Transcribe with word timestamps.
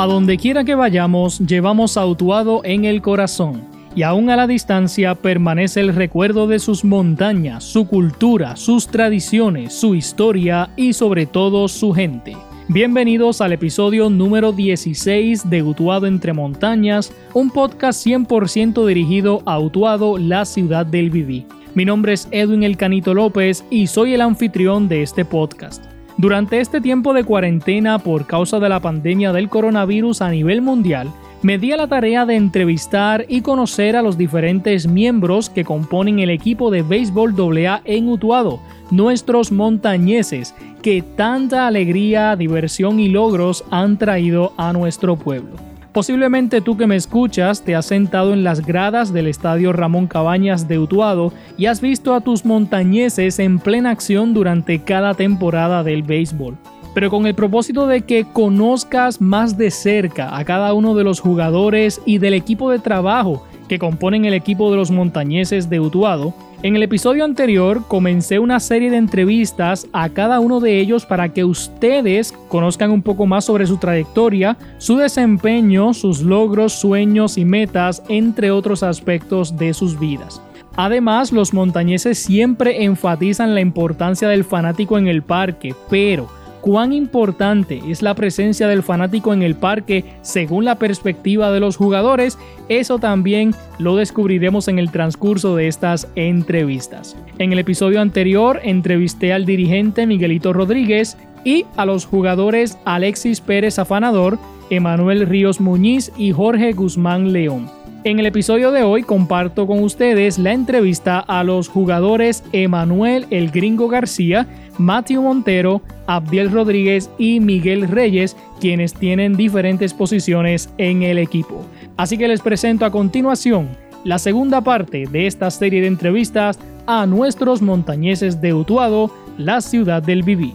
A 0.00 0.06
donde 0.06 0.38
quiera 0.38 0.64
que 0.64 0.74
vayamos, 0.74 1.40
llevamos 1.40 1.98
a 1.98 2.06
Utuado 2.06 2.62
en 2.64 2.86
el 2.86 3.02
corazón, 3.02 3.60
y 3.94 4.02
aún 4.02 4.30
a 4.30 4.36
la 4.36 4.46
distancia 4.46 5.14
permanece 5.14 5.80
el 5.80 5.94
recuerdo 5.94 6.46
de 6.46 6.58
sus 6.58 6.86
montañas, 6.86 7.64
su 7.64 7.86
cultura, 7.86 8.56
sus 8.56 8.88
tradiciones, 8.88 9.74
su 9.74 9.94
historia 9.94 10.70
y 10.74 10.94
sobre 10.94 11.26
todo 11.26 11.68
su 11.68 11.92
gente. 11.92 12.34
Bienvenidos 12.68 13.42
al 13.42 13.52
episodio 13.52 14.08
número 14.08 14.52
16 14.52 15.50
de 15.50 15.62
Utuado 15.62 16.06
entre 16.06 16.32
montañas, 16.32 17.12
un 17.34 17.50
podcast 17.50 18.06
100% 18.06 18.86
dirigido 18.86 19.42
a 19.44 19.58
Utuado, 19.58 20.16
la 20.16 20.46
ciudad 20.46 20.86
del 20.86 21.10
Viví. 21.10 21.44
Mi 21.74 21.84
nombre 21.84 22.14
es 22.14 22.26
Edwin 22.30 22.62
El 22.62 22.78
Canito 22.78 23.12
López 23.12 23.66
y 23.68 23.86
soy 23.86 24.14
el 24.14 24.22
anfitrión 24.22 24.88
de 24.88 25.02
este 25.02 25.26
podcast. 25.26 25.84
Durante 26.20 26.60
este 26.60 26.82
tiempo 26.82 27.14
de 27.14 27.24
cuarentena 27.24 27.98
por 27.98 28.26
causa 28.26 28.60
de 28.60 28.68
la 28.68 28.78
pandemia 28.80 29.32
del 29.32 29.48
coronavirus 29.48 30.20
a 30.20 30.28
nivel 30.28 30.60
mundial, 30.60 31.10
me 31.40 31.56
di 31.56 31.72
a 31.72 31.78
la 31.78 31.88
tarea 31.88 32.26
de 32.26 32.36
entrevistar 32.36 33.24
y 33.26 33.40
conocer 33.40 33.96
a 33.96 34.02
los 34.02 34.18
diferentes 34.18 34.86
miembros 34.86 35.48
que 35.48 35.64
componen 35.64 36.18
el 36.18 36.28
equipo 36.28 36.70
de 36.70 36.82
béisbol 36.82 37.34
AA 37.66 37.80
en 37.86 38.10
Utuado, 38.10 38.60
nuestros 38.90 39.50
montañeses, 39.50 40.54
que 40.82 41.00
tanta 41.00 41.66
alegría, 41.66 42.36
diversión 42.36 43.00
y 43.00 43.08
logros 43.08 43.64
han 43.70 43.96
traído 43.96 44.52
a 44.58 44.74
nuestro 44.74 45.16
pueblo. 45.16 45.69
Posiblemente 45.92 46.60
tú 46.60 46.76
que 46.76 46.86
me 46.86 46.94
escuchas 46.94 47.62
te 47.62 47.74
has 47.74 47.86
sentado 47.86 48.32
en 48.32 48.44
las 48.44 48.64
gradas 48.64 49.12
del 49.12 49.26
Estadio 49.26 49.72
Ramón 49.72 50.06
Cabañas 50.06 50.68
de 50.68 50.78
Utuado 50.78 51.32
y 51.58 51.66
has 51.66 51.80
visto 51.80 52.14
a 52.14 52.20
tus 52.20 52.44
montañeses 52.44 53.40
en 53.40 53.58
plena 53.58 53.90
acción 53.90 54.32
durante 54.32 54.78
cada 54.84 55.14
temporada 55.14 55.82
del 55.82 56.04
béisbol. 56.04 56.56
Pero 56.94 57.10
con 57.10 57.26
el 57.26 57.34
propósito 57.34 57.88
de 57.88 58.02
que 58.02 58.24
conozcas 58.24 59.20
más 59.20 59.58
de 59.58 59.72
cerca 59.72 60.36
a 60.36 60.44
cada 60.44 60.74
uno 60.74 60.94
de 60.94 61.02
los 61.02 61.18
jugadores 61.18 62.00
y 62.06 62.18
del 62.18 62.34
equipo 62.34 62.70
de 62.70 62.78
trabajo 62.78 63.44
que 63.68 63.80
componen 63.80 64.24
el 64.24 64.34
equipo 64.34 64.70
de 64.70 64.76
los 64.76 64.92
montañeses 64.92 65.68
de 65.70 65.80
Utuado, 65.80 66.34
en 66.62 66.76
el 66.76 66.82
episodio 66.82 67.24
anterior 67.24 67.82
comencé 67.88 68.38
una 68.38 68.60
serie 68.60 68.90
de 68.90 68.98
entrevistas 68.98 69.86
a 69.92 70.10
cada 70.10 70.40
uno 70.40 70.60
de 70.60 70.78
ellos 70.78 71.06
para 71.06 71.30
que 71.30 71.44
ustedes 71.44 72.32
conozcan 72.48 72.90
un 72.90 73.02
poco 73.02 73.24
más 73.24 73.46
sobre 73.46 73.66
su 73.66 73.78
trayectoria, 73.78 74.58
su 74.76 74.96
desempeño, 74.96 75.94
sus 75.94 76.20
logros, 76.20 76.74
sueños 76.74 77.38
y 77.38 77.46
metas, 77.46 78.02
entre 78.08 78.50
otros 78.50 78.82
aspectos 78.82 79.56
de 79.56 79.72
sus 79.72 79.98
vidas. 79.98 80.42
Además, 80.76 81.32
los 81.32 81.54
montañeses 81.54 82.18
siempre 82.18 82.84
enfatizan 82.84 83.54
la 83.54 83.60
importancia 83.60 84.28
del 84.28 84.44
fanático 84.44 84.98
en 84.98 85.08
el 85.08 85.22
parque, 85.22 85.74
pero 85.88 86.28
cuán 86.60 86.92
importante 86.92 87.80
es 87.88 88.02
la 88.02 88.14
presencia 88.14 88.68
del 88.68 88.82
fanático 88.82 89.32
en 89.32 89.42
el 89.42 89.54
parque 89.54 90.04
según 90.22 90.64
la 90.64 90.76
perspectiva 90.76 91.50
de 91.50 91.60
los 91.60 91.76
jugadores, 91.76 92.38
eso 92.68 92.98
también 92.98 93.54
lo 93.78 93.96
descubriremos 93.96 94.68
en 94.68 94.78
el 94.78 94.90
transcurso 94.90 95.56
de 95.56 95.68
estas 95.68 96.08
entrevistas. 96.14 97.16
En 97.38 97.52
el 97.52 97.58
episodio 97.58 98.00
anterior 98.00 98.60
entrevisté 98.62 99.32
al 99.32 99.46
dirigente 99.46 100.06
Miguelito 100.06 100.52
Rodríguez 100.52 101.16
y 101.44 101.64
a 101.76 101.86
los 101.86 102.04
jugadores 102.04 102.78
Alexis 102.84 103.40
Pérez 103.40 103.78
Afanador, 103.78 104.38
Emanuel 104.68 105.26
Ríos 105.26 105.60
Muñiz 105.60 106.12
y 106.16 106.32
Jorge 106.32 106.72
Guzmán 106.72 107.32
León. 107.32 107.70
En 108.02 108.18
el 108.18 108.24
episodio 108.24 108.70
de 108.70 108.82
hoy 108.82 109.02
comparto 109.02 109.66
con 109.66 109.82
ustedes 109.82 110.38
la 110.38 110.52
entrevista 110.52 111.18
a 111.18 111.44
los 111.44 111.68
jugadores 111.68 112.42
Emanuel 112.52 113.26
El 113.30 113.50
Gringo 113.50 113.88
García, 113.88 114.46
Matthew 114.80 115.20
Montero, 115.20 115.82
Abdiel 116.06 116.50
Rodríguez 116.50 117.10
y 117.18 117.38
Miguel 117.38 117.86
Reyes, 117.86 118.34
quienes 118.60 118.94
tienen 118.94 119.36
diferentes 119.36 119.92
posiciones 119.92 120.70
en 120.78 121.02
el 121.02 121.18
equipo. 121.18 121.66
Así 121.98 122.16
que 122.16 122.26
les 122.26 122.40
presento 122.40 122.86
a 122.86 122.90
continuación 122.90 123.68
la 124.04 124.18
segunda 124.18 124.62
parte 124.62 125.04
de 125.06 125.26
esta 125.26 125.50
serie 125.50 125.82
de 125.82 125.86
entrevistas 125.86 126.58
a 126.86 127.04
nuestros 127.04 127.60
montañeses 127.60 128.40
de 128.40 128.54
Utuado, 128.54 129.14
la 129.36 129.60
ciudad 129.60 130.02
del 130.02 130.22
Viví. 130.22 130.54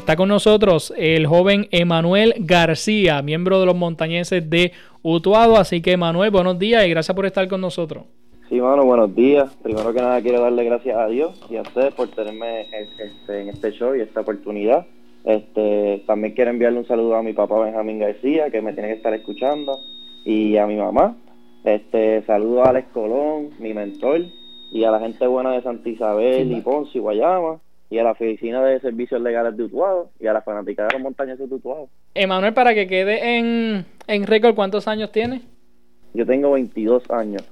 Está 0.00 0.16
con 0.16 0.30
nosotros 0.30 0.94
el 0.96 1.26
joven 1.26 1.68
Emanuel 1.72 2.32
García, 2.38 3.20
miembro 3.20 3.60
de 3.60 3.66
los 3.66 3.76
montañeses 3.76 4.48
de 4.48 4.72
Utuado. 5.02 5.58
Así 5.58 5.82
que, 5.82 5.92
Emanuel, 5.92 6.30
buenos 6.30 6.58
días 6.58 6.86
y 6.86 6.88
gracias 6.88 7.14
por 7.14 7.26
estar 7.26 7.46
con 7.48 7.60
nosotros. 7.60 8.04
Sí, 8.48 8.58
mano, 8.62 8.86
buenos 8.86 9.14
días. 9.14 9.54
Primero 9.62 9.92
que 9.92 10.00
nada 10.00 10.22
quiero 10.22 10.40
darle 10.40 10.64
gracias 10.64 10.96
a 10.96 11.06
Dios 11.06 11.38
y 11.50 11.56
a 11.56 11.60
ustedes 11.60 11.92
por 11.92 12.08
tenerme 12.08 12.62
este, 12.62 13.42
en 13.42 13.50
este 13.50 13.72
show 13.72 13.94
y 13.94 14.00
esta 14.00 14.22
oportunidad. 14.22 14.86
Este, 15.24 16.02
también 16.06 16.32
quiero 16.32 16.50
enviarle 16.50 16.78
un 16.78 16.86
saludo 16.86 17.16
a 17.16 17.22
mi 17.22 17.34
papá 17.34 17.60
Benjamín 17.60 17.98
García, 17.98 18.48
que 18.50 18.62
me 18.62 18.72
tiene 18.72 18.88
que 18.88 18.94
estar 18.94 19.12
escuchando, 19.12 19.80
y 20.24 20.56
a 20.56 20.66
mi 20.66 20.76
mamá. 20.76 21.18
Este, 21.62 22.22
saludo 22.22 22.64
a 22.64 22.70
Alex 22.70 22.88
Colón, 22.94 23.50
mi 23.58 23.74
mentor, 23.74 24.22
y 24.72 24.82
a 24.82 24.92
la 24.92 25.00
gente 25.00 25.26
buena 25.26 25.52
de 25.52 25.60
Santa 25.60 25.90
Isabel 25.90 26.50
y 26.50 26.62
Ponce 26.62 26.96
y 26.96 27.00
Guayama 27.02 27.60
y 27.90 27.98
a 27.98 28.04
la 28.04 28.12
Oficina 28.12 28.64
de 28.64 28.80
Servicios 28.80 29.20
Legales 29.20 29.56
de 29.56 29.64
Utuado 29.64 30.10
y 30.20 30.28
a 30.28 30.32
la 30.32 30.42
fanática 30.42 30.86
de 30.86 30.92
las 30.94 31.02
montañas 31.02 31.38
de 31.38 31.44
Utuado. 31.44 31.88
Emanuel, 32.14 32.54
para 32.54 32.72
que 32.72 32.86
quede 32.86 33.36
en, 33.36 33.84
en 34.06 34.26
récord, 34.26 34.54
¿cuántos 34.54 34.86
años 34.86 35.10
tiene? 35.10 35.42
Yo 36.14 36.24
tengo 36.24 36.52
22 36.52 37.10
años. 37.10 37.42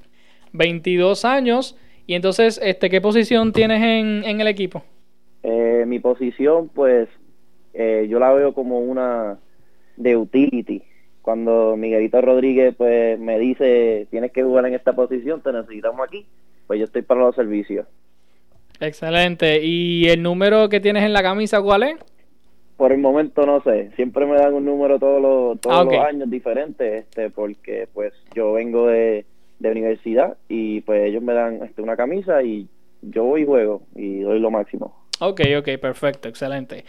22 0.52 1.24
años. 1.24 1.76
Y 2.06 2.14
entonces, 2.14 2.60
este, 2.62 2.88
¿qué 2.88 3.00
posición 3.00 3.52
tienes 3.52 3.82
en, 3.82 4.24
en 4.24 4.40
el 4.40 4.46
equipo? 4.46 4.82
Eh, 5.42 5.84
mi 5.86 5.98
posición, 5.98 6.68
pues, 6.68 7.08
eh, 7.74 8.06
yo 8.08 8.20
la 8.20 8.32
veo 8.32 8.54
como 8.54 8.78
una 8.78 9.38
de 9.96 10.16
utility. 10.16 10.82
Cuando 11.20 11.76
Miguelito 11.76 12.20
Rodríguez, 12.20 12.74
pues, 12.76 13.18
me 13.18 13.38
dice, 13.38 14.06
tienes 14.10 14.32
que 14.32 14.44
jugar 14.44 14.66
en 14.66 14.74
esta 14.74 14.94
posición, 14.94 15.42
te 15.42 15.52
necesitamos 15.52 16.00
aquí, 16.06 16.26
pues 16.66 16.78
yo 16.78 16.84
estoy 16.84 17.02
para 17.02 17.20
los 17.20 17.34
servicios. 17.34 17.86
Excelente. 18.80 19.60
¿Y 19.62 20.08
el 20.08 20.22
número 20.22 20.68
que 20.68 20.80
tienes 20.80 21.04
en 21.04 21.12
la 21.12 21.22
camisa 21.22 21.60
cuál 21.60 21.82
es? 21.82 21.96
Por 22.76 22.92
el 22.92 22.98
momento 22.98 23.44
no 23.44 23.60
sé. 23.62 23.90
Siempre 23.96 24.24
me 24.26 24.36
dan 24.36 24.54
un 24.54 24.64
número 24.64 24.98
todos 24.98 25.20
los, 25.20 25.60
todos 25.60 25.76
ah, 25.76 25.84
los 25.84 26.04
años 26.04 26.30
diferentes, 26.30 27.04
este, 27.04 27.30
porque 27.30 27.88
pues 27.92 28.12
yo 28.34 28.52
vengo 28.52 28.86
de, 28.86 29.24
de 29.58 29.70
universidad 29.70 30.36
y 30.48 30.80
pues 30.82 31.08
ellos 31.08 31.22
me 31.22 31.34
dan 31.34 31.62
este, 31.64 31.82
una 31.82 31.96
camisa 31.96 32.42
y 32.42 32.68
yo 33.02 33.24
voy 33.24 33.42
y 33.42 33.46
juego 33.46 33.82
y 33.96 34.20
doy 34.20 34.38
lo 34.38 34.50
máximo. 34.50 34.94
Ok, 35.20 35.40
ok, 35.58 35.68
perfecto, 35.80 36.28
excelente. 36.28 36.84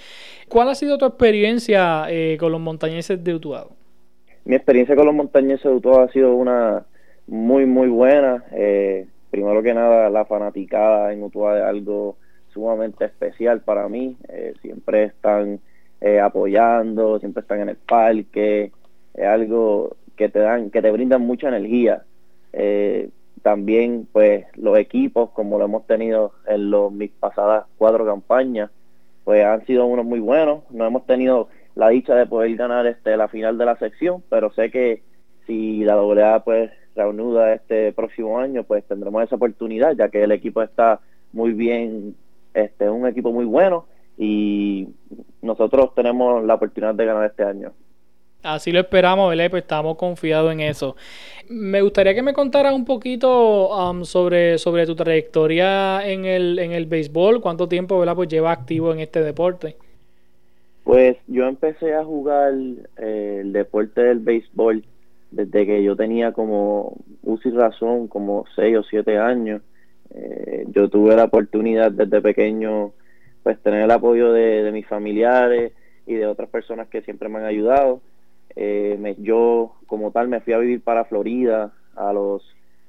¿Cuál 0.48 0.70
ha 0.70 0.76
sido 0.76 1.00
tu 1.00 1.06
experiencia 1.06 2.06
eh, 2.10 2.38
con 2.40 2.52
los 2.52 2.62
montañeses 2.62 3.24
de 3.24 3.34
Utuado? 3.34 3.72
Mi 4.46 4.56
experiencia 4.56 4.96
con 4.96 5.08
los 5.08 5.16
montañeses 5.16 5.64
de 5.64 5.72
Utuado 5.72 6.02
ha 6.02 6.12
sido 6.12 6.36
una 6.36 6.86
muy, 7.26 7.66
muy 7.66 7.88
buena. 7.88 8.44
Eh, 8.52 9.08
primero 9.30 9.62
que 9.62 9.74
nada, 9.74 10.10
la 10.10 10.26
fanaticada 10.26 11.14
en 11.14 11.24
Utuado 11.24 11.58
es 11.58 11.64
algo 11.64 12.18
sumamente 12.54 13.06
especial 13.06 13.62
para 13.62 13.88
mí. 13.88 14.18
Eh, 14.28 14.54
siempre 14.62 15.04
están 15.04 15.60
eh, 16.02 16.20
apoyando, 16.20 17.20
siempre 17.20 17.42
están 17.42 17.62
en 17.62 17.70
el 17.70 17.78
parque. 17.78 18.72
Es 19.14 19.26
algo 19.26 19.96
que 20.16 20.30
te 20.30 20.40
dan, 20.40 20.70
que 20.70 20.82
te 20.82 20.92
brindan 20.92 21.22
mucha 21.22 21.48
energía. 21.50 22.04
Eh, 22.54 23.10
también, 23.42 24.08
pues, 24.12 24.46
los 24.56 24.78
equipos, 24.78 25.30
como 25.32 25.58
lo 25.58 25.66
hemos 25.66 25.88
tenido 25.88 26.34
en 26.48 26.70
los, 26.70 26.92
mis 26.92 27.12
pasadas 27.12 27.66
cuatro 27.78 28.06
campañas, 28.06 28.70
pues 29.24 29.46
han 29.46 29.66
sido 29.66 29.86
unos 29.86 30.06
muy 30.06 30.20
buenos. 30.20 30.64
No 30.72 30.86
hemos 30.86 31.06
tenido 31.06 31.50
la 31.76 31.90
dicha 31.90 32.16
de 32.16 32.26
poder 32.26 32.56
ganar 32.56 32.86
este 32.88 33.16
la 33.16 33.28
final 33.28 33.58
de 33.58 33.66
la 33.66 33.78
sección, 33.78 34.24
pero 34.30 34.52
sé 34.52 34.72
que 34.72 35.04
si 35.48 35.84
la 35.84 35.94
AA 35.94 36.44
pues 36.44 36.72
reanuda 37.00 37.54
este 37.54 37.92
próximo 37.94 38.40
año, 38.40 38.64
pues 38.64 38.84
tendremos 38.86 39.24
esa 39.24 39.36
oportunidad, 39.36 39.96
ya 39.96 40.10
que 40.10 40.24
el 40.24 40.32
equipo 40.32 40.62
está 40.62 41.00
muy 41.32 41.54
bien, 41.54 42.16
este 42.54 42.90
un 42.90 43.08
equipo 43.08 43.32
muy 43.32 43.46
bueno 43.46 43.86
y 44.18 44.90
nosotros 45.42 45.94
tenemos 45.96 46.44
la 46.44 46.56
oportunidad 46.56 46.96
de 46.96 47.06
ganar 47.06 47.26
este 47.26 47.44
año. 47.44 47.72
Así 48.44 48.72
lo 48.72 48.80
esperamos, 48.80 49.30
¿verdad? 49.30 49.50
Pues 49.50 49.64
estamos 49.64 49.98
confiados 49.98 50.52
en 50.54 50.62
eso. 50.62 50.96
Me 51.50 51.82
gustaría 51.82 52.14
que 52.14 52.22
me 52.22 52.34
contaras 52.34 52.74
un 52.74 52.86
poquito 52.86 53.70
um, 53.70 54.06
sobre, 54.06 54.58
sobre 54.58 54.86
tu 54.86 54.96
trayectoria 54.96 56.08
en 56.08 56.24
el, 56.24 56.58
en 56.60 56.72
el 56.72 56.86
béisbol, 56.86 57.42
cuánto 57.42 57.68
tiempo, 57.68 58.00
¿verdad? 58.00 58.16
Pues 58.16 58.30
lleva 58.30 58.52
activo 58.52 58.94
en 58.94 59.00
este 59.00 59.22
deporte. 59.24 59.76
Pues 60.86 61.18
yo 61.28 61.48
empecé 61.48 61.94
a 61.94 62.04
jugar 62.06 62.54
eh, 62.98 63.40
el 63.42 63.52
deporte 63.52 64.02
del 64.02 64.20
béisbol 64.20 64.84
desde 65.32 65.66
que 65.66 65.84
yo 65.84 65.96
tenía 65.96 66.32
como 66.32 66.98
y 67.24 67.50
razón, 67.52 68.08
como 68.08 68.46
seis 68.56 68.78
o 68.78 68.84
siete 68.84 69.18
años. 69.18 69.62
Eh, 70.12 70.66
yo 70.70 70.90
tuve 70.90 71.16
la 71.16 71.26
oportunidad 71.26 71.92
desde 71.92 72.22
pequeño 72.22 72.94
pues 73.44 73.60
tener 73.60 73.84
el 73.84 73.92
apoyo 73.92 74.34
de, 74.34 74.70
mis 74.72 74.88
familiares 74.88 75.74
y 76.06 76.16
de 76.16 76.26
otras 76.26 76.50
personas 76.50 76.88
que 76.88 77.02
siempre 77.02 77.30
me 77.30 77.40
han 77.40 77.46
ayudado. 77.46 78.02
Eh, 78.56 79.16
yo 79.20 79.76
como 79.88 80.12
tal 80.12 80.28
me 80.28 80.42
fui 80.42 80.54
a 80.54 80.58
vivir 80.58 80.82
para 80.82 81.06
Florida 81.06 81.72
a 81.96 82.12
los 82.12 82.44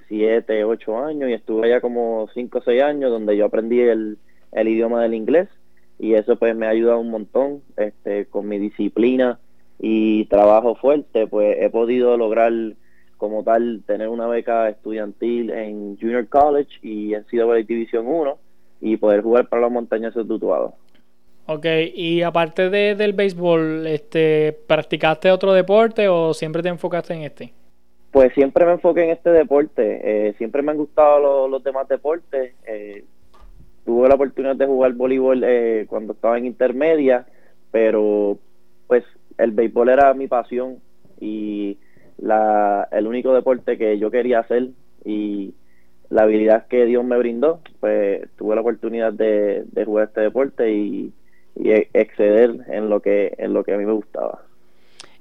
7, 0.09 0.65
8 0.65 1.05
años 1.05 1.31
y 1.31 1.35
estuve 1.35 1.67
allá 1.67 1.81
como 1.81 2.29
5 2.35 2.59
o 2.59 2.63
6 2.63 2.83
años 2.83 3.11
donde 3.11 3.37
yo 3.37 3.45
aprendí 3.45 3.81
el, 3.81 4.19
el 4.53 4.69
idioma 4.69 5.03
del 5.03 5.15
inglés 5.15 5.49
y 5.99 6.15
eso 6.15 6.37
pues 6.37 6.57
me 6.57 6.67
ha 6.67 6.71
ayudado 6.71 6.99
un 6.99 7.11
montón 7.11 7.63
este, 7.77 8.27
con 8.27 8.49
mi 8.49 8.59
disciplina 8.59 9.39
y 9.81 10.27
trabajo 10.27 10.75
fuerte, 10.75 11.27
pues 11.27 11.57
he 11.59 11.71
podido 11.71 12.17
lograr 12.17 12.53
como 13.17 13.43
tal 13.43 13.83
tener 13.87 14.09
una 14.09 14.27
beca 14.27 14.69
estudiantil 14.69 15.51
en 15.51 15.99
Junior 15.99 16.29
College 16.29 16.71
y 16.83 17.15
en 17.15 17.25
CWA 17.25 17.57
División 17.57 18.07
1 18.07 18.39
y 18.83 18.97
poder 18.97 19.23
jugar 19.23 19.49
para 19.49 19.63
los 19.63 19.73
montañas 19.73 20.15
de 20.15 20.25
Tutuado. 20.25 20.75
Ok, 21.47 21.67
y 21.95 22.23
aparte 22.23 22.71
de, 22.71 22.95
del 22.95 23.13
béisbol, 23.13 23.87
este, 23.87 24.57
¿practicaste 24.67 25.31
otro 25.31 25.53
deporte 25.53 26.09
o 26.09 26.33
siempre 26.33 26.63
te 26.63 26.69
enfocaste 26.69 27.15
en 27.15 27.23
este? 27.23 27.53
Pues 28.11 28.33
siempre 28.35 28.65
me 28.67 28.73
enfoqué 28.73 29.05
en 29.05 29.11
este 29.11 29.31
deporte, 29.31 30.01
eh, 30.03 30.35
siempre 30.39 30.63
me 30.63 30.73
han 30.73 30.79
gustado 30.79 31.49
los, 31.49 31.63
demás 31.65 31.89
deportes. 31.89 32.55
Eh, 32.67 33.05
tuve 33.85 34.09
la 34.09 34.15
oportunidad 34.15 34.57
de 34.57 34.67
jugar 34.67 34.93
voleibol 34.93 35.43
eh, 35.45 35.87
cuando 35.89 36.13
estaba 36.13 36.39
en 36.39 36.47
intermedia, 36.47 37.27
pero 37.71 38.39
pues 38.87 39.05
el 39.39 39.53
béisbol 39.53 39.89
era 39.89 40.15
mi 40.15 40.29
pasión 40.29 40.79
y 41.21 41.79
la, 42.19 42.89
el 42.93 43.07
único 43.07 43.35
deporte 43.35 43.79
que 43.79 43.99
yo 43.99 44.11
quería 44.11 44.41
hacer 44.41 44.71
y 45.05 45.55
la 46.11 46.23
habilidad 46.23 46.67
que 46.67 46.85
Dios 46.85 47.05
me 47.05 47.17
brindó, 47.17 47.61
pues 47.79 48.29
tuve 48.37 48.55
la 48.57 48.61
oportunidad 48.61 49.13
de, 49.13 49.65
jugar 49.85 50.09
este 50.09 50.21
deporte 50.21 50.73
y, 50.73 51.13
exceder 51.63 52.65
en 52.69 52.89
lo 52.89 53.01
que 53.01 53.35
en 53.37 53.53
lo 53.53 53.65
que 53.65 53.75
a 53.75 53.77
mí 53.77 53.85
me 53.85 53.93
gustaba. 53.93 54.43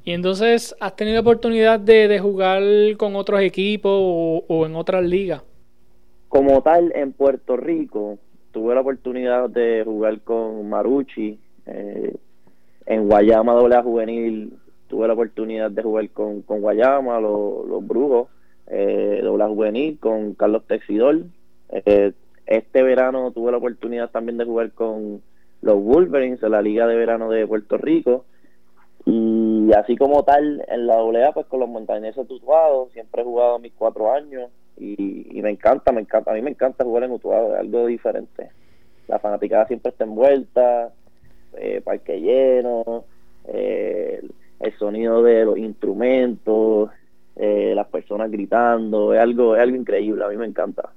Y 0.06 0.14
entonces, 0.14 0.76
¿has 0.80 0.96
tenido 0.96 1.20
oportunidad 1.22 1.80
de, 1.80 2.18
jugar 2.20 2.64
con 2.98 3.16
otros 3.16 3.42
equipos 3.42 3.92
o, 3.94 4.66
en 4.66 4.76
otras 4.76 5.04
ligas? 5.04 5.44
Como 6.30 6.62
tal, 6.62 6.92
en 6.96 7.12
Puerto 7.12 7.58
Rico, 7.58 8.20
tuve 8.52 8.74
la 8.74 8.82
oportunidad 8.82 9.50
de 9.50 9.84
jugar 9.84 10.22
con 10.22 10.70
Maruchi, 10.70 11.40
eh, 11.66 12.16
en 12.86 13.08
Guayama 13.08 13.54
doble 13.54 13.82
juvenil 13.82 14.54
tuve 14.88 15.08
la 15.08 15.14
oportunidad 15.14 15.72
de 15.72 15.84
jugar 15.84 16.10
con, 16.10 16.42
con 16.42 16.62
Guayama, 16.62 17.20
los, 17.20 17.88
Brujos, 17.88 18.28
eh, 18.68 19.22
doble 19.24 19.46
juvenil 19.46 20.00
con 20.00 20.34
Carlos 20.34 20.66
Texidor. 20.68 21.22
Eh, 21.70 22.14
este 22.46 22.82
verano 22.82 23.32
tuve 23.32 23.52
la 23.52 23.58
oportunidad 23.58 24.10
también 24.10 24.38
de 24.38 24.46
jugar 24.46 24.72
con 24.72 25.22
los 25.62 25.84
Wolverines 25.84 26.42
en 26.42 26.52
la 26.52 26.62
Liga 26.62 26.88
de 26.88 26.96
Verano 26.96 27.30
de 27.30 27.46
Puerto 27.46 27.78
Rico. 27.78 28.26
Y 29.06 29.72
así 29.74 29.96
como 29.96 30.24
tal, 30.24 30.66
en 30.68 30.88
la 30.88 30.96
AA, 30.96 31.32
pues 31.34 31.46
con 31.46 31.60
los 31.60 31.70
montañeses 31.70 32.30
Utuado, 32.30 32.90
siempre 32.92 33.22
he 33.22 33.26
jugado 33.26 33.60
mis 33.60 33.74
cuatro 33.74 34.12
años 34.12 34.50
y, 34.78 35.38
y, 35.38 35.42
me 35.42 35.52
encanta, 35.52 35.92
me 35.92 36.02
encanta, 36.02 36.32
a 36.32 36.34
mí 36.34 36.42
me 36.42 36.52
encanta 36.52 36.84
jugar 36.84 37.04
en 37.04 37.12
Utuado, 37.12 37.54
es 37.54 37.60
algo 37.60 37.86
diferente. 37.86 38.50
La 39.08 39.20
fanaticada 39.20 39.68
siempre 39.68 39.92
está 39.92 40.04
envuelta, 40.04 40.92
eh, 41.58 41.82
parque 41.84 42.20
lleno, 42.20 43.06
eh, 43.48 44.22
el 44.60 44.78
sonido 44.78 45.24
de 45.24 45.46
los 45.46 45.58
instrumentos, 45.58 46.90
eh, 47.36 47.74
las 47.76 47.88
personas 47.88 48.30
gritando, 48.30 49.14
es 49.14 49.20
algo, 49.20 49.56
es 49.56 49.62
algo 49.62 49.78
increíble, 49.78 50.24
a 50.24 50.28
mí 50.28 50.38
me 50.38 50.46
encanta. 50.46 50.90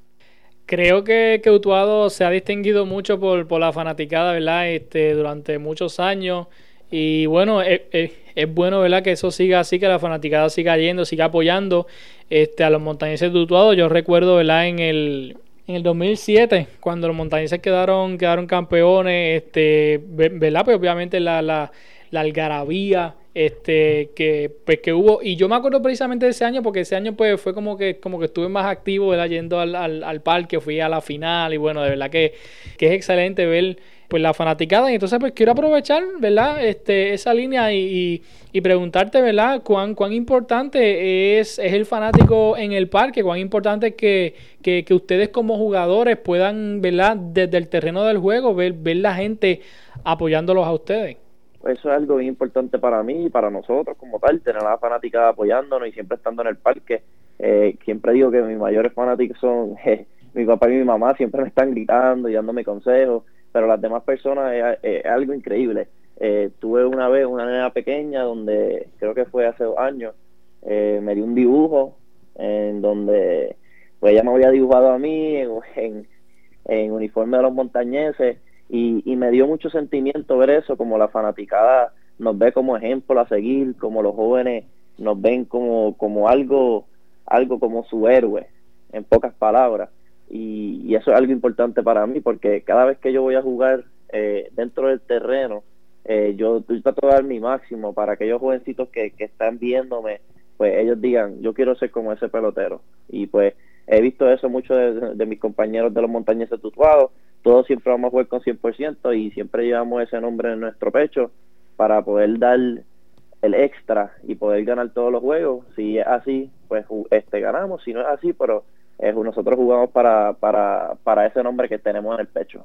Creo 0.67 1.05
que, 1.05 1.41
que 1.43 1.51
Utuado 1.51 2.09
se 2.11 2.25
ha 2.25 2.31
distinguido 2.31 2.87
mucho 2.87 3.21
por, 3.21 3.47
por 3.47 3.61
la 3.61 3.73
fanaticada, 3.73 4.33
¿verdad? 4.33 4.71
Este, 4.71 5.15
durante 5.15 5.59
muchos 5.59 6.01
años. 6.01 6.47
Y 6.91 7.27
bueno, 7.27 7.63
es, 7.63 7.83
es, 7.91 8.55
bueno, 8.55 8.81
¿verdad? 8.81 9.03
Que 9.03 9.13
eso 9.13 9.31
siga 9.31 9.61
así, 9.61 9.79
que 9.79 9.89
la 9.89 9.99
fanaticada 9.99 10.51
siga 10.51 10.77
yendo, 10.77 11.05
siga 11.05 11.27
apoyando 11.27 11.87
este, 12.31 12.65
a 12.65 12.71
los 12.71 12.83
montañeses 12.83 13.33
de 13.33 13.39
Utuado. 13.39 13.73
Yo 13.73 13.89
recuerdo, 13.89 14.37
¿verdad? 14.37 14.67
En 14.67 14.79
el, 14.79 15.37
en 15.67 15.77
el 15.77 15.83
2007, 15.83 16.67
cuando 16.81 17.07
los 17.09 17.17
montañeses 17.17 17.61
quedaron, 17.61 18.19
quedaron 18.19 18.47
campeones, 18.47 19.43
este, 19.43 20.01
¿verdad? 20.05 20.65
Pues 20.65 20.77
obviamente 20.77 21.21
la, 21.21 21.41
la, 21.43 21.71
la 22.11 22.21
algarabía 22.21 23.15
este 23.35 24.11
que 24.15 24.51
pues 24.67 24.81
que 24.81 24.93
hubo 24.93 25.21
y 25.23 25.37
yo 25.37 25.49
me 25.49 25.57
acuerdo 25.57 25.81
precisamente 25.81 26.27
de 26.27 26.33
ese 26.33 26.45
año 26.45 26.63
porque 26.63 26.81
ese 26.81 26.97
año 26.97 27.15
pues 27.15 27.41
fue 27.41 27.55
como 27.55 27.79
que 27.79 27.99
como 27.99 28.19
que 28.19 28.27
estuve 28.27 28.51
más 28.51 28.67
activo 28.67 29.09
¿verdad? 29.09 29.27
yendo 29.27 29.59
al, 29.59 29.75
al, 29.75 30.05
al 30.05 30.21
parque 30.21 30.61
fui 30.61 30.81
a 30.81 30.89
la 30.91 31.01
final 31.01 31.55
y 31.55 31.57
bueno 31.57 31.83
de 31.83 31.89
verdad 31.89 32.11
que, 32.11 32.35
que 32.77 32.89
es 32.89 32.93
excelente 32.93 33.47
ver 33.47 33.79
pues 34.13 34.23
la 34.23 34.35
fanaticada. 34.35 34.91
Y 34.91 34.95
entonces 34.97 35.19
pues 35.19 35.33
quiero 35.33 35.53
aprovechar 35.53 36.03
verdad 36.21 36.63
este 36.63 37.15
esa 37.15 37.33
línea 37.33 37.73
y, 37.73 38.23
y, 38.53 38.61
preguntarte 38.61 39.23
verdad 39.23 39.63
cuán 39.63 39.95
cuán 39.95 40.13
importante 40.13 41.41
es, 41.41 41.59
es 41.59 41.73
el 41.73 41.87
fanático 41.87 42.55
en 42.59 42.73
el 42.73 42.91
parque 42.91 43.23
cuán 43.23 43.39
importante 43.39 43.87
es 43.87 43.95
que, 43.95 44.35
que, 44.61 44.85
que 44.85 44.93
ustedes 44.93 45.31
como 45.31 45.57
jugadores 45.57 46.19
puedan 46.19 46.83
verdad 46.83 47.17
desde 47.17 47.57
el 47.57 47.69
terreno 47.69 48.05
del 48.05 48.19
juego 48.19 48.55
ver 48.55 48.75
ver 48.75 48.97
la 48.97 49.15
gente 49.15 49.63
apoyándolos 50.05 50.67
a 50.67 50.75
ustedes. 50.75 51.17
Eso 51.65 51.89
es 51.89 51.97
algo 51.97 52.21
importante 52.21 52.79
para 52.79 53.03
mí 53.03 53.25
y 53.25 53.31
para 53.31 53.49
nosotros 53.49 53.97
como 53.97 54.19
tal, 54.19 54.43
tener 54.43 54.63
a 54.63 54.73
la 54.73 54.79
fanática 54.79 55.31
apoyándonos 55.31 55.89
y 55.89 55.93
siempre 55.93 56.17
estando 56.19 56.43
en 56.43 56.49
el 56.49 56.57
parque. 56.57 57.03
Eh, 57.39 57.79
siempre 57.83 58.13
digo 58.13 58.31
que 58.31 58.43
mis 58.43 58.59
mayores 58.59 58.93
fanáticos 58.93 59.39
son 59.39 59.77
mi 60.35 60.45
papá 60.45 60.69
y 60.71 60.75
mi 60.77 60.85
mamá, 60.85 61.15
siempre 61.17 61.41
me 61.41 61.49
están 61.49 61.71
gritando 61.71 62.29
y 62.29 62.35
dándome 62.35 62.63
consejos, 62.63 63.23
pero 63.53 63.67
las 63.67 63.81
demás 63.81 64.03
personas 64.03 64.79
es, 64.83 65.05
algo 65.07 65.35
increíble. 65.35 65.89
Eh, 66.19 66.51
tuve 66.59 66.85
una 66.85 67.09
vez 67.09 67.27
una 67.27 67.47
nena 67.47 67.73
pequeña 67.73 68.23
donde 68.23 68.89
creo 68.99 69.15
que 69.15 69.27
fue 69.27 69.47
hace 69.47 69.65
dos 69.65 69.79
años, 69.79 70.15
eh, 70.63 71.01
me 71.03 71.15
dio 71.15 71.25
un 71.25 71.35
dibujo 71.35 71.97
en 72.37 72.81
donde 72.81 73.57
pues 74.01 74.13
ella 74.15 74.23
me 74.23 74.33
había 74.33 74.51
dibujado 74.51 74.91
a 74.91 74.99
mí 74.99 75.37
en, 75.37 76.93
uniforme 76.93 77.37
de 77.37 77.43
los 77.43 77.53
montañeses 77.53 78.39
y, 78.69 79.17
me 79.17 79.31
dio 79.31 79.47
mucho 79.47 79.69
sentimiento 79.71 80.39
ver 80.39 80.51
eso, 80.51 80.77
como 80.77 80.97
la 80.97 81.09
fanaticada 81.09 81.93
nos 82.19 82.39
ve 82.39 82.53
como 82.53 82.77
ejemplo 82.77 83.21
a 83.21 83.29
seguir, 83.29 83.77
como 83.77 84.03
los 84.03 84.15
jóvenes 84.15 84.65
nos 84.99 85.21
ven 85.21 85.45
como, 85.45 85.97
como 85.97 86.29
algo, 86.29 86.87
algo 87.27 87.61
como 87.61 87.85
su 87.85 88.09
héroe, 88.09 88.47
en 88.93 89.05
pocas 89.05 89.35
palabras. 89.35 89.91
Y, 90.33 90.95
eso 90.95 91.11
es 91.11 91.17
algo 91.17 91.33
importante 91.33 91.83
para 91.83 92.07
mí, 92.07 92.21
porque 92.21 92.63
cada 92.63 92.87
vez 92.87 92.99
que 92.99 93.13
yo 93.13 93.23
voy 93.23 93.35
a 93.35 93.43
jugar 93.43 93.85
eh, 94.13 94.49
dentro 94.53 94.89
del 94.89 95.01
terreno, 95.01 95.63
eh, 96.05 96.35
yo, 96.37 96.63
trato 96.83 97.07
de 97.07 97.13
dar 97.13 97.25
mi 97.25 97.39
máximo 97.39 97.93
para 97.93 98.15
aquellos 98.15 98.41
jovencitos 98.41 98.89
que, 98.89 99.11
que 99.11 99.25
están 99.25 99.59
viéndome, 99.59 100.21
pues 100.57 100.79
ellos 100.79 101.01
digan, 101.01 101.43
yo 101.43 101.53
quiero 101.55 101.75
ser 101.75 101.91
como 101.91 102.13
ese 102.13 102.29
pelotero. 102.29 102.81
Y 103.09 103.27
pues 103.27 103.55
he 103.87 104.01
visto 104.01 104.31
eso 104.31 104.49
mucho 104.49 104.75
de, 104.75 105.27
mis 105.27 105.39
compañeros 105.39 105.93
de 105.93 106.01
los 106.01 106.11
montañeses 106.11 106.61
tutuados, 106.61 107.11
todos 107.43 107.67
siempre 107.67 107.91
vamos 107.91 108.09
a 108.09 108.11
jugar 108.11 108.29
con 108.29 108.41
100% 108.41 109.19
y 109.19 109.31
siempre 109.33 109.67
llevamos 109.67 110.03
ese 110.03 110.21
nombre 110.21 110.53
en 110.53 110.61
nuestro 110.61 110.91
pecho 110.93 111.31
para 111.77 112.03
poder 112.03 112.39
dar 112.39 112.59
el 112.59 113.55
extra 113.55 114.13
y 114.23 114.37
poder 114.37 114.65
ganar 114.65 114.91
todos 114.95 115.11
los 115.11 115.21
juegos. 115.21 115.67
Si 115.75 115.99
es 115.99 116.07
así, 116.07 116.51
pues 116.69 116.87
este 117.11 117.41
ganamos, 117.41 117.83
si 117.83 117.93
no 117.93 118.01
es 118.01 118.07
así, 118.07 118.33
pero 118.33 118.65
nosotros 119.03 119.57
jugamos 119.57 119.91
para, 119.91 120.33
para, 120.35 120.95
para 121.03 121.27
ese 121.27 121.43
nombre 121.43 121.69
que 121.69 121.79
tenemos 121.79 122.15
en 122.15 122.21
el 122.21 122.27
pecho. 122.29 122.65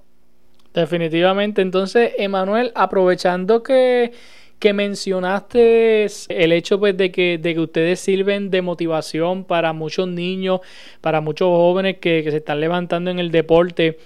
Definitivamente. 0.73 1.61
Entonces, 1.61 2.13
Emanuel, 2.17 2.71
aprovechando 2.75 3.63
que, 3.63 4.11
que 4.59 4.73
mencionaste 4.73 6.05
el 6.29 6.51
hecho 6.51 6.79
pues, 6.79 6.95
de, 6.95 7.11
que, 7.11 7.37
de 7.37 7.53
que 7.53 7.59
ustedes 7.59 7.99
sirven 7.99 8.51
de 8.51 8.61
motivación 8.61 9.43
para 9.43 9.73
muchos 9.73 10.07
niños, 10.07 10.61
para 11.01 11.21
muchos 11.21 11.47
jóvenes 11.47 11.97
que, 11.97 12.23
que 12.23 12.31
se 12.31 12.37
están 12.37 12.59
levantando 12.59 13.09
en 13.09 13.19
el 13.19 13.31
deporte, 13.31 13.97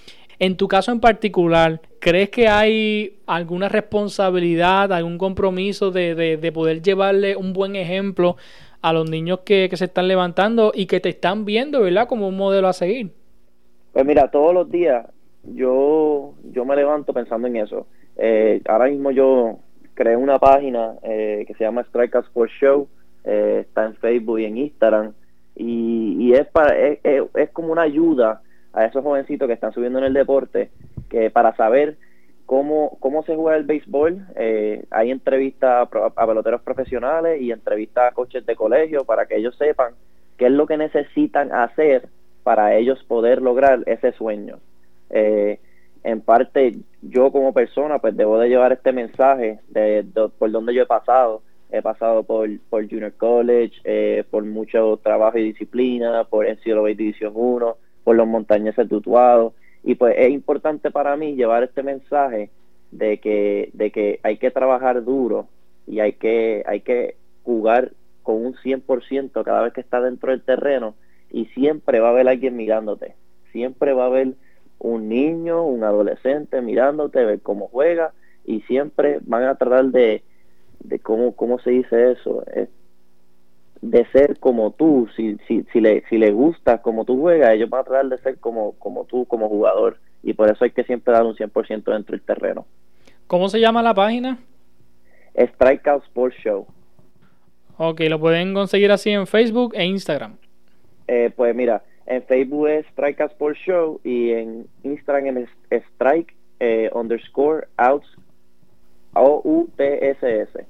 en 0.41 0.57
tu 0.57 0.67
caso 0.67 0.91
en 0.91 0.99
particular, 0.99 1.81
¿crees 1.99 2.31
que 2.31 2.47
hay 2.47 3.19
alguna 3.27 3.69
responsabilidad, 3.69 4.91
algún 4.91 5.19
compromiso 5.19 5.91
de, 5.91 6.51
poder 6.51 6.81
llevarle 6.81 7.35
un 7.35 7.53
buen 7.53 7.75
ejemplo 7.75 8.37
a 8.81 8.93
los 8.93 9.09
niños 9.09 9.39
que, 9.45 9.69
se 9.73 9.85
están 9.85 10.07
levantando 10.07 10.71
y 10.73 10.85
que 10.87 10.99
te 10.99 11.09
están 11.09 11.45
viendo, 11.45 11.81
¿verdad? 11.81 12.07
Como 12.07 12.27
un 12.27 12.37
modelo 12.37 12.67
a 12.67 12.73
seguir. 12.73 13.11
Pues 13.93 14.05
mira, 14.05 14.29
todos 14.29 14.53
los 14.53 14.69
días 14.69 15.05
yo, 15.43 16.33
yo 16.51 16.65
me 16.65 16.75
levanto 16.75 17.13
pensando 17.13 17.47
en 17.47 17.57
eso. 17.57 17.87
Eh, 18.17 18.61
ahora 18.67 18.85
mismo 18.85 19.11
yo 19.11 19.59
creé 19.93 20.15
una 20.15 20.39
página 20.39 20.95
eh, 21.03 21.43
que 21.47 21.53
se 21.53 21.63
llama 21.63 21.81
Strike 21.81 22.15
Sports 22.15 22.53
Show, 22.59 22.87
eh, 23.23 23.65
está 23.67 23.85
en 23.85 23.95
Facebook 23.95 24.39
y 24.39 24.45
en 24.45 24.57
Instagram, 24.57 25.13
y, 25.55 26.33
es, 26.33 26.47
para, 26.47 26.75
es, 26.77 26.99
es 27.35 27.49
como 27.51 27.71
una 27.71 27.83
ayuda 27.83 28.41
a 28.73 28.85
esos 28.85 29.03
jovencitos 29.03 29.47
que 29.47 29.53
están 29.53 29.73
subiendo 29.73 29.99
en 29.99 30.05
el 30.05 30.13
deporte, 30.13 30.71
que 31.09 31.29
para 31.29 31.55
saber 31.55 31.97
cómo, 32.51 32.97
cómo 32.99 33.23
se 33.23 33.33
juega 33.33 33.55
el 33.55 33.63
béisbol, 33.63 34.27
eh, 34.35 34.83
hay 34.91 35.09
entrevistas 35.09 35.87
a, 36.17 36.27
peloteros 36.27 36.61
profesionales 36.61 37.41
y 37.41 37.49
entrevistas 37.49 38.11
a 38.11 38.13
coches 38.13 38.45
de 38.45 38.57
colegio 38.57 39.05
para 39.05 39.25
que 39.25 39.37
ellos 39.37 39.55
sepan 39.57 39.93
qué 40.35 40.47
es 40.47 40.51
lo 40.51 40.67
que 40.67 40.75
necesitan 40.75 41.53
hacer 41.53 42.09
para 42.43 42.75
ellos 42.75 43.01
poder 43.05 43.41
lograr 43.41 43.83
ese 43.85 44.11
sueño. 44.11 44.59
Eh, 45.11 45.61
en 46.03 46.19
parte 46.19 46.75
yo 47.01 47.31
como 47.31 47.53
persona 47.53 47.99
pues 47.99 48.17
debo 48.17 48.37
de 48.37 48.49
llevar 48.49 48.73
este 48.73 48.91
mensaje 48.91 49.61
por 50.37 50.51
donde 50.51 50.73
yo 50.73 50.81
he 50.83 50.87
pasado 50.87 51.43
he 51.71 51.81
pasado 51.81 52.23
por, 52.23 52.49
por 52.69 52.85
Junior 52.85 53.13
College, 53.13 53.75
eh, 53.85 54.25
por 54.29 54.43
mucho 54.43 54.99
trabajo 55.01 55.37
y 55.37 55.43
disciplina, 55.43 56.25
por 56.25 56.45
NCAA 56.45 56.95
División 56.97 57.31
1, 57.33 57.77
por 58.03 58.17
los 58.17 58.27
montañeses 58.27 58.89
tutuados. 58.89 59.53
Y 59.83 59.95
pues 59.95 60.15
es 60.17 60.29
importante 60.29 60.91
para 60.91 61.15
mí 61.15 61.35
llevar 61.35 61.63
este 61.63 61.83
mensaje 61.83 62.49
de 62.91 63.19
que, 63.19 63.69
de 63.73 63.91
que 63.91 64.19
hay 64.23 64.37
que 64.37 64.51
trabajar 64.51 65.03
duro 65.03 65.47
y 65.87 65.99
hay 65.99 66.13
que, 66.13 66.63
hay 66.67 66.81
que 66.81 67.15
jugar 67.43 67.91
con 68.23 68.45
un 68.45 68.53
100% 68.55 69.43
cada 69.43 69.63
vez 69.63 69.73
que 69.73 69.81
está 69.81 70.01
dentro 70.01 70.31
del 70.31 70.43
terreno 70.43 70.95
y 71.31 71.45
siempre 71.47 71.99
va 71.99 72.09
a 72.09 72.11
haber 72.11 72.27
alguien 72.27 72.55
mirándote. 72.55 73.15
Siempre 73.51 73.93
va 73.93 74.03
a 74.03 74.07
haber 74.07 74.33
un 74.79 75.09
niño, 75.09 75.65
un 75.65 75.83
adolescente 75.83 76.61
mirándote, 76.61 77.25
ver 77.25 77.41
cómo 77.41 77.67
juega 77.67 78.13
y 78.45 78.61
siempre 78.61 79.19
van 79.21 79.43
a 79.43 79.55
tratar 79.55 79.85
de, 79.85 80.23
de 80.79 80.99
cómo, 80.99 81.35
cómo 81.35 81.59
se 81.59 81.71
dice 81.71 82.11
eso, 82.11 82.43
de 83.81 84.05
ser 84.11 84.39
como 84.39 84.71
tú, 84.71 85.07
si, 85.15 85.37
si, 85.47 85.63
si, 85.71 85.81
le, 85.81 86.03
si 86.09 86.17
le 86.17 86.31
gusta 86.31 86.81
como 86.81 87.05
tú 87.05 87.19
juegas, 87.19 87.51
ellos 87.51 87.69
van 87.69 87.81
a 87.81 87.83
tratar 87.83 88.09
de 88.09 88.17
ser 88.19 88.37
como, 88.39 88.73
como 88.73 89.05
tú 89.05 89.25
como 89.25 89.49
jugador 89.49 89.97
y 90.23 90.33
por 90.33 90.49
eso 90.51 90.63
hay 90.63 90.71
que 90.71 90.83
siempre 90.83 91.13
dar 91.13 91.23
un 91.23 91.35
100% 91.35 91.83
dentro 91.83 92.15
del 92.15 92.21
terreno. 92.21 92.65
¿Cómo 93.27 93.49
se 93.49 93.59
llama 93.59 93.81
la 93.81 93.93
página? 93.93 94.37
Strikeout 95.35 96.03
Sports 96.03 96.35
Show. 96.43 96.67
Ok, 97.77 98.01
lo 98.01 98.19
pueden 98.19 98.53
conseguir 98.53 98.91
así 98.91 99.09
en 99.09 99.25
Facebook 99.25 99.73
e 99.75 99.85
Instagram. 99.85 100.35
Eh, 101.07 101.31
pues 101.35 101.55
mira, 101.55 101.81
en 102.05 102.21
Facebook 102.23 102.67
es 102.67 102.85
Strikeout 102.87 103.31
Sports 103.31 103.59
Show 103.65 103.99
y 104.03 104.31
en 104.31 104.67
Instagram 104.83 105.37
es 105.37 105.49
Strike 105.95 106.35
eh, 106.59 106.91
underscore 106.93 107.67
outs 107.77 108.07
O-U-T-S-S. 109.13 110.65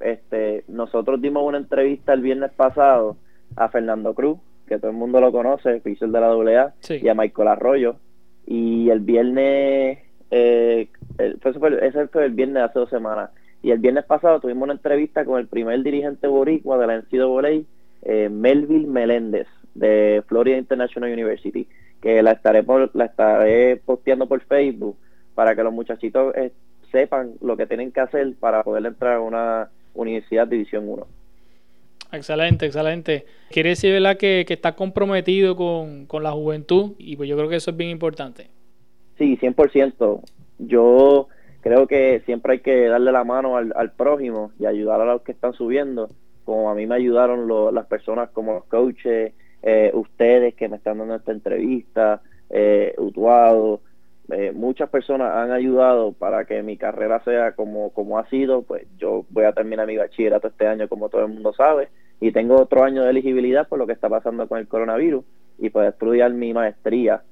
Este, 0.00 0.64
nosotros 0.68 1.20
dimos 1.20 1.44
una 1.44 1.58
entrevista 1.58 2.12
el 2.12 2.22
viernes 2.22 2.52
pasado 2.52 3.16
a 3.56 3.68
Fernando 3.68 4.14
Cruz, 4.14 4.38
que 4.66 4.78
todo 4.78 4.90
el 4.90 4.96
mundo 4.96 5.20
lo 5.20 5.32
conoce, 5.32 5.74
oficial 5.74 6.12
de 6.12 6.20
la 6.20 6.28
AA, 6.28 6.74
y 7.00 7.08
a 7.08 7.14
Michael 7.14 7.48
Arroyo. 7.48 7.96
Y 8.46 8.90
el 8.90 9.00
viernes, 9.00 9.98
eh, 10.30 10.88
ese 11.18 12.08
fue 12.08 12.24
el 12.24 12.32
viernes 12.32 12.54
de 12.54 12.62
hace 12.62 12.78
dos 12.78 12.90
semanas. 12.90 13.30
Y 13.62 13.70
el 13.70 13.78
viernes 13.78 14.04
pasado 14.04 14.40
tuvimos 14.40 14.64
una 14.64 14.74
entrevista 14.74 15.24
con 15.24 15.38
el 15.40 15.48
primer 15.48 15.82
dirigente 15.82 16.28
boricua 16.28 16.78
de 16.78 16.86
la 16.86 16.96
NCAA, 16.96 17.62
eh, 18.02 18.28
Melville 18.28 18.86
Meléndez, 18.86 19.48
de 19.74 20.22
Florida 20.26 20.56
International 20.56 21.12
University, 21.12 21.66
que 22.00 22.22
la 22.22 22.32
estaré, 22.32 22.64
la 22.94 23.04
estaré 23.04 23.76
posteando 23.76 24.26
por 24.26 24.40
Facebook 24.42 24.96
para 25.34 25.54
que 25.56 25.62
los 25.62 25.72
muchachitos 25.72 26.34
eh, 26.36 26.52
sepan 26.92 27.32
lo 27.40 27.56
que 27.56 27.66
tienen 27.66 27.92
que 27.92 28.00
hacer 28.00 28.34
para 28.38 28.62
poder 28.62 28.86
entrar 28.86 29.14
a 29.14 29.20
una 29.20 29.70
universidad 29.94 30.46
División 30.46 30.88
1. 30.88 31.06
Excelente, 32.12 32.66
excelente. 32.66 33.26
Quiere 33.50 33.70
decir, 33.70 33.92
¿verdad?, 33.92 34.16
que, 34.16 34.44
que 34.46 34.54
está 34.54 34.74
comprometido 34.74 35.56
con, 35.56 36.06
con 36.06 36.22
la 36.22 36.32
juventud 36.32 36.92
y 36.98 37.16
pues 37.16 37.28
yo 37.28 37.36
creo 37.36 37.48
que 37.48 37.56
eso 37.56 37.70
es 37.70 37.76
bien 37.76 37.90
importante. 37.90 38.48
Sí, 39.18 39.36
100%. 39.36 40.20
Yo 40.58 41.28
creo 41.60 41.86
que 41.86 42.22
siempre 42.24 42.54
hay 42.54 42.60
que 42.60 42.86
darle 42.86 43.12
la 43.12 43.24
mano 43.24 43.56
al, 43.56 43.72
al 43.76 43.92
prójimo 43.92 44.52
y 44.58 44.66
ayudar 44.66 45.00
a 45.00 45.04
los 45.04 45.22
que 45.22 45.32
están 45.32 45.52
subiendo, 45.52 46.08
como 46.44 46.70
a 46.70 46.74
mí 46.74 46.86
me 46.86 46.94
ayudaron 46.94 47.74
las 47.74 47.86
personas 47.86 48.30
como 48.30 48.54
los 48.54 48.64
coaches, 48.64 49.32
eh, 49.62 49.90
ustedes 49.92 50.54
que 50.54 50.68
me 50.68 50.76
están 50.76 50.98
dando 50.98 51.16
esta 51.16 51.32
entrevista, 51.32 52.22
eh, 52.48 52.94
Utuado, 52.96 53.80
eh, 54.30 54.52
muchas 54.52 54.90
personas 54.90 55.34
han 55.34 55.52
ayudado 55.52 56.12
para 56.12 56.44
que 56.44 56.62
mi 56.62 56.76
carrera 56.76 57.22
sea 57.24 57.52
como, 57.52 57.90
como 57.90 58.18
ha 58.18 58.28
sido, 58.28 58.62
pues 58.62 58.86
yo 58.98 59.24
voy 59.30 59.44
a 59.44 59.52
terminar 59.52 59.86
mi 59.86 59.96
bachillerato 59.96 60.48
este 60.48 60.66
año 60.66 60.88
como 60.88 61.08
todo 61.08 61.22
el 61.22 61.32
mundo 61.32 61.52
sabe 61.54 61.88
y 62.20 62.32
tengo 62.32 62.60
otro 62.60 62.84
año 62.84 63.04
de 63.04 63.10
elegibilidad 63.10 63.68
por 63.68 63.78
lo 63.78 63.86
que 63.86 63.92
está 63.92 64.08
pasando 64.08 64.46
con 64.48 64.58
el 64.58 64.68
coronavirus 64.68 65.24
y 65.58 65.70
pues 65.70 65.88
estudiar 65.88 66.32
mi 66.32 66.52
maestría. 66.52 67.22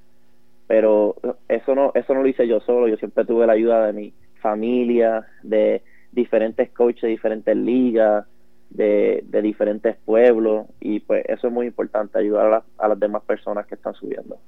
Pero 0.67 1.17
eso 1.49 1.75
no 1.75 1.93
eso 1.95 2.15
no 2.15 2.23
lo 2.23 2.29
hice 2.29 2.49
yo 2.49 2.61
solo 2.61 2.89
yo 2.89 2.97
siempre 2.97 3.25
tuve 3.25 3.47
la 3.47 3.53
ayuda 3.53 3.87
de 3.87 3.93
mi 3.93 4.13
familia 4.41 5.27
de 5.43 5.83
diferentes 6.13 6.71
coaches 6.71 7.03
de 7.03 7.09
diferentes 7.09 7.57
ligas 7.57 8.27
de, 8.71 9.23
de 9.27 9.43
diferentes 9.43 9.97
pueblos 10.05 10.67
y 10.81 11.01
pues 11.01 11.25
eso 11.29 11.47
es 11.47 11.53
muy 11.53 11.67
importante 11.67 12.19
ayudar 12.19 12.65
a, 12.79 12.89
las 12.89 12.99
demás 12.99 13.23
personas 13.23 13.67
que 13.67 13.77
están 13.77 13.95
subiendo 13.95 14.39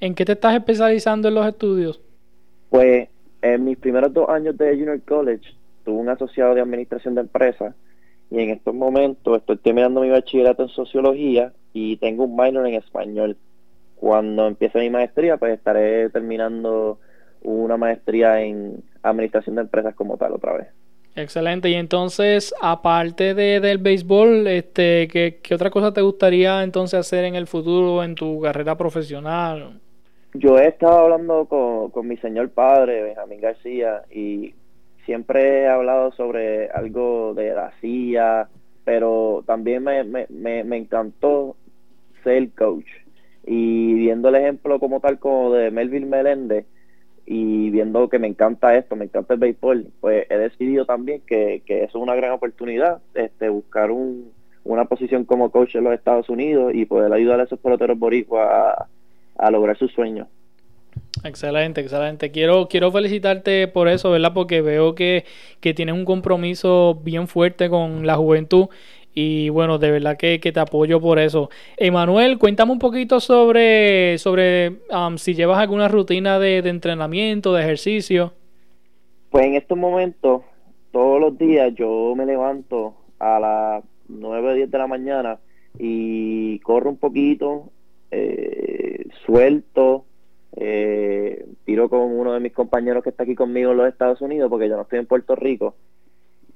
¿en 0.00 0.14
qué 0.14 0.24
te 0.24 0.32
estás 0.32 0.54
especializando 0.54 1.28
en 1.28 1.34
los 1.34 1.46
estudios? 1.46 2.00
pues 2.70 3.08
en 3.42 3.64
mis 3.64 3.78
primeros 3.78 4.12
dos 4.12 4.28
años 4.28 4.56
de 4.58 4.70
Junior 4.74 5.00
College 5.02 5.54
tuve 5.84 5.96
un 5.96 6.08
asociado 6.08 6.54
de 6.54 6.60
administración 6.60 7.14
de 7.14 7.22
empresas 7.22 7.74
y 8.30 8.40
en 8.40 8.50
estos 8.50 8.74
momentos 8.74 9.38
estoy 9.38 9.56
terminando 9.58 10.00
mi 10.00 10.10
bachillerato 10.10 10.64
en 10.64 10.68
sociología 10.68 11.52
y 11.72 11.96
tengo 11.98 12.24
un 12.24 12.36
minor 12.36 12.66
en 12.66 12.74
español 12.74 13.36
cuando 13.94 14.46
empiece 14.46 14.78
mi 14.80 14.90
maestría, 14.90 15.36
pues 15.36 15.54
estaré 15.54 16.10
terminando 16.10 16.98
una 17.42 17.76
maestría 17.76 18.42
en 18.42 18.82
administración 19.02 19.56
de 19.56 19.62
empresas 19.62 19.94
como 19.94 20.16
tal 20.16 20.32
otra 20.32 20.54
vez. 20.54 20.66
Excelente. 21.14 21.70
Y 21.70 21.74
entonces, 21.74 22.54
aparte 22.60 23.32
de, 23.32 23.60
del 23.60 23.78
béisbol, 23.78 24.46
este, 24.48 25.08
¿qué, 25.08 25.38
¿qué, 25.42 25.54
otra 25.54 25.70
cosa 25.70 25.94
te 25.94 26.02
gustaría 26.02 26.62
entonces 26.62 27.00
hacer 27.00 27.24
en 27.24 27.36
el 27.36 27.46
futuro 27.46 28.04
en 28.04 28.14
tu 28.14 28.42
carrera 28.42 28.76
profesional? 28.76 29.80
Yo 30.38 30.58
he 30.58 30.68
estado 30.68 30.98
hablando 30.98 31.46
con, 31.46 31.90
con 31.90 32.06
mi 32.06 32.16
señor 32.18 32.50
padre, 32.50 33.02
Benjamín 33.02 33.40
García, 33.40 34.02
y 34.10 34.54
siempre 35.06 35.62
he 35.62 35.68
hablado 35.68 36.12
sobre 36.12 36.68
algo 36.70 37.32
de 37.34 37.54
la 37.54 37.72
CIA, 37.80 38.48
pero 38.84 39.44
también 39.46 39.82
me, 39.84 40.04
me, 40.04 40.26
me, 40.28 40.62
me 40.64 40.76
encantó 40.76 41.56
ser 42.22 42.50
coach. 42.50 42.86
Y 43.46 43.94
viendo 43.94 44.28
el 44.28 44.34
ejemplo 44.34 44.78
como 44.78 45.00
tal 45.00 45.18
como 45.18 45.52
de 45.52 45.70
Melville 45.70 46.06
Meléndez 46.06 46.66
y 47.24 47.70
viendo 47.70 48.08
que 48.08 48.18
me 48.18 48.28
encanta 48.28 48.76
esto, 48.76 48.94
me 48.94 49.06
encanta 49.06 49.34
el 49.34 49.40
béisbol, 49.40 49.86
pues 50.00 50.26
he 50.28 50.36
decidido 50.36 50.84
también 50.84 51.22
que, 51.26 51.62
que 51.64 51.84
eso 51.84 51.98
es 51.98 52.02
una 52.02 52.14
gran 52.14 52.32
oportunidad, 52.32 53.00
este 53.14 53.48
buscar 53.48 53.90
un, 53.90 54.32
una 54.64 54.84
posición 54.84 55.24
como 55.24 55.50
coach 55.50 55.76
en 55.76 55.84
los 55.84 55.94
Estados 55.94 56.28
Unidos 56.28 56.74
y 56.74 56.84
poder 56.84 57.12
ayudar 57.12 57.40
a 57.40 57.44
esos 57.44 57.58
peloteros 57.58 57.98
boricuas 57.98 58.48
a, 58.50 58.88
a 59.38 59.50
lograr 59.50 59.76
sus 59.78 59.92
sueños. 59.92 60.28
Excelente, 61.24 61.80
excelente. 61.80 62.30
Quiero, 62.30 62.68
quiero 62.68 62.90
felicitarte 62.90 63.68
por 63.68 63.88
eso, 63.88 64.10
¿verdad? 64.10 64.32
Porque 64.32 64.62
veo 64.62 64.94
que, 64.94 65.24
que 65.60 65.74
tienes 65.74 65.94
un 65.94 66.04
compromiso 66.04 67.00
bien 67.02 67.26
fuerte 67.28 67.68
con 67.68 68.06
la 68.06 68.16
juventud 68.16 68.68
y 69.18 69.48
bueno, 69.48 69.78
de 69.78 69.90
verdad 69.90 70.18
que, 70.18 70.38
te 70.38 70.60
apoyo 70.60 71.00
por 71.00 71.18
eso. 71.18 71.48
Emanuel, 71.78 72.38
cuéntame 72.38 72.72
un 72.72 72.78
poquito 72.78 73.18
sobre, 73.18 74.18
sobre 74.18 74.76
um, 74.90 75.16
si 75.16 75.32
llevas 75.32 75.58
alguna 75.58 75.88
rutina 75.88 76.38
de, 76.38 76.58
entrenamiento, 76.58 77.54
de 77.54 77.62
ejercicio. 77.62 78.34
Pues 79.30 79.46
en 79.46 79.54
estos 79.54 79.78
momentos, 79.78 80.42
todos 80.92 81.18
los 81.18 81.38
días 81.38 81.74
yo 81.74 82.12
me 82.14 82.26
levanto 82.26 82.94
a 83.18 83.40
las 83.40 83.84
9 84.08 84.50
o 84.50 84.54
10 84.54 84.70
de 84.70 84.78
la 84.78 84.86
mañana 84.86 85.38
y 85.78 86.58
corro 86.58 86.90
un 86.90 86.98
poquito, 86.98 87.70
eh, 88.10 89.06
suelto, 89.24 90.04
eh, 90.56 91.46
tiro 91.64 91.88
con 91.88 92.00
uno 92.00 92.32
de 92.32 92.40
mis 92.40 92.52
compañeros 92.52 93.02
que 93.02 93.10
está 93.10 93.24
aquí 93.24 93.34
conmigo 93.34 93.72
en 93.72 93.78
los 93.78 93.88
Estados 93.88 94.20
Unidos, 94.20 94.48
porque 94.50 94.68
yo 94.68 94.76
no 94.76 94.82
estoy 94.82 94.98
en 95.00 95.06
Puerto 95.06 95.34
Rico 95.34 95.74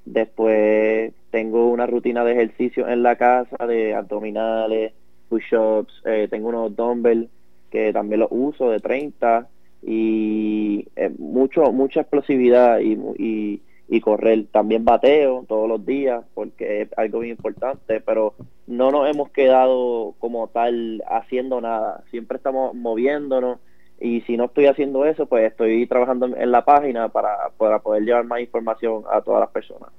Después 0.04 1.12
tengo 1.30 1.70
una 1.70 1.86
rutina 1.86 2.24
de 2.24 2.32
ejercicio 2.32 2.88
en 2.88 3.02
la 3.02 3.16
casa 3.16 3.66
de 3.66 3.94
abdominales, 3.94 4.92
push-ups, 5.28 6.02
eh, 6.04 6.26
tengo 6.30 6.48
unos 6.48 6.74
dumbbells 6.74 7.28
que 7.70 7.92
también 7.92 8.20
los 8.20 8.30
uso 8.32 8.70
de 8.70 8.80
30 8.80 9.46
y 9.82 10.88
eh, 10.96 11.10
mucho 11.18 11.70
mucha 11.72 12.00
explosividad 12.00 12.80
y, 12.80 12.98
y, 13.18 13.62
y, 13.88 14.00
correr. 14.00 14.46
También 14.50 14.84
bateo 14.84 15.44
todos 15.46 15.68
los 15.68 15.84
días 15.86 16.24
porque 16.34 16.82
es 16.82 16.88
algo 16.96 17.20
bien 17.20 17.36
importante, 17.36 18.00
pero 18.00 18.34
no 18.70 18.92
nos 18.92 19.10
hemos 19.10 19.30
quedado 19.30 20.14
como 20.20 20.46
tal 20.46 21.02
haciendo 21.08 21.60
nada. 21.60 22.04
Siempre 22.10 22.36
estamos 22.36 22.72
moviéndonos 22.72 23.58
y 24.00 24.20
si 24.22 24.36
no 24.36 24.44
estoy 24.44 24.66
haciendo 24.66 25.04
eso, 25.04 25.26
pues 25.26 25.50
estoy 25.50 25.86
trabajando 25.88 26.26
en 26.36 26.52
la 26.52 26.64
página 26.64 27.08
para, 27.08 27.50
para 27.58 27.80
poder 27.80 28.04
llevar 28.04 28.24
más 28.24 28.40
información 28.40 29.02
a 29.10 29.20
todas 29.22 29.40
las 29.40 29.50
personas. 29.50 29.90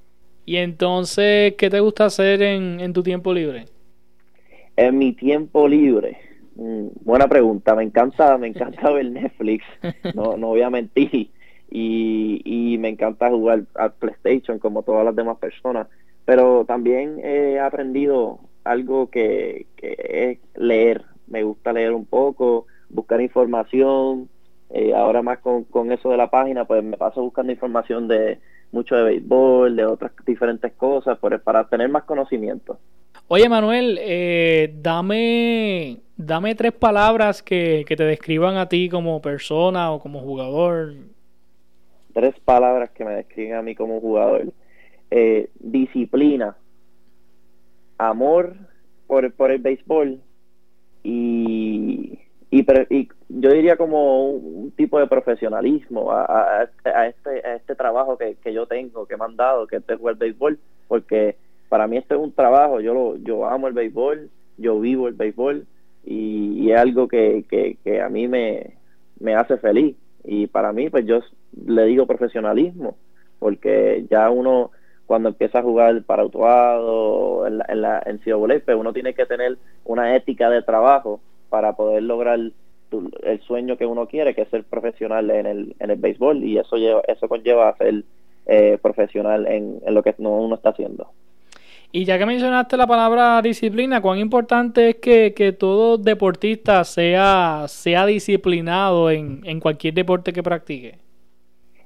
Y 0.45 0.55
entonces, 0.55 1.55
¿qué 1.57 1.69
te 1.69 1.81
gusta 1.81 2.05
hacer 2.05 2.41
en, 2.41 2.79
en 2.79 2.93
tu 2.93 3.03
tiempo 3.03 3.33
libre? 3.33 3.65
En 4.77 4.97
mi 4.97 5.11
tiempo 5.11 5.67
libre, 5.67 6.17
mm, 6.55 6.87
buena 7.03 7.27
pregunta. 7.27 7.75
Me 7.75 7.83
encanta, 7.83 8.37
me 8.37 8.47
encanta 8.47 8.89
ver 8.89 9.11
Netflix. 9.11 9.65
No, 10.15 10.37
no 10.37 10.47
voy 10.47 10.61
a 10.61 10.69
mentir. 10.69 11.29
Y, 11.69 12.41
y 12.45 12.77
me 12.77 12.87
encanta 12.87 13.29
jugar 13.29 13.63
a 13.75 13.89
PlayStation 13.89 14.59
como 14.59 14.83
todas 14.83 15.03
las 15.03 15.15
demás 15.15 15.37
personas. 15.39 15.87
Pero 16.23 16.63
también 16.65 17.19
he 17.23 17.59
aprendido 17.59 18.39
algo 18.63 19.09
que, 19.09 19.67
que 19.75 19.95
es 20.31 20.39
leer. 20.61 21.03
Me 21.27 21.43
gusta 21.43 21.73
leer 21.73 21.93
un 21.93 22.05
poco 22.05 22.67
buscar 22.89 23.21
información. 23.21 24.29
Eh, 24.69 24.93
ahora 24.93 25.21
más 25.21 25.39
con, 25.39 25.65
con 25.65 25.91
eso 25.91 26.09
de 26.09 26.17
la 26.17 26.29
página, 26.29 26.65
pues 26.65 26.83
me 26.83 26.97
paso 26.97 27.21
buscando 27.21 27.51
información 27.51 28.07
de, 28.07 28.39
mucho 28.71 28.95
de 28.95 29.03
béisbol, 29.03 29.75
de 29.75 29.85
otras 29.85 30.11
diferentes 30.25 30.71
cosas, 30.73 31.17
para 31.43 31.67
tener 31.67 31.89
más 31.89 32.03
conocimiento. 32.03 32.77
Oye, 33.27 33.47
Manuel, 33.47 33.97
eh, 34.01 34.73
dame, 34.81 35.99
dame 36.17 36.55
tres 36.55 36.73
palabras 36.73 37.41
que, 37.41 37.83
que 37.87 37.95
te 37.95 38.03
describan 38.03 38.57
a 38.57 38.67
ti 38.67 38.89
como 38.89 39.21
persona 39.21 39.91
o 39.91 39.99
como 39.99 40.19
jugador. 40.19 40.93
Tres 42.13 42.35
palabras 42.43 42.91
que 42.91 43.05
me 43.05 43.11
describen 43.11 43.55
a 43.55 43.61
mí 43.61 43.75
como 43.75 43.99
jugador. 44.01 44.51
Eh, 45.09 45.49
disciplina, 45.59 46.55
amor 48.09 48.55
por, 49.07 49.31
por 49.33 49.51
el 49.51 49.59
béisbol 49.59 50.19
y, 51.03 52.19
y, 52.49 53.09
yo 53.29 53.49
diría 53.51 53.77
como 53.77 54.29
un, 54.29 54.71
tipo 54.71 54.99
de 54.99 55.07
profesionalismo 55.07 56.11
a, 56.11 56.61
a, 56.83 57.07
este, 57.07 57.55
este 57.55 57.75
trabajo 57.75 58.17
que, 58.17 58.35
que 58.43 58.53
yo 58.53 58.65
tengo, 58.65 59.05
que 59.05 59.17
me 59.17 59.25
han 59.25 59.35
dado, 59.35 59.67
que 59.67 59.77
es 59.77 59.83
el 59.87 60.15
béisbol, 60.15 60.59
porque 60.87 61.35
para 61.69 61.87
mí 61.87 61.97
esto 61.97 62.15
es 62.15 62.21
un 62.21 62.33
trabajo, 62.33 62.81
yo 62.81 62.93
lo, 62.93 63.17
yo 63.17 63.45
amo 63.45 63.67
el 63.67 63.73
béisbol, 63.73 64.29
yo 64.57 64.79
vivo 64.79 65.07
el 65.07 65.13
béisbol 65.13 65.65
y, 66.05 66.71
es 66.71 66.77
algo 66.77 67.07
que, 67.07 67.45
que, 67.83 68.01
a 68.01 68.09
mí 68.09 68.27
me, 68.27 68.75
me 69.19 69.35
hace 69.35 69.57
feliz. 69.57 69.95
Y 70.23 70.47
para 70.47 70.71
mí 70.71 70.89
pues 70.89 71.05
yo 71.05 71.19
le 71.65 71.85
digo 71.85 72.05
profesionalismo 72.05 72.95
porque 73.39 74.05
ya 74.09 74.29
uno 74.29 74.71
cuando 75.11 75.27
empieza 75.27 75.59
a 75.59 75.61
jugar 75.61 76.03
para 76.03 76.21
autuado 76.21 77.45
en 77.45 77.57
la, 77.57 77.65
en, 77.67 77.81
la, 77.81 78.01
en 78.05 78.17
pues 78.19 78.77
uno 78.77 78.93
tiene 78.93 79.13
que 79.13 79.25
tener 79.25 79.57
una 79.83 80.15
ética 80.15 80.49
de 80.49 80.61
trabajo 80.61 81.19
para 81.49 81.75
poder 81.75 82.03
lograr 82.03 82.39
el 82.39 83.41
sueño 83.45 83.75
que 83.75 83.85
uno 83.85 84.07
quiere 84.07 84.33
que 84.33 84.43
es 84.43 84.47
ser 84.47 84.63
profesional 84.63 85.29
en 85.29 85.47
el, 85.47 85.75
en 85.79 85.91
el 85.91 85.99
béisbol 85.99 86.45
y 86.45 86.57
eso 86.57 86.77
lleva, 86.77 87.01
eso 87.09 87.27
conlleva 87.27 87.67
a 87.67 87.75
ser 87.75 88.05
eh, 88.45 88.77
profesional 88.81 89.47
en, 89.47 89.81
lo 89.93 90.01
que 90.01 90.15
uno 90.17 90.55
está 90.55 90.69
haciendo. 90.69 91.09
Y 91.91 92.05
ya 92.05 92.17
que 92.17 92.25
mencionaste 92.25 92.77
la 92.77 92.87
palabra 92.87 93.41
disciplina, 93.41 94.01
cuán 94.01 94.17
importante 94.17 94.91
es 94.91 94.95
que, 94.95 95.33
que 95.33 95.51
todo 95.51 95.97
deportista 95.97 96.85
sea, 96.85 97.65
sea 97.67 98.05
disciplinado 98.05 99.11
en, 99.11 99.41
en, 99.43 99.59
cualquier 99.59 99.93
deporte 99.93 100.31
que 100.31 100.41
practique. 100.41 101.10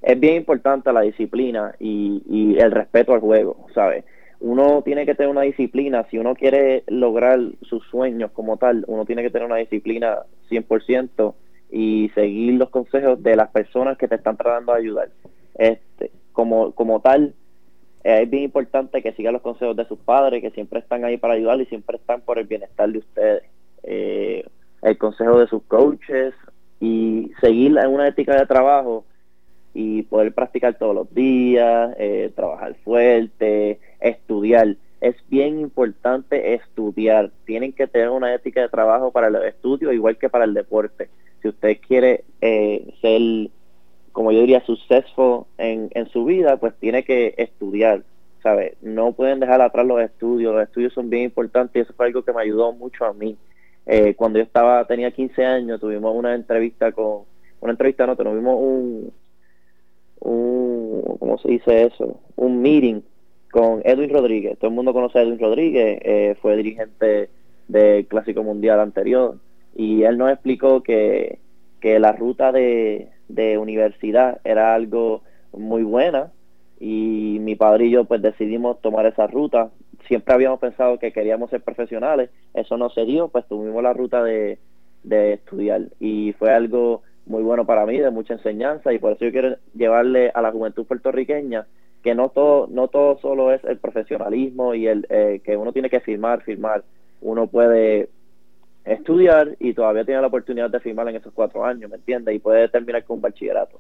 Es 0.02 0.20
bien 0.20 0.36
importante 0.36 0.92
la 0.94 1.02
disciplina 1.02 1.76
y, 1.80 2.56
el 2.58 2.72
respeto 2.72 3.14
al 3.14 3.20
juego, 3.20 3.68
¿sabes? 3.74 4.06
Uno 4.40 4.82
tiene 4.84 5.06
que 5.06 5.16
tener 5.16 5.32
una 5.32 5.42
disciplina, 5.42 6.06
si 6.12 6.18
uno 6.18 6.36
quiere 6.36 6.84
lograr 6.88 7.40
sus 7.62 7.84
sueños 7.88 8.32
como 8.32 8.58
tal, 8.58 8.84
uno 8.88 9.06
tiene 9.06 9.24
que 9.24 9.30
tener 9.30 9.48
una 9.48 9.58
disciplina 9.58 10.20
100% 10.50 11.34
y 11.72 12.10
seguir 12.14 12.54
los 12.56 12.70
consejos 12.70 13.22
de 13.24 13.36
las 13.36 13.50
personas 13.50 13.98
que 13.98 14.08
te 14.08 14.16
están 14.16 14.38
tratando 14.38 14.74
de 14.74 14.80
ayudar. 14.80 15.10
Este, 15.56 16.12
como, 16.34 16.74
como 16.74 17.00
tal, 17.00 17.34
es 18.04 18.30
bien 18.30 18.44
importante 18.44 19.02
que 19.02 19.14
sigan 19.14 19.34
los 19.34 19.42
consejos 19.42 19.76
de 19.76 19.86
sus 19.86 19.98
padres, 19.98 20.42
que 20.42 20.52
siempre 20.52 20.80
están 20.80 21.04
ahí 21.06 21.18
para 21.18 21.34
ayudar 21.34 21.60
y 21.60 21.66
siempre 21.66 21.98
están 21.98 22.22
por 22.22 22.38
el 22.38 22.46
bienestar 22.46 22.92
de 22.92 23.00
ustedes. 23.00 23.44
Eh, 23.82 24.46
el 24.84 24.98
consejo 25.00 25.40
de 25.40 25.48
sus 25.48 25.64
coaches 25.64 26.36
y 26.80 27.32
seguir 27.42 27.76
en 27.78 27.90
una 27.90 28.08
ética 28.08 28.36
de 28.36 28.46
trabajo 28.46 29.06
y 29.76 30.02
poder 30.04 30.34
practicar 30.34 30.80
todos 30.80 30.96
los 30.96 31.14
días, 31.14 31.96
eh, 32.00 32.32
trabajar 32.36 32.76
fuerte, 32.84 33.80
estudiar. 34.00 34.76
Es 35.02 35.16
bien 35.30 35.60
importante 35.60 36.56
estudiar. 36.56 37.30
Tienen 37.46 37.74
que 37.74 37.86
tener 37.86 38.10
una 38.10 38.34
ética 38.34 38.62
de 38.62 38.70
trabajo 38.70 39.12
para 39.12 39.28
el 39.28 39.36
estudio 39.36 39.92
igual 39.92 40.18
que 40.18 40.30
para 40.30 40.46
el 40.46 40.56
deporte. 40.56 41.10
Si 41.44 41.50
usted 41.50 41.78
quiere 41.88 42.24
ser 42.40 43.52
como 44.16 44.32
yo 44.32 44.40
diría, 44.40 44.64
successful 44.66 45.44
en, 45.58 45.90
en 45.94 46.08
su 46.08 46.24
vida, 46.24 46.56
pues 46.56 46.74
tiene 46.80 47.04
que 47.04 47.36
estudiar, 47.36 48.02
¿sabes? 48.42 48.78
No 48.82 49.12
pueden 49.12 49.42
dejar 49.42 49.62
atrás 49.62 49.86
los 49.86 50.00
estudios, 50.02 50.54
los 50.54 50.64
estudios 50.64 50.94
son 50.94 51.10
bien 51.10 51.24
importantes 51.24 51.76
y 51.76 51.80
eso 51.82 51.94
fue 51.98 52.06
algo 52.06 52.24
que 52.24 52.32
me 52.32 52.42
ayudó 52.42 52.72
mucho 52.72 53.04
a 53.04 53.12
mí. 53.12 53.36
Eh, 53.86 54.16
cuando 54.16 54.40
yo 54.40 54.46
estaba, 54.46 54.86
tenía 54.88 55.12
15 55.12 55.44
años, 55.46 55.82
tuvimos 55.82 56.16
una 56.16 56.34
entrevista 56.34 56.94
con, 56.94 57.24
una 57.60 57.74
entrevista 57.74 58.08
no, 58.08 58.16
tuvimos 58.16 58.56
un, 58.58 59.12
un, 60.26 61.18
¿cómo 61.20 61.38
se 61.38 61.50
dice 61.50 61.84
eso? 61.84 62.20
Un 62.36 62.62
meeting 62.62 63.02
con 63.52 63.82
Edwin 63.86 64.10
Rodríguez. 64.10 64.58
Todo 64.58 64.70
el 64.70 64.76
mundo 64.76 64.94
conoce 64.94 65.20
a 65.20 65.22
Edwin 65.22 65.40
Rodríguez, 65.40 66.00
eh, 66.04 66.36
fue 66.42 66.58
dirigente 66.58 67.30
del 67.68 68.06
Clásico 68.08 68.44
Mundial 68.44 68.80
anterior 68.80 69.38
y 69.76 70.04
él 70.04 70.18
nos 70.18 70.32
explicó 70.32 70.84
que, 70.84 71.40
que 71.80 72.00
la 72.00 72.12
ruta 72.12 72.52
de, 72.52 73.10
de 73.28 73.58
universidad 73.58 74.40
era 74.44 74.74
algo 74.74 75.22
muy 75.54 75.84
buena 75.84 76.32
y 76.80 77.38
mi 77.42 77.56
padre 77.56 77.86
y 77.86 77.92
yo 77.92 78.06
pues 78.06 78.22
decidimos 78.22 78.82
tomar 78.82 79.06
esa 79.06 79.28
ruta. 79.28 79.72
Siempre 80.08 80.34
habíamos 80.34 80.60
pensado 80.60 81.00
que 81.00 81.12
queríamos 81.12 81.50
ser 81.50 81.62
profesionales, 81.62 82.30
eso 82.54 82.78
no 82.78 82.90
se 82.90 83.06
dio, 83.06 83.30
pues 83.30 83.48
tuvimos 83.48 83.82
la 83.82 83.94
ruta 83.94 84.24
de, 84.24 84.60
de 85.04 85.34
estudiar 85.34 85.82
y 86.00 86.34
fue 86.34 86.52
algo 86.52 87.04
muy 87.26 87.44
bueno 87.44 87.66
para 87.66 87.86
mí, 87.86 87.98
de 87.98 88.12
mucha 88.12 88.34
enseñanza 88.34 88.94
y 88.94 89.00
por 89.00 89.14
eso 89.14 89.26
yo 89.26 89.32
quiero 89.32 89.58
llevarle 89.74 90.32
a 90.34 90.42
la 90.42 90.52
juventud 90.52 90.86
puertorriqueña 90.86 91.66
que 92.06 92.14
no 92.14 92.30
todo, 92.30 92.68
no 92.70 92.88
todo 92.88 93.18
solo 93.20 93.52
es 93.52 93.64
el 93.64 93.78
profesionalismo 93.78 94.76
y 94.76 94.86
el 94.88 95.08
eh, 95.10 95.42
que 95.44 95.58
uno 95.58 95.74
tiene 95.74 95.90
que 95.90 96.02
firmar, 96.02 96.44
firmar. 96.44 96.84
Uno 97.22 97.48
puede 97.48 98.10
estudiar 98.84 99.56
y 99.60 99.74
todavía 99.74 100.06
tiene 100.06 100.22
la 100.22 100.28
oportunidad 100.28 100.70
de 100.70 100.80
firmar 100.80 101.10
en 101.10 101.16
esos 101.16 101.34
cuatro 101.34 101.66
años, 101.66 101.90
¿me 101.90 101.96
entiendes? 101.96 102.36
Y 102.36 102.40
puede 102.40 102.70
terminar 102.70 103.04
con 103.06 103.16
un 103.16 103.22
bachillerato. 103.22 103.80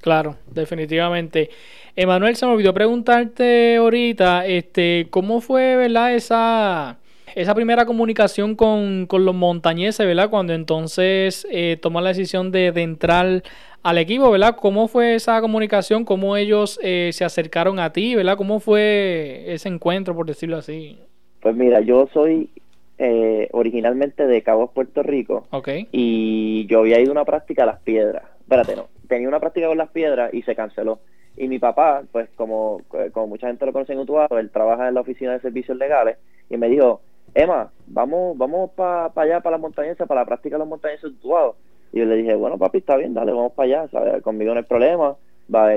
Claro, 0.00 0.34
definitivamente. 0.52 1.50
Emanuel, 1.94 2.34
se 2.34 2.44
me 2.44 2.52
olvidó 2.52 2.74
preguntarte 2.74 3.76
ahorita, 3.76 4.46
este, 4.46 5.06
¿cómo 5.10 5.40
fue, 5.40 5.76
verdad, 5.76 6.12
esa, 6.12 6.98
esa 7.34 7.54
primera 7.54 7.86
comunicación 7.86 8.54
con, 8.56 9.06
los 9.10 9.34
montañeses, 9.34 10.06
verdad? 10.06 10.30
Cuando 10.30 10.52
entonces 10.52 11.46
eh, 11.50 11.78
la 11.82 12.08
decisión 12.08 12.50
de, 12.50 12.68
entrar 12.68 13.42
al 13.82 13.98
equipo, 13.98 14.30
¿verdad? 14.30 14.56
¿Cómo 14.56 14.88
fue 14.88 15.14
esa 15.14 15.40
comunicación? 15.40 16.04
¿Cómo 16.04 16.36
ellos 16.36 16.78
eh, 16.82 17.10
se 17.12 17.24
acercaron 17.24 17.78
a 17.78 17.92
ti, 17.92 18.14
¿verdad? 18.14 18.36
¿Cómo 18.36 18.60
fue 18.60 19.44
ese 19.46 19.68
encuentro, 19.68 20.14
por 20.14 20.26
decirlo 20.26 20.56
así? 20.56 20.98
Pues 21.40 21.56
mira, 21.56 21.80
yo 21.80 22.08
soy 22.12 22.50
eh, 22.98 23.48
originalmente 23.52 24.26
de 24.26 24.42
Cabo 24.42 24.72
Puerto 24.72 25.02
Rico. 25.02 25.46
Y 25.92 26.66
yo 26.66 26.80
había 26.80 27.00
ido 27.00 27.10
a 27.10 27.12
una 27.12 27.24
práctica 27.24 27.62
a 27.62 27.66
las 27.66 27.80
piedras. 27.80 28.24
Espérate, 28.40 28.76
no. 28.76 28.88
Tenía 29.08 29.28
una 29.28 29.40
práctica 29.40 29.68
con 29.68 29.78
las 29.78 29.90
piedras 29.90 30.32
y 30.34 30.42
se 30.42 30.54
canceló. 30.54 31.00
Y 31.36 31.48
mi 31.48 31.58
papá, 31.58 32.02
pues 32.12 32.28
como, 32.36 32.82
como 33.12 33.26
mucha 33.28 33.46
gente 33.46 33.64
lo 33.64 33.72
conoce 33.72 33.94
en 33.94 34.00
Utuado, 34.00 34.38
él 34.38 34.50
trabaja 34.50 34.88
en 34.88 34.94
la 34.94 35.00
oficina 35.00 35.32
de 35.32 35.40
servicios 35.40 35.78
legales 35.78 36.18
y 36.50 36.56
me 36.58 36.68
dijo, 36.68 37.00
Emma, 37.34 37.70
vamos 37.86 38.36
vamos 38.36 38.70
para 38.72 39.12
allá, 39.14 39.40
para 39.40 39.52
las 39.52 39.60
montañas, 39.60 39.96
para 39.96 40.22
la 40.22 40.26
práctica 40.26 40.56
de 40.56 40.60
las 40.60 40.68
montañas 40.68 41.00
de 41.00 41.08
Utuado. 41.08 41.56
Y 41.92 41.98
yo 41.98 42.04
le 42.04 42.16
dije, 42.16 42.34
bueno, 42.34 42.58
papi, 42.58 42.78
está 42.78 42.96
bien, 42.96 43.14
dale, 43.14 43.32
vamos 43.32 43.52
para 43.52 43.66
allá, 43.66 43.88
¿sabes? 43.88 44.22
Conmigo 44.22 44.52
no 44.52 44.60
hay 44.60 44.66
problema, 44.66 45.16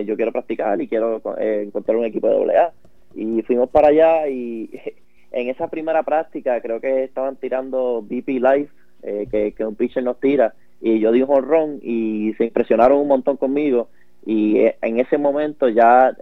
yo 0.06 0.16
quiero 0.16 0.32
practicar 0.32 0.80
y 0.82 0.88
quiero 0.88 1.22
eh, 1.38 1.64
encontrar 1.66 1.98
un 1.98 2.06
equipo 2.06 2.28
de 2.28 2.58
AA. 2.58 2.72
Y 3.16 3.42
fuimos 3.44 3.70
para 3.70 3.90
allá 3.90 4.28
y 4.28 4.70
en 5.32 5.50
esa 5.50 5.68
primera 5.68 6.04
práctica 6.04 6.62
creo 6.62 6.80
que 6.80 7.04
estaban 7.04 7.36
tirando 7.36 8.02
BP 8.02 8.28
Live, 8.28 8.70
eh, 9.04 9.54
que, 9.56 9.66
un 9.66 9.76
pitcher 9.76 10.04
nos 10.04 10.20
tira, 10.20 10.54
y 10.82 11.00
yo 11.00 11.12
di 11.12 11.22
un 11.22 11.30
honrón 11.30 11.80
y 11.82 12.34
se 12.38 12.46
impresionaron 12.46 13.00
un 13.00 13.08
montón 13.08 13.38
conmigo 13.38 13.90
y 14.26 14.58
eh, 14.60 14.78
en 14.82 15.00
ese 15.00 15.18
momento 15.18 15.70
ya 15.70 16.16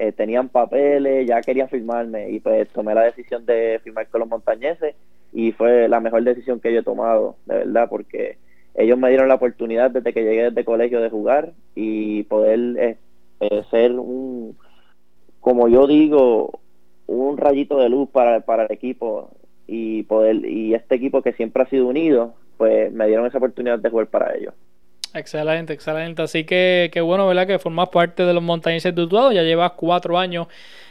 eh, 0.00 0.12
tenían 0.12 0.48
papeles, 0.48 1.26
ya 1.26 1.42
querían 1.42 1.68
firmarme 1.68 2.30
y 2.30 2.40
pues 2.40 2.68
tomé 2.70 2.94
la 2.94 3.02
decisión 3.02 3.44
de 3.44 3.78
firmar 3.84 4.08
con 4.08 4.20
los 4.20 4.28
montañeses 4.30 4.94
y 5.32 5.52
fue 5.52 5.88
la 5.88 6.00
mejor 6.00 6.24
decisión 6.24 6.58
que 6.58 6.72
yo 6.72 6.80
he 6.80 6.82
tomado, 6.82 7.36
de 7.44 7.56
verdad, 7.56 7.88
porque 7.90 8.38
ellos 8.74 8.98
me 8.98 9.10
dieron 9.10 9.28
la 9.28 9.34
oportunidad 9.34 9.90
desde 9.90 10.14
que 10.14 10.24
llegué 10.24 10.44
desde 10.44 10.64
colegio 10.64 11.02
de 11.02 11.10
jugar 11.10 11.52
y 11.74 12.22
poder 12.22 12.96
ser 13.70 13.92
un, 13.92 14.56
como 15.40 15.68
yo 15.68 15.86
digo, 15.86 16.60
un 17.06 17.36
rayito 17.36 17.78
de 17.78 17.90
luz 17.90 18.08
para, 18.08 18.40
para 18.40 18.64
el 18.64 18.72
equipo 18.72 19.30
y 19.66 20.04
poder 20.04 20.46
y 20.46 20.74
este 20.74 20.94
equipo 20.94 21.20
que 21.20 21.34
siempre 21.34 21.62
ha 21.62 21.66
sido 21.66 21.86
unido, 21.86 22.34
pues 22.56 22.90
me 22.90 23.06
dieron 23.06 23.26
esa 23.26 23.36
oportunidad 23.36 23.78
de 23.78 23.90
jugar 23.90 24.06
para 24.06 24.34
ellos. 24.34 24.54
Excelente, 25.14 25.72
excelente. 25.72 26.22
Así 26.22 26.44
que 26.44 26.90
qué 26.92 27.00
bueno, 27.00 27.26
¿verdad? 27.26 27.46
Que 27.46 27.58
formas 27.58 27.88
parte 27.88 28.24
de 28.24 28.32
los 28.32 28.42
montañeses 28.42 28.94
de 28.94 29.02
Utuado. 29.02 29.32
Ya 29.32 29.42
llevas 29.42 29.72
cuatro 29.72 30.18
años 30.18 30.46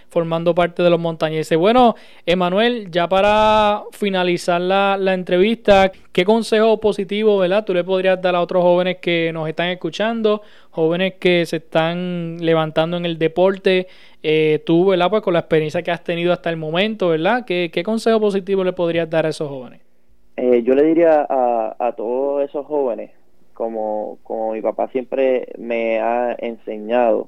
formando 0.10 0.53
parte 0.53 0.84
de 0.84 0.89
los 0.89 0.99
montañeses. 0.99 1.58
Bueno, 1.58 1.95
Emanuel, 2.25 2.89
ya 2.91 3.08
para 3.08 3.84
finalizar 3.91 4.60
la, 4.60 4.97
la, 4.99 5.13
entrevista, 5.13 5.91
¿qué 6.12 6.25
consejo 6.25 6.79
positivo, 6.79 7.38
verdad, 7.38 7.63
tú 7.63 7.73
le 7.73 7.84
podrías 7.84 8.21
dar 8.21 8.36
a 8.36 8.41
otros 8.41 8.63
jóvenes 8.63 8.97
que 8.97 9.32
nos 9.32 9.47
están 9.47 9.69
escuchando, 9.69 10.41
jóvenes 10.71 11.13
que 11.19 11.45
se 11.45 11.58
están 11.58 12.38
levantando 12.41 12.97
en 12.97 13.05
el 13.05 13.17
deporte? 13.17 13.88
Eh, 14.21 14.62
tú, 14.65 14.88
¿verdad? 14.88 15.10
Pues 15.10 15.21
con 15.21 15.34
la 15.34 15.39
experiencia 15.39 15.82
que 15.82 15.91
has 15.91 16.03
tenido 16.03 16.34
hasta 16.34 16.49
el 16.49 16.58
momento, 16.58 17.10
¿verdad? 17.10 17.45
¿Qué, 17.45 17.69
qué 17.71 17.84
consejo 17.84 18.19
positivo 18.19 18.63
le 18.63 18.73
podrías 18.73 19.10
dar 19.10 19.25
a 19.25 19.29
esos 19.29 19.47
jóvenes? 19.47 19.82
Eh, 20.36 20.63
yo 20.63 20.73
le 20.73 20.84
diría 20.84 21.25
a, 21.29 21.75
a 21.79 21.91
todos 21.93 22.43
esos 22.43 22.65
jóvenes, 22.65 23.12
como, 23.60 24.19
como 24.24 24.54
mi 24.54 24.62
papá 24.62 24.88
siempre 24.88 25.50
me 25.58 26.00
ha 26.00 26.34
enseñado, 26.39 27.28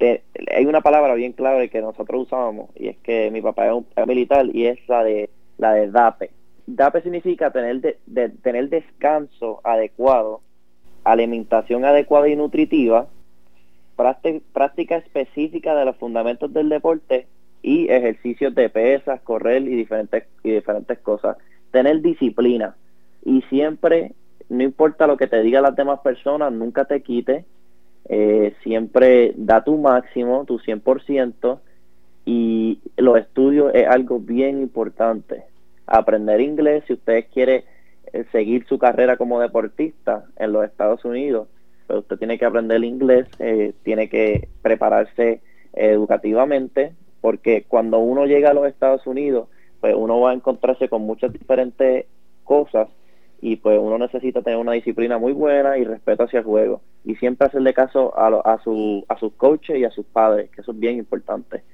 hay 0.00 0.64
una 0.64 0.80
palabra 0.80 1.12
bien 1.14 1.34
clave 1.34 1.68
que 1.68 1.82
nosotros 1.82 2.22
usábamos 2.22 2.70
y 2.74 2.88
es 2.88 2.96
que 3.00 3.30
mi 3.30 3.42
papá 3.42 3.66
es, 3.66 3.74
un, 3.74 3.86
militar 4.06 4.46
y 4.50 4.64
es 4.64 4.78
la 4.88 5.04
de 5.04 5.28
la 5.58 5.74
de 5.74 5.90
DAPE. 5.90 6.30
DAPE 6.66 7.02
significa 7.02 7.50
tener 7.50 7.82
de, 7.82 8.28
tener 8.30 8.70
descanso 8.70 9.60
adecuado, 9.62 10.40
alimentación 11.04 11.84
adecuada 11.84 12.30
y 12.30 12.36
nutritiva, 12.36 13.08
práctica 14.54 14.96
específica 14.96 15.74
de 15.74 15.84
los 15.84 15.96
fundamentos 15.96 16.50
del 16.50 16.70
deporte 16.70 17.26
y 17.60 17.90
ejercicios 17.90 18.54
de 18.54 18.70
pesas, 18.70 19.20
correr 19.20 19.64
y 19.64 19.76
diferentes 19.76 20.24
y 20.44 20.52
diferentes 20.52 20.98
cosas. 21.00 21.36
Tener 21.72 22.00
disciplina 22.00 22.74
y 23.22 23.42
siempre 23.50 24.14
no 24.48 24.62
importa 24.62 25.06
lo 25.06 25.16
que 25.16 25.26
te 25.26 25.42
digan 25.42 25.62
las 25.62 25.76
demás 25.76 26.00
personas, 26.00 26.52
nunca 26.52 26.84
te 26.84 27.02
quites 27.02 27.44
eh, 28.08 28.54
siempre 28.62 29.32
da 29.36 29.62
tu 29.62 29.78
máximo, 29.78 30.44
tu 30.44 30.58
100%, 30.58 31.60
y 32.24 32.80
los 32.96 33.18
estudios 33.18 33.72
es 33.74 33.86
algo 33.86 34.18
bien 34.18 34.60
importante. 34.60 35.44
Aprender 35.86 36.40
inglés, 36.40 36.84
si 36.86 36.94
usted 36.94 37.26
quiere 37.32 37.64
eh, 38.12 38.24
seguir 38.32 38.66
su 38.66 38.78
carrera 38.78 39.16
como 39.16 39.40
deportista 39.40 40.24
en 40.36 40.52
los 40.52 40.64
Estados 40.64 41.04
Unidos, 41.04 41.48
pues 41.86 42.00
usted 42.00 42.18
tiene 42.18 42.38
que 42.38 42.44
aprender 42.44 42.82
inglés, 42.84 43.28
eh, 43.38 43.72
tiene 43.82 44.08
que 44.08 44.48
prepararse 44.62 45.40
educativamente, 45.72 46.94
porque 47.20 47.64
cuando 47.66 47.98
uno 47.98 48.26
llega 48.26 48.50
a 48.50 48.54
los 48.54 48.66
Estados 48.66 49.06
Unidos, 49.06 49.48
pues 49.80 49.94
uno 49.96 50.20
va 50.20 50.30
a 50.30 50.34
encontrarse 50.34 50.88
con 50.88 51.02
muchas 51.02 51.32
diferentes 51.32 52.06
cosas 52.44 52.88
y 53.44 53.56
pues 53.56 53.76
uno 53.78 53.98
necesita 53.98 54.40
tener 54.40 54.58
una 54.58 54.72
disciplina 54.72 55.18
muy 55.18 55.32
buena 55.32 55.76
y 55.76 55.82
respeto 55.82 56.22
hacia 56.22 56.38
el 56.38 56.44
juego 56.44 56.80
y 57.04 57.16
siempre 57.16 57.48
hacerle 57.48 57.74
caso 57.74 58.16
a, 58.16 58.60
su, 58.62 59.04
a 59.08 59.18
sus 59.18 59.32
coaches 59.32 59.78
y 59.78 59.84
a 59.84 59.90
sus 59.90 60.06
padres, 60.06 60.48
que 60.50 60.60
eso 60.60 60.70
es 60.70 60.78
bien 60.78 60.96
importante. 60.96 61.64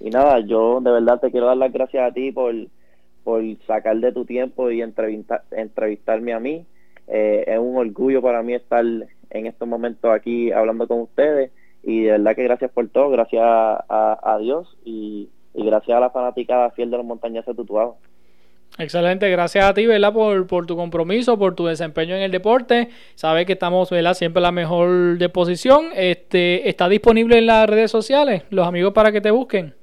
Y 0.00 0.08
nada, 0.08 0.40
yo 0.40 0.80
de 0.80 0.90
verdad 0.90 1.20
te 1.20 1.30
quiero 1.30 1.46
dar 1.46 1.58
las 1.58 1.70
gracias 1.70 2.10
a 2.10 2.14
ti 2.14 2.32
por, 2.32 2.54
por 3.24 3.42
sacar 3.66 3.98
de 3.98 4.10
tu 4.12 4.24
tiempo 4.24 4.70
y 4.70 4.80
entrevistar, 4.80 5.42
entrevistarme 5.50 6.32
a 6.32 6.40
mí. 6.40 6.64
Eh, 7.08 7.44
es 7.46 7.58
un 7.58 7.76
orgullo 7.76 8.22
para 8.22 8.42
mí 8.42 8.54
estar 8.54 8.84
en 8.84 9.46
estos 9.46 9.68
momentos 9.68 10.10
aquí 10.10 10.50
hablando 10.50 10.88
con 10.88 11.02
ustedes 11.02 11.50
y 11.82 12.04
de 12.04 12.12
verdad 12.12 12.36
que 12.36 12.44
gracias 12.44 12.70
por 12.70 12.88
todo, 12.88 13.10
gracias 13.10 13.42
a, 13.44 14.18
a, 14.22 14.38
Dios 14.38 14.78
y, 14.82 15.28
y, 15.52 15.66
gracias 15.66 15.94
a 15.94 16.00
la 16.00 16.10
fanaticada 16.10 16.70
fiel 16.70 16.90
de 16.90 16.96
los 16.96 17.06
montañeses 17.06 17.46
de 17.46 17.54
Tutuado. 17.54 17.98
Excelente, 18.78 19.28
gracias 19.28 19.64
a 19.64 19.74
ti, 19.74 19.86
¿verdad? 19.86 20.12
Por, 20.12 20.46
por, 20.46 20.64
tu 20.64 20.76
compromiso, 20.76 21.36
por 21.36 21.56
tu 21.56 21.66
desempeño 21.66 22.14
en 22.14 22.22
el 22.22 22.30
deporte. 22.30 22.90
Sabes 23.16 23.44
que 23.44 23.54
estamos, 23.54 23.90
¿verdad? 23.90 24.14
Siempre 24.14 24.40
la 24.40 24.52
mejor 24.52 25.18
disposición. 25.18 25.86
Este, 25.96 26.68
¿Está 26.68 26.88
disponible 26.88 27.38
en 27.38 27.46
las 27.46 27.68
redes 27.68 27.90
sociales? 27.90 28.44
Los 28.50 28.68
amigos 28.68 28.92
para 28.92 29.10
que 29.10 29.20
te 29.20 29.32
busquen. 29.32 29.74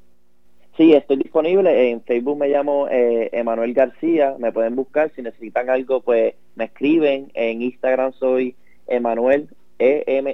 Sí, 0.77 0.93
estoy 0.93 1.17
disponible. 1.17 1.91
En 1.91 2.01
Facebook 2.03 2.38
me 2.38 2.47
llamo 2.47 2.88
eh, 2.89 3.29
Emanuel 3.34 3.73
García. 3.73 4.36
Me 4.39 4.53
pueden 4.53 4.77
buscar. 4.77 5.12
Si 5.13 5.21
necesitan 5.21 5.69
algo, 5.69 5.99
pues 5.99 6.36
me 6.55 6.63
escriben. 6.63 7.31
En 7.34 7.62
Instagram 7.62 8.13
soy 8.13 8.55
Emanuel, 8.88 9.49
E-M-M-A-N-U-E-L-L, 9.77 10.31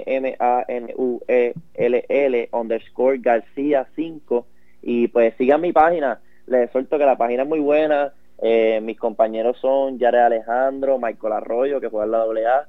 underscore 2.52 3.18
García 3.18 3.88
5. 3.96 4.46
Y 4.82 5.08
pues 5.08 5.34
sigan 5.36 5.60
mi 5.60 5.72
página. 5.72 6.20
Les 6.46 6.70
suelto 6.70 6.96
que 6.96 7.06
la 7.06 7.18
página 7.18 7.42
es 7.42 7.48
muy 7.48 7.58
buena 7.58 8.12
eh, 8.38 8.80
mis 8.82 8.98
compañeros 8.98 9.56
son 9.60 9.98
Yare 9.98 10.20
Alejandro, 10.20 10.98
Michael 10.98 11.32
Arroyo, 11.32 11.80
que 11.80 11.88
juega 11.88 12.06
en 12.06 12.10
la 12.10 12.22
AA, 12.22 12.68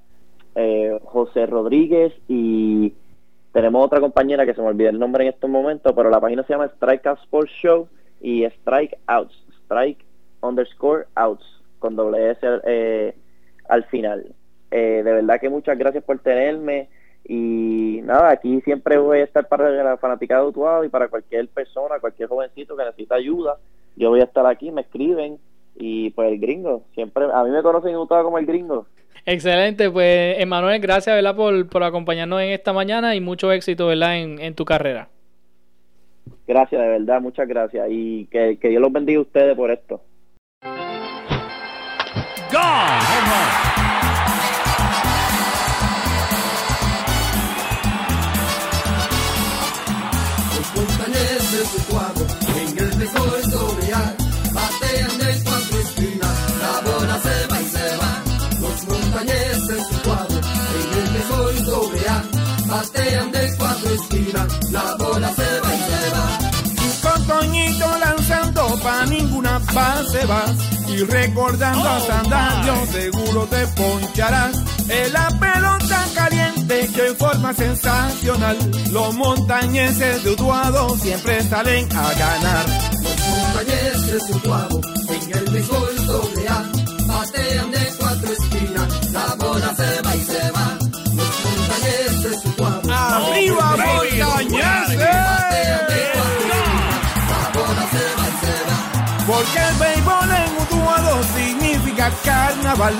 eh, 0.55 0.99
José 1.03 1.45
Rodríguez 1.47 2.13
y 2.27 2.93
tenemos 3.51 3.85
otra 3.85 3.99
compañera 3.99 4.45
que 4.45 4.53
se 4.53 4.61
me 4.61 4.67
olvidó 4.67 4.89
el 4.89 4.99
nombre 4.99 5.23
en 5.23 5.33
estos 5.33 5.49
momentos, 5.49 5.93
pero 5.95 6.09
la 6.09 6.21
página 6.21 6.43
se 6.43 6.53
llama 6.53 6.65
Strike 6.75 7.07
Out 7.07 7.19
Sports 7.23 7.51
Show 7.61 7.87
y 8.21 8.43
Strike 8.43 8.97
Outs, 9.07 9.33
Strike 9.63 10.03
underscore 10.41 11.05
Outs, 11.15 11.45
con 11.79 11.95
doble 11.95 12.31
S 12.31 12.39
eh, 12.65 13.15
al 13.67 13.83
final. 13.85 14.33
de 14.69 15.03
verdad 15.03 15.39
que 15.39 15.49
muchas 15.49 15.77
gracias 15.77 16.03
por 16.03 16.19
tenerme 16.19 16.89
y 17.25 18.01
nada, 18.03 18.31
aquí 18.31 18.61
siempre 18.61 18.97
voy 18.97 19.19
a 19.19 19.23
estar 19.23 19.47
para 19.47 19.71
la 19.71 19.97
fanática 19.97 20.37
de 20.37 20.47
Utuado 20.47 20.83
y 20.83 20.89
para 20.89 21.07
cualquier 21.07 21.47
persona, 21.47 21.99
cualquier 21.99 22.27
jovencito 22.27 22.75
que 22.75 22.83
necesita 22.83 23.15
ayuda, 23.15 23.57
yo 23.95 24.09
voy 24.09 24.21
a 24.21 24.25
estar 24.25 24.45
aquí, 24.45 24.71
me 24.71 24.81
escriben 24.81 25.39
y 25.75 26.09
pues 26.11 26.31
el 26.31 26.39
gringo, 26.39 26.83
siempre, 26.93 27.25
a 27.33 27.43
mí 27.43 27.49
me 27.49 27.61
conocen 27.61 27.93
todo 27.93 28.23
como 28.23 28.37
el 28.37 28.45
gringo. 28.45 28.87
Excelente, 29.25 29.89
pues 29.89 30.39
Emanuel, 30.39 30.81
gracias 30.81 31.15
¿verdad? 31.15 31.35
Por, 31.35 31.69
por 31.69 31.83
acompañarnos 31.83 32.41
en 32.41 32.49
esta 32.49 32.73
mañana 32.73 33.15
y 33.15 33.21
mucho 33.21 33.51
éxito 33.51 33.87
¿verdad? 33.87 34.17
En, 34.17 34.39
en 34.39 34.53
tu 34.53 34.65
carrera. 34.65 35.07
Gracias, 36.45 36.81
de 36.81 36.87
verdad, 36.87 37.21
muchas 37.21 37.47
gracias 37.47 37.87
y 37.89 38.25
que, 38.25 38.57
que 38.59 38.69
Dios 38.69 38.81
los 38.81 38.91
bendiga 38.91 39.19
a 39.19 39.21
ustedes 39.21 39.55
por 39.55 39.71
esto. 39.71 40.01
batean 42.53 43.02
esquinas, 63.93 64.71
la 64.71 64.95
bola 64.95 65.33
se 65.33 65.59
va 65.61 65.75
y 65.75 65.79
se 65.79 66.09
va. 66.09 66.53
Con 67.03 67.27
Toñito 67.27 67.97
lanzando 67.99 68.79
pa' 68.81 69.05
ninguna 69.07 69.59
base 69.73 70.25
vas 70.25 70.51
y 70.87 71.03
recordando 71.03 71.87
a 71.87 71.97
oh, 71.97 72.07
Sandalio 72.07 72.85
seguro 72.91 73.45
te 73.47 73.67
poncharás. 73.67 74.55
En 74.87 75.11
la 75.11 75.27
pelota 75.27 76.05
caliente 76.15 76.89
que 76.95 77.07
en 77.07 77.17
forma 77.17 77.53
sensacional 77.53 78.57
los 78.91 79.13
montañeses 79.15 80.23
de 80.23 80.31
Utuado 80.31 80.97
siempre 80.97 81.43
salen 81.43 81.91
a 81.91 82.13
ganar. 82.13 82.65
Los 83.01 83.27
montañeses 83.27 84.27
de 84.27 84.33
Utuado 84.35 84.81
en 85.09 85.37
el 85.37 85.51
béisbol 85.51 86.05
doble 86.05 86.47
A 86.47 86.63
batean 87.07 87.71
de 87.71 87.93
cuatro 87.99 88.31
esquinas, 88.31 89.11
la 89.11 89.35
bola 89.35 89.75
se 89.75 90.01
va 90.01 90.15
y 90.15 90.19
se 90.23 90.37
va. 90.37 90.42
Porque 99.43 99.59
el 99.59 99.75
béisbol 99.75 100.29
en 100.31 100.61
Utuado 100.61 101.21
significa 101.35 102.09
carnaval. 102.23 102.93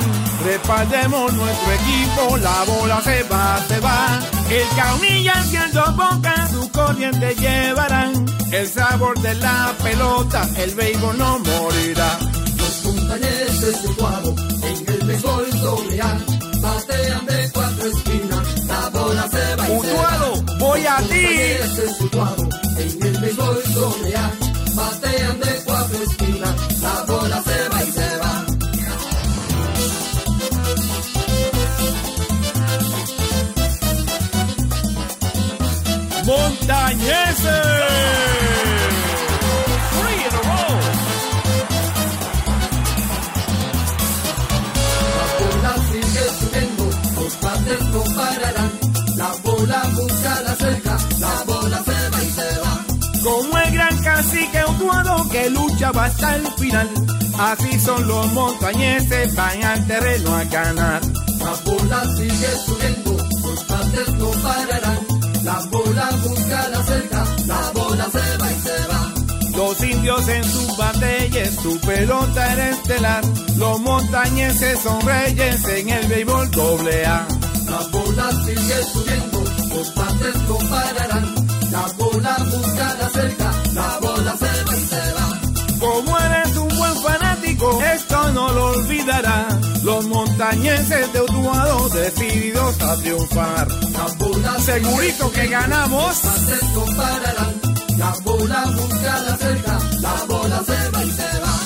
Respaldemos 0.44 1.34
nuestro 1.34 1.72
equipo, 1.72 2.38
la 2.38 2.64
bola 2.66 3.02
se 3.02 3.24
va, 3.24 3.60
se 3.66 3.80
va. 3.80 4.20
El 4.50 4.68
caunilla 4.76 5.34
haciendo 5.36 5.86
boca, 5.94 6.50
su 6.52 6.70
corriente 6.72 7.34
llevarán. 7.36 8.26
El 8.52 8.68
sabor 8.68 9.18
de 9.22 9.36
la 9.36 9.74
pelota, 9.82 10.46
el 10.58 10.76
béisbol 10.76 11.18
no 11.18 11.40
morirá. 11.40 12.20
Los 12.58 12.86
montañeses 12.86 13.82
de 13.82 13.88
Utuado 13.90 14.36
en 14.64 14.90
el 14.90 15.08
béisbol 15.08 15.62
doble 15.62 16.02
A, 16.02 16.18
batean 16.62 17.26
de 17.26 17.52
cuatro 17.54 17.86
esquinas, 17.86 18.66
la 18.68 18.90
bola 18.90 19.30
se 19.32 19.56
va. 19.56 19.70
Utuado, 19.70 20.44
voy 20.60 20.86
a 20.86 20.98
ti. 20.98 21.26
En 22.80 23.02
el 23.02 23.18
béisbol 23.22 23.64
batean 24.76 25.40
de 25.40 25.64
cuatro 25.66 26.04
esquinas, 26.04 26.82
la 26.82 27.04
bola 27.08 27.44
se 27.44 27.70
va. 27.70 27.73
Gran 54.34 54.52
cacique 54.52 54.64
Utuado 54.70 55.30
que 55.30 55.50
lucha 55.50 55.92
hasta 55.96 56.36
el 56.36 56.48
final. 56.54 56.90
Así 57.40 57.80
son 57.80 58.08
los 58.08 58.32
montañeses, 58.34 59.36
van 59.36 59.64
al 59.64 59.88
terreno 59.88 60.36
a 60.36 60.44
ganar. 60.46 61.02
La 61.40 61.54
bola 61.66 62.04
sigue 62.16 62.48
subiendo, 62.66 63.18
los 63.44 63.64
pates 63.66 64.14
no 64.16 64.30
pararán. 64.32 65.00
La 65.44 65.60
bola 65.72 66.10
busca 66.24 66.70
la 66.70 66.84
cerca, 66.84 67.26
la 67.48 67.72
bola 67.74 68.06
se 68.12 68.38
va 68.38 68.52
y 68.52 68.62
se 68.62 68.88
va. 68.88 69.14
Los 69.58 69.84
indios 69.84 70.28
en 70.30 70.44
sus 70.44 70.78
batallas, 70.78 71.56
su 71.62 71.80
pelota 71.80 72.54
era 72.54 72.70
estelar. 72.70 73.24
Los 73.58 73.80
montañeses 73.82 74.80
son 74.80 75.02
reyes 75.02 75.68
en 75.68 75.90
el 75.90 76.08
béisbol 76.08 76.52
doble 76.52 77.06
A. 77.06 77.28
La 77.70 77.80
bola 77.92 78.30
sigue 78.46 78.84
subiendo, 78.94 79.44
los 79.76 79.90
pates 79.90 80.36
no 80.48 80.58
pararán. 80.70 81.36
la 81.72 81.86
bola 81.98 82.38
busca 82.52 82.96
la 83.00 83.10
cerca, 83.10 83.52
montañeses 90.34 91.14
de 91.14 91.22
Utuado 91.22 91.88
decididos 91.90 92.82
a 92.82 92.98
triunfar. 92.98 93.68
Segurito 94.60 95.32
que 95.32 95.46
ganamos. 95.48 96.22
La 97.98 98.14
bola 98.24 98.66
busca 98.76 99.20
la 99.22 99.38
cerca, 99.38 99.80
la 100.02 100.26
bola 100.28 100.62
se 100.66 100.90
va 100.90 101.04
y 101.04 101.12
se 101.12 101.40
va. 101.40 101.60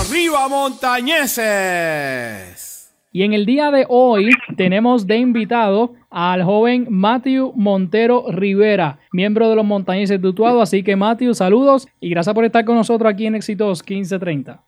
¡Arriba 0.00 0.48
montañeses! 0.48 2.53
Y 3.16 3.22
en 3.22 3.32
el 3.32 3.46
día 3.46 3.70
de 3.70 3.86
hoy 3.88 4.30
tenemos 4.56 5.06
de 5.06 5.18
invitado 5.18 5.94
al 6.10 6.42
joven 6.42 6.88
Matthew 6.90 7.52
Montero 7.54 8.24
Rivera, 8.28 8.98
miembro 9.12 9.48
de 9.48 9.54
los 9.54 9.64
Montañeses 9.64 10.20
de 10.20 10.26
Utuado. 10.26 10.60
Así 10.60 10.82
que 10.82 10.96
Matthew, 10.96 11.32
saludos 11.34 11.86
y 12.00 12.10
gracias 12.10 12.34
por 12.34 12.44
estar 12.44 12.64
con 12.64 12.74
nosotros 12.74 13.08
aquí 13.08 13.26
en 13.26 13.36
Éxitos 13.36 13.88
1530. 13.88 14.60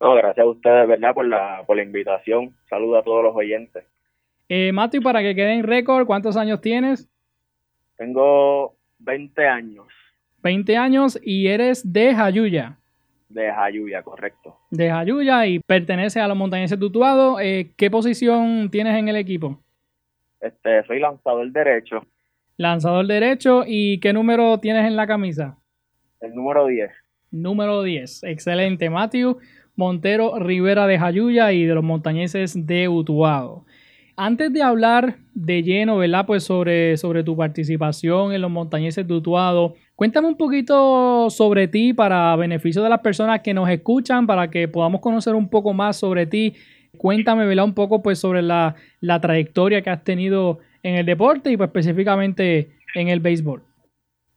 No, 0.00 0.14
gracias 0.14 0.46
a 0.46 0.48
ustedes, 0.48 0.86
¿verdad? 0.86 1.12
Por 1.12 1.26
la, 1.26 1.64
por 1.66 1.76
la 1.76 1.82
invitación. 1.82 2.54
Saludos 2.70 3.00
a 3.00 3.02
todos 3.02 3.24
los 3.24 3.34
oyentes. 3.34 3.84
Eh, 4.48 4.70
Matthew, 4.70 5.02
para 5.02 5.20
que 5.20 5.34
quede 5.34 5.54
en 5.54 5.64
récord, 5.64 6.06
¿cuántos 6.06 6.36
años 6.36 6.60
tienes? 6.60 7.10
Tengo 7.96 8.76
20 9.00 9.44
años. 9.44 9.88
20 10.44 10.76
años 10.76 11.18
y 11.20 11.48
eres 11.48 11.92
de 11.92 12.14
Jayuya. 12.14 12.78
De 13.28 13.52
Jayuya, 13.52 14.02
correcto. 14.02 14.56
De 14.70 14.88
Jayuya 14.88 15.46
y 15.46 15.58
pertenece 15.60 16.20
a 16.20 16.28
los 16.28 16.36
montañeses 16.36 16.78
Tutuado. 16.78 17.40
Eh, 17.40 17.72
¿Qué 17.76 17.90
posición 17.90 18.70
tienes 18.70 18.96
en 18.98 19.08
el 19.08 19.16
equipo? 19.16 19.62
Este, 20.40 20.84
soy 20.86 21.00
lanzador 21.00 21.50
derecho. 21.52 22.06
Lanzador 22.56 23.06
derecho 23.06 23.64
y 23.66 24.00
¿qué 24.00 24.12
número 24.12 24.58
tienes 24.58 24.86
en 24.86 24.96
la 24.96 25.06
camisa? 25.06 25.58
El 26.20 26.34
número 26.34 26.66
10. 26.66 26.90
Número 27.30 27.82
10. 27.82 28.24
Excelente, 28.24 28.88
Matthew 28.88 29.38
Montero 29.78 30.40
Rivera 30.40 30.88
de 30.88 30.98
Jayuya 30.98 31.52
y 31.52 31.64
de 31.64 31.72
los 31.72 31.84
montañeses 31.84 32.66
de 32.66 32.88
Utuado. 32.88 33.64
Antes 34.16 34.52
de 34.52 34.60
hablar 34.60 35.18
de 35.34 35.62
lleno, 35.62 35.98
¿verdad? 35.98 36.26
Pues 36.26 36.42
sobre, 36.42 36.96
sobre 36.96 37.22
tu 37.22 37.36
participación 37.36 38.32
en 38.32 38.40
los 38.40 38.50
montañeses 38.50 39.06
de 39.06 39.14
Utuado, 39.14 39.76
Cuéntame 39.98 40.28
un 40.28 40.36
poquito 40.36 41.28
sobre 41.28 41.66
ti 41.66 41.92
para 41.92 42.36
beneficio 42.36 42.84
de 42.84 42.88
las 42.88 43.00
personas 43.00 43.40
que 43.40 43.52
nos 43.52 43.68
escuchan, 43.68 44.28
para 44.28 44.48
que 44.48 44.68
podamos 44.68 45.00
conocer 45.00 45.34
un 45.34 45.50
poco 45.50 45.72
más 45.72 45.96
sobre 45.96 46.24
ti. 46.24 46.54
Cuéntame, 46.96 47.44
¿verdad? 47.44 47.64
Un 47.64 47.74
poco 47.74 48.00
pues 48.00 48.20
sobre 48.20 48.40
la, 48.40 48.76
trayectoria 49.20 49.82
que 49.82 49.90
has 49.90 50.04
tenido 50.04 50.60
en 50.84 50.94
el 50.94 51.04
deporte 51.04 51.50
y 51.50 51.56
pues 51.56 51.70
específicamente 51.70 52.76
en 52.94 53.08
el 53.08 53.18
béisbol. 53.18 53.64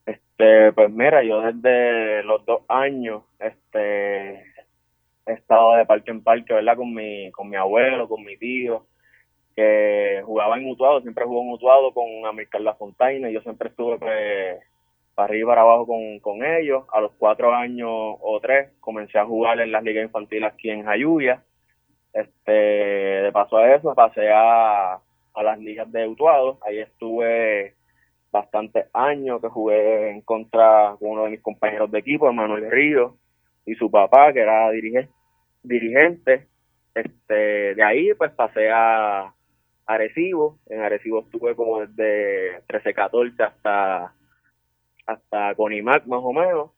Este, 0.07 0.73
pues 0.73 0.89
mira, 0.89 1.23
yo 1.23 1.41
desde 1.41 2.23
los 2.23 2.43
dos 2.47 2.63
años, 2.67 3.21
este, 3.39 4.37
he 5.27 5.33
estado 5.33 5.75
de 5.75 5.85
parque 5.85 6.09
en 6.09 6.23
parque, 6.23 6.55
¿verdad? 6.55 6.75
Con 6.75 6.91
mi, 6.91 7.29
con 7.29 7.47
mi 7.47 7.55
abuelo, 7.57 8.09
con 8.09 8.23
mi 8.23 8.35
tío, 8.35 8.87
que 9.55 10.23
jugaba 10.25 10.57
en 10.57 10.67
Utuado, 10.67 11.01
siempre 11.01 11.25
jugó 11.25 11.43
en 11.43 11.51
Utuado 11.51 11.93
con 11.93 12.07
Amílcar 12.25 12.61
La 12.61 12.73
Fontaine, 12.73 13.29
y 13.29 13.33
yo 13.35 13.41
siempre 13.41 13.69
estuve 13.69 13.99
pues, 13.99 14.70
para 15.15 15.27
arriba 15.27 15.43
y 15.43 15.51
para 15.51 15.61
abajo 15.61 15.87
con, 15.87 16.19
con 16.19 16.43
ellos. 16.43 16.85
A 16.93 17.01
los 17.01 17.11
cuatro 17.17 17.53
años 17.53 17.89
o 17.89 18.39
tres 18.41 18.71
comencé 18.79 19.17
a 19.17 19.25
jugar 19.25 19.59
en 19.59 19.71
las 19.71 19.83
ligas 19.83 20.05
infantiles 20.05 20.51
aquí 20.51 20.69
en 20.69 20.83
Jayuya. 20.83 21.43
Este, 22.13 22.51
de 22.51 23.31
paso 23.31 23.57
a 23.57 23.73
eso 23.75 23.95
pasé 23.95 24.29
a, 24.31 24.93
a 24.95 25.43
las 25.43 25.59
ligas 25.59 25.91
de 25.91 26.07
Utuado. 26.07 26.59
Ahí 26.65 26.79
estuve 26.79 27.75
bastantes 28.31 28.85
años 28.93 29.41
que 29.41 29.49
jugué 29.49 30.11
en 30.11 30.21
contra 30.21 30.95
con 30.99 31.11
uno 31.11 31.23
de 31.25 31.31
mis 31.31 31.41
compañeros 31.41 31.91
de 31.91 31.99
equipo, 31.99 32.31
Manuel 32.31 32.71
Río, 32.71 33.17
y 33.65 33.75
su 33.75 33.91
papá, 33.91 34.31
que 34.33 34.39
era 34.39 34.69
dirigente. 34.71 35.11
dirigente. 35.63 36.47
Este, 36.93 37.75
de 37.75 37.83
ahí 37.83 38.13
pues 38.15 38.31
pasé 38.31 38.69
a 38.69 39.33
Arecibo. 39.85 40.59
En 40.67 40.81
Arecibo 40.81 41.21
estuve 41.21 41.55
como 41.55 41.81
desde 41.81 42.61
13-14 42.67 43.43
hasta 43.43 44.13
hasta 45.05 45.55
Conimac 45.55 46.05
más 46.05 46.21
o 46.23 46.33
menos. 46.33 46.71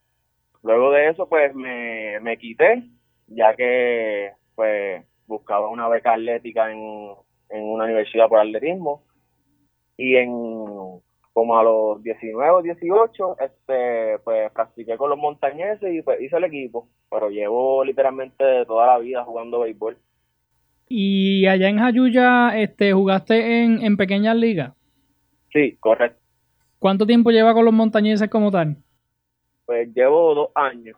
Luego 0.64 0.92
de 0.92 1.10
eso 1.10 1.28
pues 1.28 1.54
me, 1.56 2.20
me 2.22 2.38
quité, 2.38 2.84
ya 3.28 3.56
que 3.56 4.32
pues 4.56 5.06
buscaba 5.28 5.70
una 5.70 5.88
beca 5.90 6.14
atlética 6.14 6.72
en, 6.72 6.80
en 7.50 7.64
una 7.64 7.86
universidad 7.86 8.30
por 8.30 8.40
atletismo. 8.40 9.04
Y 9.98 10.16
en 10.16 10.32
como 11.34 11.58
a 11.58 11.64
los 11.64 12.04
19 12.04 12.52
o 12.52 12.62
18 12.62 13.38
este 13.40 14.20
pues 14.24 14.52
practiqué 14.52 14.98
con 14.98 15.10
los 15.10 15.18
montañeses 15.18 15.94
y 15.94 16.02
pues 16.02 16.22
hice 16.22 16.38
el 16.38 16.46
equipo. 16.46 16.88
Pero 17.10 17.30
llevo 17.30 17.84
literalmente 17.84 18.66
toda 18.66 18.88
la 18.88 19.00
vida 19.00 19.24
jugando 19.24 19.62
béisbol. 19.62 19.98
Y 20.88 21.48
allá 21.48 21.70
en 21.70 21.80
Jayuya 21.80 22.58
este 22.58 22.94
jugaste 22.94 23.64
en, 23.64 23.82
en 23.82 23.98
pequeñas 23.98 24.36
ligas 24.36 24.74
sí 25.54 25.78
correcto 25.80 26.20
¿Cuánto 26.84 27.06
tiempo 27.06 27.32
lleva 27.32 27.54
con 27.54 27.64
los 27.64 27.74
montañeses 27.74 28.30
como 28.30 28.52
tal? 28.52 28.76
Pues 29.66 29.88
llevo 29.96 30.36
dos 30.36 30.50
años. 30.54 30.98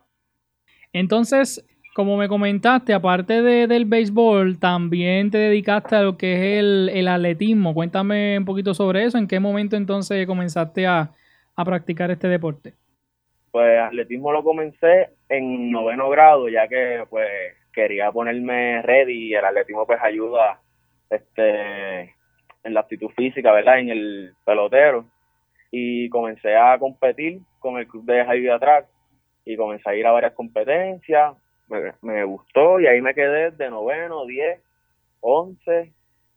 Entonces, 0.92 1.64
como 1.94 2.16
me 2.16 2.26
comentaste, 2.26 2.92
aparte 2.92 3.40
de, 3.40 3.68
del 3.68 3.84
béisbol, 3.84 4.58
también 4.58 5.30
te 5.30 5.38
dedicaste 5.38 5.94
a 5.94 6.02
lo 6.02 6.18
que 6.18 6.32
es 6.32 6.58
el, 6.92 7.06
atletismo. 7.06 7.72
Cuéntame 7.72 8.36
un 8.36 8.44
poquito 8.44 8.74
sobre 8.74 9.04
eso. 9.04 9.16
¿En 9.16 9.28
qué 9.28 9.38
momento 9.38 9.76
entonces 9.76 10.26
comenzaste 10.26 10.88
a, 10.88 11.12
a 11.54 11.64
practicar 11.64 12.10
este 12.10 12.26
deporte? 12.26 12.74
Pues 13.52 13.78
atletismo 13.80 14.32
lo 14.32 14.42
comencé 14.42 15.10
en 15.28 15.70
noveno 15.70 16.10
grado, 16.10 16.48
ya 16.48 16.66
que 16.66 17.04
pues 17.08 17.28
quería 17.72 18.10
ponerme 18.10 18.82
ready 18.82 19.28
y 19.28 19.34
el 19.34 19.44
atletismo 19.44 19.86
pues 19.86 20.00
ayuda 20.02 20.58
este 21.10 22.00
en 22.64 22.74
la 22.74 22.80
actitud 22.80 23.10
física, 23.10 23.52
¿verdad? 23.52 23.78
En 23.78 23.90
el 23.90 24.32
pelotero 24.44 25.06
y 25.70 26.08
comencé 26.08 26.56
a 26.56 26.78
competir 26.78 27.40
con 27.58 27.78
el 27.78 27.86
club 27.86 28.04
de 28.04 28.24
Jaivia 28.24 28.58
Track 28.58 28.86
y 29.44 29.56
comencé 29.56 29.88
a 29.88 29.94
ir 29.94 30.06
a 30.06 30.12
varias 30.12 30.34
competencias, 30.34 31.34
me, 32.02 32.24
gustó 32.24 32.80
y 32.80 32.86
ahí 32.86 33.00
me 33.00 33.14
quedé 33.14 33.50
de 33.50 33.70
noveno, 33.70 34.26
10, 34.26 34.60
11 35.20 35.92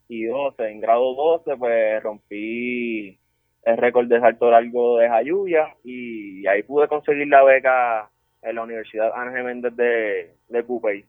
y 0.07 0.25
12. 0.25 0.69
En 0.69 0.79
grado 0.79 1.13
12 1.13 1.57
pues 1.57 2.03
rompí 2.03 3.19
el 3.63 3.77
récord 3.77 4.07
de 4.07 4.19
salto 4.19 4.49
largo 4.49 4.97
de 4.97 5.09
Jayuya 5.09 5.75
y 5.83 6.47
ahí 6.47 6.63
pude 6.63 6.87
conseguir 6.87 7.27
la 7.27 7.43
beca 7.43 8.09
en 8.41 8.55
la 8.55 8.63
Universidad 8.63 9.11
Ángel 9.13 9.43
Méndez 9.43 9.75
de, 9.75 10.35
de 10.47 10.63
Cupey. 10.63 11.05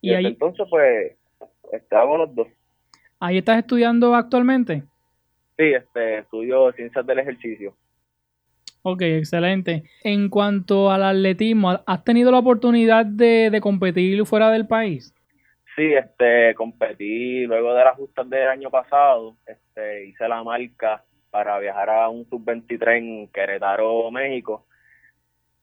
Y, 0.00 0.12
entonces 0.12 0.66
pues 0.68 1.16
estábamos 1.72 2.18
los 2.18 2.34
dos. 2.34 2.48
¿Ahí 3.20 3.38
estás 3.38 3.58
estudiando 3.58 4.14
actualmente? 4.14 4.82
Sí, 5.56 5.74
este, 5.74 6.18
estudio 6.18 6.72
ciencias 6.72 7.06
del 7.06 7.18
ejercicio. 7.18 7.74
Ok, 8.82 9.02
excelente. 9.02 9.84
En 10.02 10.28
cuanto 10.28 10.90
al 10.90 11.04
atletismo, 11.04 11.80
¿has 11.86 12.04
tenido 12.04 12.32
la 12.32 12.38
oportunidad 12.38 13.06
de, 13.06 13.56
competir 13.62 14.24
fuera 14.26 14.50
del 14.50 14.66
país? 14.66 15.14
Sí, 15.76 15.92
este, 15.94 16.54
competí 16.54 17.46
luego 17.46 17.74
de 17.74 17.84
las 17.84 17.96
justas 17.96 18.28
del 18.28 18.48
año 18.48 18.70
pasado, 18.70 19.36
este, 19.46 20.06
hice 20.06 20.26
la 20.28 20.42
marca 20.42 21.04
para 21.30 21.58
viajar 21.60 21.88
a 21.90 22.08
un 22.08 22.28
sub-23 22.28 22.98
en 22.98 23.28
Querétaro, 23.28 24.10
México, 24.10 24.66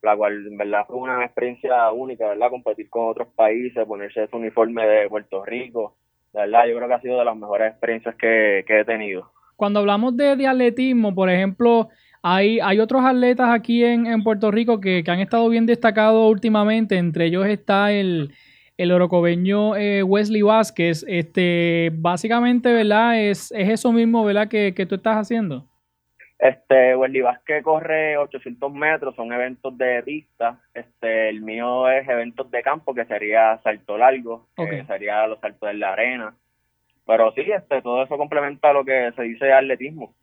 la 0.02 0.16
cual 0.16 0.48
en 0.48 0.58
verdad 0.58 0.86
fue 0.88 0.96
una 0.98 1.26
experiencia 1.26 1.92
única, 1.92 2.30
¿verdad? 2.30 2.50
Competir 2.50 2.90
con 2.90 3.10
otros 3.10 3.28
países, 3.36 3.86
ponerse 3.86 4.24
ese 4.24 4.36
uniforme 4.36 4.88
de 4.88 5.10
Puerto 5.10 5.44
Rico, 5.44 5.98
de 6.34 6.42
verdad, 6.42 6.68
yo 6.68 6.76
creo 6.76 6.88
que 6.88 6.94
ha 6.94 7.02
sido 7.02 7.20
de 7.20 7.26
las 7.26 7.36
mejores 7.36 7.72
experiencias 7.72 8.16
que 8.16 8.64
he 8.68 8.86
tenido 8.86 9.32
cuando 9.60 9.82
hablamos 9.82 10.16
de, 10.16 10.48
atletismo, 10.48 11.14
por 11.14 11.30
ejemplo, 11.30 11.90
hay, 12.24 12.62
hay 12.62 12.80
otros 12.80 13.04
atletas 13.04 13.50
aquí 13.50 13.84
en, 13.84 14.24
Puerto 14.24 14.52
Rico 14.52 14.80
que, 14.80 15.04
han 15.06 15.20
estado 15.20 15.50
bien 15.50 15.66
destacados 15.66 16.32
últimamente. 16.32 16.96
Entre 16.96 17.26
ellos 17.26 17.46
está 17.46 17.92
el, 17.92 18.32
el 18.78 18.92
orocobeño 18.94 19.76
eh, 19.76 20.02
Wesley 20.02 20.44
Vázquez. 20.44 21.04
Este, 21.10 21.92
básicamente, 21.94 22.72
¿verdad? 22.72 23.20
Es, 23.20 23.52
es 23.52 23.68
eso 23.68 23.92
mismo, 23.92 24.24
¿verdad? 24.24 24.48
Que, 24.48 24.74
que 24.74 24.86
tú 24.86 24.96
estás 24.96 25.18
haciendo. 25.18 25.66
Este, 26.40 26.96
Wesley 26.96 27.20
Vázquez 27.20 27.62
corre 27.62 28.16
800 28.18 28.72
metros, 28.72 29.14
son 29.14 29.34
eventos 29.34 29.78
de 29.78 30.02
pista. 30.04 30.58
Este, 30.74 31.28
el 31.28 31.42
mío 31.42 31.90
es 31.90 32.08
eventos 32.08 32.50
de 32.50 32.64
campo, 32.64 32.96
que 32.96 33.04
sería 33.04 33.60
salto 33.62 33.98
largo, 33.98 34.48
que 34.56 34.86
sería 34.86 35.28
los 35.28 35.42
saltos 35.42 35.70
en 35.70 35.82
la 35.82 35.92
arena. 35.92 36.34
Pero 37.10 37.32
sí, 37.32 37.42
este, 37.42 37.82
todo 37.82 38.04
eso 38.04 38.20
complementa 38.20 38.72
lo 38.72 38.86
que 38.86 39.12
se 39.16 39.24
dice 39.24 39.52
atletismo. 39.52 40.14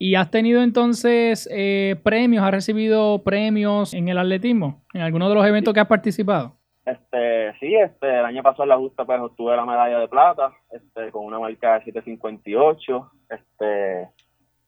¿Y 0.00 0.16
has 0.16 0.32
tenido 0.32 0.64
entonces 0.64 1.48
eh, 1.52 1.94
premios, 2.02 2.42
has 2.42 2.50
recibido 2.50 3.22
premios 3.22 3.94
en 3.94 4.08
el 4.08 4.18
atletismo, 4.18 4.82
en 4.92 5.02
alguno 5.02 5.28
de 5.28 5.36
los 5.36 5.46
eventos 5.46 5.72
que 5.72 5.78
has 5.78 5.86
participado? 5.86 6.56
Este, 6.84 7.52
sí, 7.60 7.76
este, 7.76 8.18
el 8.18 8.24
año 8.24 8.42
pasado 8.42 8.64
en 8.64 8.70
la 8.70 8.76
justa 8.78 9.04
pues 9.04 9.20
obtuve 9.20 9.54
la 9.54 9.64
medalla 9.64 10.00
de 10.00 10.08
plata, 10.08 10.52
este, 10.72 11.12
con 11.12 11.24
una 11.24 11.38
marca 11.38 11.78
de 11.78 11.84
758. 11.84 13.10
Este, 13.30 14.08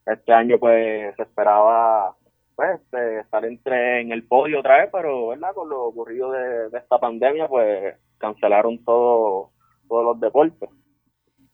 este 0.05 0.31
año 0.31 0.59
pues 0.59 1.13
se 1.17 1.21
esperaba 1.23 2.15
pues 2.55 2.79
este, 2.79 3.19
estar 3.19 3.43
entre 3.43 3.99
en 3.99 4.13
el 4.13 4.23
podio 4.23 4.61
otra 4.61 4.77
vez, 4.77 4.89
pero 4.89 5.27
verdad 5.27 5.53
con 5.53 5.67
lo 5.67 5.83
ocurrido 5.83 6.31
de, 6.31 6.77
esta 6.77 6.97
pandemia 6.97 7.49
pues 7.49 7.97
cancelaron 8.19 8.81
todo, 8.85 9.49
todos 9.89 10.05
los 10.05 10.19
deportes. 10.21 10.69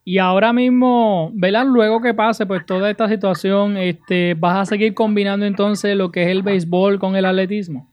Y 0.05 0.17
ahora 0.17 0.51
mismo, 0.51 1.31
¿verdad? 1.33 1.65
Luego 1.65 2.01
que 2.01 2.13
pase 2.13 2.45
pues 2.45 2.65
toda 2.65 2.89
esta 2.89 3.07
situación, 3.07 3.77
este, 3.77 4.33
¿vas 4.33 4.57
a 4.57 4.65
seguir 4.65 4.93
combinando 4.93 5.45
entonces 5.45 5.95
lo 5.95 6.11
que 6.11 6.23
es 6.23 6.29
el 6.29 6.43
béisbol 6.43 6.99
con 6.99 7.15
el 7.15 7.25
atletismo? 7.25 7.89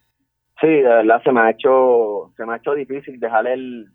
Sí, 0.61 0.67
de 0.67 0.83
verdad 0.83 1.23
se 1.23 1.31
me 1.33 1.41
ha 1.41 1.51
hecho, 1.51 2.33
se 2.37 2.45
me 2.45 2.53
ha 2.53 2.57
hecho 2.57 2.75
difícil 2.75 3.21
dejar 3.21 3.47
el, 3.47 3.89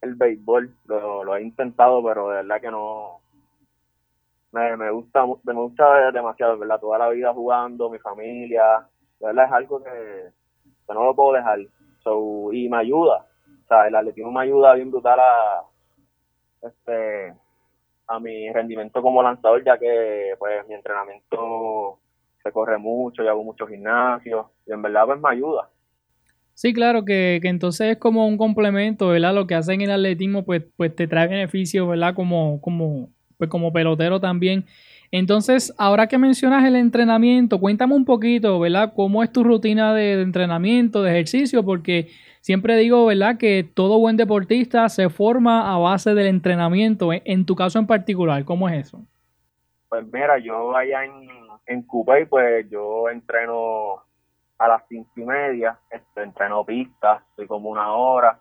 el 0.00 0.14
béisbol. 0.14 0.74
Lo, 0.86 1.36
he 1.36 1.42
intentado, 1.42 2.02
pero 2.02 2.30
de 2.30 2.36
verdad 2.36 2.60
que 2.60 2.70
no. 2.70 3.20
Me, 4.50 4.76
me 4.78 4.90
gusta, 4.90 5.26
me 5.44 5.52
gusta 5.52 6.10
demasiado, 6.10 6.58
¿verdad? 6.58 6.80
Toda 6.80 6.98
la 6.98 7.10
vida 7.10 7.34
jugando, 7.34 7.90
mi 7.90 7.98
familia. 7.98 8.88
De 9.20 9.26
verdad 9.26 9.44
es 9.44 9.52
algo 9.52 9.82
que, 9.84 9.90
que 10.86 10.94
no 10.94 11.04
lo 11.04 11.14
puedo 11.14 11.34
dejar. 11.34 11.60
So, 12.02 12.50
y 12.52 12.68
me 12.68 12.78
ayuda. 12.78 13.26
O 13.64 13.68
sea, 13.68 13.86
el 13.86 13.94
atletismo 13.94 14.32
me 14.32 14.40
ayuda 14.40 14.74
bien 14.74 14.90
brutal 14.90 15.20
a, 15.20 15.62
este, 16.62 17.34
a 18.08 18.18
mi 18.18 18.50
rendimiento 18.52 19.02
como 19.02 19.22
lanzador, 19.22 19.62
ya 19.64 19.78
que 19.78 20.34
pues 20.38 20.66
mi 20.66 20.74
entrenamiento 20.74 22.00
se 22.42 22.50
corre 22.50 22.78
mucho, 22.78 23.22
yo 23.22 23.30
hago 23.30 23.44
muchos 23.44 23.68
gimnasios 23.68 24.46
y 24.66 24.72
en 24.72 24.82
verdad 24.82 25.06
pues 25.06 25.20
me 25.20 25.30
ayuda. 25.30 25.70
Sí, 26.54 26.72
claro, 26.72 27.04
que, 27.04 27.38
que, 27.40 27.48
entonces 27.48 27.92
es 27.92 27.98
como 27.98 28.26
un 28.26 28.36
complemento, 28.36 29.08
¿verdad? 29.08 29.32
Lo 29.32 29.46
que 29.46 29.54
hacen 29.54 29.80
en 29.80 29.90
el 29.90 29.96
atletismo, 29.96 30.44
pues, 30.44 30.64
pues 30.76 30.92
te 30.96 31.06
trae 31.06 31.28
beneficios, 31.28 31.86
¿verdad? 31.86 32.14
Como, 32.14 32.60
como, 32.60 33.10
pues 33.36 33.48
como 33.48 33.72
pelotero 33.72 34.18
también. 34.18 34.66
Entonces, 35.10 35.74
ahora 35.78 36.06
que 36.06 36.18
mencionas 36.18 36.64
el 36.64 36.76
entrenamiento, 36.76 37.58
cuéntame 37.58 37.94
un 37.94 38.04
poquito, 38.04 38.60
¿verdad? 38.60 38.92
¿Cómo 38.94 39.22
es 39.22 39.32
tu 39.32 39.42
rutina 39.42 39.94
de, 39.94 40.20
entrenamiento, 40.20 41.02
de 41.02 41.10
ejercicio? 41.10 41.64
Porque 41.64 42.08
siempre 42.40 42.76
digo, 42.76 43.06
¿verdad? 43.06 43.38
Que 43.38 43.64
todo 43.64 43.98
buen 43.98 44.16
deportista 44.16 44.88
se 44.90 45.08
forma 45.08 45.72
a 45.72 45.78
base 45.78 46.14
del 46.14 46.26
entrenamiento. 46.26 47.10
En, 47.12 47.46
tu 47.46 47.56
caso 47.56 47.78
en 47.78 47.86
particular, 47.86 48.44
¿cómo 48.44 48.68
es 48.68 48.86
eso? 48.86 49.02
Pues 49.88 50.04
mira, 50.12 50.38
yo 50.38 50.76
allá 50.76 51.04
en, 51.04 51.28
en 51.66 51.86
pues 52.28 52.68
yo 52.68 53.08
entreno 53.08 54.02
a 54.58 54.68
las 54.68 54.82
cinco 54.88 55.10
y 55.16 55.24
media, 55.24 55.78
este, 55.88 56.22
entreno 56.22 56.64
pistas, 56.64 57.22
estoy 57.30 57.46
como 57.46 57.70
una 57.70 57.92
hora, 57.92 58.38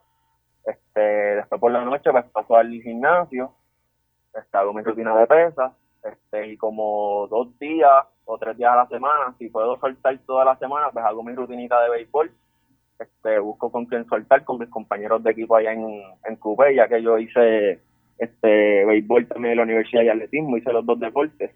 este, 0.66 1.00
después 1.00 1.62
por 1.62 1.72
la 1.72 1.86
noche 1.86 2.12
pues 2.12 2.26
paso 2.26 2.56
al 2.56 2.70
gimnasio, 2.70 3.54
este, 4.34 4.58
hago 4.58 4.74
mi 4.74 4.82
rutina 4.82 5.16
de 5.16 5.28
pesas, 5.28 5.72
este, 6.12 6.48
y 6.48 6.58
como 6.58 7.28
dos 7.28 7.58
días 7.60 8.06
o 8.26 8.38
tres 8.38 8.58
días 8.58 8.72
a 8.72 8.78
la 8.78 8.88
semana, 8.88 9.36
si 9.38 9.50
puedo 9.50 9.80
soltar 9.80 10.18
toda 10.26 10.46
la 10.46 10.58
semana, 10.58 10.90
pues 10.92 11.06
hago 11.06 11.24
mi 11.24 11.34
rutinita 11.34 11.82
de 11.82 11.90
béisbol, 11.90 12.32
este, 13.00 13.40
busco 13.40 13.72
con 13.72 13.86
quién 13.86 14.08
soltar 14.08 14.44
con 14.44 14.60
mis 14.60 14.70
compañeros 14.70 15.24
de 15.24 15.32
equipo 15.32 15.56
allá 15.56 15.74
en, 15.74 15.84
en 16.26 16.40
ya 16.76 16.88
que 16.88 17.02
yo 17.02 17.18
hice 17.18 17.80
este 18.18 18.86
béisbol 18.86 19.28
también 19.28 19.52
en 19.52 19.58
la 19.58 19.64
Universidad 19.64 20.02
de 20.02 20.12
Atletismo, 20.12 20.58
hice 20.58 20.74
los 20.74 20.86
dos 20.86 21.00
deportes. 21.00 21.52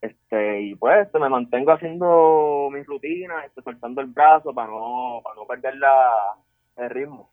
Este, 0.00 0.60
y 0.60 0.74
pues 0.76 1.06
este, 1.06 1.18
me 1.18 1.28
mantengo 1.28 1.72
haciendo 1.72 2.68
mis 2.72 2.86
rutinas, 2.86 3.46
este, 3.46 3.62
soltando 3.62 4.00
el 4.00 4.08
brazo 4.08 4.54
para 4.54 4.68
no, 4.68 5.20
para 5.24 5.34
no 5.34 5.46
perder 5.46 5.76
la, 5.76 6.10
el 6.76 6.90
ritmo. 6.90 7.30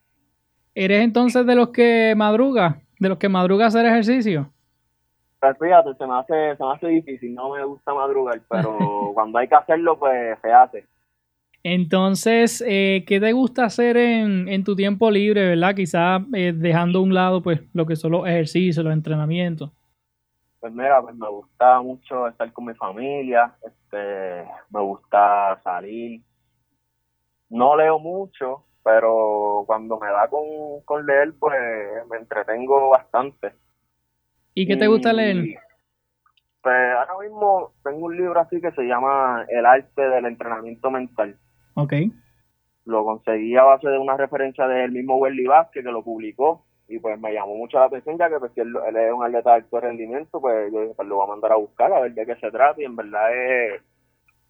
¿Eres 0.73 1.03
entonces 1.03 1.45
de 1.45 1.55
los 1.55 1.69
que 1.69 2.13
madruga? 2.17 2.81
¿De 2.99 3.09
los 3.09 3.17
que 3.17 3.29
madruga 3.29 3.67
hacer 3.67 3.85
ejercicio? 3.85 4.51
Pues 5.45 5.59
fíjate, 5.59 5.93
se 5.93 6.07
me 6.07 6.17
hace, 6.17 6.57
se 6.57 6.63
me 6.63 6.71
hace 6.73 6.87
difícil, 6.87 7.35
no 7.35 7.51
me 7.51 7.63
gusta 7.63 7.93
madrugar, 7.93 8.41
pero 8.49 8.79
cuando 9.13 9.37
hay 9.37 9.47
que 9.47 9.53
hacerlo, 9.53 9.99
pues 9.99 10.39
se 10.41 10.51
hace. 10.51 10.87
Entonces, 11.61 12.63
eh, 12.65 13.03
¿qué 13.07 13.19
te 13.19 13.31
gusta 13.31 13.65
hacer 13.65 13.95
en, 13.95 14.47
en 14.47 14.63
tu 14.63 14.75
tiempo 14.75 15.11
libre, 15.11 15.49
verdad? 15.49 15.75
Quizás 15.75 16.23
eh, 16.33 16.51
dejando 16.51 16.97
a 16.97 17.01
un 17.03 17.13
lado 17.13 17.43
pues 17.43 17.61
lo 17.73 17.85
que 17.85 17.95
son 17.95 18.13
los 18.13 18.27
ejercicios, 18.27 18.83
los 18.83 18.93
entrenamientos. 18.93 19.71
Pues 20.59 20.73
mira, 20.73 20.99
pues 21.03 21.15
me 21.15 21.29
gusta 21.29 21.79
mucho 21.81 22.27
estar 22.27 22.51
con 22.51 22.65
mi 22.65 22.73
familia, 22.73 23.55
este, 23.63 24.49
me 24.71 24.81
gusta 24.81 25.61
salir. 25.63 26.21
No 27.49 27.77
leo 27.77 27.99
mucho, 27.99 28.65
pero 28.83 29.63
cuando 29.67 29.99
me 29.99 30.07
da 30.07 30.27
con, 30.27 31.05
leer, 31.05 31.35
pues 31.39 31.53
me 32.09 32.17
entretengo 32.17 32.89
bastante. 32.89 33.53
¿Y 34.55 34.65
qué 34.65 34.77
te 34.77 34.87
gusta 34.87 35.11
leer? 35.11 35.37
Pues 36.61 36.93
ahora 36.97 37.13
mismo 37.21 37.73
tengo 37.83 38.05
un 38.05 38.17
libro 38.17 38.39
así 38.39 38.59
que 38.61 38.71
se 38.71 38.83
llama 38.83 39.45
El 39.49 39.65
arte 39.65 40.01
del 40.01 40.25
entrenamiento 40.25 40.89
mental. 40.89 41.37
Ok. 41.75 41.93
Lo 42.85 43.03
conseguí 43.03 43.55
a 43.57 43.63
base 43.63 43.89
de 43.89 43.99
una 43.99 44.15
referencia 44.15 44.65
del 44.67 44.93
mismo 44.93 45.17
Welly 45.17 45.45
Vázquez 45.45 45.83
que 45.83 45.91
lo 45.91 46.03
publicó 46.03 46.65
y 46.87 46.99
pues 46.99 47.19
me 47.19 47.33
llamó 47.33 47.55
mucho 47.55 47.79
la 47.79 47.85
atención 47.85 48.17
ya 48.17 48.29
que 48.29 48.39
pues, 48.39 48.51
él, 48.55 48.73
es 48.95 49.13
un 49.13 49.23
atleta 49.23 49.49
de 49.51 49.55
alto 49.57 49.79
rendimiento 49.79 50.39
pues 50.39 50.71
yo 50.71 50.81
dije 50.81 50.93
pues 50.95 51.07
lo 51.07 51.15
voy 51.15 51.25
a 51.25 51.31
mandar 51.31 51.51
a 51.51 51.55
buscar 51.55 51.91
a 51.91 52.01
ver 52.01 52.13
de 52.13 52.25
qué 52.25 52.35
se 52.35 52.51
trata 52.51 52.79
y 52.79 52.85
en 52.85 52.95
verdad 52.95 53.33
es 53.33 53.81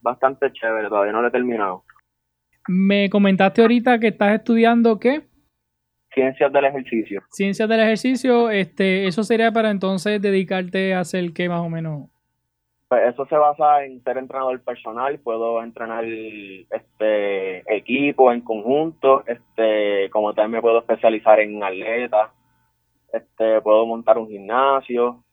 bastante 0.01 0.51
chévere 0.51 0.89
todavía 0.89 1.13
no 1.13 1.21
lo 1.21 1.29
he 1.29 1.31
terminado 1.31 1.85
me 2.67 3.09
comentaste 3.09 3.61
ahorita 3.61 3.99
que 3.99 4.09
estás 4.09 4.35
estudiando 4.35 4.99
qué 4.99 5.23
ciencias 6.15 6.51
del 6.51 6.65
ejercicio 6.65 7.21
ciencias 7.29 7.69
del 7.69 7.81
ejercicio 7.81 8.49
este 8.49 9.05
eso 9.05 9.23
sería 9.23 9.51
para 9.51 9.69
entonces 9.69 10.19
dedicarte 10.19 10.95
a 10.95 11.01
hacer 11.01 11.31
qué 11.33 11.47
más 11.47 11.59
o 11.59 11.69
menos 11.69 12.09
pues 12.87 13.13
eso 13.13 13.25
se 13.25 13.35
basa 13.35 13.83
en 13.83 14.03
ser 14.03 14.17
entrenador 14.19 14.61
personal, 14.61 15.17
puedo 15.19 15.61
entrenar 15.63 16.05
este 16.05 17.75
equipo 17.75 18.31
en 18.31 18.41
conjunto, 18.41 19.23
este 19.25 20.09
como 20.11 20.33
también 20.35 20.57
me 20.57 20.61
puedo 20.61 20.79
especializar 20.79 21.39
en 21.39 21.63
atletas, 21.63 22.29
este 23.11 23.59
puedo 23.61 23.87
montar 23.87 24.19
un 24.19 24.27
gimnasio, 24.27 25.23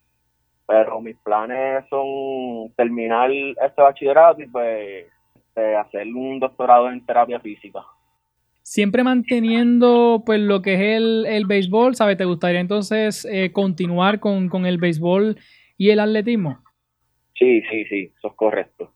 pero 0.66 1.00
mis 1.02 1.16
planes 1.18 1.84
son 1.90 2.72
terminar 2.74 3.30
este 3.30 3.82
bachillerato 3.82 4.40
y 4.40 4.46
pues 4.46 5.06
este, 5.34 5.76
hacer 5.76 6.06
un 6.06 6.40
doctorado 6.40 6.90
en 6.90 7.04
terapia 7.04 7.38
física. 7.40 7.80
Siempre 8.62 9.02
manteniendo 9.04 10.22
pues 10.24 10.40
lo 10.40 10.62
que 10.62 10.74
es 10.74 10.96
el, 10.96 11.26
el 11.26 11.46
béisbol, 11.46 11.94
¿sabes? 11.96 12.16
¿Te 12.16 12.24
gustaría 12.24 12.60
entonces 12.60 13.24
eh, 13.24 13.52
continuar 13.52 14.20
con, 14.20 14.48
con 14.48 14.66
el 14.66 14.78
béisbol 14.78 15.36
y 15.76 15.90
el 15.90 16.00
atletismo? 16.00 16.62
Sí, 17.34 17.60
sí, 17.70 17.84
sí, 17.86 18.12
eso 18.16 18.28
es 18.28 18.34
correcto. 18.34 18.92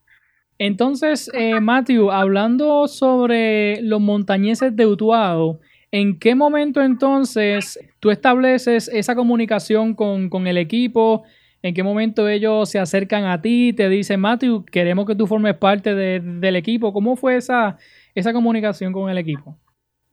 Entonces, 0.58 1.30
eh, 1.34 1.60
Matthew, 1.60 2.10
hablando 2.10 2.88
sobre 2.88 3.82
los 3.82 4.00
montañeses 4.00 4.74
de 4.74 4.86
Utuado, 4.86 5.60
¿en 5.90 6.18
qué 6.18 6.34
momento 6.34 6.80
entonces 6.82 7.78
tú 8.00 8.10
estableces 8.10 8.88
esa 8.88 9.14
comunicación 9.14 9.94
con, 9.94 10.46
el 10.46 10.56
equipo? 10.56 11.24
¿En 11.60 11.74
qué 11.74 11.82
momento 11.82 12.26
ellos 12.28 12.70
se 12.70 12.78
acercan 12.78 13.24
a 13.24 13.42
ti, 13.42 13.74
te 13.74 13.88
dicen, 13.88 14.20
Matthew, 14.20 14.64
queremos 14.64 15.04
que 15.06 15.14
tú 15.14 15.26
formes 15.26 15.56
parte 15.56 15.94
del 15.94 16.56
equipo? 16.56 16.92
¿Cómo 16.92 17.16
fue 17.16 17.36
esa, 17.36 17.76
esa 18.16 18.32
comunicación 18.32 18.92
con 18.92 19.08
el 19.10 19.18
equipo? 19.18 19.54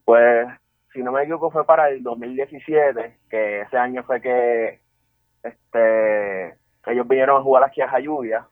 Pues, 0.04 0.46
si 0.92 1.02
no 1.02 1.10
me 1.10 1.22
equivoco, 1.22 1.50
fue 1.50 1.64
para 1.64 1.88
el 1.88 2.02
2017, 2.02 3.18
que 3.28 3.62
ese 3.62 3.76
año 3.76 4.04
fue 4.04 4.20
que 4.20 4.80
este 5.42 6.54
ellos 6.86 7.08
vinieron 7.08 7.40
a 7.40 7.42
jugar 7.42 7.64
aquí 7.64 7.80
a 7.80 7.88
Jayuya 7.88 8.46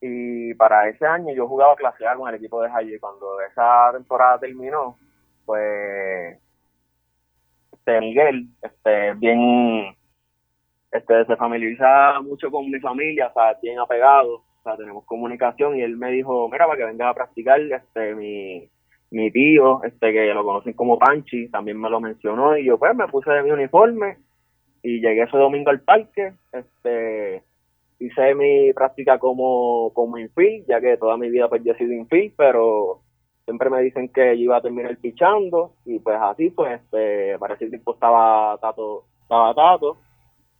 y 0.00 0.54
para 0.54 0.88
ese 0.88 1.06
año 1.06 1.32
yo 1.34 1.46
jugaba 1.46 1.76
clase 1.76 2.06
A 2.06 2.16
con 2.16 2.28
el 2.28 2.34
equipo 2.34 2.60
de 2.60 2.70
Jayuya. 2.70 2.98
Cuando 3.00 3.40
esa 3.42 3.92
temporada 3.92 4.40
terminó, 4.40 4.98
pues 5.44 6.38
este 7.72 8.00
Miguel, 8.00 8.48
este 8.60 9.14
bien 9.14 9.96
este 10.90 11.24
se 11.26 11.36
familiariza 11.36 12.20
mucho 12.22 12.50
con 12.50 12.68
mi 12.70 12.80
familia, 12.80 13.28
o 13.28 13.32
sea, 13.32 13.56
bien 13.62 13.78
apegado, 13.78 14.42
sea, 14.66 14.76
tenemos 14.76 15.04
comunicación 15.04 15.76
y 15.76 15.82
él 15.82 15.96
me 15.96 16.10
dijo, 16.10 16.48
mira, 16.48 16.66
para 16.66 16.78
que 16.78 16.84
vengas 16.84 17.10
a 17.10 17.14
practicar, 17.14 17.60
este 17.60 18.14
mi 18.14 18.68
mi 19.10 19.30
tío, 19.30 19.82
este 19.84 20.12
que 20.12 20.34
lo 20.34 20.44
conocen 20.44 20.72
como 20.72 20.98
Panchi, 20.98 21.48
también 21.48 21.80
me 21.80 21.90
lo 21.90 22.00
mencionó 22.00 22.56
y 22.56 22.64
yo 22.64 22.78
pues 22.78 22.94
me 22.94 23.06
puse 23.08 23.30
de 23.30 23.42
mi 23.42 23.50
uniforme 23.50 24.18
y 24.82 25.00
llegué 25.00 25.22
ese 25.22 25.36
domingo 25.36 25.70
al 25.70 25.80
parque, 25.80 26.32
este, 26.52 27.42
hice 27.98 28.34
mi 28.34 28.72
práctica 28.72 29.18
como, 29.18 29.92
como 29.94 30.18
infield, 30.18 30.66
ya 30.68 30.80
que 30.80 30.96
toda 30.96 31.16
mi 31.16 31.30
vida 31.30 31.48
pues 31.48 31.62
he 31.66 31.74
sido 31.76 31.92
infield, 31.92 32.34
pero 32.36 33.00
siempre 33.44 33.70
me 33.70 33.82
dicen 33.82 34.08
que 34.08 34.36
yo 34.36 34.44
iba 34.44 34.56
a 34.58 34.62
terminar 34.62 34.96
pichando, 34.98 35.74
y 35.84 35.98
pues 35.98 36.16
así 36.20 36.50
pues, 36.50 36.80
este, 36.80 37.38
para 37.38 37.54
ese 37.54 37.68
tiempo 37.68 37.94
estaba 37.94 38.58
Tato, 38.58 39.04
estaba 39.22 39.54
Tato, 39.54 39.96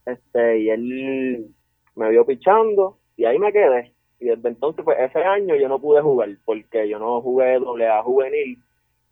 este, 0.06 0.58
y 0.60 0.70
él 0.70 1.46
me 1.94 2.10
vio 2.10 2.24
pichando, 2.26 2.98
y 3.16 3.24
ahí 3.24 3.38
me 3.38 3.52
quedé, 3.52 3.92
y 4.18 4.26
desde 4.26 4.48
entonces 4.48 4.84
pues 4.84 4.98
ese 4.98 5.22
año 5.22 5.54
yo 5.56 5.68
no 5.68 5.78
pude 5.78 6.00
jugar, 6.00 6.30
porque 6.44 6.88
yo 6.88 6.98
no 6.98 7.20
jugué 7.20 7.58
doble 7.58 7.88
A 7.88 8.02
juvenil, 8.02 8.58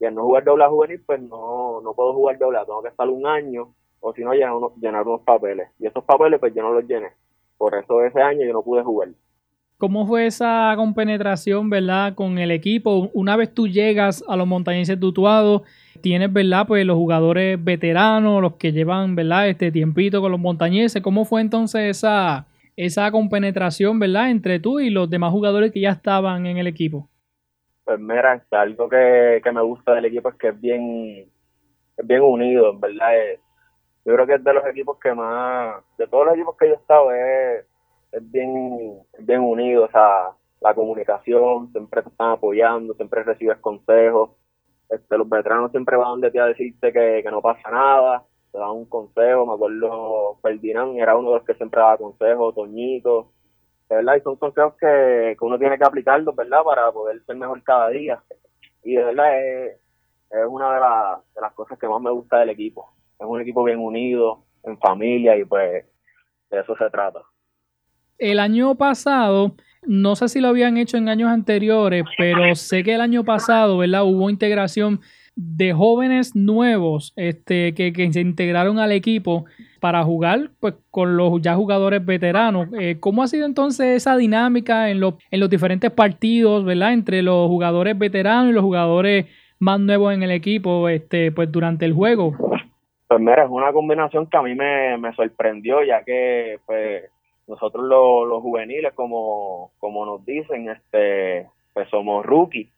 y 0.00 0.04
al 0.04 0.14
no 0.14 0.22
jugar 0.24 0.44
doble 0.44 0.66
juvenil, 0.66 1.02
pues 1.06 1.20
no, 1.22 1.80
no 1.80 1.94
puedo 1.94 2.12
jugar 2.14 2.38
doble, 2.38 2.58
tengo 2.66 2.82
que 2.82 2.88
estar 2.88 3.08
un 3.08 3.26
año 3.26 3.74
o 4.00 4.12
si 4.12 4.22
no 4.22 4.34
llenar 4.34 4.52
unos, 4.52 4.72
llenar 4.76 5.06
unos 5.06 5.22
papeles. 5.22 5.68
Y 5.78 5.86
esos 5.86 6.04
papeles 6.04 6.38
pues 6.38 6.54
yo 6.54 6.62
no 6.62 6.74
los 6.74 6.86
llené. 6.86 7.08
Por 7.56 7.74
eso 7.74 8.04
ese 8.04 8.20
año 8.20 8.44
yo 8.46 8.52
no 8.52 8.62
pude 8.62 8.82
jugar. 8.82 9.08
¿Cómo 9.78 10.06
fue 10.06 10.26
esa 10.26 10.74
compenetración, 10.76 11.70
verdad, 11.70 12.14
con 12.14 12.38
el 12.38 12.50
equipo? 12.50 13.10
Una 13.12 13.36
vez 13.36 13.52
tú 13.52 13.66
llegas 13.66 14.22
a 14.28 14.36
los 14.36 14.46
montañeses 14.46 15.00
tutuados, 15.00 15.62
tienes, 16.00 16.32
verdad, 16.32 16.66
pues 16.66 16.84
los 16.86 16.96
jugadores 16.96 17.62
veteranos, 17.62 18.42
los 18.42 18.54
que 18.54 18.72
llevan, 18.72 19.16
verdad, 19.16 19.48
este 19.48 19.72
tiempito 19.72 20.20
con 20.20 20.30
los 20.30 20.40
montañeses. 20.40 21.02
¿Cómo 21.02 21.24
fue 21.24 21.40
entonces 21.40 21.96
esa, 21.96 22.46
esa 22.76 23.10
compenetración, 23.10 23.98
verdad, 23.98 24.30
entre 24.30 24.60
tú 24.60 24.80
y 24.80 24.90
los 24.90 25.08
demás 25.08 25.32
jugadores 25.32 25.72
que 25.72 25.80
ya 25.80 25.90
estaban 25.90 26.46
en 26.46 26.58
el 26.58 26.66
equipo? 26.66 27.08
Pues 27.84 28.00
mira, 28.00 28.42
algo 28.50 28.88
que, 28.88 29.40
me 29.52 29.62
gusta 29.62 29.94
del 29.94 30.06
equipo 30.06 30.30
es 30.30 30.34
que 30.36 30.48
es 30.48 30.60
bien, 30.60 31.30
es 31.96 32.06
bien 32.06 32.22
unido, 32.22 32.78
verdad. 32.78 33.12
yo 34.04 34.14
creo 34.14 34.26
que 34.26 34.34
es 34.34 34.44
de 34.44 34.54
los 34.54 34.66
equipos 34.66 34.98
que 34.98 35.12
más, 35.12 35.82
de 35.98 36.06
todos 36.06 36.26
los 36.26 36.34
equipos 36.34 36.56
que 36.56 36.68
yo 36.68 36.74
he 36.74 36.76
estado, 36.76 37.12
es, 37.12 37.66
es 38.12 38.30
bien, 38.30 38.98
bien 39.18 39.40
unido, 39.40 39.84
o 39.84 39.90
sea, 39.90 40.30
la 40.60 40.74
comunicación, 40.74 41.70
siempre 41.72 42.02
te 42.02 42.08
están 42.08 42.30
apoyando, 42.30 42.94
siempre 42.94 43.22
recibes 43.22 43.58
consejos. 43.58 44.30
Este, 44.88 45.18
los 45.18 45.28
veteranos 45.28 45.70
siempre 45.70 45.96
van 45.96 46.08
donde 46.08 46.30
ti 46.30 46.38
a 46.38 46.46
decirte 46.46 46.92
que, 46.92 47.20
que 47.22 47.30
no 47.30 47.42
pasa 47.42 47.70
nada, 47.70 48.24
te 48.54 48.60
dan 48.60 48.70
un 48.70 48.84
consejo, 48.84 49.46
me 49.46 49.54
acuerdo 49.54 50.38
Ferdinand 50.40 50.96
era 50.96 51.16
uno 51.16 51.30
de 51.30 51.38
los 51.38 51.44
que 51.44 51.54
siempre 51.54 51.80
daba 51.80 51.98
consejos, 51.98 52.54
Toñito, 52.54 53.32
¿verdad? 53.90 54.14
Y 54.14 54.20
son 54.20 54.36
consejos 54.36 54.74
que, 54.78 55.36
uno 55.40 55.58
tiene 55.58 55.76
que 55.76 55.84
aplicarlos, 55.84 56.36
¿verdad? 56.36 56.62
Para 56.62 56.92
poder 56.92 57.20
ser 57.24 57.34
mejor 57.34 57.60
cada 57.64 57.88
día. 57.88 58.22
Y 58.84 58.94
de 58.94 59.02
verdad 59.02 59.40
es, 59.40 59.80
una 60.48 60.72
de, 60.72 60.76
de 61.34 61.40
las 61.40 61.52
cosas 61.54 61.76
que 61.80 61.88
más 61.88 62.00
me 62.00 62.12
gusta 62.12 62.38
del 62.38 62.50
equipo. 62.50 62.94
Es 63.18 63.26
un 63.26 63.40
equipo 63.40 63.64
bien 63.64 63.80
unido, 63.80 64.44
en 64.62 64.78
familia 64.78 65.36
y 65.36 65.44
pues 65.44 65.84
de 66.48 66.60
eso 66.60 66.76
se 66.76 66.88
trata. 66.90 67.22
El 68.18 68.38
año 68.38 68.76
pasado, 68.76 69.56
no 69.82 70.14
sé 70.14 70.28
si 70.28 70.40
lo 70.40 70.46
habían 70.46 70.76
hecho 70.76 70.96
en 70.96 71.08
años 71.08 71.28
anteriores, 71.28 72.04
pero 72.16 72.54
sé 72.54 72.84
que 72.84 72.94
el 72.94 73.00
año 73.00 73.24
pasado, 73.24 73.78
¿verdad? 73.78 74.04
Hubo 74.04 74.30
integración 74.30 75.00
de 75.36 75.72
jóvenes 75.72 76.36
nuevos 76.36 77.12
este, 77.16 77.74
que, 77.74 77.92
que 77.92 78.12
se 78.12 78.20
integraron 78.20 78.78
al 78.78 78.92
equipo 78.92 79.46
para 79.80 80.02
jugar 80.02 80.50
pues, 80.60 80.74
con 80.90 81.16
los 81.16 81.42
ya 81.42 81.54
jugadores 81.54 82.04
veteranos. 82.04 82.68
Eh, 82.78 82.96
¿Cómo 83.00 83.22
ha 83.22 83.26
sido 83.26 83.46
entonces 83.46 83.88
esa 83.88 84.16
dinámica 84.16 84.90
en, 84.90 85.02
en 85.02 85.40
los 85.40 85.50
diferentes 85.50 85.90
partidos, 85.90 86.64
¿verdad? 86.64 86.92
Entre 86.92 87.22
los 87.22 87.48
jugadores 87.48 87.98
veteranos 87.98 88.50
y 88.50 88.54
los 88.54 88.62
jugadores 88.62 89.26
más 89.58 89.80
nuevos 89.80 90.12
en 90.14 90.22
el 90.22 90.30
equipo 90.30 90.88
este, 90.88 91.32
pues, 91.32 91.50
durante 91.50 91.84
el 91.84 91.92
juego. 91.92 92.34
Pues 93.08 93.20
mira, 93.20 93.44
es 93.44 93.50
una 93.50 93.72
combinación 93.72 94.26
que 94.26 94.36
a 94.36 94.42
mí 94.42 94.54
me, 94.54 95.12
sorprendió, 95.14 95.84
ya 95.84 96.02
que 96.02 96.58
pues 96.66 97.04
nosotros 97.46 97.84
los, 97.84 98.42
juveniles, 98.42 98.92
como, 98.94 99.70
como 99.78 100.06
nos 100.06 100.24
dicen, 100.24 100.68
este 100.68 101.48
pues 101.72 101.88
somos 101.90 102.24
rookies, 102.24 102.68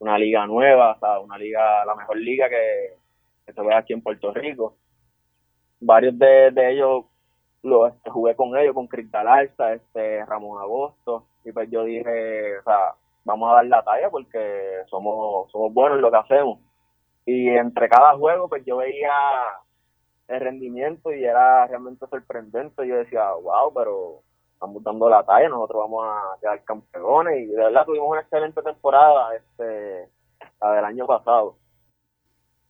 una 0.00 0.18
liga 0.18 0.46
nueva, 0.46 0.98
una 1.22 1.38
liga, 1.38 1.84
la 1.84 1.94
mejor 1.94 2.18
liga 2.18 2.48
que, 2.48 2.98
se 3.52 3.62
ve 3.62 3.74
aquí 3.74 3.92
en 3.92 4.02
Puerto 4.02 4.32
Rico 4.32 4.76
varios 5.80 6.18
de, 6.18 6.52
ellos 6.72 7.04
lo 7.62 7.86
este, 7.86 8.10
jugué 8.10 8.36
con 8.36 8.56
ellos, 8.56 8.74
con 8.74 8.86
Cristal 8.86 9.26
Alza, 9.26 9.74
este, 9.74 10.24
Ramón 10.26 10.62
Agosto, 10.62 11.26
y 11.44 11.52
pues 11.52 11.70
yo 11.70 11.84
dije, 11.84 12.58
o 12.58 12.62
sea, 12.62 12.94
vamos 13.24 13.50
a 13.50 13.56
dar 13.56 13.66
la 13.66 13.82
talla 13.82 14.10
porque 14.10 14.82
somos, 14.88 15.50
somos 15.50 15.72
buenos 15.72 15.96
en 15.96 16.02
lo 16.02 16.10
que 16.10 16.16
hacemos. 16.16 16.58
Y 17.26 17.48
entre 17.50 17.88
cada 17.88 18.16
juego, 18.16 18.48
pues 18.48 18.64
yo 18.64 18.78
veía 18.78 19.12
el 20.28 20.40
rendimiento 20.40 21.12
y 21.12 21.24
era 21.24 21.66
realmente 21.66 22.06
sorprendente. 22.06 22.86
Yo 22.86 22.96
decía, 22.96 23.30
wow, 23.32 23.72
pero 23.74 24.22
estamos 24.60 24.84
dando 24.84 25.08
la 25.08 25.24
talla, 25.24 25.48
nosotros 25.48 25.80
vamos 25.84 26.04
a 26.06 26.38
quedar 26.38 26.62
campeones. 26.64 27.40
Y 27.40 27.46
de 27.46 27.56
verdad 27.56 27.86
tuvimos 27.86 28.10
una 28.10 28.20
excelente 28.20 28.60
temporada 28.60 29.34
este, 29.34 30.06
la 30.60 30.72
del 30.74 30.84
año 30.84 31.06
pasado. 31.06 31.56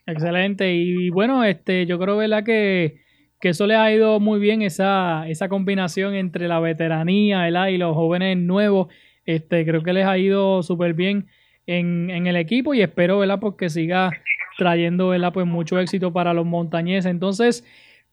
Excelente. 0.06 0.72
Y 0.72 1.10
bueno, 1.10 1.42
este, 1.42 1.86
yo 1.86 1.98
creo 1.98 2.16
¿verdad? 2.16 2.44
Que, 2.44 3.00
que 3.40 3.48
eso 3.48 3.66
le 3.66 3.74
ha 3.74 3.92
ido 3.92 4.20
muy 4.20 4.38
bien 4.38 4.62
esa, 4.62 5.28
esa 5.28 5.48
combinación 5.48 6.14
entre 6.14 6.46
la 6.46 6.60
veteranía 6.60 7.40
¿verdad? 7.40 7.66
y 7.66 7.78
los 7.78 7.96
jóvenes 7.96 8.36
nuevos. 8.36 8.86
Este, 9.24 9.66
creo 9.66 9.82
que 9.82 9.92
les 9.92 10.06
ha 10.06 10.16
ido 10.16 10.62
súper 10.62 10.94
bien 10.94 11.26
en, 11.66 12.10
en, 12.10 12.26
el 12.26 12.36
equipo 12.36 12.72
y 12.72 12.82
espero 12.82 13.18
¿verdad? 13.18 13.40
Porque 13.40 13.68
siga 13.68 14.10
trayendo 14.58 15.08
¿verdad? 15.08 15.32
Pues 15.32 15.46
mucho 15.46 15.78
éxito 15.80 16.12
para 16.12 16.34
los 16.34 16.46
montañeses. 16.46 17.10
Entonces, 17.10 17.64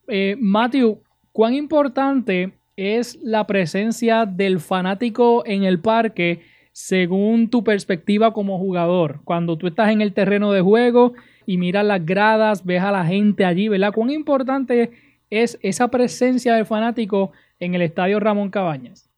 eh, 0.08 0.36
Matthew, 0.38 1.00
¿cuán 1.32 1.54
importante 1.54 2.57
es 2.78 3.18
la 3.24 3.44
presencia 3.48 4.24
del 4.24 4.60
fanático 4.60 5.42
en 5.44 5.64
el 5.64 5.80
parque 5.80 6.42
según 6.70 7.50
tu 7.50 7.64
perspectiva 7.64 8.32
como 8.32 8.56
jugador? 8.56 9.18
Cuando 9.24 9.58
tú 9.58 9.66
estás 9.66 9.90
en 9.90 10.00
el 10.00 10.14
terreno 10.14 10.52
de 10.52 10.60
juego 10.60 11.14
y 11.44 11.58
miras 11.58 11.84
las 11.84 12.06
gradas, 12.06 12.64
ves 12.64 12.80
a 12.80 12.92
la 12.92 13.04
gente 13.04 13.44
allí, 13.44 13.68
¿verdad? 13.68 13.92
¿Cuán 13.92 14.10
importante 14.10 14.92
es 15.28 15.58
esa 15.60 15.88
presencia 15.88 16.54
del 16.54 16.66
fanático 16.66 17.32
en 17.58 17.74
el 17.74 17.82
estadio 17.82 18.20
Ramón 18.20 18.50
Cabañas? 18.50 19.10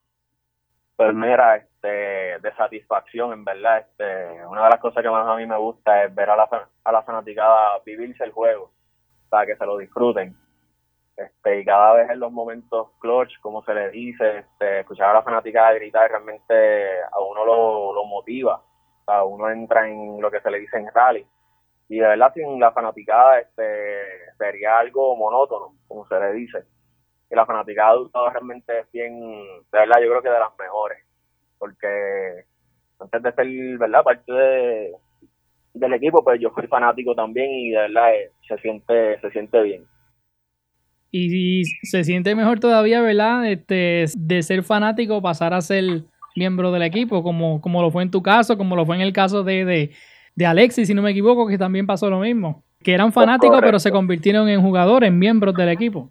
Pues 0.96 1.14
mira, 1.14 1.56
este, 1.56 1.88
de 1.88 2.54
satisfacción, 2.56 3.34
en 3.34 3.44
verdad, 3.44 3.80
este, 3.80 4.46
una 4.46 4.64
de 4.64 4.70
las 4.70 4.80
cosas 4.80 5.02
que 5.02 5.10
más 5.10 5.26
a 5.26 5.36
mí 5.36 5.46
me 5.46 5.58
gusta 5.58 6.04
es 6.04 6.14
ver 6.14 6.30
a 6.30 6.36
la, 6.36 6.48
a 6.84 7.02
fanaticada 7.02 7.78
vivirse 7.84 8.24
el 8.24 8.32
juego, 8.32 8.70
para 9.28 9.44
que 9.44 9.56
se 9.56 9.66
lo 9.66 9.76
disfruten. 9.76 10.34
Este, 11.20 11.60
y 11.60 11.64
cada 11.66 11.94
vez 11.94 12.10
en 12.10 12.18
los 12.18 12.32
momentos 12.32 12.88
clutch, 12.98 13.38
como 13.40 13.62
se 13.64 13.74
le 13.74 13.90
dice, 13.90 14.38
este, 14.38 14.80
escuchar 14.80 15.10
a 15.10 15.14
la 15.14 15.22
fanaticada 15.22 15.74
gritar 15.74 16.08
realmente 16.10 17.02
a 17.12 17.20
uno 17.20 17.44
lo, 17.44 17.92
lo 17.92 18.04
motiva. 18.06 18.56
O 18.56 19.04
sea, 19.04 19.24
uno 19.24 19.50
entra 19.50 19.86
en 19.86 20.20
lo 20.20 20.30
que 20.30 20.40
se 20.40 20.50
le 20.50 20.60
dice 20.60 20.78
en 20.78 20.88
rally. 20.94 21.26
Y 21.88 21.98
de 21.98 22.06
verdad 22.06 22.32
sin 22.32 22.58
la 22.58 22.72
fanaticada 22.72 23.40
este 23.40 24.32
sería 24.38 24.78
algo 24.78 25.16
monótono 25.16 25.74
como 25.88 26.06
se 26.06 26.18
le 26.18 26.32
dice. 26.32 26.64
Y 27.30 27.34
la 27.34 27.44
fanaticada 27.44 27.90
adulta 27.90 28.30
realmente 28.30 28.80
es 28.80 28.90
bien 28.92 29.20
de 29.20 29.78
verdad 29.78 30.00
yo 30.00 30.08
creo 30.08 30.22
que 30.22 30.30
de 30.30 30.38
las 30.38 30.58
mejores. 30.58 31.04
Porque 31.58 32.44
antes 32.98 33.22
de 33.22 33.32
ser 33.32 33.78
verdad 33.78 34.04
parte 34.04 34.32
de, 34.32 34.96
del 35.74 35.92
equipo 35.94 36.24
pues 36.24 36.40
yo 36.40 36.50
fui 36.50 36.66
fanático 36.66 37.14
también 37.14 37.50
y 37.50 37.70
de 37.72 37.78
verdad 37.78 38.14
eh, 38.14 38.32
se 38.48 38.56
siente 38.58 39.20
se 39.20 39.30
siente 39.32 39.60
bien 39.62 39.86
y, 41.10 41.64
se 41.82 42.04
siente 42.04 42.34
mejor 42.34 42.60
todavía 42.60 43.00
verdad 43.00 43.46
este 43.50 44.04
de 44.16 44.42
ser 44.42 44.62
fanático 44.62 45.20
pasar 45.20 45.54
a 45.54 45.60
ser 45.60 46.02
miembro 46.36 46.70
del 46.70 46.82
equipo 46.82 47.22
como 47.22 47.60
como 47.60 47.82
lo 47.82 47.90
fue 47.90 48.02
en 48.04 48.10
tu 48.10 48.22
caso 48.22 48.56
como 48.56 48.76
lo 48.76 48.86
fue 48.86 48.96
en 48.96 49.02
el 49.02 49.12
caso 49.12 49.42
de 49.42 49.90
de 50.34 50.46
Alexis, 50.46 50.88
si 50.88 50.94
no 50.94 51.02
me 51.02 51.10
equivoco, 51.10 51.46
que 51.46 51.58
también 51.58 51.86
pasó 51.86 52.08
lo 52.08 52.20
mismo. 52.20 52.62
Que 52.82 52.94
eran 52.94 53.12
fanáticos, 53.12 53.60
pero 53.60 53.78
se 53.78 53.90
convirtieron 53.90 54.48
en 54.48 54.62
jugadores, 54.62 55.08
en 55.08 55.18
miembros 55.18 55.54
del 55.54 55.68
equipo. 55.68 56.10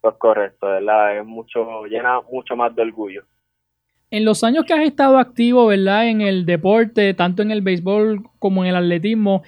Pues 0.00 0.14
correcto, 0.16 0.66
¿verdad? 0.66 1.18
Es 1.18 1.26
mucho, 1.26 1.84
llena 1.84 2.20
mucho 2.32 2.56
más 2.56 2.74
de 2.74 2.82
orgullo. 2.82 3.22
En 4.10 4.24
los 4.24 4.42
años 4.42 4.64
que 4.64 4.72
has 4.72 4.80
estado 4.80 5.18
activo, 5.18 5.66
¿verdad? 5.66 6.08
En 6.08 6.22
el 6.22 6.46
deporte, 6.46 7.12
tanto 7.12 7.42
en 7.42 7.50
el 7.50 7.60
béisbol 7.60 8.24
como 8.38 8.64
en 8.64 8.70
el 8.70 8.76
atletismo, 8.76 9.42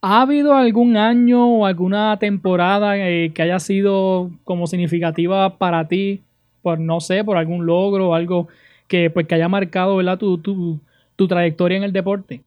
¿ha 0.00 0.22
habido 0.22 0.54
algún 0.54 0.96
año 0.96 1.46
o 1.46 1.66
alguna 1.66 2.18
temporada 2.18 2.96
eh, 2.96 3.32
que 3.34 3.42
haya 3.42 3.58
sido 3.58 4.30
como 4.44 4.66
significativa 4.66 5.58
para 5.58 5.88
ti? 5.88 6.22
Por, 6.62 6.78
no 6.80 7.00
sé, 7.00 7.24
por 7.24 7.36
algún 7.36 7.66
logro 7.66 8.10
o 8.10 8.14
algo 8.14 8.48
que, 8.88 9.10
pues, 9.10 9.26
que 9.26 9.34
haya 9.34 9.48
marcado, 9.48 9.96
¿verdad? 9.96 10.18
Tu, 10.18 10.38
tu, 10.38 10.80
tu 11.16 11.28
trayectoria 11.28 11.78
en 11.78 11.84
el 11.84 11.92
deporte. 11.92 12.42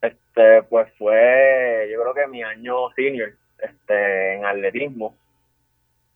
Este, 0.00 0.62
pues 0.64 0.88
fue, 0.98 1.88
yo 1.92 2.00
creo 2.00 2.14
que 2.14 2.26
mi 2.28 2.42
año 2.42 2.90
senior, 2.94 3.32
este, 3.58 4.34
en 4.34 4.44
atletismo, 4.44 5.16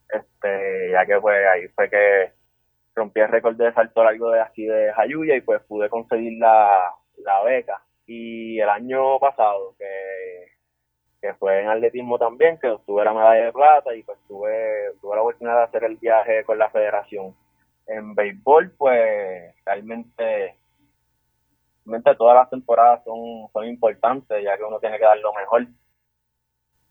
este, 0.08 0.90
ya 0.92 1.06
que 1.06 1.20
pues 1.20 1.36
ahí 1.46 1.68
fue 1.68 1.88
que 1.88 2.32
rompí 2.94 3.20
el 3.20 3.28
récord 3.28 3.56
de 3.56 3.72
salto 3.72 4.04
largo 4.04 4.30
de 4.30 4.40
aquí 4.40 4.66
de 4.66 4.92
Jayuya 4.92 5.36
y 5.36 5.40
pues 5.40 5.62
pude 5.62 5.88
conseguir 5.88 6.38
la, 6.38 6.92
beca. 7.44 7.82
Y 8.14 8.60
el 8.60 8.68
año 8.68 9.18
pasado, 9.18 9.74
que, 9.78 10.48
que 11.22 11.32
fue 11.34 11.62
en 11.62 11.68
atletismo 11.68 12.18
también, 12.18 12.58
que 12.58 12.68
obtuve 12.68 13.04
la 13.04 13.14
medalla 13.14 13.46
de 13.46 13.52
plata 13.52 13.94
y 13.94 14.02
pues 14.02 14.18
tuve, 14.28 14.92
tuve 15.00 15.16
la 15.16 15.22
oportunidad 15.22 15.56
de 15.56 15.62
hacer 15.62 15.84
el 15.84 15.96
viaje 15.96 16.44
con 16.44 16.58
la 16.58 16.68
federación. 16.68 17.34
En 17.86 18.14
béisbol, 18.14 18.72
pues 18.76 19.54
realmente 19.64 20.56
todas 22.18 22.36
las 22.36 22.50
temporadas 22.50 23.02
son, 23.02 23.48
son 23.50 23.66
importantes, 23.66 24.44
ya 24.44 24.58
que 24.58 24.64
uno 24.64 24.78
tiene 24.78 24.98
que 24.98 25.04
dar 25.04 25.18
lo 25.18 25.32
mejor. 25.32 25.66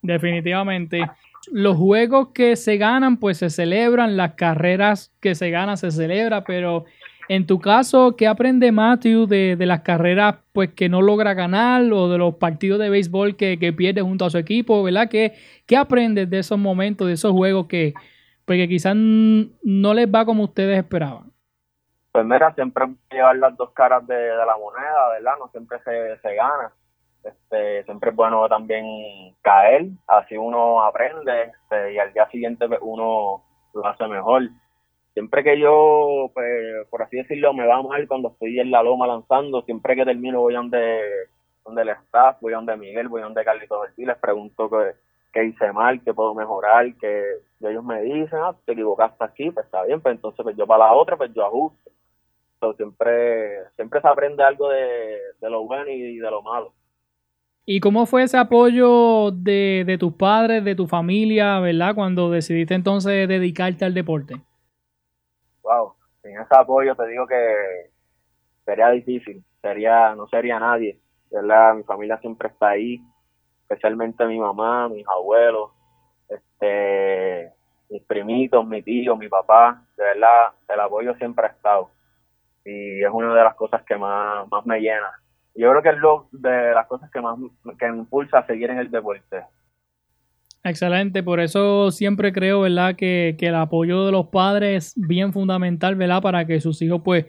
Definitivamente. 0.01 1.07
Los 1.51 1.77
juegos 1.77 2.29
que 2.33 2.55
se 2.55 2.77
ganan, 2.77 3.17
pues 3.17 3.37
se 3.37 3.51
celebran, 3.51 4.17
las 4.17 4.33
carreras 4.33 5.13
que 5.21 5.35
se 5.35 5.51
ganan 5.51 5.77
se 5.77 5.91
celebra, 5.91 6.43
pero 6.43 6.85
En 7.27 7.47
tu 7.47 7.59
caso, 7.59 8.15
¿qué 8.17 8.27
aprende 8.27 8.71
Matthew 8.71 9.25
de, 9.25 9.55
las 9.59 9.81
carreras 9.81 10.35
pues 10.53 10.73
que 10.73 10.89
no 10.89 11.01
logra 11.01 11.33
ganar 11.33 11.81
o 11.91 12.09
de 12.09 12.17
los 12.17 12.35
partidos 12.35 12.79
de 12.79 12.89
béisbol 12.89 13.35
que, 13.35 13.73
pierde 13.75 14.01
junto 14.01 14.25
a 14.25 14.29
su 14.29 14.37
equipo, 14.37 14.83
¿verdad? 14.83 15.07
¿Qué, 15.09 15.33
¿Qué 15.65 15.77
aprendes 15.77 16.29
de 16.29 16.39
esos 16.39 16.57
momentos, 16.57 17.07
de 17.07 17.13
esos 17.13 17.31
juegos 17.31 17.67
que, 17.67 17.93
porque 18.45 18.63
pues, 18.63 18.69
quizás 18.69 18.95
no 18.95 19.93
les 19.93 20.07
va 20.07 20.25
como 20.25 20.43
ustedes 20.43 20.77
esperaban? 20.77 21.31
Pues 22.11 22.25
mira, 22.25 22.53
siempre 22.53 22.87
llevar 23.09 23.37
las 23.37 23.55
dos 23.55 23.71
caras 23.71 24.05
de, 24.05 24.27
la 24.35 24.57
moneda, 24.57 25.09
¿verdad? 25.13 25.33
No 25.39 25.47
siempre 25.49 25.79
se, 25.85 26.17
se 26.21 26.35
gana. 26.35 26.73
Este, 27.23 27.83
siempre 27.83 28.09
es 28.09 28.15
bueno 28.15 28.49
también 28.49 28.83
caer, 29.41 29.89
así 30.07 30.35
uno 30.35 30.81
aprende 30.81 31.43
este, 31.43 31.93
y 31.93 31.99
al 31.99 32.11
día 32.13 32.27
siguiente 32.29 32.67
pues, 32.67 32.79
uno 32.81 33.43
lo 33.73 33.85
hace 33.85 34.07
mejor. 34.07 34.49
Siempre 35.13 35.43
que 35.43 35.59
yo, 35.59 36.31
pues, 36.33 36.87
por 36.89 37.01
así 37.01 37.17
decirlo, 37.17 37.53
me 37.53 37.67
va 37.67 37.81
mal 37.81 38.07
cuando 38.07 38.29
estoy 38.29 38.59
en 38.59 38.71
la 38.71 38.81
loma 38.81 39.07
lanzando, 39.07 39.61
siempre 39.63 39.95
que 39.95 40.05
termino 40.05 40.39
voy 40.39 40.53
donde, 40.53 41.01
donde 41.65 41.81
el 41.81 41.89
staff, 41.89 42.37
voy 42.39 42.53
donde 42.53 42.77
Miguel, 42.77 43.09
voy 43.09 43.21
donde 43.21 43.43
Carlitos 43.43 43.77
Ortiz, 43.77 44.07
les 44.07 44.17
pregunto 44.17 44.69
qué, 45.33 45.43
hice 45.43 45.73
mal, 45.73 46.01
qué 46.03 46.13
puedo 46.13 46.33
mejorar, 46.33 46.95
que 46.95 47.23
ellos 47.61 47.83
me 47.83 48.01
dicen, 48.03 48.39
ah, 48.41 48.55
te 48.65 48.71
equivocaste 48.71 49.23
aquí, 49.23 49.51
pues 49.51 49.65
está 49.65 49.83
bien, 49.83 49.99
pues 49.99 50.15
entonces 50.15 50.43
pues 50.43 50.55
yo 50.55 50.65
para 50.65 50.85
la 50.85 50.93
otra, 50.93 51.17
pues 51.17 51.33
yo 51.33 51.45
ajusto. 51.45 51.91
siempre, 52.77 53.65
siempre 53.75 53.99
se 53.99 54.07
aprende 54.07 54.43
algo 54.43 54.69
de, 54.69 55.17
de 55.41 55.49
lo 55.49 55.65
bueno 55.65 55.89
y 55.89 56.19
de 56.19 56.31
lo 56.31 56.41
malo. 56.41 56.71
¿Y 57.65 57.79
cómo 57.81 58.05
fue 58.05 58.23
ese 58.23 58.37
apoyo 58.37 59.31
de, 59.31 59.83
de, 59.85 59.97
tus 59.97 60.13
padres, 60.13 60.63
de 60.63 60.75
tu 60.75 60.87
familia, 60.87 61.59
verdad, 61.59 61.93
cuando 61.95 62.31
decidiste 62.31 62.73
entonces 62.73 63.27
dedicarte 63.27 63.85
al 63.85 63.93
deporte? 63.93 64.41
Wow, 65.63 65.95
sin 66.21 66.37
ese 66.37 66.55
apoyo 66.55 66.95
te 66.95 67.07
digo 67.07 67.27
que 67.27 67.91
sería 68.65 68.89
difícil, 68.89 69.43
sería, 69.61 70.15
no 70.15 70.27
sería 70.27 70.59
nadie, 70.59 70.99
¿verdad? 71.29 71.75
Mi 71.75 71.83
familia 71.83 72.17
siempre 72.19 72.49
está 72.49 72.69
ahí, 72.69 73.01
especialmente 73.63 74.25
mi 74.25 74.39
mamá, 74.39 74.89
mis 74.89 75.07
abuelos, 75.07 75.71
este, 76.29 77.51
mis 77.89 78.03
primitos, 78.03 78.65
mi 78.65 78.81
tío, 78.81 79.15
mi 79.15 79.29
papá, 79.29 79.83
de 79.97 80.03
verdad, 80.03 80.53
el 80.67 80.79
apoyo 80.79 81.15
siempre 81.15 81.47
ha 81.47 81.49
estado. 81.49 81.89
Y 82.63 83.03
es 83.03 83.09
una 83.11 83.33
de 83.33 83.43
las 83.43 83.55
cosas 83.55 83.83
que 83.83 83.97
más, 83.97 84.47
más 84.49 84.65
me 84.65 84.79
llena 84.79 85.11
yo 85.55 85.69
creo 85.69 85.81
que 85.81 85.89
es 85.89 85.97
lo 85.97 86.27
de 86.31 86.73
las 86.73 86.87
cosas 86.87 87.09
que 87.11 87.21
más 87.21 87.37
que 87.77 87.91
me 87.91 87.97
impulsa 87.97 88.39
a 88.39 88.45
seguir 88.45 88.69
en 88.69 88.79
el 88.79 88.89
deporte. 88.89 89.45
Excelente, 90.63 91.23
por 91.23 91.39
eso 91.39 91.89
siempre 91.89 92.31
creo, 92.31 92.61
¿verdad? 92.61 92.95
Que, 92.95 93.35
el 93.39 93.55
apoyo 93.55 94.05
de 94.05 94.11
los 94.11 94.27
padres 94.27 94.87
es 94.95 95.07
bien 95.07 95.33
fundamental, 95.33 95.95
¿verdad? 95.95 96.21
Para 96.21 96.45
que 96.45 96.61
sus 96.61 96.81
hijos 96.83 97.01
pues 97.03 97.25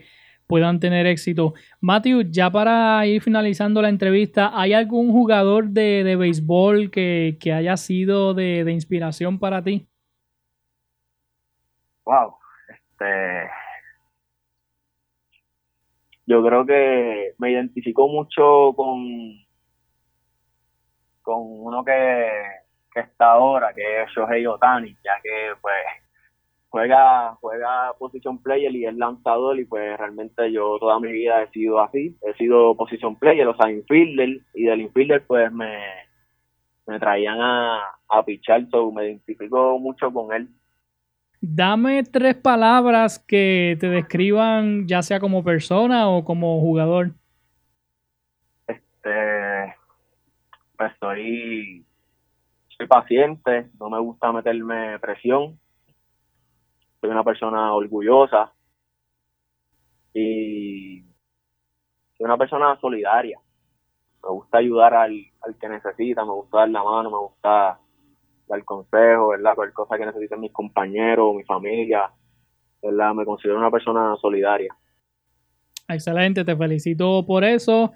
puedan 0.47 0.80
tener 0.80 1.07
éxito. 1.07 1.55
Matthew, 1.80 2.24
ya 2.30 2.51
para 2.51 3.07
ir 3.07 3.22
finalizando 3.22 3.80
la 3.80 3.89
entrevista, 3.89 4.51
¿hay 4.55 4.74
algún 4.74 5.12
jugador 5.12 5.68
de, 5.68 6.05
de 6.05 6.16
béisbol 6.16 6.91
que, 6.91 7.39
haya 7.55 7.76
sido 7.78 8.35
de, 8.35 8.64
de 8.64 8.72
inspiración 8.72 9.39
para 9.39 9.62
ti? 9.62 9.87
Wow, 12.05 12.35
este, 12.68 13.49
yo 16.26 16.45
creo 16.45 16.66
que 16.66 17.35
me 17.39 17.51
identifico 17.51 18.09
mucho 18.09 18.74
con, 18.76 19.39
con 21.22 21.37
uno 21.39 21.85
que, 21.85 22.61
que 22.93 23.01
está 23.01 23.32
ahora, 23.32 23.72
que 23.74 24.03
es 24.03 24.11
Shohei 24.11 24.47
Otani, 24.47 24.97
ya 25.05 25.20
que 25.22 25.53
pues 25.61 25.74
juega, 26.68 27.34
juega 27.40 27.93
position 27.99 28.43
player 28.43 28.74
y 28.74 28.86
es 28.86 28.95
lanzador 28.95 29.59
y 29.59 29.64
pues 29.64 29.97
realmente 29.99 30.51
yo 30.53 30.78
toda 30.78 30.99
mi 31.01 31.12
vida 31.12 31.43
he 31.43 31.49
sido 31.51 31.80
así, 31.80 32.16
he 32.22 32.34
sido 32.34 32.74
position 32.76 33.16
player, 33.16 33.47
o 33.47 33.57
sea, 33.57 33.70
infielder 33.70 34.40
y 34.55 34.64
del 34.64 34.80
infielder 34.80 35.26
pues 35.26 35.53
me, 35.53 35.78
me 36.86 36.99
traían 36.99 37.40
a, 37.40 37.80
a 38.09 38.24
pichar, 38.24 38.66
so 38.70 38.90
me 38.90 39.07
identifico 39.07 39.78
mucho 39.78 40.12
con 40.12 40.32
él. 40.32 40.49
Dame 41.45 42.05
tres 42.05 42.36
palabras 42.36 43.18
que 43.18 43.76
te 43.80 43.88
describan 43.88 44.86
ya 44.86 45.03
sea 45.03 45.18
como 45.18 45.43
persona 45.43 46.09
o 46.09 46.24
como 46.24 46.61
jugador. 46.61 47.11
Este, 48.68 49.74
pues 50.78 50.93
soy, 51.01 51.84
soy 52.83 52.89
paciente, 52.89 53.70
no 53.78 53.89
me 53.89 54.01
gusta 54.01 54.33
meterme 54.33 54.99
presión. 54.99 55.59
Soy 57.01 57.11
una 57.11 57.22
persona 57.22 57.72
orgullosa 57.74 58.53
y 60.12 61.03
soy 62.16 62.24
una 62.24 62.37
persona 62.37 62.78
solidaria. 62.80 63.39
Me 64.22 64.30
gusta 64.30 64.59
ayudar 64.59 64.95
al, 64.95 65.12
al 65.43 65.59
que 65.59 65.68
necesita, 65.68 66.24
me 66.24 66.33
gusta 66.33 66.59
dar 66.59 66.70
la 66.70 66.83
mano, 66.83 67.11
me 67.11 67.18
gusta 67.18 67.78
dar 68.49 68.64
consejo, 68.64 69.28
¿verdad? 69.28 69.55
Cualquier 69.55 69.74
cosa 69.74 69.97
que 69.97 70.07
necesiten 70.07 70.41
mis 70.41 70.53
compañeros, 70.53 71.35
mi 71.35 71.45
familia, 71.45 72.11
¿verdad? 72.83 73.14
Me 73.14 73.24
considero 73.24 73.59
una 73.59 73.70
persona 73.70 74.16
solidaria. 74.20 74.74
Excelente, 75.89 76.45
te 76.45 76.57
felicito 76.57 77.24
por 77.26 77.45
eso. 77.45 77.93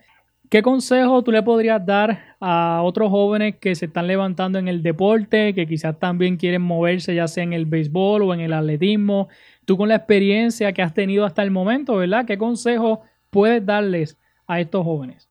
¿Qué 0.50 0.62
consejo 0.62 1.22
tú 1.22 1.32
le 1.32 1.42
podrías 1.42 1.84
dar 1.84 2.36
a 2.40 2.80
otros 2.82 3.10
jóvenes 3.10 3.56
que 3.56 3.74
se 3.74 3.86
están 3.86 4.06
levantando 4.06 4.58
en 4.58 4.68
el 4.68 4.82
deporte, 4.82 5.54
que 5.54 5.66
quizás 5.66 5.98
también 5.98 6.36
quieren 6.36 6.62
moverse 6.62 7.14
ya 7.14 7.26
sea 7.26 7.44
en 7.44 7.52
el 7.52 7.66
béisbol 7.66 8.22
o 8.22 8.34
en 8.34 8.40
el 8.40 8.52
atletismo? 8.52 9.28
Tú 9.64 9.76
con 9.76 9.88
la 9.88 9.96
experiencia 9.96 10.72
que 10.72 10.82
has 10.82 10.94
tenido 10.94 11.24
hasta 11.24 11.42
el 11.42 11.50
momento, 11.50 11.96
¿verdad? 11.96 12.24
¿Qué 12.26 12.38
consejo 12.38 13.02
puedes 13.30 13.64
darles 13.66 14.18
a 14.46 14.60
estos 14.60 14.84
jóvenes? 14.84 15.28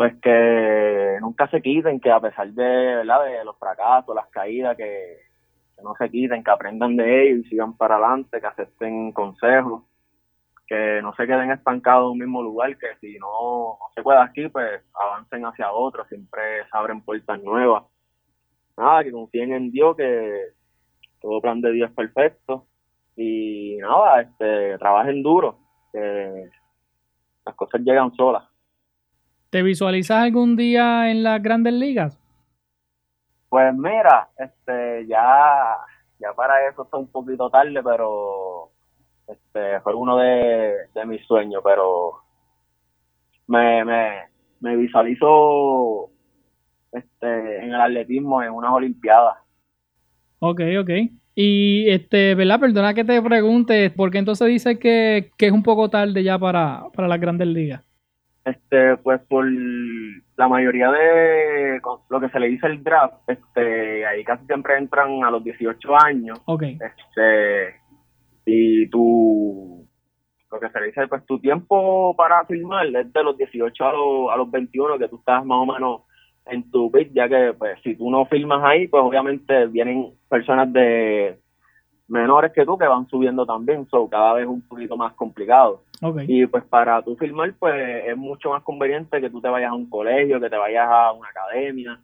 pues 0.00 0.14
que 0.22 1.18
nunca 1.20 1.46
se 1.48 1.60
quiten, 1.60 2.00
que 2.00 2.10
a 2.10 2.18
pesar 2.18 2.50
de, 2.52 2.64
¿verdad? 2.64 3.22
de 3.22 3.44
los 3.44 3.58
fracasos, 3.58 4.14
las 4.14 4.28
caídas, 4.28 4.74
que, 4.74 5.18
no 5.84 5.94
se 5.94 6.08
quiten, 6.08 6.42
que 6.42 6.50
aprendan 6.50 6.96
de 6.96 7.28
ellos 7.28 7.44
y 7.44 7.50
sigan 7.50 7.76
para 7.76 7.96
adelante, 7.96 8.40
que 8.40 8.46
acepten 8.46 9.12
consejos, 9.12 9.82
que 10.70 11.02
no 11.02 11.12
se 11.16 11.26
queden 11.26 11.50
estancados 11.50 12.06
en 12.06 12.12
un 12.12 12.18
mismo 12.18 12.42
lugar, 12.44 12.78
que 12.78 12.94
si 13.00 13.18
no, 13.18 13.76
se 13.92 14.04
puede 14.04 14.20
aquí, 14.20 14.46
pues 14.46 14.80
avancen 14.94 15.44
hacia 15.44 15.72
otro, 15.72 16.04
siempre 16.04 16.62
se 16.62 16.68
abren 16.70 17.02
puertas 17.02 17.42
nuevas. 17.42 17.82
Nada, 18.76 19.02
que 19.02 19.10
confíen 19.10 19.52
en 19.52 19.72
Dios, 19.72 19.96
que 19.96 20.52
todo 21.20 21.40
plan 21.40 21.60
de 21.60 21.72
Dios 21.72 21.90
es 21.90 21.96
perfecto. 21.96 22.68
Y 23.16 23.78
nada, 23.78 24.20
este, 24.20 24.78
trabajen 24.78 25.24
duro, 25.24 25.58
que 25.92 26.48
las 27.44 27.56
cosas 27.56 27.80
llegan 27.80 28.14
solas. 28.14 28.44
¿Te 29.50 29.64
visualizas 29.64 30.22
algún 30.22 30.54
día 30.54 31.10
en 31.10 31.24
las 31.24 31.42
grandes 31.42 31.72
ligas? 31.72 32.16
Pues 33.48 33.74
mira, 33.74 34.28
este, 34.38 35.04
ya, 35.08 35.78
ya 36.20 36.32
para 36.32 36.68
eso 36.68 36.84
está 36.84 36.96
un 36.96 37.10
poquito 37.10 37.50
tarde, 37.50 37.82
pero 37.82 38.69
este, 39.32 39.80
fue 39.80 39.94
uno 39.94 40.16
de, 40.16 40.74
mis 41.06 41.24
sueños, 41.26 41.62
pero 41.64 42.14
me, 43.46 43.84
me, 43.84 44.10
me 44.60 44.76
visualizo 44.76 46.10
este, 46.92 47.58
en 47.58 47.72
el 47.72 47.80
atletismo 47.80 48.42
en 48.42 48.52
unas 48.52 48.72
olimpiadas. 48.72 49.36
Ok, 50.40 50.60
ok. 50.80 50.90
Y, 51.34 51.88
este, 51.88 52.34
¿verdad? 52.34 52.60
Perdona 52.60 52.94
que 52.94 53.04
te 53.04 53.20
pregunte, 53.22 53.90
¿por 53.90 54.10
qué 54.10 54.18
entonces 54.18 54.48
dices 54.48 54.78
que, 54.78 55.30
que 55.38 55.46
es 55.46 55.52
un 55.52 55.62
poco 55.62 55.88
tarde 55.88 56.22
ya 56.22 56.38
para, 56.38 56.84
para 56.94 57.08
las 57.08 57.20
grandes 57.20 57.48
ligas? 57.48 57.82
Este, 58.44 58.96
pues 58.98 59.20
por 59.28 59.46
la 60.36 60.48
mayoría 60.48 60.90
de 60.90 61.80
lo 62.08 62.20
que 62.20 62.28
se 62.30 62.40
le 62.40 62.48
dice 62.48 62.66
el 62.66 62.82
draft, 62.82 63.14
este, 63.28 64.06
ahí 64.06 64.24
casi 64.24 64.44
siempre 64.46 64.78
entran 64.78 65.22
a 65.24 65.30
los 65.30 65.44
18 65.44 65.96
años. 66.04 66.40
Okay. 66.46 66.78
Este, 66.80 67.79
y 68.46 68.88
tu, 68.88 69.86
lo 70.50 70.60
que 70.60 70.68
se 70.70 70.82
dice, 70.82 71.06
pues 71.08 71.24
tu 71.26 71.38
tiempo 71.38 72.14
para 72.16 72.44
filmar 72.46 72.86
es 72.86 73.12
de 73.12 73.22
los 73.22 73.36
18 73.36 73.84
a 73.84 73.92
los, 73.92 74.30
a 74.32 74.36
los 74.36 74.50
21, 74.50 74.98
que 74.98 75.08
tú 75.08 75.16
estás 75.16 75.44
más 75.44 75.58
o 75.58 75.66
menos 75.66 76.02
en 76.46 76.70
tu 76.70 76.90
bit, 76.90 77.12
ya 77.12 77.28
que 77.28 77.54
pues 77.56 77.78
si 77.82 77.94
tú 77.96 78.10
no 78.10 78.26
filmas 78.26 78.62
ahí, 78.64 78.88
pues 78.88 79.02
obviamente 79.02 79.66
vienen 79.66 80.12
personas 80.28 80.72
de 80.72 81.38
menores 82.08 82.52
que 82.52 82.64
tú 82.64 82.76
que 82.76 82.86
van 82.86 83.06
subiendo 83.08 83.46
también, 83.46 83.86
so 83.88 84.08
cada 84.08 84.34
vez 84.34 84.46
un 84.46 84.66
poquito 84.66 84.96
más 84.96 85.14
complicado. 85.14 85.82
Y 86.26 86.46
pues 86.46 86.64
para 86.64 87.02
tú 87.02 87.16
filmar, 87.16 87.54
pues 87.58 88.04
es 88.06 88.16
mucho 88.16 88.50
más 88.50 88.62
conveniente 88.64 89.20
que 89.20 89.30
tú 89.30 89.40
te 89.40 89.48
vayas 89.48 89.70
a 89.70 89.74
un 89.74 89.88
colegio, 89.88 90.40
que 90.40 90.50
te 90.50 90.56
vayas 90.56 90.88
a 90.88 91.12
una 91.12 91.28
academia, 91.28 92.00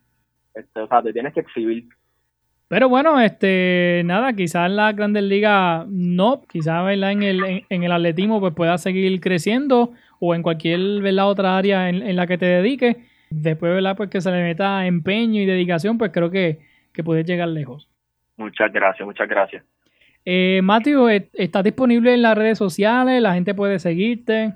este, 0.55 0.80
o 0.80 0.87
sea, 0.87 1.03
te 1.03 1.12
tienes 1.12 1.34
que 1.34 1.41
exhibir. 1.41 1.84
Pero 2.69 2.89
bueno, 2.89 3.21
este, 3.21 4.03
nada, 4.05 4.33
quizás 4.33 4.67
en 4.67 4.77
la 4.77 4.93
Grandes 4.93 5.23
Ligas 5.23 5.87
no, 5.89 6.43
quizás 6.49 6.93
en 6.93 7.23
el, 7.23 7.64
en, 7.69 7.83
el 7.85 7.93
atletismo 7.93 8.41
pues 8.41 8.55
pueda 8.55 8.77
seguir 8.77 9.21
creciendo 9.21 9.93
o 10.19 10.35
en 10.35 10.43
cualquier 10.43 11.01
¿verdad? 11.01 11.29
otra 11.29 11.57
área 11.57 11.89
en, 11.89 12.17
la 12.17 12.27
que 12.27 12.39
te 12.39 12.47
dediques. 12.47 12.97
Después, 13.31 13.73
¿verdad? 13.73 13.97
Pues 13.97 14.11
que 14.11 14.21
se 14.21 14.31
le 14.31 14.43
meta 14.43 14.87
empeño 14.87 15.41
y 15.41 15.47
dedicación, 15.47 15.99
pues 15.99 16.11
creo 16.12 16.31
que, 16.31 16.61
que 16.93 17.05
puedes 17.05 17.25
llegar 17.25 17.49
lejos. 17.49 17.89
Muchas 18.37 18.73
gracias, 18.73 19.07
muchas 19.07 19.29
gracias. 19.29 19.64
Eh, 20.25 20.61
Matthew, 20.62 21.29
¿estás 21.35 21.62
disponible 21.62 22.14
en 22.14 22.23
las 22.23 22.37
redes 22.37 22.59
sociales? 22.59 23.23
¿La 23.23 23.35
gente 23.35 23.55
puede 23.55 23.79
seguirte? 23.79 24.55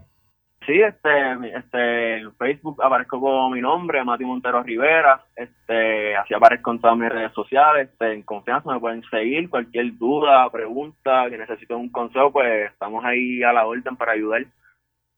Sí, 0.67 0.79
este, 0.79 1.57
este, 1.57 2.19
en 2.19 2.35
Facebook 2.35 2.83
aparezco 2.83 3.19
con 3.19 3.53
mi 3.53 3.63
nombre, 3.63 4.05
Mati 4.05 4.25
Montero 4.25 4.63
Rivera, 4.63 5.25
este, 5.35 6.15
así 6.17 6.35
aparezco 6.35 6.71
en 6.71 6.81
todas 6.81 6.99
mis 6.99 7.09
redes 7.09 7.33
sociales, 7.33 7.89
este, 7.91 8.13
en 8.13 8.23
confianza 8.23 8.71
me 8.71 8.79
pueden 8.79 9.03
seguir, 9.11 9.49
cualquier 9.49 9.97
duda, 9.97 10.51
pregunta, 10.51 11.31
que 11.31 11.39
necesiten 11.39 11.79
un 11.79 11.89
consejo, 11.89 12.31
pues 12.31 12.71
estamos 12.71 13.03
ahí 13.07 13.43
a 13.43 13.55
la 13.55 13.67
orden 13.67 13.97
para 13.97 14.13
ayudar. 14.13 14.45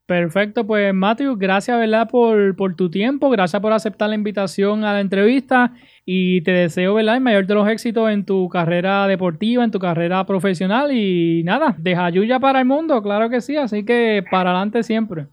Perfecto, 0.07 0.67
pues 0.67 0.93
Matthew, 0.93 1.37
gracias 1.37 1.79
¿verdad? 1.79 2.09
Por, 2.11 2.57
por 2.57 2.75
tu 2.75 2.91
tiempo, 2.91 3.31
gracias 3.31 3.63
por 3.63 3.73
aceptar 3.73 4.09
la 4.09 4.17
invitación 4.17 4.85
a 4.85 4.93
la 4.93 5.01
entrevista 5.01 5.73
y 6.05 6.43
te 6.43 6.51
deseo 6.51 6.95
¿verdad? 6.95 7.17
el 7.17 7.21
mayor 7.23 7.47
de 7.47 7.55
los 7.55 7.69
éxitos 7.69 8.11
en 8.11 8.25
tu 8.25 8.49
carrera 8.49 9.07
deportiva, 9.07 9.63
en 9.65 9.71
tu 9.71 9.79
carrera 9.79 10.25
profesional 10.27 10.91
y 10.93 11.43
nada, 11.45 11.77
deja 11.79 12.11
Yuya 12.11 12.41
para 12.41 12.59
el 12.59 12.67
mundo, 12.67 13.01
claro 13.03 13.31
que 13.31 13.41
sí, 13.41 13.57
así 13.57 13.85
que 13.85 14.25
para 14.31 14.51
adelante 14.51 14.83
siempre. 14.83 15.29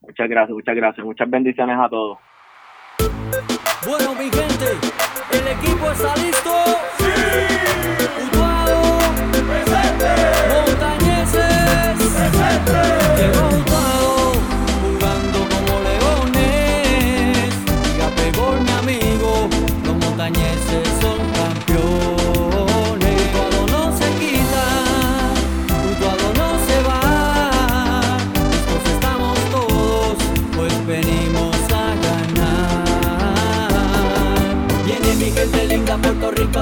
Muchas 0.00 0.28
gracias, 0.28 0.54
muchas 0.54 0.74
gracias. 0.74 1.04
Muchas 1.04 1.28
bendiciones 1.28 1.76
a 1.78 1.88
todos. 1.88 2.18
Bueno, 3.86 4.14
mi 4.14 4.30
gente, 4.30 4.66
el 5.32 5.58
equipo 5.58 5.90
está 5.90 6.16
listo. 6.16 7.07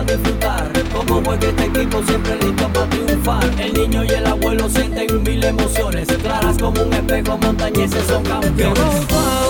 Disfrutar. 0.05 0.71
Como 0.93 1.23
juega 1.23 1.49
este 1.49 1.65
equipo 1.65 2.03
siempre 2.03 2.37
listo 2.37 2.69
para 2.69 2.91
triunfar. 2.91 3.45
El 3.59 3.73
niño 3.75 4.05
y 4.05 4.09
el 4.09 4.27
abuelo 4.27 4.69
sienten 4.69 5.23
mil 5.23 5.45
emociones. 5.45 6.09
Claras 6.23 6.59
como 6.59 6.83
un 6.83 6.93
espejo, 6.93 7.39
montañeses 7.39 8.07
son 8.07 8.23
campeones. 8.25 9.46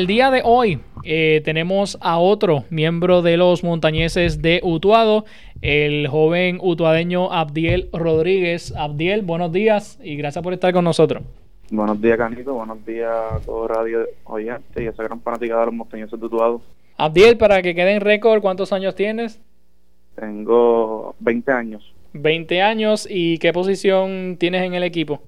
El 0.00 0.06
día 0.06 0.30
de 0.30 0.40
hoy 0.42 0.80
eh, 1.04 1.42
tenemos 1.44 1.98
a 2.00 2.18
otro 2.18 2.64
miembro 2.70 3.20
de 3.20 3.36
los 3.36 3.62
montañeses 3.62 4.40
de 4.40 4.60
Utuado, 4.62 5.26
el 5.60 6.08
joven 6.08 6.58
utuadeño 6.62 7.30
Abdiel 7.30 7.90
Rodríguez. 7.92 8.74
Abdiel, 8.74 9.20
buenos 9.20 9.52
días 9.52 9.98
y 10.02 10.16
gracias 10.16 10.42
por 10.42 10.54
estar 10.54 10.72
con 10.72 10.84
nosotros. 10.84 11.22
Buenos 11.70 12.00
días, 12.00 12.16
Canito. 12.16 12.54
Buenos 12.54 12.82
días 12.86 13.10
a 13.10 13.40
todo 13.40 13.68
radio 13.68 14.06
oyente 14.24 14.82
y 14.82 14.86
a 14.86 14.90
esa 14.90 15.02
gran 15.02 15.20
fanática 15.20 15.60
de 15.60 15.66
los 15.66 15.74
montañeses 15.74 16.18
de 16.18 16.24
Utuado. 16.24 16.62
Abdiel, 16.96 17.36
para 17.36 17.60
que 17.60 17.74
quede 17.74 17.92
en 17.92 18.00
récord, 18.00 18.40
¿cuántos 18.40 18.72
años 18.72 18.94
tienes? 18.94 19.38
Tengo 20.14 21.14
20 21.20 21.52
años. 21.52 21.92
20 22.14 22.62
años 22.62 23.06
y 23.08 23.36
¿qué 23.36 23.52
posición 23.52 24.38
tienes 24.38 24.62
en 24.62 24.72
el 24.72 24.82
equipo? 24.82 25.20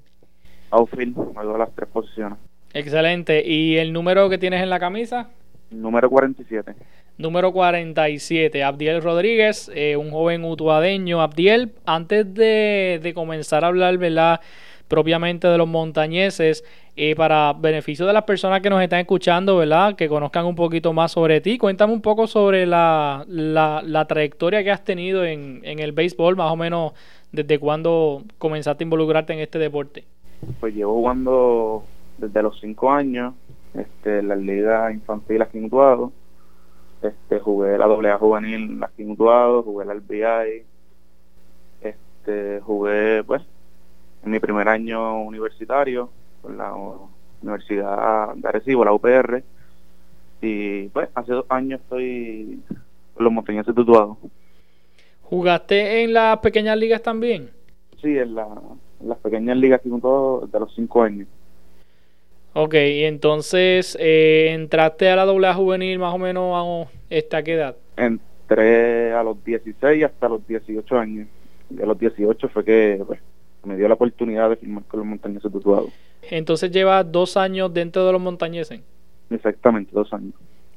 Outfield, 0.71 1.15
hago 1.37 1.59
las 1.59 1.71
tres 1.75 1.91
posiciones. 1.91 2.39
Excelente. 2.75 3.43
¿Y 3.47 3.77
el 3.77 3.93
número 3.93 4.29
que 4.29 4.39
tienes 4.39 4.63
en 4.63 4.71
la 4.71 4.81
camisa? 4.81 5.29
Número 5.71 6.09
47. 6.09 6.75
Número 7.19 7.53
47, 7.53 8.65
Abdiel 8.65 9.03
Rodríguez, 9.03 9.71
eh, 9.75 9.97
un 9.97 10.11
joven 10.11 10.45
utuadeño. 10.45 11.21
Abdiel, 11.21 11.73
antes 11.85 12.33
de, 12.35 13.13
comenzar 13.15 13.65
a 13.65 13.69
hablar, 13.69 13.99
¿verdad? 13.99 14.41
propiamente 14.89 15.49
de 15.49 15.57
los 15.57 15.69
montañeses, 15.69 16.65
eh, 16.97 17.15
para 17.17 17.55
beneficio 17.55 18.05
de 18.05 18.13
las 18.13 18.25
personas 18.25 18.61
que 18.61 18.69
nos 18.69 18.83
están 18.83 19.01
escuchando, 19.01 19.57
¿verdad? 19.57 19.95
Que 19.95 20.07
conozcan 20.07 20.45
un 20.45 20.55
poquito 20.55 20.93
más 20.93 21.13
sobre 21.13 21.41
ti. 21.41 21.57
Cuéntame 21.57 21.95
un 21.95 22.03
poco 22.03 22.27
sobre 22.27 22.67
la, 22.67 23.25
la, 23.27 24.05
trayectoria 24.07 24.63
que 24.63 24.71
has 24.71 24.85
tenido 24.85 25.25
en, 25.25 25.61
en, 25.63 25.79
el 25.79 25.93
béisbol, 25.93 26.37
más 26.37 26.53
o 26.53 26.57
menos 26.57 26.93
desde 27.31 27.59
cuándo 27.59 28.23
comenzaste 28.37 28.85
a 28.85 28.87
involucrarte 28.87 29.33
en 29.33 29.39
este 29.39 29.59
deporte. 29.59 30.05
Pues 30.61 30.75
llevo 30.75 30.93
jugando 30.93 31.85
desde 32.23 32.43
los 32.43 32.59
cinco 32.61 32.93
años, 32.93 33.35
este, 33.75 34.23
la 34.23 34.37
liga 34.37 34.93
infantil 34.93 35.43
aquí 35.43 35.59
en 35.59 35.65
Utuado, 35.65 36.13
este, 37.03 37.41
jugué 37.41 37.77
la 37.77 37.87
AA 37.87 38.19
juvenil 38.19 38.83
aquí 38.85 39.03
en 39.03 39.11
Utuado, 39.11 39.65
jugué 39.65 39.85
la 39.85 39.95
RBI, 39.95 40.63
este, 41.81 42.61
jugué 42.61 43.25
pues 43.25 43.43
en 44.25 44.31
mi 44.31 44.39
primer 44.39 44.69
año 44.69 45.21
universitario 45.23 46.11
con 46.43 46.57
la 46.57 46.73
Universidad 47.43 48.35
de 48.37 48.49
Arecibo, 48.49 48.85
la 48.85 48.93
UPR, 48.93 49.43
y 50.41 50.89
pues 50.91 51.09
hace 51.15 51.33
dos 51.33 51.47
años 51.49 51.81
estoy 51.81 52.63
con 53.15 53.25
los 53.25 53.33
montañeses 53.33 53.75
de 53.75 53.81
Utuado. 53.81 54.17
¿Jugaste 55.23 56.05
en 56.05 56.13
las 56.13 56.39
pequeñas 56.39 56.77
ligas 56.77 57.03
también? 57.03 57.51
Sí, 58.01 58.17
en, 58.17 58.37
la, 58.37 58.47
en 59.01 59.09
las 59.09 59.19
pequeñas 59.19 59.57
ligas 59.57 59.81
aquí 59.81 59.89
en 59.89 59.95
Utuado 59.95 60.43
desde 60.43 60.61
los 60.61 60.73
cinco 60.73 61.03
años. 61.03 61.27
Ok, 62.55 62.75
y 62.75 63.05
entonces 63.05 63.97
eh, 63.99 64.51
entraste 64.51 65.09
a 65.09 65.17
la 65.17 65.25
doble 65.25 65.53
juvenil 65.55 65.99
más 65.99 66.15
o 66.15 66.19
menos 66.19 66.55
a 66.55 66.91
esta 67.09 67.43
qué 67.43 67.55
edad? 67.55 67.77
Entré 67.97 69.13
a 69.13 69.23
los 69.23 69.43
16 69.43 70.05
hasta 70.05 70.29
los 70.29 70.47
18 70.47 70.99
años. 70.99 71.29
Y 71.71 71.81
a 71.81 71.87
los 71.87 71.99
18 71.99 72.49
fue 72.51 72.65
que 72.65 73.03
pues, 73.07 73.21
me 73.65 73.77
dio 73.77 73.89
la 73.89 73.95
oportunidad 73.95 74.51
de 74.51 74.57
firmar 74.57 74.85
con 74.85 75.01
los 75.01 75.07
montañeses 75.07 75.51
tatuados. 75.51 75.91
Entonces 76.31 76.71
llevas 76.71 77.11
dos 77.11 77.39
años 77.39 77.73
dentro 77.73 78.05
de 78.05 78.13
los 78.13 78.21
montañeses. 78.21 78.81
Exactamente, 79.31 79.91
dos 79.95 80.13
años. 80.13 80.35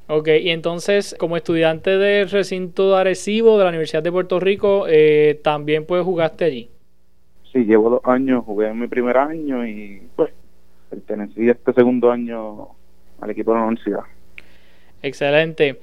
Ok, 0.07 0.29
y 0.39 0.51
entonces 0.51 1.15
como 1.19 1.35
estudiante 1.35 1.97
del 1.97 2.29
recinto 2.29 2.91
de 2.91 2.97
Arecibo 2.97 3.57
de 3.57 3.63
la 3.63 3.69
Universidad 3.69 4.03
de 4.03 4.11
Puerto 4.11 4.39
Rico, 4.39 4.85
eh, 4.87 5.41
también 5.43 5.85
pues 5.85 6.03
jugaste 6.03 6.45
allí. 6.45 6.69
Sí, 7.51 7.65
llevo 7.65 7.89
dos 7.89 8.01
años, 8.05 8.45
jugué 8.45 8.67
en 8.67 8.79
mi 8.79 8.87
primer 8.87 9.17
año 9.17 9.65
y 9.65 10.03
pues 10.15 10.31
pertenecí 10.89 11.49
este 11.49 11.73
segundo 11.73 12.11
año 12.11 12.69
al 13.21 13.29
equipo 13.29 13.51
de 13.51 13.59
la 13.59 13.65
universidad. 13.65 14.03
Excelente. 15.01 15.79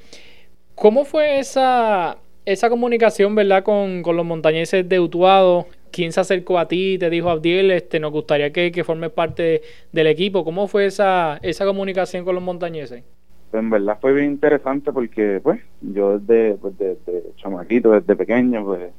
¿Cómo 0.74 1.04
fue 1.04 1.38
esa, 1.38 2.18
esa 2.44 2.68
comunicación, 2.68 3.34
verdad, 3.34 3.62
con, 3.62 4.02
los 4.02 4.26
montañeses 4.26 4.88
de 4.88 5.00
Utuado? 5.00 5.66
¿Quién 5.90 6.12
se 6.12 6.20
acercó 6.20 6.58
a 6.58 6.66
ti? 6.66 6.96
Te 6.98 7.10
dijo 7.10 7.30
Abdiel, 7.30 7.70
este, 7.70 8.00
nos 8.00 8.10
gustaría 8.10 8.52
que, 8.52 8.72
que 8.72 8.82
formes 8.82 9.10
parte 9.10 9.62
del 9.92 10.06
equipo. 10.06 10.44
¿Cómo 10.44 10.66
fue 10.66 10.86
esa, 10.86 11.38
esa 11.42 11.64
comunicación 11.66 12.24
con 12.24 12.34
los 12.34 12.42
montañeses? 12.42 13.04
Pues 13.50 13.62
en 13.62 13.70
verdad 13.70 13.98
fue 14.00 14.14
bien 14.14 14.32
interesante 14.32 14.90
porque, 14.92 15.38
pues, 15.42 15.60
yo 15.82 16.18
desde, 16.18 16.54
pues, 16.54 16.76
desde 16.78 17.34
chamaquito, 17.36 17.92
desde 17.92 18.16
pequeño, 18.16 18.64
pues, 18.64 18.90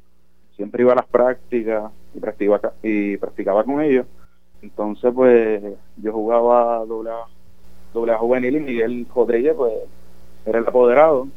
siempre 0.56 0.84
iba 0.84 0.94
a 0.94 0.98
las 0.98 1.08
prácticas 1.08 1.92
y 2.14 2.20
practicaba, 2.20 2.74
y 2.84 3.18
practicaba 3.18 3.64
con 3.64 3.82
ellos 3.82 4.06
entonces, 4.64 5.12
pues, 5.14 5.62
yo 5.98 6.14
jugaba 6.14 6.86
doble 6.86 7.10
A, 7.10 7.26
doble 7.94 8.14
juvenil 8.14 8.56
y 8.56 8.60
Miguel 8.62 9.08
Rodríguez, 9.14 9.54
pues, 9.58 9.74
era 10.46 10.60
el 10.60 10.68
apoderado. 10.68 11.28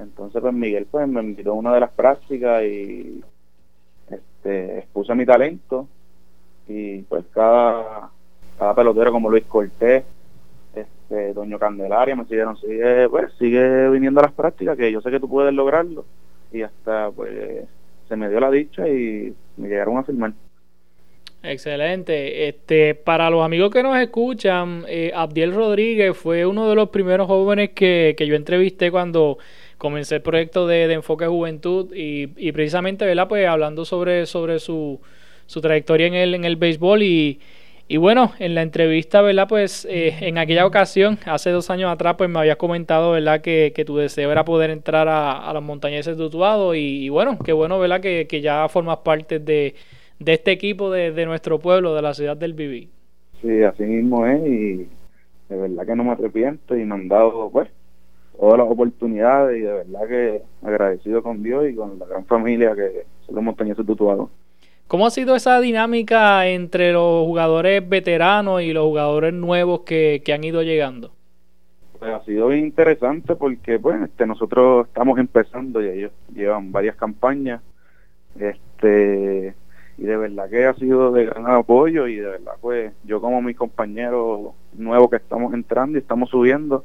Entonces, 0.00 0.42
pues, 0.42 0.52
Miguel, 0.52 0.88
pues, 0.90 1.06
me 1.06 1.22
invitó 1.22 1.52
a 1.52 1.54
una 1.54 1.72
de 1.72 1.80
las 1.80 1.92
prácticas 1.92 2.64
y 2.64 3.22
este, 4.10 4.78
expuse 4.78 5.14
mi 5.14 5.24
talento. 5.24 5.86
Y, 6.66 7.02
pues, 7.02 7.24
cada, 7.32 8.10
cada 8.58 8.74
pelotero 8.74 9.12
como 9.12 9.30
Luis 9.30 9.44
Cortés, 9.44 10.02
este, 10.74 11.34
Doño 11.34 11.56
Candelaria, 11.60 12.16
me 12.16 12.24
siguieron, 12.24 12.56
sigue, 12.56 13.08
pues, 13.08 13.32
sigue 13.38 13.90
viniendo 13.90 14.18
a 14.18 14.24
las 14.24 14.32
prácticas, 14.32 14.76
que 14.76 14.90
yo 14.90 15.00
sé 15.00 15.12
que 15.12 15.20
tú 15.20 15.28
puedes 15.28 15.54
lograrlo. 15.54 16.04
Y 16.52 16.62
hasta, 16.62 17.12
pues, 17.12 17.64
se 18.08 18.16
me 18.16 18.28
dio 18.28 18.40
la 18.40 18.50
dicha 18.50 18.88
y 18.88 19.32
me 19.56 19.68
llegaron 19.68 19.98
a 19.98 20.02
firmar. 20.02 20.32
Excelente. 21.44 22.48
Este, 22.48 22.94
para 22.94 23.28
los 23.28 23.44
amigos 23.44 23.70
que 23.70 23.82
nos 23.82 23.96
escuchan, 23.98 24.84
eh, 24.88 25.12
Abdiel 25.14 25.54
Rodríguez 25.54 26.16
fue 26.16 26.46
uno 26.46 26.68
de 26.68 26.74
los 26.74 26.88
primeros 26.88 27.26
jóvenes 27.26 27.70
que, 27.74 28.14
que 28.16 28.26
yo 28.26 28.34
entrevisté 28.34 28.90
cuando, 28.90 29.38
comencé 29.84 30.16
el 30.16 30.22
proyecto 30.22 30.66
de, 30.66 30.90
Enfoque 30.92 31.26
Juventud 31.26 31.94
y, 31.94 32.30
y, 32.36 32.52
precisamente, 32.52 33.04
¿verdad? 33.04 33.28
Pues 33.28 33.46
hablando 33.46 33.84
sobre, 33.84 34.24
sobre 34.24 34.58
su, 34.58 34.98
su 35.46 35.60
trayectoria 35.60 36.06
en 36.06 36.14
el, 36.14 36.34
en 36.34 36.44
el 36.46 36.56
béisbol 36.56 37.02
y, 37.02 37.40
y 37.86 37.98
bueno, 37.98 38.32
en 38.38 38.54
la 38.54 38.62
entrevista, 38.62 39.20
¿verdad? 39.20 39.46
Pues 39.46 39.86
eh, 39.90 40.16
en 40.20 40.38
aquella 40.38 40.64
ocasión, 40.64 41.18
hace 41.26 41.50
dos 41.50 41.68
años 41.68 41.92
atrás, 41.92 42.14
pues 42.16 42.30
me 42.30 42.38
habías 42.38 42.56
comentado, 42.56 43.12
¿verdad? 43.12 43.42
Que, 43.42 43.72
que 43.74 43.84
tu 43.84 43.98
deseo 43.98 44.32
era 44.32 44.46
poder 44.46 44.70
entrar 44.70 45.06
a, 45.08 45.46
a 45.46 45.52
los 45.52 45.62
montañeses 45.62 46.16
de 46.16 46.24
Utuado 46.24 46.74
y, 46.74 47.04
y, 47.04 47.08
bueno, 47.10 47.38
qué 47.44 47.52
bueno, 47.52 47.78
¿verdad? 47.78 48.00
Que, 48.00 48.26
que 48.26 48.40
ya 48.40 48.66
formas 48.70 48.98
parte 48.98 49.38
de, 49.38 49.74
de 50.18 50.34
este 50.34 50.52
equipo 50.52 50.90
de, 50.90 51.12
de, 51.12 51.26
nuestro 51.26 51.58
pueblo, 51.58 51.94
de 51.94 52.02
la 52.02 52.14
ciudad 52.14 52.36
del 52.36 52.54
Viví. 52.54 52.88
Sí, 53.42 53.62
así 53.62 53.82
mismo 53.82 54.26
es 54.26 54.46
y 54.46 54.88
de 55.48 55.56
verdad 55.56 55.86
que 55.86 55.96
no 55.96 56.04
me 56.04 56.12
arrepiento 56.12 56.76
y 56.76 56.84
me 56.84 56.94
han 56.94 57.08
dado, 57.08 57.50
pues, 57.50 57.68
todas 58.38 58.58
las 58.58 58.68
oportunidades 58.68 59.58
y 59.58 59.60
de 59.60 59.72
verdad 59.72 60.08
que 60.08 60.42
agradecido 60.62 61.22
con 61.22 61.42
Dios 61.42 61.68
y 61.68 61.74
con 61.74 61.98
la 61.98 62.06
gran 62.06 62.24
familia 62.24 62.74
que 62.74 63.04
son 63.26 63.34
los 63.36 63.44
montañeses 63.44 63.84
de 63.86 63.92
Utuado. 63.92 64.30
¿Cómo 64.86 65.06
ha 65.06 65.10
sido 65.10 65.34
esa 65.34 65.60
dinámica 65.60 66.46
entre 66.46 66.92
los 66.92 67.24
jugadores 67.24 67.88
veteranos 67.88 68.62
y 68.62 68.72
los 68.72 68.84
jugadores 68.84 69.32
nuevos 69.32 69.80
que, 69.80 70.22
que 70.24 70.32
han 70.32 70.44
ido 70.44 70.62
llegando? 70.62 71.12
Pues 71.98 72.12
ha 72.12 72.22
sido 72.24 72.48
bien 72.48 72.66
interesante 72.66 73.34
porque 73.34 73.78
pues 73.78 74.02
este 74.02 74.26
nosotros 74.26 74.86
estamos 74.86 75.18
empezando 75.18 75.82
y 75.82 75.88
ellos 75.88 76.12
llevan 76.34 76.70
varias 76.70 76.96
campañas 76.96 77.62
este 78.38 79.54
y 79.96 80.04
de 80.04 80.16
verdad 80.16 80.50
que 80.50 80.66
ha 80.66 80.74
sido 80.74 81.12
de 81.12 81.26
gran 81.26 81.46
apoyo 81.46 82.06
y 82.06 82.16
de 82.16 82.28
verdad 82.28 82.54
pues 82.60 82.92
yo 83.04 83.20
como 83.20 83.40
mis 83.42 83.56
compañeros 83.56 84.52
nuevos 84.72 85.10
que 85.10 85.16
estamos 85.16 85.54
entrando 85.54 85.96
y 85.96 86.00
estamos 86.00 86.30
subiendo 86.30 86.84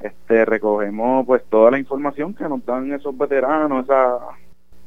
este 0.00 0.44
recogemos 0.44 1.24
pues 1.24 1.44
toda 1.44 1.70
la 1.70 1.78
información 1.78 2.34
que 2.34 2.48
nos 2.48 2.64
dan 2.66 2.92
esos 2.92 3.16
veteranos 3.16 3.84
esa 3.84 4.18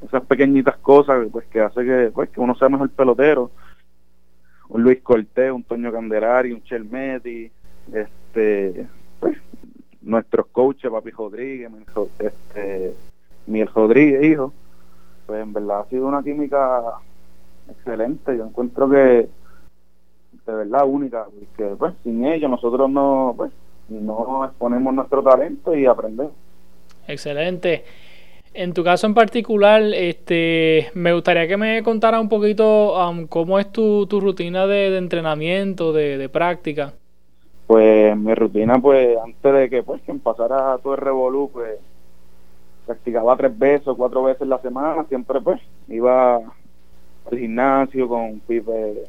esas 0.01 0.23
pequeñitas 0.25 0.77
cosas 0.77 1.27
pues 1.31 1.45
que 1.47 1.61
hace 1.61 1.83
que 1.83 2.11
pues 2.13 2.29
que 2.29 2.39
uno 2.39 2.55
sea 2.55 2.69
mejor 2.69 2.89
pelotero. 2.89 3.51
Un 4.69 4.83
Luis 4.83 5.01
Cortés 5.01 5.51
un 5.51 5.63
Toño 5.63 5.91
Candelari 5.91 6.51
un 6.51 6.63
Chelmetti 6.63 7.51
este 7.93 8.87
pues 9.19 9.37
nuestros 10.01 10.47
coaches 10.47 10.91
Papi 10.91 11.11
Rodríguez 11.11 11.71
este 12.19 12.93
Miguel 13.47 13.69
Rodríguez 13.73 14.23
hijo. 14.23 14.53
Pues 15.25 15.41
en 15.41 15.53
verdad 15.53 15.81
ha 15.81 15.89
sido 15.89 16.07
una 16.07 16.23
química 16.23 16.99
excelente. 17.72 18.38
Yo 18.38 18.45
encuentro 18.45 18.89
que 18.89 19.30
de 20.45 20.53
verdad 20.53 20.86
única 20.86 21.26
porque 21.26 21.76
pues 21.76 21.93
sin 22.03 22.26
ellos 22.26 22.49
nosotros 22.49 22.89
no 22.89 23.34
pues 23.38 23.51
no 23.89 24.45
exponemos 24.45 24.93
nuestro 24.93 25.24
talento 25.24 25.76
y 25.76 25.86
aprendemos. 25.86 26.34
Excelente. 27.07 27.84
En 28.53 28.74
tu 28.74 28.84
caso 28.84 29.05
en 29.05 29.13
particular, 29.13 29.82
este, 29.82 30.89
me 30.95 31.13
gustaría 31.13 31.47
que 31.47 31.57
me 31.57 31.84
contara 31.84 32.20
un 32.20 32.30
poquito 32.30 33.09
um, 33.09 33.28
cómo 33.28 33.59
es 33.59 33.72
tu, 33.72 34.07
tu 34.07 34.20
rutina 34.20 34.65
de, 34.65 34.89
de 34.89 34.97
entrenamiento, 34.97 35.93
de, 35.93 36.17
de, 36.17 36.30
práctica. 36.30 36.93
Pues 37.67 38.17
mi 38.17 38.34
rutina, 38.34 38.80
pues 38.80 39.17
antes 39.24 39.53
de 39.53 39.70
que 39.70 39.84
pues 39.84 40.01
que 40.01 40.13
pasara 40.15 40.78
todo 40.80 40.95
el 40.95 41.01
revolú, 41.01 41.51
pues 41.53 41.78
practicaba 42.88 43.38
tres 43.38 43.57
veces 43.57 43.88
o 43.88 43.95
cuatro 43.95 44.24
veces 44.24 44.47
la 44.47 44.57
semana, 44.59 45.05
siempre 45.07 45.39
pues 45.41 45.61
iba 45.88 46.41
al 47.26 47.38
gimnasio 47.38 48.07
con 48.07 48.39
Pipe, 48.41 49.05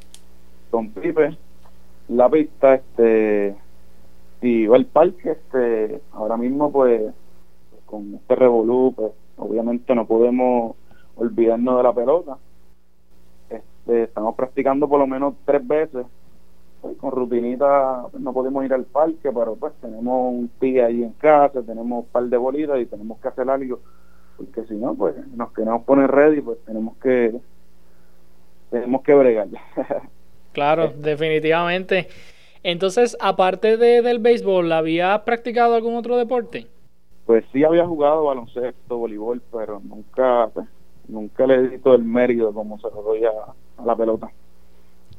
con 0.70 0.90
Pipe, 0.90 1.36
la 2.08 2.28
pista, 2.28 2.74
este, 2.74 3.56
y 4.42 4.48
iba 4.62 4.76
al 4.76 4.86
parque, 4.86 5.32
este, 5.32 6.00
ahora 6.12 6.36
mismo 6.36 6.70
pues 6.72 7.12
con 7.86 8.14
este 8.14 8.34
revolú, 8.34 8.92
pues 8.94 9.12
obviamente 9.36 9.94
no 9.94 10.06
podemos 10.06 10.76
olvidarnos 11.16 11.76
de 11.76 11.82
la 11.82 11.92
pelota. 11.92 12.38
Este, 13.48 14.04
estamos 14.04 14.34
practicando 14.34 14.88
por 14.88 15.00
lo 15.00 15.06
menos 15.06 15.34
tres 15.44 15.66
veces. 15.66 16.06
Pues, 16.80 16.96
con 16.96 17.11
rutinita 17.11 18.06
pues, 18.11 18.22
no 18.22 18.32
podemos 18.32 18.64
ir 18.64 18.72
al 18.72 18.84
parque, 18.84 19.30
pero 19.30 19.54
pues 19.56 19.72
tenemos 19.80 20.32
un 20.32 20.50
día 20.61 20.86
ahí 20.86 21.02
en 21.02 21.12
casa, 21.12 21.62
tenemos 21.62 22.04
un 22.04 22.11
par 22.11 22.24
de 22.24 22.36
bolitas 22.36 22.80
y 22.80 22.86
tenemos 22.86 23.18
que 23.18 23.28
hacer 23.28 23.50
algo, 23.50 23.80
porque 24.36 24.64
si 24.64 24.74
no, 24.74 24.94
pues 24.94 25.14
nos 25.36 25.52
queremos 25.52 25.82
poner 25.84 26.11
ready, 26.11 26.40
pues 26.40 26.58
tenemos 26.64 26.96
que 26.96 27.38
tenemos 28.70 29.02
que 29.02 29.14
bregar. 29.14 29.48
claro, 30.52 30.92
definitivamente. 30.96 32.08
Entonces, 32.62 33.16
aparte 33.20 33.76
de, 33.76 34.02
del 34.02 34.18
béisbol, 34.18 34.70
¿había 34.72 35.24
practicado 35.24 35.74
algún 35.74 35.96
otro 35.96 36.16
deporte? 36.16 36.66
pues 37.30 37.44
sí 37.52 37.62
había 37.62 37.86
jugado 37.86 38.24
baloncesto, 38.24 38.98
voleibol, 38.98 39.40
pero 39.52 39.80
nunca, 39.84 40.48
pues, 40.52 40.66
nunca 41.06 41.46
le 41.46 41.68
di 41.68 41.78
todo 41.78 41.94
el 41.94 42.02
mérito 42.02 42.52
como 42.52 42.76
se 42.80 42.88
lo 42.92 43.02
doy 43.04 43.24
a, 43.24 43.30
a 43.76 43.86
la 43.86 43.94
pelota. 43.94 44.32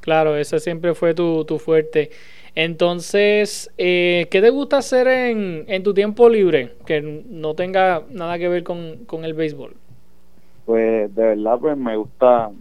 Claro, 0.01 0.35
ese 0.35 0.59
siempre 0.59 0.93
fue 0.93 1.13
tu, 1.13 1.45
tu 1.45 1.57
fuerte. 1.57 2.09
Entonces, 2.53 3.73
eh, 3.77 4.27
¿qué 4.29 4.41
te 4.41 4.49
gusta 4.49 4.79
hacer 4.79 5.07
en, 5.07 5.63
en, 5.69 5.83
tu 5.83 5.93
tiempo 5.93 6.27
libre 6.27 6.73
que 6.85 6.99
no 7.01 7.53
tenga 7.53 8.03
nada 8.09 8.37
que 8.37 8.49
ver 8.49 8.65
con, 8.65 9.05
con, 9.05 9.23
el 9.23 9.33
béisbol? 9.33 9.73
Pues 10.65 11.15
de 11.15 11.23
verdad, 11.23 11.59
pues 11.61 11.77
me 11.77 11.95
gusta, 11.95 12.51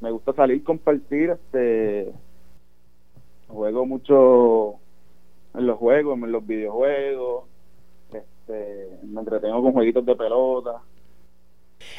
me 0.00 0.10
gusta 0.10 0.32
salir, 0.32 0.62
compartir, 0.64 1.30
este, 1.30 2.12
juego 3.48 3.86
mucho 3.86 4.74
en 5.54 5.66
los 5.66 5.78
juegos, 5.78 6.18
en 6.18 6.32
los 6.32 6.46
videojuegos, 6.46 7.44
este, 8.12 8.98
me 9.04 9.20
entretengo 9.20 9.62
con 9.62 9.72
jueguitos 9.72 10.04
de 10.06 10.16
pelota. 10.16 10.82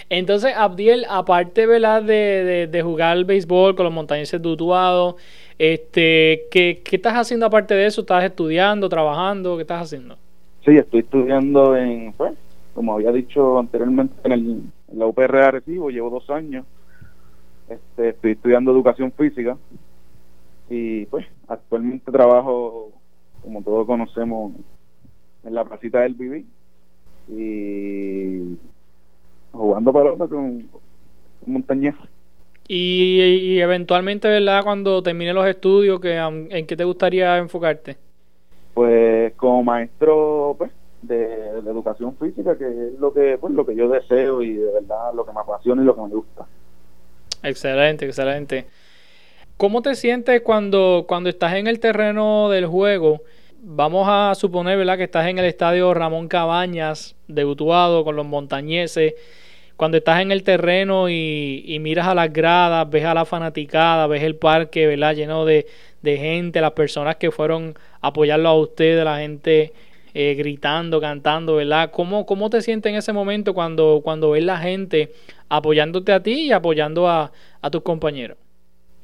Entonces, 0.09 0.53
Abdiel, 0.55 1.05
aparte 1.09 1.65
¿verdad? 1.65 2.03
De, 2.03 2.13
de, 2.13 2.67
de 2.67 2.81
jugar 2.81 3.13
al 3.13 3.25
béisbol 3.25 3.75
con 3.75 3.85
los 3.85 3.93
montañeses 3.93 4.41
de 4.41 4.49
este, 5.57 6.47
¿qué, 6.49 6.81
¿qué 6.83 6.95
estás 6.95 7.13
haciendo 7.13 7.45
aparte 7.45 7.75
de 7.75 7.85
eso? 7.85 8.01
¿Estás 8.01 8.23
estudiando, 8.23 8.89
trabajando? 8.89 9.57
¿Qué 9.57 9.61
estás 9.61 9.83
haciendo? 9.83 10.17
Sí, 10.65 10.75
estoy 10.75 11.01
estudiando 11.01 11.75
en, 11.75 12.13
pues, 12.13 12.33
como 12.73 12.93
había 12.93 13.11
dicho 13.11 13.59
anteriormente, 13.59 14.15
en, 14.23 14.31
el, 14.31 14.61
en 14.91 14.99
la 14.99 15.05
UPR 15.05 15.31
de 15.31 15.43
Arecibo, 15.45 15.89
llevo 15.89 16.09
dos 16.09 16.29
años. 16.29 16.65
Este, 17.71 18.09
estoy 18.09 18.31
estudiando 18.31 18.71
educación 18.71 19.13
física 19.13 19.57
y 20.69 21.05
pues 21.05 21.25
actualmente 21.47 22.11
trabajo, 22.11 22.91
como 23.41 23.61
todos 23.61 23.87
conocemos, 23.87 24.53
en 25.43 25.53
la 25.53 25.63
placita 25.63 26.01
del 26.01 26.15
Viví 26.15 26.45
y 27.29 28.57
jugando 29.53 29.93
pelota 29.93 30.27
con, 30.27 30.61
con 30.63 30.81
Montañez. 31.45 31.95
Y, 32.67 33.21
y, 33.21 33.59
eventualmente, 33.59 34.27
¿verdad? 34.27 34.63
Cuando 34.63 35.01
termine 35.01 35.33
los 35.33 35.45
estudios, 35.45 35.99
que, 35.99 36.15
¿en 36.17 36.67
qué 36.67 36.75
te 36.75 36.83
gustaría 36.83 37.37
enfocarte? 37.37 37.97
Pues 38.73 39.33
como 39.35 39.63
maestro 39.63 40.55
pues, 40.57 40.71
de, 41.01 41.61
de, 41.61 41.71
educación 41.71 42.15
física, 42.17 42.57
que 42.57 42.65
es 42.65 42.99
lo 42.99 43.13
que, 43.13 43.37
pues, 43.39 43.53
lo 43.53 43.65
que 43.65 43.75
yo 43.75 43.89
deseo 43.89 44.41
y 44.41 44.55
de 44.55 44.71
verdad 44.71 45.13
lo 45.13 45.25
que 45.25 45.33
me 45.33 45.39
apasiona 45.39 45.81
y 45.81 45.85
lo 45.85 45.95
que 45.95 46.01
me 46.01 46.09
gusta. 46.09 46.47
Excelente, 47.43 48.05
excelente. 48.05 48.67
¿Cómo 49.57 49.81
te 49.81 49.95
sientes 49.95 50.41
cuando, 50.41 51.05
cuando 51.07 51.29
estás 51.29 51.53
en 51.53 51.67
el 51.67 51.79
terreno 51.79 52.49
del 52.49 52.65
juego? 52.65 53.21
vamos 53.61 54.07
a 54.09 54.33
suponer, 54.35 54.77
¿verdad?, 54.77 54.97
que 54.97 55.03
estás 55.03 55.27
en 55.27 55.37
el 55.39 55.45
estadio 55.45 55.93
Ramón 55.93 56.27
Cabañas 56.27 57.15
de 57.27 57.45
Utuado 57.45 58.03
con 58.03 58.15
los 58.15 58.25
montañeses. 58.25 59.13
Cuando 59.77 59.97
estás 59.97 60.21
en 60.21 60.31
el 60.31 60.43
terreno 60.43 61.09
y, 61.09 61.63
y, 61.65 61.79
miras 61.79 62.07
a 62.07 62.15
las 62.15 62.31
gradas, 62.31 62.89
ves 62.89 63.05
a 63.05 63.13
la 63.13 63.25
fanaticada, 63.25 64.07
ves 64.07 64.23
el 64.23 64.35
parque, 64.35 64.87
¿verdad?, 64.87 65.15
lleno 65.15 65.45
de, 65.45 65.67
de 66.01 66.17
gente, 66.17 66.61
las 66.61 66.71
personas 66.71 67.15
que 67.15 67.31
fueron 67.31 67.75
a 68.01 68.07
apoyarlo 68.07 68.49
a 68.49 68.59
ustedes, 68.59 69.03
la 69.03 69.19
gente 69.19 69.73
eh, 70.13 70.35
gritando, 70.35 70.99
cantando, 70.99 71.55
¿verdad? 71.55 71.91
¿Cómo, 71.91 72.25
¿Cómo 72.25 72.49
te 72.49 72.61
sientes 72.61 72.91
en 72.91 72.97
ese 72.97 73.13
momento 73.13 73.53
cuando, 73.53 74.01
cuando 74.03 74.31
ves 74.31 74.43
la 74.43 74.57
gente 74.57 75.11
apoyándote 75.49 76.11
a 76.13 76.21
ti 76.21 76.47
y 76.47 76.51
apoyando 76.51 77.07
a, 77.07 77.31
a 77.61 77.69
tus 77.69 77.81
compañeros? 77.81 78.37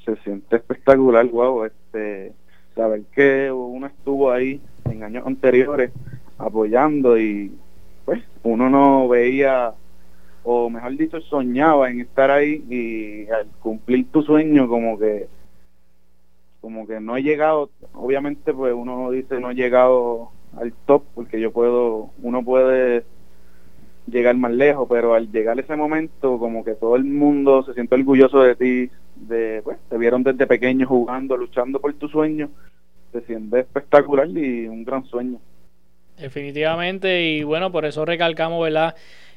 Se 0.05 0.15
siente 0.17 0.55
espectacular, 0.55 1.25
wow, 1.27 1.65
este 1.65 2.33
saber 2.77 3.01
que 3.13 3.51
uno 3.51 3.87
estuvo 3.87 4.31
ahí 4.31 4.61
en 4.85 5.03
años 5.03 5.25
anteriores 5.25 5.91
apoyando 6.37 7.17
y 7.19 7.51
pues 8.05 8.23
uno 8.43 8.69
no 8.69 9.07
veía 9.07 9.73
o 10.43 10.69
mejor 10.69 10.95
dicho 10.95 11.19
soñaba 11.21 11.89
en 11.89 12.01
estar 12.01 12.31
ahí 12.31 12.63
y 12.69 13.29
al 13.29 13.47
cumplir 13.59 14.09
tu 14.11 14.21
sueño 14.21 14.67
como 14.67 14.97
que 14.97 15.27
como 16.61 16.87
que 16.87 16.99
no 16.99 17.17
he 17.17 17.23
llegado 17.23 17.69
obviamente 17.93 18.53
pues 18.53 18.73
uno 18.73 19.11
dice 19.11 19.39
no 19.39 19.51
he 19.51 19.55
llegado 19.55 20.31
al 20.59 20.73
top 20.85 21.03
porque 21.15 21.39
yo 21.39 21.51
puedo 21.51 22.11
uno 22.21 22.43
puede 22.43 23.03
llegar 24.07 24.35
más 24.37 24.51
lejos 24.51 24.87
pero 24.89 25.13
al 25.13 25.31
llegar 25.31 25.59
ese 25.59 25.75
momento 25.75 26.39
como 26.39 26.63
que 26.63 26.75
todo 26.75 26.95
el 26.95 27.03
mundo 27.03 27.63
se 27.63 27.73
siente 27.73 27.95
orgulloso 27.95 28.41
de 28.41 28.55
ti 28.55 28.91
de 29.15 29.61
pues 29.63 29.77
te 29.89 29.97
vieron 29.97 30.23
desde 30.23 30.47
pequeño 30.47 30.87
jugando 30.87 31.37
luchando 31.37 31.79
por 31.79 31.93
tu 31.93 32.07
sueño 32.07 32.49
se 33.11 33.21
siente 33.21 33.59
espectacular 33.59 34.27
y 34.29 34.67
un 34.67 34.83
gran 34.83 35.05
sueño 35.05 35.39
Definitivamente, 36.17 37.23
y 37.23 37.43
bueno, 37.43 37.71
por 37.71 37.85
eso 37.85 38.03
recalcamos, 38.03 38.63
¿verdad? 38.63 38.95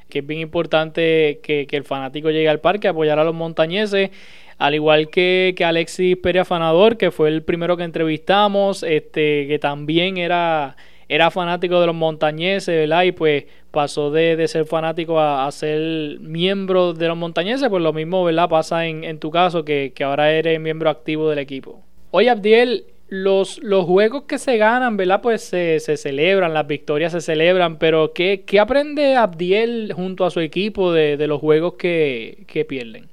Que 0.09 0.19
es 0.19 0.27
bien 0.27 0.41
importante 0.41 1.39
que, 1.43 1.67
el 1.69 1.83
fanático 1.83 2.31
llegue 2.31 2.49
al 2.49 2.59
parque 2.59 2.87
a 2.87 2.91
apoyar 2.91 3.19
a 3.19 3.23
los 3.23 3.35
montañeses, 3.35 4.09
al 4.57 4.73
igual 4.73 5.09
que, 5.09 5.53
que 5.55 5.63
Alexis 5.63 6.17
Pérez 6.17 6.41
Afanador, 6.41 6.97
que 6.97 7.11
fue 7.11 7.29
el 7.29 7.43
primero 7.43 7.77
que 7.77 7.83
entrevistamos, 7.83 8.81
este, 8.81 9.47
que 9.47 9.59
también 9.59 10.17
era, 10.17 10.75
era 11.11 11.29
fanático 11.29 11.81
de 11.81 11.87
los 11.87 11.95
montañeses, 11.95 12.73
¿verdad? 12.73 13.03
Y 13.03 13.11
pues 13.11 13.43
pasó 13.69 14.11
de, 14.11 14.47
ser 14.47 14.63
fanático 14.63 15.19
a, 15.19 15.51
ser 15.51 16.21
miembro 16.21 16.93
de 16.93 17.09
los 17.09 17.17
montañeses, 17.17 17.67
pues 17.67 17.83
lo 17.83 17.91
mismo, 17.91 18.23
¿verdad? 18.23 18.47
Pasa 18.47 18.85
en, 18.85 19.03
en 19.03 19.19
tu 19.19 19.29
caso, 19.29 19.65
que, 19.65 19.91
que 19.93 20.05
ahora 20.05 20.31
eres 20.31 20.57
miembro 20.61 20.89
activo 20.89 21.29
del 21.29 21.39
equipo. 21.39 21.83
Oye, 22.11 22.29
Abdiel, 22.29 22.85
los, 23.09 23.61
los 23.61 23.83
juegos 23.83 24.23
que 24.23 24.37
se 24.37 24.55
ganan, 24.55 24.95
¿verdad? 24.95 25.21
Pues 25.21 25.43
se, 25.43 25.81
celebran, 25.81 26.53
las 26.53 26.65
victorias 26.65 27.11
se 27.11 27.19
celebran, 27.19 27.77
pero 27.77 28.13
¿qué, 28.13 28.45
qué 28.47 28.61
aprende 28.61 29.17
Abdiel 29.17 29.91
junto 29.93 30.23
a 30.23 30.29
su 30.29 30.39
equipo 30.39 30.93
de, 30.93 31.27
los 31.27 31.41
juegos 31.41 31.73
que, 31.73 32.65
pierden? 32.69 33.09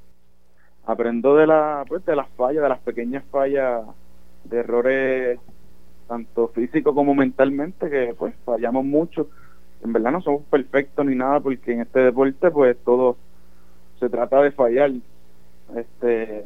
Aprendo 0.87 1.35
de, 1.35 1.49
la, 1.49 1.85
pues, 1.89 2.07
de 2.07 2.15
las 2.15 2.29
fallas, 2.37 2.63
de 2.63 2.69
las 2.69 2.79
pequeñas 2.79 3.25
fallas, 3.33 3.83
de 4.45 4.59
errores 4.59 5.41
tanto 6.09 6.49
físico 6.49 6.95
como 6.95 7.15
mentalmente, 7.15 7.89
que 7.91 8.15
pues 8.19 8.35
fallamos 8.45 8.85
mucho. 8.85 9.29
En 9.85 9.93
verdad 9.93 10.13
no 10.13 10.23
somos 10.23 10.43
perfectos 10.45 11.07
ni 11.07 11.15
nada, 11.15 11.39
porque 11.41 11.73
en 11.73 11.83
este 11.83 12.01
deporte 12.01 12.51
pues 12.51 12.77
todo 12.85 13.17
se 14.01 14.09
trata 14.09 14.43
de 14.43 14.51
fallar. 14.51 14.91
Este, 15.77 16.45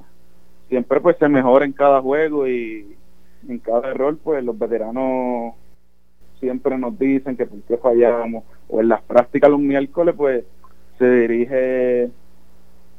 siempre 0.69 1.01
pues 1.01 1.17
se 1.19 1.29
mejora 1.29 1.65
en 1.65 1.73
cada 1.73 2.03
juego 2.03 2.47
y, 2.49 2.97
en 3.49 3.59
cada 3.59 3.91
error, 3.91 4.17
pues 4.23 4.45
los 4.45 4.59
veteranos 4.59 5.55
siempre 6.39 6.77
nos 6.79 6.99
dicen 6.99 7.37
que 7.37 7.47
por 7.47 7.61
qué 7.63 7.77
fallamos, 7.77 8.45
o 8.69 8.81
en 8.81 8.89
las 8.89 9.03
prácticas 9.03 9.51
los 9.51 9.61
miércoles, 9.61 10.15
pues 10.17 10.45
se 10.99 11.11
dirige 11.11 12.11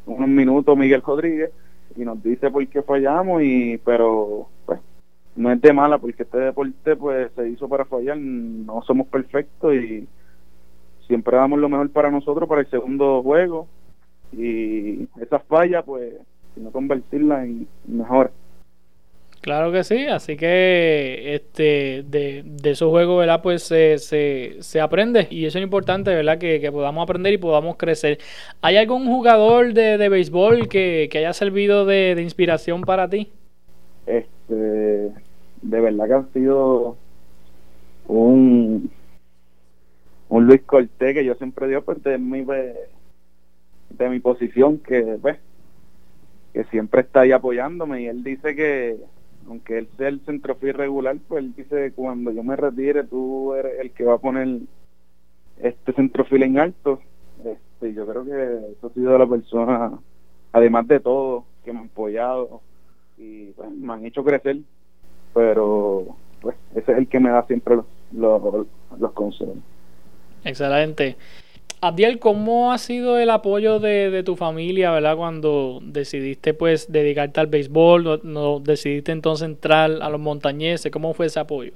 unos 0.05 0.28
minutos 0.28 0.78
Miguel 0.78 1.01
Rodríguez 1.01 1.51
y 1.95 2.01
nos 2.01 2.22
dice 2.24 2.49
por 2.49 2.66
qué 2.68 2.82
fallamos, 2.82 3.41
y 3.43 3.78
pero 3.80 4.47
pues 4.66 4.80
no 5.36 5.51
es 5.51 5.61
de 5.61 5.73
mala, 5.73 5.97
porque 5.97 6.23
este 6.23 6.38
deporte 6.38 6.95
pues 6.95 7.31
se 7.36 7.49
hizo 7.49 7.67
para 7.67 7.86
fallar, 7.86 8.17
no 8.17 8.81
somos 8.84 9.07
perfectos 9.07 9.73
y 9.73 10.07
siempre 11.07 11.38
damos 11.38 11.59
lo 11.59 11.69
mejor 11.69 11.89
para 11.89 12.11
nosotros 12.11 12.47
para 12.47 12.61
el 12.61 12.69
segundo 12.69 13.21
juego, 13.23 13.67
y 14.31 15.07
esas 15.21 15.43
fallas 15.43 15.84
pues, 15.86 16.13
no 16.55 16.71
convertirlas 16.71 17.45
en 17.45 17.67
mejor. 17.88 18.31
Claro 19.43 19.73
que 19.73 19.84
sí, 19.84 20.07
así 20.07 20.38
que 20.38 21.36
este 21.36 22.05
de, 22.07 22.43
de 22.45 22.71
esos 22.71 22.89
juegos, 22.89 23.19
¿verdad? 23.19 23.41
Pues 23.41 23.63
se, 23.63 23.97
se, 23.97 24.79
aprende 24.79 25.27
y 25.29 25.45
eso 25.45 25.57
es 25.57 25.63
importante, 25.65 26.15
¿verdad? 26.15 26.38
Que, 26.38 26.71
podamos 26.71 27.03
aprender 27.03 27.34
y 27.34 27.38
podamos 27.38 27.75
crecer. 27.75 28.19
¿Hay 28.61 28.77
algún 28.77 29.05
jugador 29.05 29.73
de, 29.73 29.97
de 29.97 30.07
béisbol 30.07 30.69
que, 30.69 31.09
haya 31.13 31.34
servido 31.34 31.86
de, 31.86 32.15
inspiración 32.21 32.84
para 32.84 33.09
ti? 33.09 33.34
Este, 34.06 34.54
de 35.62 35.82
verdad 35.82 36.08
que 36.08 36.14
ha 36.14 36.34
sido 36.34 36.97
un, 38.08 38.91
un 40.30 40.45
Luis 40.45 40.62
Cortés 40.64 41.14
que 41.14 41.26
yo 41.26 41.36
siempre 41.36 41.68
digo 41.68 41.82
pues 41.82 42.04
de 42.04 42.18
mi, 42.18 42.43
de 42.43 44.10
mi 44.10 44.20
posición 44.20 44.80
que, 44.80 45.18
pues, 45.22 45.38
que 46.54 46.64
siempre 46.66 47.01
está 47.01 47.22
ahí 47.22 47.32
apoyándome 47.32 48.01
y 48.01 48.08
él 48.08 48.24
dice 48.24 48.56
que 48.56 48.97
aunque 49.47 49.78
él 49.78 49.89
sea 49.97 50.08
el 50.08 50.22
centrofil 50.22 50.74
regular, 50.74 51.18
pues 51.28 51.43
él 51.43 51.54
dice 51.56 51.91
cuando 51.93 52.32
yo 52.32 52.43
me 52.43 52.56
retire 52.56 53.04
tú 53.04 53.54
eres 53.54 53.80
el 53.80 53.91
que 53.91 54.06
va 54.06 54.16
a 54.16 54.20
poner 54.20 54.60
este 55.62 55.93
centrofil 55.93 56.43
en 56.43 56.60
alto. 56.60 56.99
Este, 57.43 57.93
yo 57.93 58.08
creo 58.08 58.24
que 58.24 58.72
eso 58.72 58.88
ha 58.88 58.93
sido 58.93 59.18
la 59.18 59.28
persona, 59.28 59.99
además 60.51 60.88
de 60.88 60.99
todo, 60.99 61.45
que 61.64 61.74
me 61.74 61.80
han 61.80 61.86
apoyado 61.86 62.62
y 63.18 63.51
pues, 63.51 63.70
me 63.72 63.93
han 63.93 64.05
hecho 64.05 64.24
crecer, 64.24 64.57
pero 65.34 66.16
pues 66.41 66.55
ese 66.76 66.91
es 66.91 66.97
el 66.97 67.07
que 67.07 67.20
me 67.20 67.30
da 67.30 67.45
siempre 67.47 67.78
los, 67.78 67.86
los, 68.11 68.68
los 68.97 69.11
consejos. 69.14 69.57
Excelente. 70.43 71.16
Abdiel, 71.84 72.18
¿cómo 72.18 72.72
ha 72.72 72.78
sido 72.78 73.18
el 73.18 73.30
apoyo 73.30 73.78
de, 73.78 74.24
tu 74.24 74.38
familia, 74.38 74.91
verdad, 74.91 75.18
cuando 75.18 75.82
decidiste 75.84 76.53
pues 76.53 76.89
dedicarte 76.89 77.41
al 77.41 77.47
béisbol, 77.47 78.22
no, 78.24 78.61
decidiste 78.61 79.11
entonces 79.11 79.49
entrar 79.49 79.91
a 80.01 80.09
los 80.09 80.22
montañeses, 80.22 80.89
¿cómo 80.93 81.14
fue 81.14 81.26
ese 81.26 81.41
apoyo? 81.41 81.74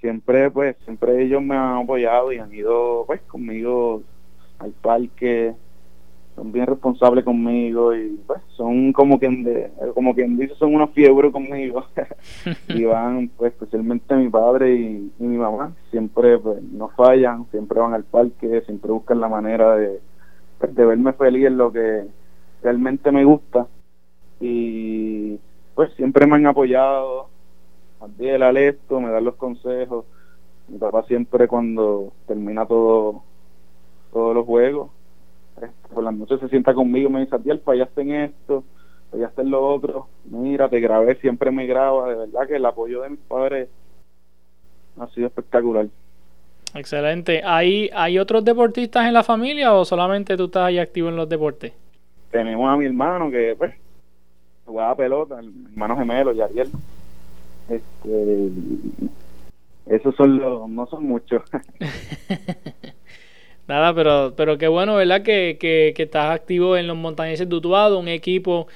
Siempre, 0.00 0.50
pues, 0.50 0.76
siempre 0.84 1.22
ellos 1.22 1.42
me 1.42 1.56
han 1.56 1.82
apoyado 1.82 2.32
y 2.32 2.38
han 2.38 2.54
ido 2.54 3.04
pues 3.06 3.20
conmigo 3.22 4.02
al 4.60 4.70
parque, 4.70 5.52
son 6.34 6.50
bien 6.50 6.66
responsables 6.66 7.24
conmigo 7.24 7.94
y 7.94 8.20
pues 8.26 8.40
son 8.56 8.92
como 8.92 9.18
quien 9.18 9.44
de, 9.44 9.70
como 9.94 10.14
quien 10.14 10.36
dice 10.36 10.54
son 10.56 10.74
unos 10.74 10.90
fiebres 10.90 11.32
conmigo. 11.32 11.84
Y 12.68 12.84
van 12.84 13.28
pues 13.36 13.52
especialmente 13.52 14.14
mi 14.16 14.28
padre 14.28 14.74
y, 14.74 15.12
mi 15.18 15.36
mamá. 15.36 15.72
Siempre 15.90 16.38
pues 16.38 16.62
no 16.62 16.88
fallan 16.88 17.46
siempre 17.50 17.80
van 17.80 17.94
al 17.94 18.04
parque 18.04 18.62
siempre 18.62 18.90
buscan 18.90 19.20
la 19.20 19.28
manera 19.28 19.76
de 19.76 20.00
pues, 20.58 20.74
de 20.74 20.84
verme 20.84 21.12
feliz 21.12 21.46
en 21.46 21.56
lo 21.56 21.72
que 21.72 22.04
realmente 22.62 23.12
me 23.12 23.24
gusta. 23.24 23.66
Y 24.40 25.38
pues 25.74 25.92
siempre 25.94 26.26
me 26.26 26.36
han 26.36 26.46
apoyado. 26.46 27.28
El 28.18 28.42
Alesto 28.42 29.00
me 29.00 29.10
dan 29.10 29.24
los 29.24 29.36
consejos. 29.36 30.04
Mi 30.68 30.78
papá 30.78 31.04
siempre 31.04 31.46
cuando 31.46 32.12
termina 32.26 32.66
todo 32.66 33.22
todos 34.12 34.34
los 34.34 34.46
juegos 34.46 34.90
por 35.92 36.04
las 36.04 36.14
noches 36.14 36.40
se 36.40 36.48
sienta 36.48 36.74
conmigo 36.74 37.10
me 37.10 37.20
dice, 37.20 37.36
Adiel, 37.36 37.60
fallaste 37.60 38.02
en 38.02 38.12
esto, 38.12 38.64
fallaste 39.10 39.42
en 39.42 39.50
lo 39.50 39.66
otro, 39.66 40.08
mira, 40.24 40.68
te 40.68 40.80
grabé, 40.80 41.16
siempre 41.16 41.50
me 41.50 41.66
graba, 41.66 42.08
de 42.08 42.16
verdad 42.16 42.46
que 42.46 42.56
el 42.56 42.66
apoyo 42.66 43.02
de 43.02 43.10
mis 43.10 43.20
padres 43.20 43.68
ha 44.98 45.06
sido 45.08 45.26
espectacular. 45.26 45.86
Excelente. 46.74 47.42
¿Hay, 47.44 47.88
¿Hay 47.94 48.18
otros 48.18 48.44
deportistas 48.44 49.06
en 49.06 49.14
la 49.14 49.22
familia 49.22 49.74
o 49.74 49.84
solamente 49.84 50.36
tú 50.36 50.46
estás 50.46 50.64
ahí 50.64 50.78
activo 50.78 51.08
en 51.08 51.16
los 51.16 51.28
deportes? 51.28 51.72
Tenemos 52.30 52.68
a 52.68 52.76
mi 52.76 52.86
hermano 52.86 53.30
que, 53.30 53.54
pues, 53.56 53.74
jugaba 54.66 54.96
pelota, 54.96 55.38
el 55.38 55.52
hermano 55.70 55.96
gemelo, 55.96 56.32
Yariel. 56.32 56.70
Este, 57.68 58.50
esos 59.86 60.16
son 60.16 60.38
los, 60.38 60.68
no 60.68 60.86
son 60.86 61.04
muchos. 61.04 61.42
Nada, 63.66 63.94
pero, 63.94 64.34
pero 64.36 64.58
qué 64.58 64.68
bueno, 64.68 64.96
¿verdad? 64.96 65.22
Que, 65.22 65.56
que, 65.58 65.94
estás 65.96 66.34
activo 66.34 66.76
en 66.76 66.86
los 66.86 66.96
Montañeses 66.96 67.48
de 67.48 67.56
Utuado, 67.56 67.98
un 67.98 68.08
equipo 68.08 68.66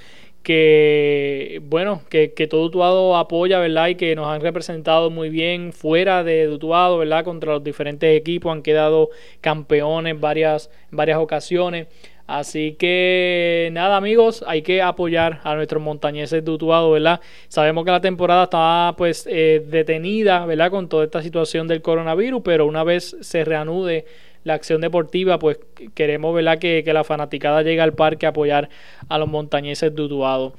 que, 0.42 1.60
bueno, 1.64 2.02
que, 2.08 2.32
que 2.32 2.46
todo 2.46 2.64
Utuado 2.64 3.16
apoya, 3.16 3.58
¿verdad? 3.58 3.88
Y 3.88 3.96
que 3.96 4.16
nos 4.16 4.28
han 4.28 4.40
representado 4.40 5.10
muy 5.10 5.28
bien 5.28 5.74
fuera 5.74 6.24
de 6.24 6.48
Utuado, 6.48 6.98
¿verdad? 6.98 7.24
Contra 7.24 7.52
los 7.52 7.64
diferentes 7.64 8.18
equipos, 8.18 8.50
han 8.50 8.62
quedado 8.62 9.10
campeones 9.42 10.18
varias, 10.18 10.70
varias 10.90 11.18
ocasiones. 11.18 11.88
Así 12.28 12.72
que 12.78 13.70
nada 13.72 13.96
amigos, 13.96 14.44
hay 14.46 14.60
que 14.60 14.82
apoyar 14.82 15.40
a 15.44 15.54
nuestros 15.54 15.82
montañeses 15.82 16.44
de 16.44 16.50
Utuado, 16.50 16.90
¿verdad? 16.90 17.20
Sabemos 17.48 17.86
que 17.86 17.90
la 17.90 18.02
temporada 18.02 18.44
estaba 18.44 18.94
pues 18.96 19.26
eh, 19.30 19.64
detenida, 19.66 20.44
¿verdad? 20.44 20.70
Con 20.70 20.90
toda 20.90 21.04
esta 21.04 21.22
situación 21.22 21.68
del 21.68 21.80
coronavirus, 21.80 22.42
pero 22.44 22.66
una 22.66 22.84
vez 22.84 23.16
se 23.22 23.46
reanude 23.46 24.04
la 24.48 24.54
acción 24.54 24.80
deportiva, 24.80 25.38
pues 25.38 25.58
queremos 25.94 26.34
¿verdad? 26.34 26.58
Que, 26.58 26.82
la 26.92 27.04
fanaticada 27.04 27.62
llegue 27.62 27.80
al 27.80 27.92
parque 27.92 28.26
a 28.26 28.30
apoyar 28.30 28.68
a 29.08 29.18
los 29.18 29.28
montañeses 29.28 29.94
de 29.94 30.02
Utuado. 30.02 30.54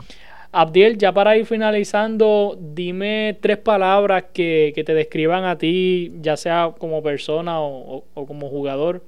Abdiel, 0.51 0.97
ya 0.97 1.11
para 1.11 1.37
ir 1.37 1.45
finalizando, 1.45 2.57
dime 2.59 3.37
tres 3.41 3.57
palabras 3.57 4.25
que, 4.33 4.73
te 4.85 4.93
describan 4.93 5.43
a 5.43 5.57
ti, 5.57 6.13
ya 6.21 6.37
sea 6.37 6.73
como 6.77 7.03
persona 7.03 7.59
o, 7.59 8.03
como 8.13 8.47
jugador. 8.47 9.03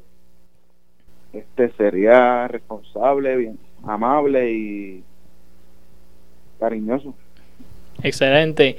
Este 1.33 1.69
sería 1.77 2.47
responsable, 2.47 3.37
bien, 3.37 3.59
amable 3.83 4.51
y 4.51 5.03
cariñoso. 6.59 7.15
Excelente. 8.03 8.77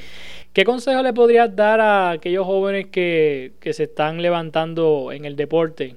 ¿Qué 0.52 0.64
consejo 0.64 1.02
le 1.02 1.14
podrías 1.14 1.56
dar 1.56 1.80
a 1.80 2.10
aquellos 2.10 2.44
jóvenes 2.44 2.88
que, 2.88 3.54
se 3.62 3.84
están 3.84 4.20
levantando 4.20 5.10
en 5.10 5.24
el 5.24 5.34
deporte? 5.34 5.96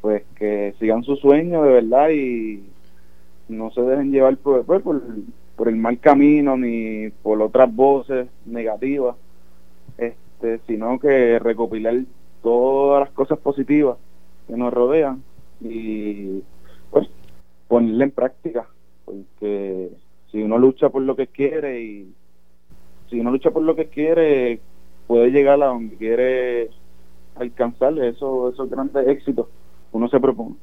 Pues 0.00 0.22
que 0.34 0.74
sigan 0.78 1.02
su 1.02 1.16
sueño 1.16 1.62
de 1.62 1.72
verdad 1.72 2.08
y 2.08 2.64
no 3.50 3.70
se 3.72 3.82
dejen 3.82 4.12
llevar 4.12 4.38
por, 4.38 4.64
pues, 4.64 4.82
por, 4.82 5.68
el 5.68 5.76
mal 5.76 5.98
camino 5.98 6.56
ni 6.56 7.10
por 7.22 7.42
otras 7.42 7.74
voces 7.74 8.28
negativas, 8.46 9.14
este, 9.98 10.60
sino 10.66 10.98
que 10.98 11.38
recopilar 11.38 11.96
todas 12.42 13.00
las 13.00 13.10
cosas 13.10 13.38
positivas 13.40 13.98
que 14.46 14.56
nos 14.56 14.72
rodean 14.72 15.22
y 15.60 16.42
pues 16.90 17.06
ponerla 17.68 18.04
en 18.04 18.10
práctica, 18.10 18.66
porque 19.04 19.90
si 20.32 20.42
uno 20.42 20.56
lucha 20.56 20.88
por 20.88 21.02
lo 21.02 21.14
que 21.14 21.26
quiere 21.26 21.82
y 21.82 22.14
si 23.10 23.20
uno 23.20 23.30
lucha 23.30 23.50
por 23.50 23.62
lo 23.62 23.76
que 23.76 23.86
quiere, 23.86 24.60
puede 25.06 25.30
llegar 25.30 25.62
a 25.62 25.66
donde 25.66 25.96
quiere 25.96 26.70
alcanzar 27.34 27.98
esos, 27.98 28.54
esos 28.54 28.70
grandes 28.70 29.06
éxitos 29.08 29.46
que 29.90 29.96
uno 29.96 30.08
se 30.08 30.20
propone. 30.20 30.54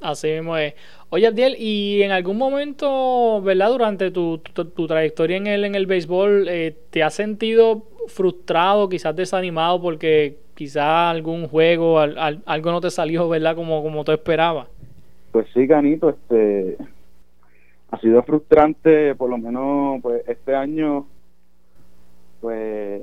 Así 0.00 0.28
mismo 0.28 0.56
es. 0.56 0.74
Oye, 1.08 1.26
Abdiel, 1.26 1.56
¿y 1.58 2.02
en 2.02 2.10
algún 2.10 2.36
momento, 2.36 3.40
verdad, 3.42 3.70
durante 3.70 4.10
tu, 4.10 4.38
tu, 4.38 4.86
trayectoria 4.86 5.38
en 5.38 5.46
el, 5.46 5.64
en 5.64 5.74
el 5.74 5.86
béisbol, 5.86 6.48
eh, 6.48 6.76
te 6.90 7.02
has 7.02 7.14
sentido 7.14 7.84
frustrado, 8.08 8.88
quizás 8.88 9.16
desanimado 9.16 9.80
porque 9.80 10.36
quizás 10.54 11.10
algún 11.10 11.48
juego, 11.48 11.98
algo 11.98 12.70
no 12.70 12.80
te 12.80 12.90
salió, 12.90 13.28
verdad, 13.28 13.56
como, 13.56 13.82
como 13.82 14.04
tú 14.04 14.12
esperabas? 14.12 14.68
Pues 15.32 15.46
sí, 15.54 15.66
Canito, 15.66 16.10
este, 16.10 16.76
ha 17.96 18.00
sido 18.00 18.22
frustrante, 18.22 19.14
por 19.14 19.30
lo 19.30 19.38
menos, 19.38 20.00
pues 20.02 20.22
este 20.28 20.54
año, 20.54 21.06
pues, 22.40 23.02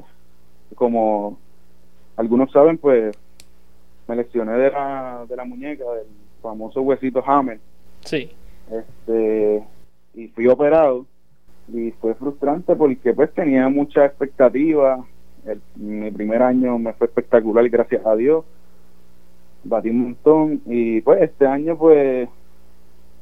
como 0.76 1.38
algunos 2.16 2.52
saben, 2.52 2.78
pues, 2.78 3.16
me 4.08 4.16
lesioné 4.16 4.54
de 4.54 4.72
la, 4.72 5.26
de 5.28 5.36
la 5.36 5.46
muñeca, 5.46 5.84
del 5.94 6.08
famoso 6.42 6.82
huesito 6.82 7.24
Hammer. 7.26 7.60
Sí. 8.02 8.32
Este, 8.70 9.64
y 10.14 10.28
fui 10.28 10.48
operado 10.48 11.06
y 11.74 11.92
fue 11.92 12.14
frustrante 12.16 12.76
porque 12.76 13.14
pues 13.14 13.34
tenía 13.34 13.68
mucha 13.70 14.06
expectativa. 14.06 15.06
El, 15.46 15.62
mi 15.76 16.12
primer 16.12 16.42
año 16.42 16.78
me 16.78 16.94
fue 16.94 17.08
espectacular, 17.08 17.68
gracias 17.70 18.06
a 18.06 18.16
Dios. 18.16 18.46
Batí 19.64 19.90
un 19.90 20.02
montón 20.02 20.62
y 20.66 21.02
pues 21.02 21.22
este 21.22 21.48
año 21.48 21.78
pues, 21.78 22.28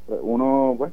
pues 0.08 0.20
uno 0.24 0.76
pues 0.78 0.92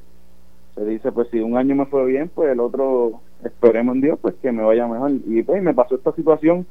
se 0.79 0.85
dice 0.85 1.12
pues 1.12 1.29
si 1.31 1.41
un 1.41 1.57
año 1.57 1.74
me 1.74 1.87
fue 1.87 2.07
bien 2.07 2.31
pues 2.33 2.51
el 2.53 2.61
otro 2.61 3.20
esperemos 3.43 3.97
en 3.97 4.01
Dios 4.03 4.18
pues 4.20 4.35
que 4.37 4.53
me 4.53 4.62
vaya 4.62 4.87
mejor. 4.87 5.12
Y 5.26 5.43
pues 5.43 5.62
me 5.62 5.74
pasó 5.74 5.97
esta 5.97 6.12
situación 6.12 6.66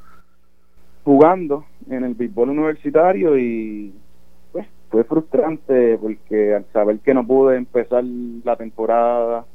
jugando 1.03 1.65
en 1.89 2.03
el 2.03 2.15
béisbol 2.15 2.49
universitario 2.49 3.37
y 3.37 3.93
fue 4.89 5.03
frustrante 5.03 5.97
porque 5.97 6.55
al 6.55 6.65
saber 6.71 6.99
que 6.99 7.13
no 7.13 7.25
pude 7.25 7.57
empezar 7.57 8.03
la 8.03 8.55
temporada, 8.55 9.45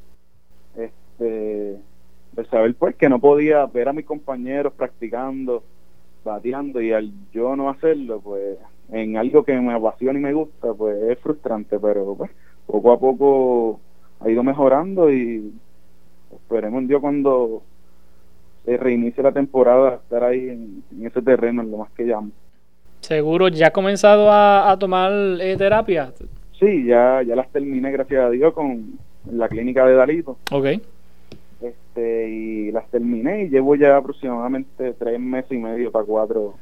este, 0.76 1.78
al 2.36 2.46
saber 2.50 2.74
pues 2.74 2.96
que 2.96 3.09
no 3.09 3.18
podía 3.18 3.64
ver 3.66 3.88
a 3.88 3.92
mis 3.92 4.05
compañeros 4.05 4.74
practicando, 4.74 5.62
bateando 6.24 6.80
y 6.80 6.92
al 6.92 7.11
yo 7.32 7.57
no 7.57 7.70
hacerlo, 7.70 8.20
pues 8.20 8.59
en 8.90 9.16
algo 9.16 9.42
que 9.44 9.59
me 9.59 9.72
apasiona 9.72 10.18
y 10.18 10.22
me 10.22 10.34
gusta, 10.34 10.74
pues 10.74 11.03
es 11.03 11.18
frustrante, 11.20 11.78
pero 11.78 12.14
pues 12.14 12.30
poco 12.66 12.92
a 12.92 12.98
poco 12.98 13.80
ha 14.24 14.30
ido 14.30 14.42
mejorando 14.42 15.12
y 15.12 15.52
esperemos 16.32 16.80
en 16.82 16.88
Dios 16.88 17.00
cuando 17.00 17.62
se 18.64 18.76
reinicie 18.76 19.22
la 19.22 19.32
temporada 19.32 19.96
estar 19.96 20.24
ahí 20.24 20.48
en, 20.48 20.82
en 20.92 21.06
ese 21.06 21.20
terreno, 21.22 21.62
en 21.62 21.70
lo 21.70 21.78
más 21.78 21.90
que 21.92 22.04
llamo. 22.04 22.30
Seguro, 23.00 23.48
¿ya 23.48 23.68
ha 23.68 23.70
comenzado 23.72 24.28
a, 24.30 24.76
tomar 24.78 25.10
eh, 25.40 25.56
terapia? 25.56 26.12
Sí, 26.58 26.84
ya, 26.84 27.20
ya 27.22 27.34
las 27.34 27.50
terminé, 27.50 27.90
gracias 27.90 28.24
a 28.24 28.30
Dios, 28.30 28.54
con 28.54 28.92
la 29.30 29.48
clínica 29.48 29.84
de 29.84 29.94
Dalito. 29.94 30.38
Ok. 30.52 30.66
Este, 31.60 32.28
y 32.30 32.70
las 32.70 32.88
terminé 32.90 33.42
y 33.42 33.48
llevo 33.48 33.74
ya 33.74 33.96
aproximadamente 33.96 34.94
tres 34.94 35.18
meses 35.18 35.50
y 35.50 35.58
medio 35.58 35.90
para 35.90 36.04
cuatro 36.04 36.54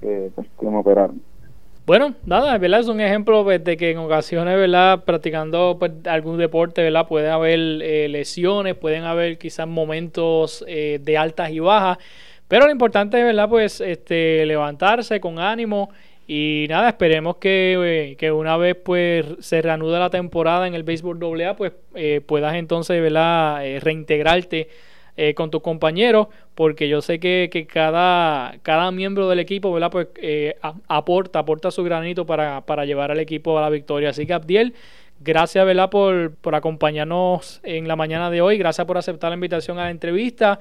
que, 0.00 0.30
pues, 0.34 0.46
que 0.58 0.66
me 0.66 0.76
operaron. 0.76 1.20
Bueno, 1.88 2.14
nada, 2.26 2.58
¿verdad? 2.58 2.80
Es 2.80 2.88
un 2.88 3.00
ejemplo 3.00 3.44
pues, 3.44 3.64
de 3.64 3.78
que 3.78 3.92
en 3.92 3.96
ocasiones, 3.96 4.58
¿verdad? 4.58 5.04
Practicando 5.04 5.78
pues, 5.78 5.92
algún 6.04 6.36
deporte, 6.36 6.82
¿verdad? 6.82 7.08
Pueden 7.08 7.30
haber 7.30 7.58
eh, 7.58 8.08
lesiones, 8.10 8.74
pueden 8.74 9.04
haber 9.04 9.38
quizás 9.38 9.66
momentos 9.66 10.62
eh, 10.68 10.98
de 11.00 11.16
altas 11.16 11.50
y 11.50 11.60
bajas. 11.60 11.96
Pero 12.46 12.66
lo 12.66 12.72
importante 12.72 13.18
es, 13.18 13.24
¿verdad? 13.24 13.48
Pues 13.48 13.80
este, 13.80 14.44
levantarse 14.44 15.18
con 15.18 15.38
ánimo 15.38 15.88
y 16.26 16.66
nada, 16.68 16.90
esperemos 16.90 17.38
que, 17.38 18.16
eh, 18.20 18.32
una 18.32 18.58
vez 18.58 18.76
pues 18.84 19.24
se 19.40 19.62
reanude 19.62 19.98
la 19.98 20.10
temporada 20.10 20.66
en 20.66 20.74
el 20.74 20.82
béisbol 20.82 21.18
AA, 21.42 21.56
pues 21.56 21.72
eh, 21.94 22.20
puedas 22.20 22.54
entonces, 22.56 23.00
¿verdad? 23.00 23.64
Eh, 25.20 25.34
con 25.34 25.50
tus 25.50 25.62
compañeros, 25.62 26.28
porque 26.54 26.88
yo 26.88 27.02
sé 27.02 27.18
que, 27.18 27.48
que 27.50 27.66
cada, 27.66 28.54
cada 28.62 28.92
miembro 28.92 29.28
del 29.28 29.40
equipo, 29.40 29.72
¿verdad? 29.72 29.90
Pues 29.90 30.06
aporta, 30.86 31.40
aporta 31.40 31.72
su 31.72 31.82
granito 31.82 32.24
para, 32.24 32.60
para 32.60 32.84
llevar 32.84 33.10
al 33.10 33.18
equipo 33.18 33.58
a 33.58 33.62
la 33.62 33.68
victoria. 33.68 34.10
Así 34.10 34.26
que 34.26 34.32
Abdiel, 34.32 34.74
Gracias, 35.20 35.66
¿verdad? 35.66 35.90
Por, 35.90 36.36
por 36.36 36.54
acompañarnos 36.54 37.60
en 37.64 37.88
la 37.88 37.96
mañana 37.96 38.30
de 38.30 38.40
hoy. 38.40 38.56
Gracias 38.56 38.86
por 38.86 38.98
aceptar 38.98 39.30
la 39.30 39.34
invitación 39.34 39.78
a 39.78 39.84
la 39.84 39.90
entrevista. 39.90 40.60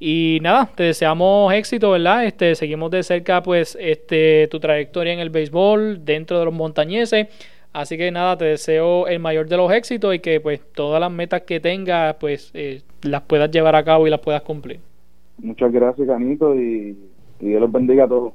Y 0.00 0.38
nada, 0.42 0.70
te 0.74 0.84
deseamos 0.84 1.52
éxito, 1.52 1.90
¿verdad? 1.90 2.24
Este, 2.24 2.54
seguimos 2.54 2.90
de 2.90 3.02
cerca 3.02 3.42
pues 3.42 3.76
este 3.80 4.46
tu 4.48 4.60
trayectoria 4.60 5.12
en 5.12 5.18
el 5.18 5.30
béisbol 5.30 6.04
dentro 6.04 6.38
de 6.38 6.44
los 6.46 6.54
montañeses. 6.54 7.26
Así 7.72 7.96
que 7.96 8.10
nada, 8.10 8.36
te 8.36 8.46
deseo 8.46 9.06
el 9.06 9.18
mayor 9.18 9.48
de 9.48 9.56
los 9.56 9.70
éxitos 9.72 10.14
y 10.14 10.18
que 10.20 10.40
pues 10.40 10.60
todas 10.72 11.00
las 11.00 11.12
metas 11.12 11.42
que 11.42 11.60
tengas 11.60 12.16
pues 12.16 12.50
eh, 12.54 12.82
las 13.02 13.22
puedas 13.22 13.50
llevar 13.50 13.76
a 13.76 13.84
cabo 13.84 14.06
y 14.06 14.10
las 14.10 14.20
puedas 14.20 14.42
cumplir. 14.42 14.80
Muchas 15.38 15.70
gracias, 15.70 16.06
Canito, 16.08 16.54
y, 16.54 16.96
y 17.40 17.46
Dios 17.46 17.60
los 17.60 17.70
bendiga 17.70 18.04
a 18.04 18.08
todos. 18.08 18.32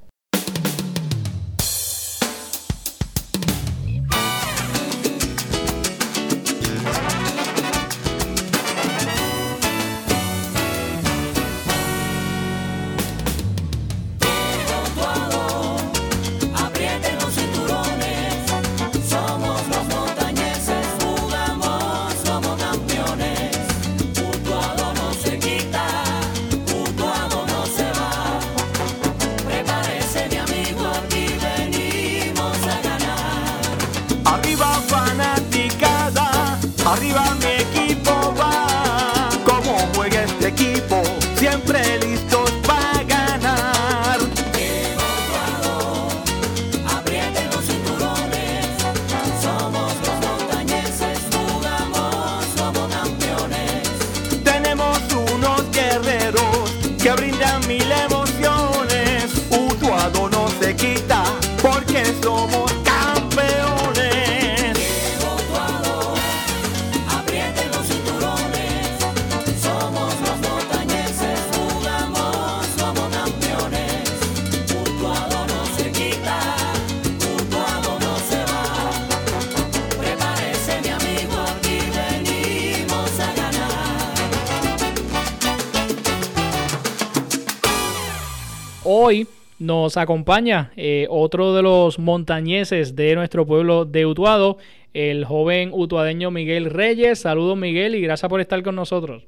Nos 89.94 90.02
acompaña 90.02 90.72
eh, 90.76 91.06
otro 91.08 91.54
de 91.54 91.62
los 91.62 92.00
montañeses 92.00 92.96
de 92.96 93.14
nuestro 93.14 93.46
pueblo 93.46 93.86
de 93.86 94.08
Utuado, 94.08 94.58
el 94.96 95.24
joven 95.24 95.70
utuadeño 95.72 96.32
Miguel 96.32 96.72
Reyes. 96.72 97.20
Saludos 97.20 97.56
Miguel 97.58 97.94
y 97.94 98.02
gracias 98.02 98.28
por 98.28 98.42
estar 98.42 98.64
con 98.64 98.76
nosotros. 98.76 99.28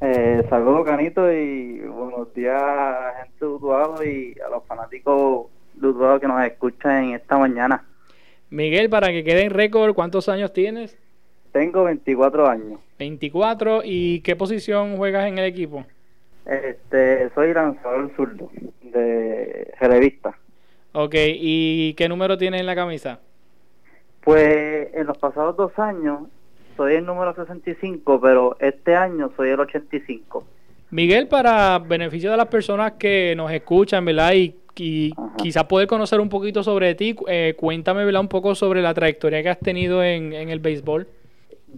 Eh, 0.00 0.44
saludos 0.50 0.84
Canito 0.84 1.32
y 1.32 1.82
buenos 1.82 2.34
días 2.34 2.60
a 2.60 3.12
la 3.14 3.22
gente 3.22 3.44
de 3.44 3.46
Utuado 3.46 4.04
y 4.04 4.34
a 4.44 4.50
los 4.50 4.64
fanáticos 4.64 5.46
de 5.74 5.86
Utuado 5.86 6.18
que 6.18 6.26
nos 6.26 6.44
escuchan 6.44 7.04
en 7.04 7.14
esta 7.14 7.38
mañana. 7.38 7.84
Miguel, 8.50 8.90
para 8.90 9.08
que 9.08 9.22
quede 9.22 9.44
en 9.44 9.50
récord, 9.50 9.94
¿cuántos 9.94 10.28
años 10.28 10.52
tienes? 10.52 10.98
Tengo 11.52 11.84
24 11.84 12.48
años. 12.48 12.80
24 12.98 13.82
y 13.84 14.20
¿qué 14.22 14.34
posición 14.34 14.96
juegas 14.96 15.28
en 15.28 15.38
el 15.38 15.44
equipo? 15.44 15.84
Este, 16.44 17.30
soy 17.36 17.54
lanzador 17.54 18.10
zurdo 18.16 18.50
de 18.92 19.72
revista. 19.80 20.36
Ok, 20.92 21.14
¿y 21.16 21.94
qué 21.94 22.08
número 22.08 22.36
tienes 22.36 22.60
en 22.60 22.66
la 22.66 22.74
camisa? 22.74 23.20
Pues 24.22 24.94
en 24.94 25.06
los 25.06 25.18
pasados 25.18 25.56
dos 25.56 25.76
años 25.78 26.28
soy 26.76 26.94
el 26.94 27.06
número 27.06 27.34
65, 27.34 28.20
pero 28.20 28.56
este 28.60 28.94
año 28.94 29.30
soy 29.36 29.50
el 29.50 29.60
85. 29.60 30.44
Miguel, 30.90 31.26
para 31.26 31.78
beneficio 31.78 32.30
de 32.30 32.36
las 32.36 32.48
personas 32.48 32.92
que 32.92 33.34
nos 33.36 33.50
escuchan, 33.50 34.04
¿verdad? 34.04 34.34
Y 34.34 34.54
y 34.76 35.12
quizás 35.36 35.64
poder 35.64 35.86
conocer 35.86 36.20
un 36.20 36.28
poquito 36.28 36.62
sobre 36.62 36.94
ti. 36.94 37.16
Eh, 37.28 37.54
cuéntame 37.56 38.18
un 38.18 38.28
poco 38.28 38.54
sobre 38.54 38.82
la 38.82 38.94
trayectoria 38.94 39.42
que 39.42 39.50
has 39.50 39.58
tenido 39.58 40.02
en, 40.02 40.32
en 40.32 40.48
el 40.48 40.60
béisbol. 40.60 41.06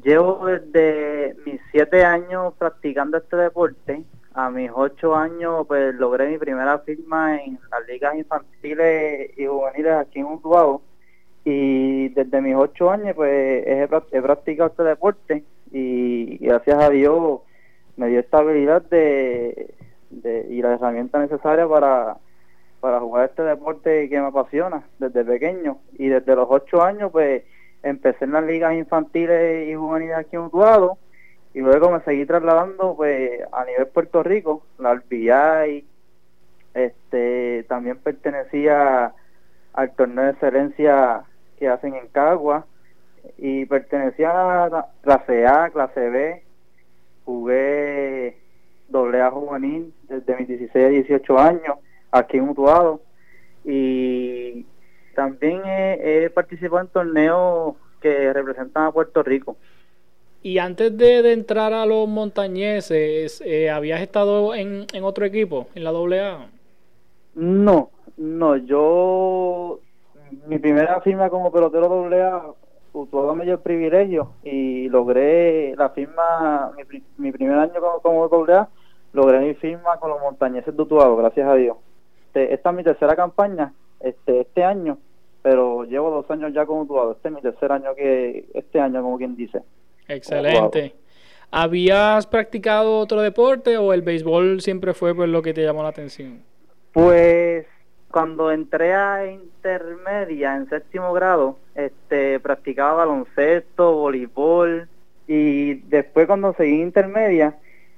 Llevo 0.02 0.46
desde 0.46 1.36
mis 1.46 1.60
siete 1.70 2.04
años 2.04 2.54
practicando 2.58 3.18
este 3.18 3.36
deporte. 3.36 4.02
A 4.36 4.50
mis 4.50 4.68
ocho 4.74 5.14
años 5.14 5.64
pues 5.68 5.94
logré 5.94 6.28
mi 6.28 6.38
primera 6.38 6.80
firma 6.80 7.40
en 7.40 7.56
las 7.70 7.86
ligas 7.86 8.16
infantiles 8.16 9.30
y 9.38 9.46
juveniles 9.46 9.92
aquí 9.92 10.18
en 10.18 10.26
Utuado. 10.26 10.82
Y 11.44 12.08
desde 12.08 12.40
mis 12.40 12.56
ocho 12.56 12.90
años 12.90 13.14
pues 13.14 13.30
he, 13.64 13.86
practicado 14.22 14.70
este 14.70 14.82
deporte 14.82 15.44
y, 15.70 16.38
gracias 16.38 16.82
a 16.82 16.90
Dios 16.90 17.42
me 17.96 18.08
dio 18.08 18.18
esta 18.18 18.38
habilidad 18.38 18.82
de, 18.82 19.72
y 20.50 20.62
la 20.62 20.74
herramienta 20.74 21.20
necesaria 21.20 21.68
para, 21.68 22.16
para 22.80 22.98
jugar 22.98 23.28
este 23.28 23.42
deporte 23.44 24.08
que 24.08 24.20
me 24.20 24.26
apasiona 24.26 24.82
desde 24.98 25.24
pequeño. 25.24 25.78
Y 25.96 26.08
desde 26.08 26.34
los 26.34 26.48
ocho 26.50 26.82
años 26.82 27.12
pues 27.12 27.44
empecé 27.84 28.24
en 28.24 28.32
las 28.32 28.44
ligas 28.44 28.74
infantiles 28.74 29.68
y 29.68 29.76
juveniles 29.76 30.16
aquí 30.16 30.34
en 30.34 30.42
Utuado 30.42 30.98
y 31.54 31.60
luego 31.60 31.90
me 31.90 32.00
seguí 32.00 32.26
trasladando 32.26 32.94
pues 32.96 33.40
a 33.52 33.64
nivel 33.64 33.86
Puerto 33.86 34.22
Rico, 34.22 34.66
la 34.78 34.94
RBI, 34.94 35.86
este 36.74 37.64
también 37.68 37.98
pertenecía 37.98 39.14
al 39.72 39.94
torneo 39.94 40.24
de 40.24 40.30
excelencia 40.32 41.22
que 41.58 41.68
hacen 41.68 41.94
en 41.94 42.08
Cagua 42.08 42.66
y 43.38 43.64
pertenecía 43.66 44.64
a 44.64 44.68
la 44.68 44.86
clase 45.00 45.46
A, 45.46 45.70
clase 45.70 46.10
B, 46.10 46.42
jugué 47.24 48.36
doble 48.88 49.22
A 49.22 49.30
juvenil 49.30 49.94
desde 50.08 50.36
mis 50.36 50.48
16 50.48 50.84
a 50.84 50.88
18 50.88 51.38
años 51.38 51.78
aquí 52.10 52.36
en 52.36 52.48
Utuado 52.48 53.00
y 53.64 54.66
también 55.14 55.62
he, 55.64 56.28
participado 56.30 56.80
en 56.82 56.88
torneos 56.88 57.76
que 58.00 58.32
representan 58.32 58.86
a 58.86 58.92
Puerto 58.92 59.22
Rico. 59.22 59.56
Y 60.44 60.58
antes 60.58 60.94
de, 60.98 61.32
entrar 61.32 61.72
a 61.72 61.86
los 61.86 62.06
montañeses, 62.06 63.40
eh, 63.46 63.70
¿habías 63.70 64.02
estado 64.02 64.54
en, 64.54 64.86
en, 64.92 65.02
otro 65.02 65.24
equipo, 65.24 65.68
en 65.74 65.84
la 65.84 65.88
AA? 65.88 66.48
No, 67.34 67.88
no, 68.18 68.56
yo, 68.58 69.80
mi 70.46 70.58
primera 70.58 71.00
firma 71.00 71.30
como 71.30 71.50
pelotero 71.50 72.04
AA, 72.12 72.52
Utuado 72.92 73.34
me 73.34 73.44
dio 73.44 73.54
el 73.54 73.60
privilegio 73.60 74.32
y 74.42 74.90
logré 74.90 75.74
la 75.76 75.88
firma, 75.88 76.72
mi, 76.76 77.02
mi 77.16 77.32
primer 77.32 77.58
año 77.58 77.80
como, 78.02 78.28
como 78.28 78.46
AA, 78.52 78.68
logré 79.14 79.40
mi 79.40 79.54
firma 79.54 79.96
con 79.98 80.10
los 80.10 80.20
montañeses 80.20 80.76
de 80.76 80.82
Utuado, 80.82 81.16
gracias 81.16 81.48
a 81.48 81.54
Dios. 81.54 81.78
Este, 82.26 82.52
esta 82.52 82.68
es 82.68 82.76
mi 82.76 82.84
tercera 82.84 83.16
campaña 83.16 83.72
este, 83.98 84.42
este 84.42 84.62
año, 84.62 84.98
pero 85.40 85.84
llevo 85.84 86.10
dos 86.10 86.30
años 86.30 86.52
ya 86.52 86.66
como 86.66 86.82
Utuado. 86.82 87.12
Este 87.12 87.28
es 87.28 87.34
mi 87.34 87.40
tercer 87.40 87.72
año 87.72 87.94
que, 87.94 88.44
este 88.52 88.78
año 88.78 89.00
como 89.00 89.16
quien 89.16 89.36
dice. 89.36 89.62
Excelente. 90.08 90.94
¿Habías 91.50 92.26
practicado 92.26 92.98
otro 92.98 93.20
deporte 93.20 93.78
o 93.78 93.92
el 93.92 94.02
béisbol 94.02 94.60
siempre 94.60 94.92
fue 94.92 95.14
pues, 95.14 95.28
lo 95.28 95.42
que 95.42 95.54
te 95.54 95.62
llamó 95.62 95.82
la 95.82 95.90
atención? 95.90 96.42
Pues 96.92 97.66
cuando 98.10 98.50
entré 98.50 98.94
a 98.94 99.26
intermedia 99.26 100.56
en 100.56 100.68
séptimo 100.68 101.12
grado, 101.12 101.58
este, 101.74 102.40
practicaba 102.40 103.04
baloncesto, 103.04 103.92
voleibol 103.92 104.88
y 105.26 105.74
después 105.74 106.26
cuando 106.26 106.54
seguí 106.54 106.80
intermedia, 106.80 107.56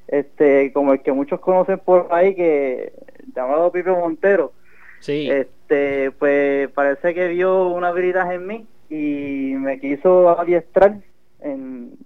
este, 0.09 0.72
como 0.72 0.92
el 0.92 1.02
que 1.02 1.12
muchos 1.12 1.40
conocen 1.40 1.78
por 1.78 2.09
ahí 2.11 2.34
que 2.34 2.92
llamado 3.34 3.72
Pipe 3.72 3.90
Montero, 3.90 4.52
Sí. 5.00 5.28
Este, 5.30 6.11
pues 6.12 6.68
parece 6.70 7.14
que 7.14 7.28
vio 7.28 7.68
una 7.68 7.88
habilidad 7.88 8.32
en 8.32 8.46
mí 8.46 8.66
y 8.88 9.54
me 9.57 9.78
quiso 9.80 10.38
adiestrar 10.38 10.96
en, 11.53 11.99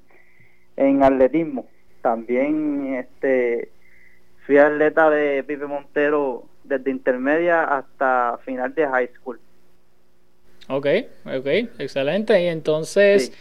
en 0.76 1.02
atletismo. 1.02 1.66
También 2.02 2.94
este 2.94 3.70
fui 4.46 4.58
atleta 4.58 5.10
de 5.10 5.42
Pipe 5.44 5.66
Montero 5.66 6.44
desde 6.64 6.90
intermedia 6.90 7.64
hasta 7.64 8.38
final 8.44 8.74
de 8.74 8.86
high 8.86 9.10
school. 9.14 9.38
Ok, 10.68 10.86
ok, 11.26 11.46
excelente. 11.78 12.40
Y 12.42 12.46
entonces, 12.46 13.32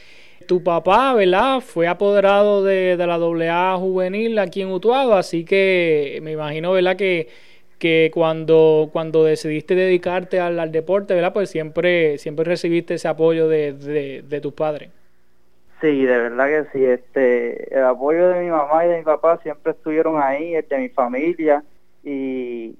tu 0.48 0.64
papá, 0.64 1.14
¿verdad? 1.14 1.62
Fue 1.62 1.88
apoderado 1.88 2.64
de, 2.64 2.98
de 2.98 3.08
la 3.08 3.16
AA 3.16 3.78
juvenil 3.78 4.40
aquí 4.40 4.62
en 4.62 4.72
Utuado, 4.72 5.14
así 5.14 5.46
que 5.46 6.20
me 6.24 6.32
imagino, 6.32 6.72
¿verdad? 6.72 6.96
Que 6.96 7.28
que 7.80 8.12
cuando, 8.14 8.90
cuando 8.92 9.24
decidiste 9.24 9.74
dedicarte 9.74 10.40
al, 10.40 10.72
deporte, 10.72 11.16
¿verdad? 11.16 11.34
Pues 11.34 11.50
siempre, 11.50 12.18
siempre 12.18 12.46
recibiste 12.46 12.96
ese 12.96 13.08
apoyo 13.08 13.48
de, 13.48 13.74
de, 14.22 14.42
tus 14.42 14.54
padres. 14.54 14.90
Sí, 15.82 16.06
de 16.06 16.18
verdad 16.18 16.48
que 16.48 16.78
sí. 16.78 16.86
Este, 16.86 17.74
el 17.76 17.84
apoyo 17.86 18.30
de 18.30 18.42
mi 18.42 18.50
mamá 18.50 18.86
y 18.86 18.90
de 18.90 18.98
mi 18.98 19.04
papá 19.04 19.40
siempre 19.42 19.72
estuvieron 19.72 20.22
ahí, 20.22 20.52
de 20.52 20.78
mi 20.78 20.90
familia. 20.90 21.64
Y 22.04 22.76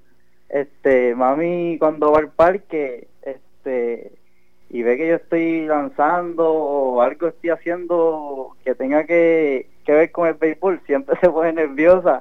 este, 0.48 1.14
mami 1.14 1.76
cuando 1.78 2.12
va 2.12 2.18
al 2.18 2.30
parque, 2.30 3.08
este, 3.22 4.12
y 4.68 4.82
ve 4.82 4.96
que 4.96 5.08
yo 5.08 5.14
estoy 5.16 5.66
lanzando 5.66 6.52
o 6.52 7.00
algo 7.00 7.28
estoy 7.28 7.50
haciendo 7.50 8.56
que 8.64 8.74
tenga 8.74 9.04
que, 9.04 9.68
que 9.84 9.92
ver 9.92 10.10
con 10.10 10.28
el 10.28 10.34
béisbol, 10.34 10.80
siempre 10.86 11.16
se 11.20 11.28
pone 11.28 11.52
nerviosa. 11.52 12.18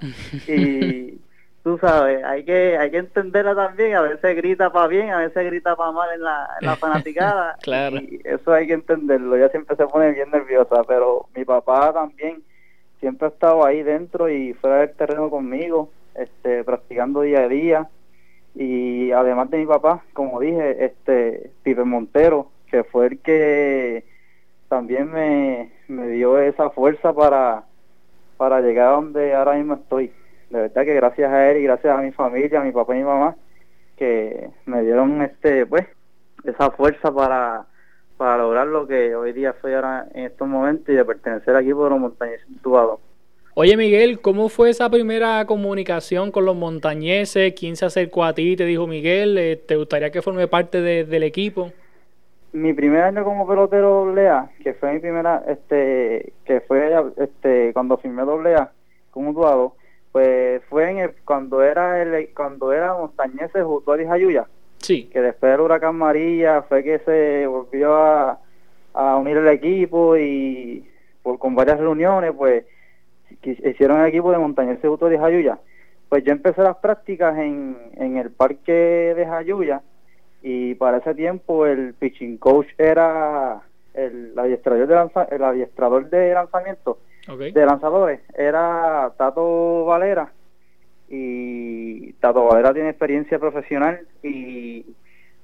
y 0.48 1.20
tú 1.64 1.78
sabes, 1.78 2.24
hay 2.24 2.43
que 2.43 2.78
hay 2.78 2.91
que 2.91 2.97
entenderla 2.97 3.55
también, 3.55 3.95
a 3.95 4.01
veces 4.01 4.36
grita 4.36 4.72
para 4.72 4.88
bien, 4.88 5.12
a 5.12 5.20
veces 5.20 5.45
grita 5.45 5.76
para 5.76 5.91
mal 5.91 6.10
en 6.14 6.24
la, 6.24 6.49
en 6.60 6.68
la 6.68 6.76
fanaticada. 6.78 7.57
claro. 7.62 7.97
Y 7.97 8.22
eso 8.24 8.53
hay 8.53 8.68
que 8.68 8.74
entenderlo, 8.74 9.36
ella 9.36 9.49
siempre 9.49 9.76
se 9.76 9.88
pone 9.88 10.12
bien 10.12 10.32
nerviosa, 10.32 10.84
pero 10.88 11.28
mi 11.36 11.45
papá 11.45 11.93
también 11.93 12.43
siempre 12.99 13.28
ha 13.28 13.30
estado 13.32 13.66
ahí 13.66 13.84
dentro 13.84 14.30
y 14.30 14.53
fuera 14.53 14.80
del 14.80 14.95
terreno 14.95 15.30
conmigo, 15.30 15.89
este 16.16 16.64
practicando 16.64 17.22
día 17.22 17.41
a 17.41 17.47
día. 17.47 17.89
Y 18.55 19.12
además 19.12 19.49
de 19.51 19.60
mi 19.60 19.66
papá, 19.66 20.03
como 20.14 20.39
dije, 20.39 20.84
este 20.84 21.51
Pipe 21.64 21.84
Montero, 21.84 22.49
que 22.70 22.84
fue 22.84 23.07
el 23.07 23.20
que 23.20 24.03
también 24.68 25.12
me, 25.12 25.72
me 25.88 26.07
dio 26.10 26.39
esa 26.39 26.70
fuerza 26.72 27.14
para, 27.14 27.64
para 28.38 28.62
llegar 28.62 28.89
a 28.89 28.95
donde 28.95 29.34
ahora 29.34 29.53
mismo 29.53 29.76
estoy 29.76 30.11
de 30.50 30.62
verdad 30.62 30.84
que 30.84 30.94
gracias 30.94 31.32
a 31.32 31.52
él 31.52 31.58
y 31.58 31.64
gracias 31.64 31.98
a 31.98 32.02
mi 32.02 32.12
familia, 32.12 32.62
a 32.62 32.64
mi 32.64 32.72
papá 32.72 32.96
y 32.96 33.00
mi 33.00 33.04
mamá, 33.04 33.36
que 33.98 34.50
me 34.66 34.82
dieron 34.82 35.22
este 35.22 35.66
pues 35.66 35.86
esa 36.44 36.72
fuerza 36.72 37.14
para, 37.14 37.66
para 38.18 38.38
lograr 38.38 38.68
lo 38.68 38.88
que 38.88 39.16
hoy 39.16 39.34
día 39.34 39.56
soy 39.62 39.74
ahora 39.74 40.08
en 40.14 40.26
estos 40.26 40.48
momentos 40.48 40.90
y 40.90 40.94
de 40.94 41.06
pertenecer 41.06 41.56
aquí 41.56 41.74
por 41.74 41.92
los 41.92 42.00
montañeses 42.00 42.48
tubados. 42.64 43.00
Oye 43.56 43.76
Miguel, 43.76 44.22
¿cómo 44.22 44.48
fue 44.48 44.70
esa 44.70 44.90
primera 44.90 45.46
comunicación 45.46 46.32
con 46.32 46.46
los 46.46 46.56
montañeses? 46.56 47.54
¿Quién 47.54 47.76
se 47.76 47.86
acercó 47.86 48.24
a 48.24 48.34
ti? 48.34 48.56
Te 48.56 48.66
dijo 48.66 48.88
Miguel, 48.88 49.38
eh, 49.38 49.58
¿te 49.58 49.76
gustaría 49.76 50.12
que 50.12 50.22
forme 50.22 50.48
parte 50.48 50.82
del 50.82 51.24
equipo? 51.24 51.72
Mi 52.54 52.74
primer 52.74 53.02
año 53.02 53.24
como 53.24 53.46
pelotero 53.48 54.14
Lea, 54.16 54.50
que 54.64 54.74
fue 54.74 54.94
mi 54.94 55.00
primera, 55.00 55.44
este, 55.48 56.34
que 56.46 56.62
fue 56.62 56.92
este 57.18 57.74
cuando 57.74 57.98
firmé 57.98 58.24
doble 58.24 58.56
A 58.56 58.72
como 59.12 59.34
Tuado, 59.34 59.76
pues 60.11 60.61
fue 60.69 60.90
en 60.90 60.98
el, 60.99 61.15
cuando 61.23 61.61
era 61.64 62.02
el 62.02 62.34
cuando 62.34 62.73
era 62.73 62.94
Montañeses 62.94 63.64
Jayuya 64.07 64.48
sí. 64.80 65.10
Que 65.11 65.22
después 65.22 65.52
del 65.52 65.61
huracán 65.61 65.95
María 65.95 66.64
fue 66.64 66.84
que 66.84 66.99
se 66.99 67.45
volvió 67.48 67.95
a, 67.95 68.40
unir 68.94 69.38
el 69.38 69.48
equipo 69.48 70.18
y 70.18 70.86
por 71.22 71.38
con 71.40 71.56
varias 71.56 71.80
reuniones 71.80 72.34
pues 72.38 72.65
hicieron 73.44 74.02
el 74.02 74.07
equipo 74.07 74.31
de 74.31 74.40
Montañeses 74.40 74.90
junto 74.90 75.06
a 75.06 75.18
Jayuya 75.18 75.60
pues 76.10 76.23
yo 76.23 76.31
empecé 76.31 76.64
las 76.64 76.77
prácticas 76.77 77.38
en, 77.38 77.77
en 77.95 78.18
el 78.18 78.31
parque 78.31 79.14
de 79.15 79.26
Jayuya 79.26 79.81
y 80.41 80.73
para 80.76 80.98
ese 80.98 81.14
tiempo 81.14 81.65
el 81.65 81.94
pitching 81.94 82.38
coach 82.38 82.68
era 82.77 83.61
el, 83.94 84.34
adiestrador 84.38 84.88
de 84.88 85.36
el 85.36 85.44
adiestrador 85.44 86.10
de 86.10 86.34
lanzamiento 86.34 86.99
de 87.28 87.66
lanzadores 87.66 88.22
era 88.36 89.12
Tato 89.18 89.86
Valera 89.86 90.32
y 91.10 92.14
Tato 92.14 92.46
Valera 92.46 92.74
tiene 92.74 92.90
experiencia 92.90 93.40
profesional 93.40 94.08
y 94.24 94.86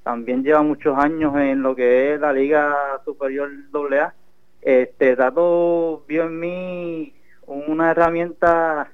también 0.03 0.43
lleva 0.43 0.61
muchos 0.61 0.97
años 0.97 1.35
en 1.37 1.61
lo 1.61 1.75
que 1.75 2.13
es 2.13 2.19
la 2.19 2.31
Liga 2.31 2.75
Superior 3.03 3.49
AA. 3.73 4.13
Este 4.61 5.15
Tato 5.15 6.03
vio 6.07 6.23
en 6.23 6.39
mí 6.39 7.13
una 7.47 7.91
herramienta 7.91 8.91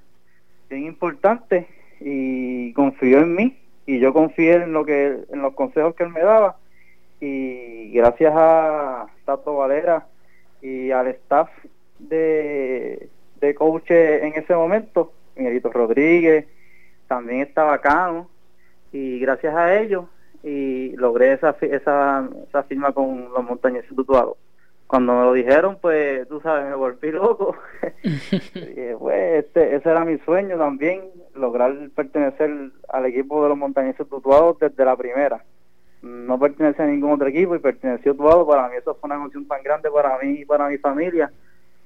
bien 0.70 0.86
importante 0.86 1.68
y 2.00 2.74
confió 2.74 3.20
en 3.20 3.36
mí 3.36 3.58
y 3.86 4.00
yo 4.00 4.14
confié 4.14 4.56
en 4.56 4.74
lo 4.74 4.86
que 4.86 5.26
en 5.30 5.42
los 5.42 5.54
consejos 5.54 5.96
que 5.96 6.04
él 6.04 6.10
me 6.10 6.22
daba 6.22 6.58
y 7.20 7.92
gracias 7.92 8.34
a 8.36 9.08
Tato 9.26 9.58
Valera 9.58 10.08
y 10.62 10.92
al 10.92 11.08
staff 11.08 11.50
de, 12.10 13.10
de 13.40 13.56
coach 13.56 13.92
en 13.92 14.34
ese 14.34 14.56
momento, 14.56 15.14
Miguelito 15.36 15.72
Rodríguez, 15.72 16.46
también 17.08 17.42
estaba 17.42 17.80
Cano, 17.80 18.30
y 18.92 19.20
gracias 19.20 19.56
a 19.56 19.80
ellos 19.80 20.06
y 20.44 20.96
logré 20.96 21.34
esa, 21.34 21.56
esa, 21.62 22.30
esa 22.48 22.64
firma 22.64 22.92
con 22.92 23.32
los 23.32 23.44
montañeses 23.44 23.96
tutuados. 23.96 24.38
Cuando 24.88 25.14
me 25.14 25.24
lo 25.24 25.34
dijeron, 25.34 25.78
pues 25.82 26.28
tú 26.28 26.42
sabes, 26.42 26.66
me 26.66 26.76
volví 26.76 27.12
loco. 27.12 27.56
y, 28.04 28.94
pues, 29.00 29.46
este, 29.46 29.76
ese 29.76 29.90
era 29.90 30.04
mi 30.04 30.18
sueño 30.20 30.58
también, 30.58 31.02
lograr 31.34 31.74
pertenecer 31.96 32.72
al 32.90 33.06
equipo 33.06 33.42
de 33.44 33.50
los 33.50 33.58
montañeses 33.58 34.08
tutuados 34.10 34.60
desde 34.60 34.84
la 34.84 34.98
primera. 34.98 35.46
No 36.02 36.40
pertenecía 36.40 36.84
a 36.84 36.88
ningún 36.88 37.12
otro 37.12 37.28
equipo 37.28 37.56
y 37.56 37.60
perteneció 37.60 38.12
a 38.12 38.16
Tutuado. 38.16 38.48
Para 38.48 38.68
mí 38.68 38.76
eso 38.76 38.96
fue 38.96 39.08
una 39.08 39.16
emoción 39.16 39.48
tan 39.48 39.62
grande 39.62 39.90
para 39.92 40.18
mí 40.18 40.42
y 40.42 40.46
para 40.46 40.68
mi 40.68 40.78
familia. 40.78 41.32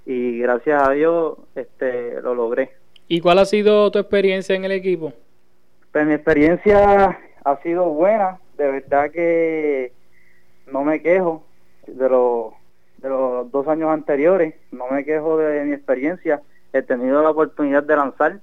Y 0.06 0.40
gracias 0.40 0.88
a 0.88 0.92
Dios 0.92 1.38
este, 1.56 2.22
lo 2.22 2.36
logré. 2.36 2.72
¿Y 3.08 3.22
cuál 3.22 3.40
ha 3.40 3.46
sido 3.46 3.92
tu 3.92 4.00
experiencia 4.00 4.56
en 4.56 4.66
el 4.66 4.72
equipo? 4.72 5.14
Pues 5.92 6.06
mi 6.06 6.14
experiencia 6.14 7.20
ha 7.44 7.62
sido 7.62 7.86
buena, 7.86 8.40
de 8.58 8.72
verdad 8.72 9.12
que 9.12 9.92
no 10.72 10.84
me 10.84 11.02
quejo 11.02 11.44
de 11.88 12.10
los, 12.10 12.54
de 12.98 13.10
los 13.10 13.52
dos 13.52 13.68
años 13.68 13.90
anteriores, 13.90 14.56
no 14.72 14.88
me 14.90 15.06
quejo 15.06 15.38
de 15.38 15.64
mi 15.64 15.74
experiencia, 15.74 16.42
he 16.74 16.82
tenido 16.82 17.22
la 17.22 17.30
oportunidad 17.30 17.84
de 17.84 17.96
lanzar 17.96 18.40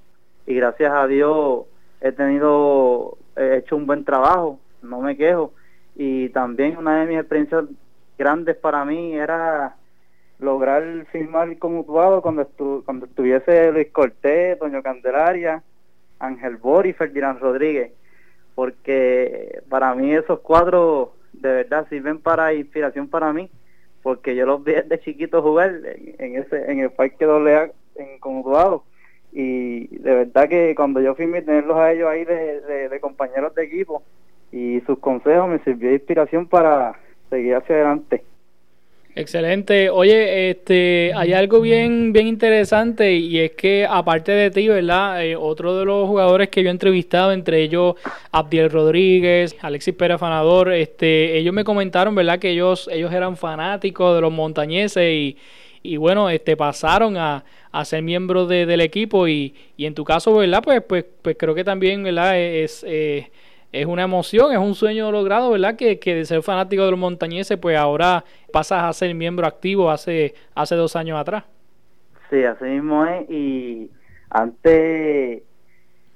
y 0.47 0.55
gracias 0.55 0.93
a 0.93 1.07
Dios 1.07 1.65
he 2.01 2.13
tenido, 2.13 3.17
he 3.37 3.57
hecho 3.59 3.77
un 3.77 3.87
buen 3.87 4.05
trabajo, 4.05 4.59
no 4.83 5.01
me 5.01 5.17
quejo. 5.17 5.53
Y 5.95 6.31
también 6.31 6.77
una 6.77 7.01
de 7.01 7.07
mis 7.07 7.19
experiencias 7.19 7.65
grandes 8.19 8.57
para 8.57 8.85
mí 8.85 9.15
era 9.15 9.77
lograr 10.43 11.07
firmar 11.13 11.57
con 11.59 11.79
Utuado 11.79 12.21
cuando, 12.21 12.47
cuando 12.85 13.07
estuviese 13.07 13.73
Luis 13.73 13.89
Cortés, 13.91 14.59
Doño 14.59 14.83
Candelaria, 14.83 15.63
Ángel 16.19 16.57
Bori 16.57 16.91
y 16.91 16.93
Ferdinand 16.93 17.41
Rodríguez 17.41 17.93
porque 18.55 19.63
para 19.69 19.95
mí 19.95 20.13
esos 20.13 20.41
cuadros 20.41 21.11
de 21.33 21.53
verdad 21.53 21.87
sirven 21.89 22.19
para 22.19 22.55
inspiración 22.55 23.09
para 23.09 23.33
mí, 23.33 23.51
porque 24.03 24.35
yo 24.35 24.47
los 24.47 24.63
vi 24.63 24.73
desde 24.73 25.01
chiquito 25.01 25.43
jugar 25.43 25.81
en, 25.85 26.37
ese 26.37 26.71
en 26.71 26.81
el 26.81 26.91
parque 26.91 27.25
doble 27.25 27.73
en 27.97 28.19
Conduado 28.19 28.85
y 29.33 29.87
de 29.99 30.15
verdad 30.15 30.49
que 30.49 30.75
cuando 30.75 31.01
yo 31.01 31.13
a 31.13 31.17
tenerlos 31.17 31.77
a 31.79 31.93
ellos 31.93 32.09
ahí 32.09 32.25
de, 32.25 32.89
de 32.89 33.01
compañeros 33.01 33.55
de 33.55 33.65
equipo 33.65 34.03
y 34.51 34.81
sus 34.83 34.99
consejos 34.99 35.49
me 35.49 35.59
sirvió 35.61 35.89
de 35.89 35.95
inspiración 35.95 36.47
para 36.47 36.99
seguir 37.31 37.55
hacia 37.55 37.77
adelante. 37.77 38.23
Excelente. 39.15 39.91
Oye, 39.91 40.49
este, 40.51 41.13
hay 41.15 41.35
algo 41.35 41.61
bien, 41.61 42.15
bien 42.15 42.27
interesante 42.27 43.13
y 43.15 43.41
es 43.41 43.51
que 43.51 43.87
aparte 43.89 44.33
de 44.33 44.51
ti, 44.51 44.69
¿verdad? 44.69 45.23
Eh, 45.23 45.37
otro 45.37 45.77
de 45.77 45.85
los 45.85 46.09
jugadores 46.09 46.49
que 46.49 46.63
yo 46.63 46.69
he 46.69 46.71
entrevistado, 46.71 47.31
entre 47.33 47.61
ellos 47.63 47.97
Abdiel 48.31 48.71
Rodríguez, 48.71 49.55
Alexis 49.61 49.95
Pérez 49.95 50.19
Fanador, 50.19 50.73
este, 50.73 51.37
ellos 51.37 51.53
me 51.53 51.63
comentaron, 51.63 52.15
¿verdad? 52.15 52.39
Que 52.39 52.53
ellos, 52.53 52.89
ellos 52.91 53.13
eran 53.13 53.37
fanáticos 53.37 54.15
de 54.15 54.23
los 54.23 54.33
montañeses 54.33 55.13
y, 55.13 55.37
y 55.83 55.99
bueno, 55.99 56.31
este, 56.31 56.57
pasaron 56.57 57.19
a, 57.19 57.45
a 57.71 57.85
ser 57.85 58.03
miembros 58.03 58.49
de, 58.49 58.65
del 58.65 58.81
equipo 58.81 59.29
y, 59.29 59.55
y 59.77 59.85
en 59.85 59.95
tu 59.95 60.05
caso, 60.05 60.35
¿verdad? 60.35 60.63
Pues, 60.65 60.83
pues, 60.89 61.05
pues 61.21 61.37
creo 61.39 61.55
que 61.55 61.65
también, 61.65 62.03
¿verdad? 62.03 62.41
Es, 62.41 62.83
eh, 62.89 63.31
es 63.73 63.87
una 63.87 64.03
emoción, 64.03 64.53
es 64.53 64.59
un 64.59 64.75
sueño 64.75 65.11
logrado, 65.11 65.51
¿verdad? 65.51 65.77
Que, 65.77 65.99
que 65.99 66.15
de 66.15 66.27
ser 66.27 66.43
fanático 66.43 66.85
de 66.85 66.91
los 66.91 67.01
montañeses, 67.01 67.57
pues 67.57 67.77
ahora 67.77 68.23
pasas 68.53 68.85
a 68.85 68.93
ser 68.93 69.15
miembro 69.15 69.47
activo 69.47 69.91
hace, 69.91 70.35
hace 70.55 70.77
dos 70.77 70.95
años 70.95 71.19
atrás. 71.19 71.45
Sí, 72.29 72.45
así 72.45 72.65
mismo 72.65 73.07
es. 73.07 73.29
Y 73.31 73.91
antes 74.29 75.43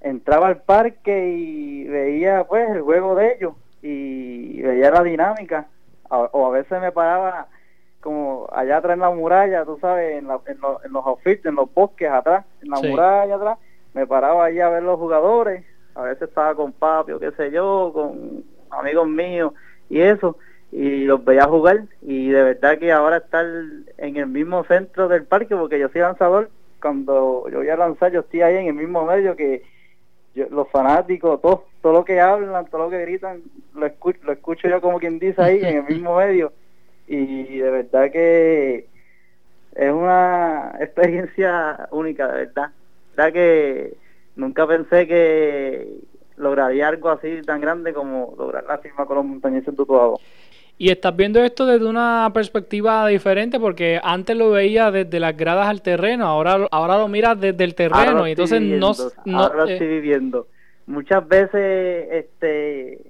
entraba 0.03 0.49
al 0.49 0.63
parque 0.63 1.29
y 1.29 1.85
veía 1.85 2.45
pues 2.45 2.69
el 2.71 2.83
juego 2.83 3.15
de 3.15 3.35
ellos 3.35 3.55
y 3.83 4.61
veía 4.61 4.91
la 4.91 5.03
dinámica. 5.03 5.67
O 6.09 6.47
a 6.47 6.51
veces 6.51 6.81
me 6.81 6.93
paraba 6.93 7.49
como 8.01 8.49
allá 8.53 8.77
atrás 8.77 8.95
en 8.95 9.01
la 9.01 9.11
muralla, 9.11 9.65
tú 9.65 9.79
sabes, 9.81 10.19
en, 10.19 10.29
en, 10.47 10.93
los 10.93 11.07
outfits, 11.07 11.45
en 11.45 11.57
los 11.57 11.73
bosques 11.75 12.09
atrás, 12.09 12.45
en 12.63 12.71
la 12.71 12.81
muralla 12.81 13.35
atrás, 13.35 13.59
me 13.95 14.07
paraba 14.07 14.45
allí 14.45 14.61
a 14.61 14.69
ver 14.69 14.85
los 14.85 14.99
jugadores 14.99 15.65
a 15.97 16.03
veces 16.03 16.29
estaba 16.29 16.55
con 16.55 16.73
papi 16.73 17.13
o 17.13 17.19
qué 17.19 17.33
sé 17.33 17.51
yo, 17.51 17.91
con 17.93 18.45
amigos 18.71 19.09
míos 19.09 19.53
y 19.89 20.01
eso, 20.01 20.37
y 20.73 21.05
los 21.05 21.25
veía 21.25 21.45
jugar 21.45 21.85
y 22.03 22.29
de 22.31 22.43
verdad 22.43 22.79
que 22.79 22.93
ahora 22.93 23.19
estar 23.19 23.47
en 23.99 24.17
el 24.17 24.27
mismo 24.27 24.65
centro 24.65 25.09
del 25.09 25.25
parque, 25.25 25.57
porque 25.57 25.79
yo 25.79 25.89
soy 25.89 26.03
lanzador, 26.03 26.51
cuando 26.81 27.49
yo 27.51 27.59
voy 27.59 27.69
a 27.69 27.77
lanzar 27.77 28.13
yo 28.13 28.21
estoy 28.21 28.43
ahí 28.43 28.57
en 28.57 28.67
el 28.67 28.75
mismo 28.75 29.05
medio 29.05 29.37
que 29.37 29.63
los 30.35 30.69
fanáticos, 30.71 31.41
todo, 31.41 31.65
todo 31.81 31.93
lo 31.95 32.05
que 32.05 32.21
hablan, 32.21 32.67
todo 32.67 32.85
lo 32.85 32.91
que 32.91 33.01
gritan, 33.01 33.41
lo 33.75 33.87
escucho, 33.87 34.19
lo 34.25 34.33
escucho 34.33 34.69
yo 34.69 34.81
como 34.81 34.99
quien 34.99 35.19
dice 35.19 35.41
ahí 35.41 35.61
en 35.63 35.79
el 35.79 35.85
mismo 35.89 36.17
medio 36.17 36.53
y 37.07 37.59
de 37.59 37.71
verdad 37.71 38.11
que 38.11 38.87
es 39.75 39.93
una 39.93 40.75
experiencia 40.81 41.89
única, 41.91 42.29
de 42.29 42.47
verdad. 42.47 42.69
De 42.69 43.17
verdad 43.17 43.33
que 43.33 43.97
nunca 44.37 44.67
pensé 44.67 45.07
que 45.07 45.89
lograría 46.37 46.89
algo 46.89 47.11
así 47.11 47.41
tan 47.45 47.61
grande 47.61 47.93
como 47.93 48.35
lograr 48.39 48.65
la 48.65 48.79
firma 48.79 49.07
con 49.07 49.17
los 49.17 49.25
montañeses 49.25 49.67
de 49.67 49.73
Tutuado. 49.73 50.21
Y 50.79 50.91
estás 50.91 51.17
viendo 51.17 51.43
esto 51.43 51.65
desde 51.65 51.87
una 51.87 52.31
perspectiva 52.35 53.07
diferente 53.07 53.59
porque 53.59 53.99
antes 54.03 54.37
lo 54.37 54.51
veía 54.51 54.91
desde 54.91 55.19
las 55.19 55.35
gradas 55.35 55.69
al 55.69 55.81
terreno, 55.81 56.27
ahora 56.27 56.69
ahora 56.71 56.99
lo 56.99 57.09
miras 57.09 57.41
desde 57.41 57.65
el 57.65 57.75
terreno 57.75 58.29
y 58.29 58.33
entonces 58.33 58.61
no, 58.61 58.93
no 59.25 59.39
ahora 59.39 59.65
eh, 59.65 59.73
estoy 59.73 59.89
viviendo. 59.89 60.49
Muchas 60.87 61.27
veces 61.27 62.09
este 62.13 63.01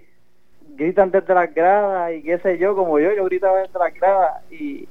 gritan 0.76 1.10
desde 1.10 1.34
las 1.34 1.52
gradas 1.52 2.12
y 2.14 2.22
qué 2.22 2.38
sé 2.38 2.56
yo, 2.58 2.76
como 2.76 3.00
yo, 3.00 3.12
yo 3.16 3.24
gritaba 3.24 3.58
desde 3.58 3.78
las 3.78 3.94
gradas 3.94 4.52
y, 4.52 4.86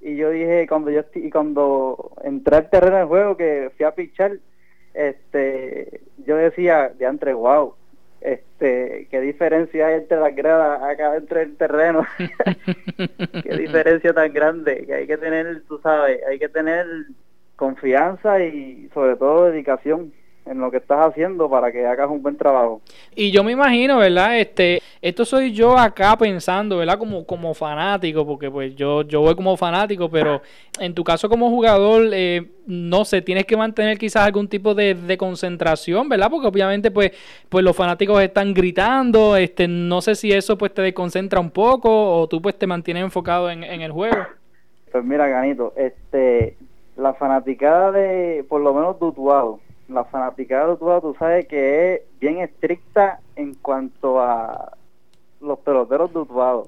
y 0.00 0.16
yo 0.16 0.30
dije 0.30 0.66
cuando 0.68 0.92
yo 0.92 1.00
y 1.14 1.30
cuando 1.30 2.12
entré 2.22 2.58
al 2.58 2.70
terreno 2.70 2.98
del 2.98 3.06
juego 3.06 3.36
que 3.36 3.72
fui 3.76 3.84
a 3.84 3.90
pichar 3.90 4.38
este, 4.94 6.00
yo 6.24 6.36
decía, 6.36 6.90
de 6.96 7.04
entre 7.04 7.34
wow, 7.34 7.74
este, 8.20 9.06
qué 9.10 9.20
diferencia 9.20 9.88
hay 9.88 9.94
entre 9.96 10.18
las 10.18 10.34
gradas 10.34 10.82
acá 10.82 11.12
dentro 11.12 11.38
del 11.38 11.56
terreno, 11.56 12.06
qué 13.42 13.56
diferencia 13.56 14.14
tan 14.14 14.32
grande, 14.32 14.86
que 14.86 14.94
hay 14.94 15.06
que 15.06 15.18
tener, 15.18 15.62
tú 15.68 15.78
sabes, 15.82 16.20
hay 16.26 16.38
que 16.38 16.48
tener 16.48 16.86
confianza 17.56 18.40
y 18.40 18.88
sobre 18.94 19.16
todo 19.16 19.50
dedicación 19.50 20.12
en 20.46 20.60
lo 20.60 20.70
que 20.70 20.78
estás 20.78 21.06
haciendo 21.06 21.48
para 21.48 21.72
que 21.72 21.86
hagas 21.86 22.10
un 22.10 22.22
buen 22.22 22.36
trabajo. 22.36 22.82
Y 23.14 23.30
yo 23.30 23.44
me 23.44 23.52
imagino, 23.52 23.98
¿verdad? 23.98 24.38
Este, 24.38 24.82
esto 25.04 25.26
soy 25.26 25.52
yo 25.52 25.76
acá 25.76 26.16
pensando, 26.16 26.78
¿verdad? 26.78 26.98
Como, 26.98 27.26
como 27.26 27.52
fanático, 27.52 28.24
porque 28.24 28.50
pues 28.50 28.74
yo, 28.74 29.02
yo 29.02 29.20
voy 29.20 29.34
como 29.34 29.54
fanático, 29.54 30.08
pero 30.08 30.40
en 30.80 30.94
tu 30.94 31.04
caso 31.04 31.28
como 31.28 31.50
jugador, 31.50 32.08
eh, 32.14 32.52
no 32.66 33.04
sé, 33.04 33.20
tienes 33.20 33.44
que 33.44 33.54
mantener 33.54 33.98
quizás 33.98 34.22
algún 34.22 34.48
tipo 34.48 34.74
de, 34.74 34.94
de, 34.94 35.18
concentración, 35.18 36.08
¿verdad? 36.08 36.30
Porque 36.30 36.46
obviamente 36.46 36.90
pues, 36.90 37.12
pues 37.50 37.62
los 37.62 37.76
fanáticos 37.76 38.22
están 38.22 38.54
gritando, 38.54 39.36
este, 39.36 39.68
no 39.68 40.00
sé 40.00 40.14
si 40.14 40.32
eso 40.32 40.56
pues 40.56 40.72
te 40.72 40.80
desconcentra 40.80 41.38
un 41.38 41.50
poco 41.50 42.18
o 42.18 42.26
tú 42.26 42.40
pues 42.40 42.58
te 42.58 42.66
mantienes 42.66 43.02
enfocado 43.02 43.50
en, 43.50 43.62
en 43.62 43.82
el 43.82 43.92
juego. 43.92 44.16
Pues 44.90 45.04
mira, 45.04 45.28
Ganito, 45.28 45.74
este, 45.76 46.56
la 46.96 47.12
fanaticada 47.12 47.92
de, 47.92 48.42
por 48.48 48.62
lo 48.62 48.72
menos 48.72 48.98
dutuado, 48.98 49.60
la 49.86 50.04
fanaticada 50.04 50.68
de 50.68 50.76
tú 50.78 51.14
sabes 51.18 51.46
que 51.46 51.92
es 51.92 52.00
bien 52.20 52.38
estricta 52.38 53.20
en 53.36 53.52
cuanto 53.52 54.18
a 54.18 54.78
los 55.44 55.58
peloteros 55.60 56.12
de 56.12 56.20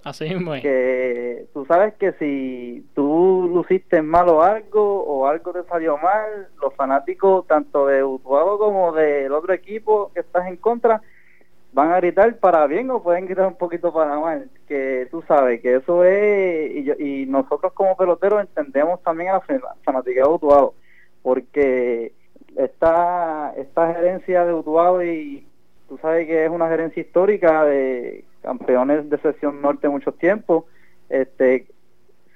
Así 0.04 0.26
es. 0.26 0.62
Que 0.62 1.46
tú 1.52 1.64
sabes 1.66 1.94
que 1.94 2.12
si 2.12 2.86
tú 2.94 3.50
luciste 3.52 4.02
mal 4.02 4.28
o 4.28 4.42
algo, 4.42 5.02
o 5.04 5.26
algo 5.26 5.52
te 5.52 5.64
salió 5.64 5.96
mal, 5.98 6.48
los 6.60 6.74
fanáticos 6.74 7.46
tanto 7.46 7.86
de 7.86 8.04
Utuado 8.04 8.58
como 8.58 8.92
del 8.92 9.32
otro 9.32 9.52
equipo 9.52 10.10
que 10.14 10.20
estás 10.20 10.46
en 10.46 10.56
contra, 10.56 11.00
van 11.72 11.92
a 11.92 11.96
gritar 11.96 12.36
para 12.36 12.66
bien 12.66 12.90
o 12.90 13.02
pueden 13.02 13.26
gritar 13.26 13.46
un 13.46 13.56
poquito 13.56 13.92
para 13.92 14.18
mal. 14.18 14.50
Que 14.68 15.08
tú 15.10 15.22
sabes 15.26 15.60
que 15.60 15.76
eso 15.76 16.04
es, 16.04 16.70
y, 16.98 17.22
y 17.22 17.26
nosotros 17.26 17.72
como 17.72 17.96
peloteros 17.96 18.40
entendemos 18.40 19.02
también 19.02 19.30
a 19.30 19.34
la 19.34 19.74
fanaticada 19.84 20.28
de 20.28 20.34
Utuado, 20.34 20.74
porque 21.22 22.12
esta, 22.56 23.52
esta 23.56 23.94
gerencia 23.94 24.44
de 24.44 24.54
Utuado 24.54 25.04
y 25.04 25.46
tú 25.88 25.98
sabes 25.98 26.26
que 26.26 26.44
es 26.44 26.50
una 26.50 26.68
gerencia 26.68 27.00
histórica 27.00 27.64
de 27.64 28.24
campeones 28.46 29.10
de 29.10 29.18
sección 29.18 29.60
norte 29.60 29.88
mucho 29.88 30.12
tiempo, 30.12 30.66
este, 31.08 31.66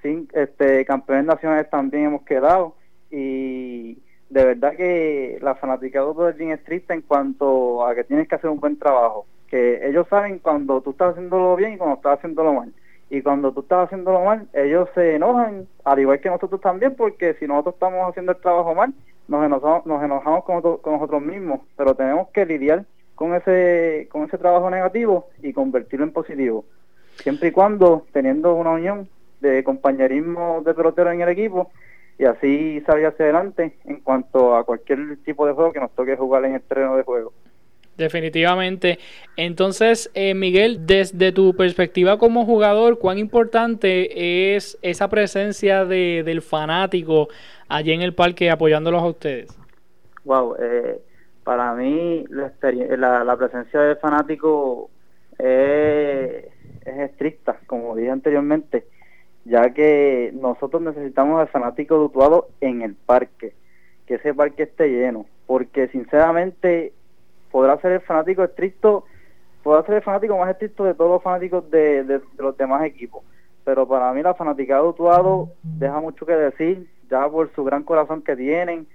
sin, 0.03 0.29
este, 0.33 0.85
campeones 0.85 1.25
nacionales 1.25 1.71
también 1.71 2.07
hemos 2.07 2.23
quedado. 2.23 2.75
Y 3.13 3.99
de 4.29 4.45
verdad 4.45 4.73
que 4.77 5.39
la 5.41 5.55
fanaticada 5.55 6.31
es 6.31 6.37
bien 6.37 6.51
estricta 6.51 6.95
en 6.95 7.03
cuanto 7.03 7.87
a 7.87 7.95
que 7.95 8.03
tienes 8.03 8.27
que 8.27 8.35
hacer 8.35 8.51
un 8.51 8.59
buen 8.59 8.77
trabajo, 8.77 9.27
que 9.49 9.89
ellos 9.89 10.09
saben 10.11 10.41
cuando 10.41 10.81
tú 10.81 10.91
estás 10.91 11.13
haciéndolo 11.13 11.55
bien 11.55 11.75
y 11.75 11.79
cuando 11.79 11.95
estás 11.97 12.19
haciéndolo 12.19 12.55
mal. 12.55 12.73
Y 13.09 13.23
cuando 13.23 13.53
tú 13.53 13.61
estás 13.61 13.87
haciéndolo 13.87 14.25
mal, 14.25 14.49
ellos 14.53 14.89
se 14.97 15.15
enojan, 15.15 15.69
al 15.85 15.99
igual 16.01 16.21
que 16.21 16.29
nosotros 16.29 16.61
también, 16.61 16.97
porque 16.97 17.35
si 17.35 17.47
nosotros 17.47 17.75
estamos 17.75 18.09
haciendo 18.09 18.33
el 18.33 18.41
trabajo 18.41 18.75
mal, 18.75 18.93
nos 19.29 19.47
enojamos, 19.47 19.87
nos 19.87 20.03
enojamos 20.03 20.45
con 20.45 20.93
nosotros 20.93 21.23
mismos, 21.23 21.61
pero 21.77 21.95
tenemos 21.95 22.29
que 22.31 22.47
lidiar 22.47 22.85
con 23.21 23.35
ese, 23.35 24.09
con 24.11 24.23
ese 24.23 24.39
trabajo 24.39 24.71
negativo 24.71 25.29
y 25.43 25.53
convertirlo 25.53 26.07
en 26.07 26.13
positivo. 26.13 26.65
Siempre 27.17 27.49
y 27.49 27.53
cuando 27.53 28.07
teniendo 28.15 28.55
una 28.55 28.71
unión 28.71 29.11
de 29.43 29.63
compañerismo 29.63 30.63
de 30.65 30.73
pelotero 30.73 31.13
en 31.13 31.21
el 31.21 31.29
equipo 31.29 31.71
y 32.19 32.25
así 32.25 32.81
salir 32.87 33.05
hacia 33.05 33.27
adelante 33.27 33.77
en 33.85 34.01
cuanto 34.01 34.57
a 34.57 34.65
cualquier 34.65 35.19
tipo 35.23 35.47
de 35.47 35.53
juego 35.53 35.71
que 35.71 35.81
nos 35.81 35.91
toque 35.91 36.17
jugar 36.17 36.47
en 36.47 36.55
el 36.55 36.63
terreno 36.63 36.97
de 36.97 37.03
juego. 37.03 37.35
Definitivamente. 37.99 38.99
Entonces, 39.37 40.11
eh, 40.15 40.33
Miguel, 40.33 40.87
desde 40.87 41.31
tu 41.31 41.55
perspectiva 41.55 42.17
como 42.17 42.47
jugador, 42.47 42.99
¿cuán 42.99 43.19
importante 43.19 44.55
es 44.55 44.79
esa 44.81 45.11
presencia 45.11 45.85
de, 45.85 46.23
del 46.25 46.41
fanático 46.41 47.29
allí 47.69 47.93
en 47.93 48.01
el 48.01 48.15
parque 48.15 48.51
apoyándolos 48.51 49.03
a 49.03 49.07
ustedes? 49.09 49.59
Wow, 50.25 50.57
eh, 50.59 51.03
para 51.51 51.75
mí 51.75 52.25
la, 52.29 53.25
la, 53.25 53.37
presencia 53.37 53.81
del 53.81 53.97
fanático 53.97 54.89
es, 55.37 56.45
es 56.85 56.99
estricta, 57.11 57.59
como 57.67 57.97
dije 57.97 58.09
anteriormente, 58.09 58.87
ya 59.45 59.75
que 59.75 60.31
nosotros 60.33 60.81
necesitamos 60.81 61.41
al 61.41 61.49
fanático 61.49 61.97
dutuado 61.97 62.51
en 62.61 62.83
el 62.83 62.95
parque, 62.95 63.53
que 64.07 64.15
ese 64.15 64.33
parque 64.33 64.63
esté 64.63 64.91
lleno, 64.91 65.27
porque 65.49 65.89
sinceramente 65.89 66.93
podrá 67.51 67.77
ser 67.81 67.91
el 67.95 68.01
fanático 68.03 68.45
estricto, 68.45 69.05
podrá 69.65 69.85
ser 69.87 69.97
el 69.97 70.03
fanático 70.03 70.39
más 70.39 70.51
estricto 70.51 70.85
de 70.85 70.95
todos 70.95 71.11
los 71.11 71.23
fanáticos 71.25 71.69
de, 71.69 72.21
los 72.39 72.57
demás 72.59 72.85
equipos. 72.85 73.25
Pero 73.65 73.89
para 73.89 74.13
mí 74.13 74.23
la 74.23 74.35
fanaticada 74.35 74.83
de 74.83 74.89
Utuado 74.89 75.49
deja 75.65 76.01
mucho 76.01 76.25
que 76.25 76.37
decir, 76.37 76.89
ya 77.11 77.29
por 77.29 77.53
su 77.57 77.65
gran 77.65 77.83
corazón 77.83 78.23
que 78.23 78.37
tienen, 78.37 78.87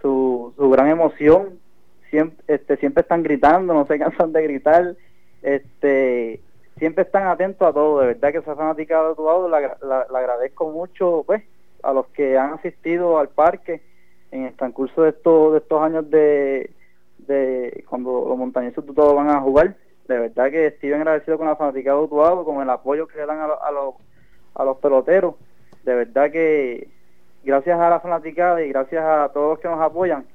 su 0.00 0.54
gran 0.56 0.86
emoción, 0.86 1.58
siempre, 2.10 2.44
este, 2.48 2.76
siempre 2.76 3.02
están 3.02 3.22
gritando, 3.22 3.74
no 3.74 3.86
se 3.86 3.98
cansan 3.98 4.32
de 4.32 4.42
gritar, 4.42 4.96
este, 5.42 6.40
siempre 6.78 7.04
están 7.04 7.28
atentos 7.28 7.66
a 7.66 7.72
todo, 7.72 8.00
de 8.00 8.08
verdad 8.08 8.32
que 8.32 8.38
esa 8.38 8.54
fanaticada 8.54 9.06
de 9.06 9.12
Utuado 9.12 9.48
la, 9.48 9.76
agradezco 10.14 10.70
mucho, 10.70 11.24
pues, 11.26 11.42
a 11.82 11.92
los 11.92 12.06
que 12.08 12.36
han 12.38 12.54
asistido 12.54 13.18
al 13.18 13.28
parque 13.28 13.82
en 14.30 14.44
el 14.44 14.54
transcurso 14.54 15.02
de 15.02 15.10
estos, 15.10 15.82
años 15.82 16.10
de, 16.10 16.70
cuando 17.88 18.26
los 18.28 18.38
montañeses 18.38 18.84
de 18.84 18.92
todos 18.92 19.14
van 19.14 19.30
a 19.30 19.40
jugar. 19.40 19.76
De 20.08 20.18
verdad 20.18 20.50
que 20.50 20.66
estoy 20.66 20.90
bien 20.90 21.00
agradecido 21.00 21.36
con 21.36 21.46
la 21.46 21.56
fanaticada 21.56 21.98
de 21.98 22.04
Utuado, 22.04 22.44
con 22.44 22.62
el 22.62 22.70
apoyo 22.70 23.06
que 23.06 23.18
le 23.18 23.26
dan 23.26 23.40
a 23.40 24.64
los 24.64 24.76
peloteros. 24.78 25.34
De 25.84 25.94
verdad 25.94 26.30
que 26.30 26.88
gracias 27.46 27.78
a 27.78 27.88
la 27.88 28.00
fanaticada 28.00 28.62
y 28.62 28.68
gracias 28.68 29.04
a 29.04 29.30
todos 29.32 29.50
los 29.50 29.58
que 29.60 29.68
nos 29.68 29.80
apoyan, 29.80 30.26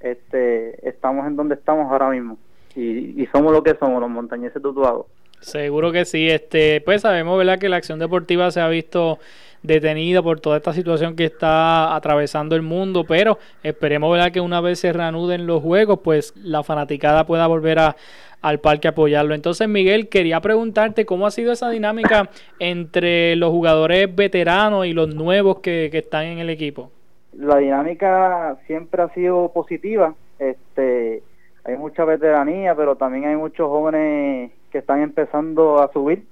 este, 0.00 0.88
estamos 0.88 1.26
en 1.26 1.36
donde 1.36 1.54
estamos 1.54 1.90
ahora 1.90 2.10
mismo. 2.10 2.38
Y, 2.76 3.26
somos 3.32 3.52
lo 3.52 3.62
que 3.62 3.74
somos, 3.74 4.00
los 4.00 4.10
montañeses 4.10 4.62
de 4.62 4.68
Utuado. 4.68 5.08
Seguro 5.40 5.90
que 5.90 6.04
sí. 6.04 6.28
Este, 6.28 6.80
pues 6.80 7.02
sabemos, 7.02 7.36
¿verdad?, 7.36 7.58
que 7.58 7.68
la 7.68 7.76
acción 7.76 7.98
deportiva 7.98 8.50
se 8.50 8.60
ha 8.60 8.68
visto 8.68 9.18
detenido 9.62 10.22
por 10.22 10.38
toda 10.38 10.58
esta 10.58 10.72
situación 10.72 11.16
que 11.16 11.24
está 11.24 11.96
atravesando 11.96 12.54
el 12.54 12.62
mundo, 12.62 13.04
pero 13.04 13.38
esperemos 13.64 14.12
¿verdad? 14.12 14.30
que 14.30 14.40
una 14.40 14.60
vez 14.60 14.78
se 14.78 14.92
reanuden 14.92 15.48
los 15.48 15.60
juegos, 15.62 15.98
pues 16.04 16.32
la 16.36 16.62
fanaticada 16.62 17.26
pueda 17.26 17.48
volver 17.48 17.80
a, 17.80 17.96
al 18.40 18.60
parque 18.60 18.88
a 18.88 18.92
apoyarlo. 18.92 19.34
Entonces, 19.34 19.68
Miguel, 19.68 20.08
quería 20.08 20.40
preguntarte 20.40 21.04
cómo 21.04 21.26
ha 21.26 21.30
sido 21.30 21.52
esa 21.52 21.70
dinámica 21.70 22.30
entre 22.58 23.34
los 23.36 23.50
jugadores 23.50 24.14
veteranos 24.14 24.86
y 24.86 24.92
los 24.92 25.14
nuevos 25.14 25.58
que, 25.58 25.88
que 25.90 25.98
están 25.98 26.26
en 26.26 26.38
el 26.38 26.50
equipo. 26.50 26.92
La 27.32 27.58
dinámica 27.58 28.58
siempre 28.66 29.02
ha 29.02 29.08
sido 29.14 29.52
positiva. 29.52 30.14
Este, 30.38 31.22
hay 31.64 31.76
mucha 31.76 32.04
veteranía, 32.04 32.74
pero 32.74 32.96
también 32.96 33.26
hay 33.26 33.36
muchos 33.36 33.68
jóvenes 33.68 34.52
que 34.70 34.78
están 34.78 35.00
empezando 35.00 35.80
a 35.80 35.92
subir 35.92 36.24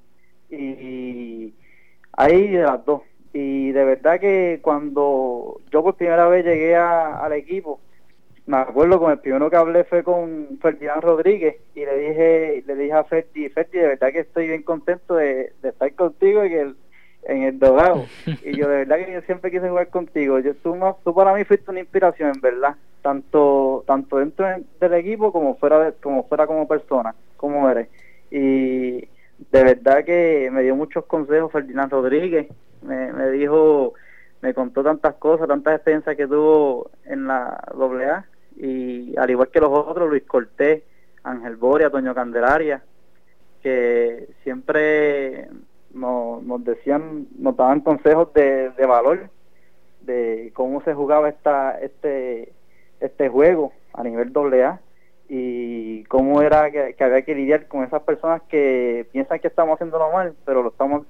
y 0.50 1.54
hay 2.12 2.48
de 2.48 2.62
las 2.62 2.84
dos 2.84 3.02
y 3.38 3.70
de 3.72 3.84
verdad 3.84 4.18
que 4.18 4.60
cuando 4.62 5.60
yo 5.70 5.82
por 5.82 5.96
primera 5.96 6.26
vez 6.26 6.42
llegué 6.42 6.74
al 6.74 7.34
equipo, 7.34 7.80
me 8.46 8.56
acuerdo 8.56 8.98
con 8.98 9.12
el 9.12 9.18
primero 9.18 9.50
que 9.50 9.56
hablé 9.56 9.84
fue 9.84 10.02
con 10.02 10.58
Ferdinand 10.62 11.02
Rodríguez 11.02 11.56
y 11.74 11.80
le 11.80 11.98
dije 11.98 12.64
le 12.66 12.74
dije 12.76 12.92
a 12.94 13.04
Ferdi, 13.04 13.50
Ferdi, 13.50 13.78
de 13.78 13.88
verdad 13.88 14.12
que 14.12 14.20
estoy 14.20 14.48
bien 14.48 14.62
contento 14.62 15.16
de, 15.16 15.52
estar 15.62 15.94
contigo 15.94 16.44
en 16.44 16.52
el, 16.52 16.76
en 17.28 17.42
el 17.42 17.58
dogado. 17.58 18.06
y 18.44 18.56
yo 18.56 18.68
de 18.68 18.78
verdad 18.78 18.96
que 19.04 19.12
yo 19.12 19.20
siempre 19.22 19.50
quise 19.50 19.68
jugar 19.68 19.88
contigo. 19.88 20.38
Yo, 20.38 20.54
tú, 20.56 20.76
tú 21.04 21.14
para 21.14 21.34
mí 21.34 21.44
fuiste 21.44 21.70
una 21.70 21.80
inspiración, 21.80 22.32
en 22.34 22.40
verdad, 22.40 22.76
tanto 23.02 23.84
tanto 23.86 24.18
dentro 24.18 24.46
del 24.80 24.94
equipo 24.94 25.32
como 25.32 25.56
fuera 25.56 25.78
de, 25.80 25.92
como 25.94 26.24
fuera 26.24 26.46
como 26.46 26.66
persona, 26.66 27.14
como 27.36 27.68
eres. 27.68 27.88
Y 28.30 29.08
de 29.50 29.64
verdad 29.64 30.04
que 30.04 30.48
me 30.50 30.62
dio 30.62 30.74
muchos 30.74 31.04
consejos 31.04 31.52
Ferdinand 31.52 31.92
Rodríguez 31.92 32.48
me, 32.82 33.12
me 33.12 33.30
dijo, 33.30 33.94
me 34.40 34.54
contó 34.54 34.82
tantas 34.82 35.14
cosas, 35.14 35.48
tantas 35.48 35.74
experiencias 35.74 36.16
que 36.16 36.26
tuvo 36.26 36.90
en 37.04 37.26
la 37.26 37.62
AA 37.74 38.24
y 38.56 39.16
al 39.16 39.30
igual 39.30 39.48
que 39.48 39.60
los 39.60 39.70
otros, 39.70 40.08
Luis 40.08 40.24
Cortés, 40.24 40.82
Ángel 41.22 41.56
Boria, 41.56 41.90
Toño 41.90 42.14
Candelaria, 42.14 42.82
que 43.62 44.28
siempre 44.42 45.48
nos, 45.96 46.64
decían, 46.64 47.26
nos 47.38 47.56
daban 47.56 47.80
consejos 47.80 48.32
de, 48.34 48.70
de 48.70 48.86
valor 48.86 49.30
de 50.02 50.52
cómo 50.54 50.80
se 50.82 50.94
jugaba 50.94 51.28
esta 51.28 51.80
este 51.80 52.52
este 53.00 53.28
juego 53.28 53.72
a 53.92 54.04
nivel 54.04 54.32
AA 54.36 54.80
y 55.28 56.04
cómo 56.04 56.40
era 56.42 56.70
que, 56.70 56.94
que, 56.94 57.04
había 57.04 57.22
que 57.22 57.34
lidiar 57.34 57.66
con 57.66 57.82
esas 57.82 58.02
personas 58.02 58.42
que 58.42 59.06
piensan 59.10 59.40
que 59.40 59.48
estamos 59.48 59.74
haciéndolo 59.74 60.12
mal, 60.12 60.34
pero 60.44 60.62
lo 60.62 60.68
estamos 60.68 61.04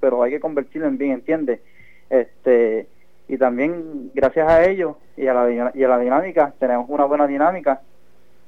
pero 0.00 0.22
hay 0.22 0.32
que 0.32 0.40
convertirlo 0.40 0.88
en 0.88 0.96
bien, 0.96 1.12
¿entiendes? 1.12 1.60
Este, 2.08 2.86
y 3.28 3.36
también 3.36 4.10
gracias 4.14 4.48
a 4.48 4.64
ellos 4.64 4.96
y 5.16 5.26
a 5.26 5.34
la, 5.34 5.72
y 5.74 5.84
a 5.84 5.88
la 5.88 5.98
dinámica, 5.98 6.54
tenemos 6.58 6.88
una 6.88 7.04
buena 7.04 7.26
dinámica 7.26 7.82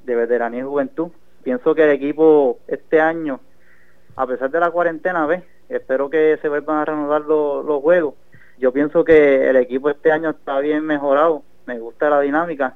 de 0.03 0.15
veteranía 0.15 0.61
y 0.61 0.63
juventud. 0.63 1.11
Pienso 1.43 1.75
que 1.75 1.83
el 1.83 1.91
equipo 1.91 2.57
este 2.67 2.99
año, 2.99 3.39
a 4.15 4.25
pesar 4.25 4.49
de 4.49 4.59
la 4.59 4.71
cuarentena, 4.71 5.25
¿ves? 5.27 5.43
Espero 5.71 6.09
que 6.09 6.37
se 6.41 6.49
vuelvan 6.49 6.77
a 6.77 6.85
reanudar 6.85 7.21
los, 7.21 7.81
juegos. 7.81 8.15
Yo 8.57 8.71
pienso 8.71 9.03
que 9.03 9.49
el 9.49 9.55
equipo 9.55 9.89
este 9.89 10.11
año 10.11 10.29
está 10.29 10.59
bien 10.59 10.85
mejorado, 10.85 11.43
me 11.65 11.79
gusta 11.79 12.09
la 12.09 12.21
dinámica 12.21 12.75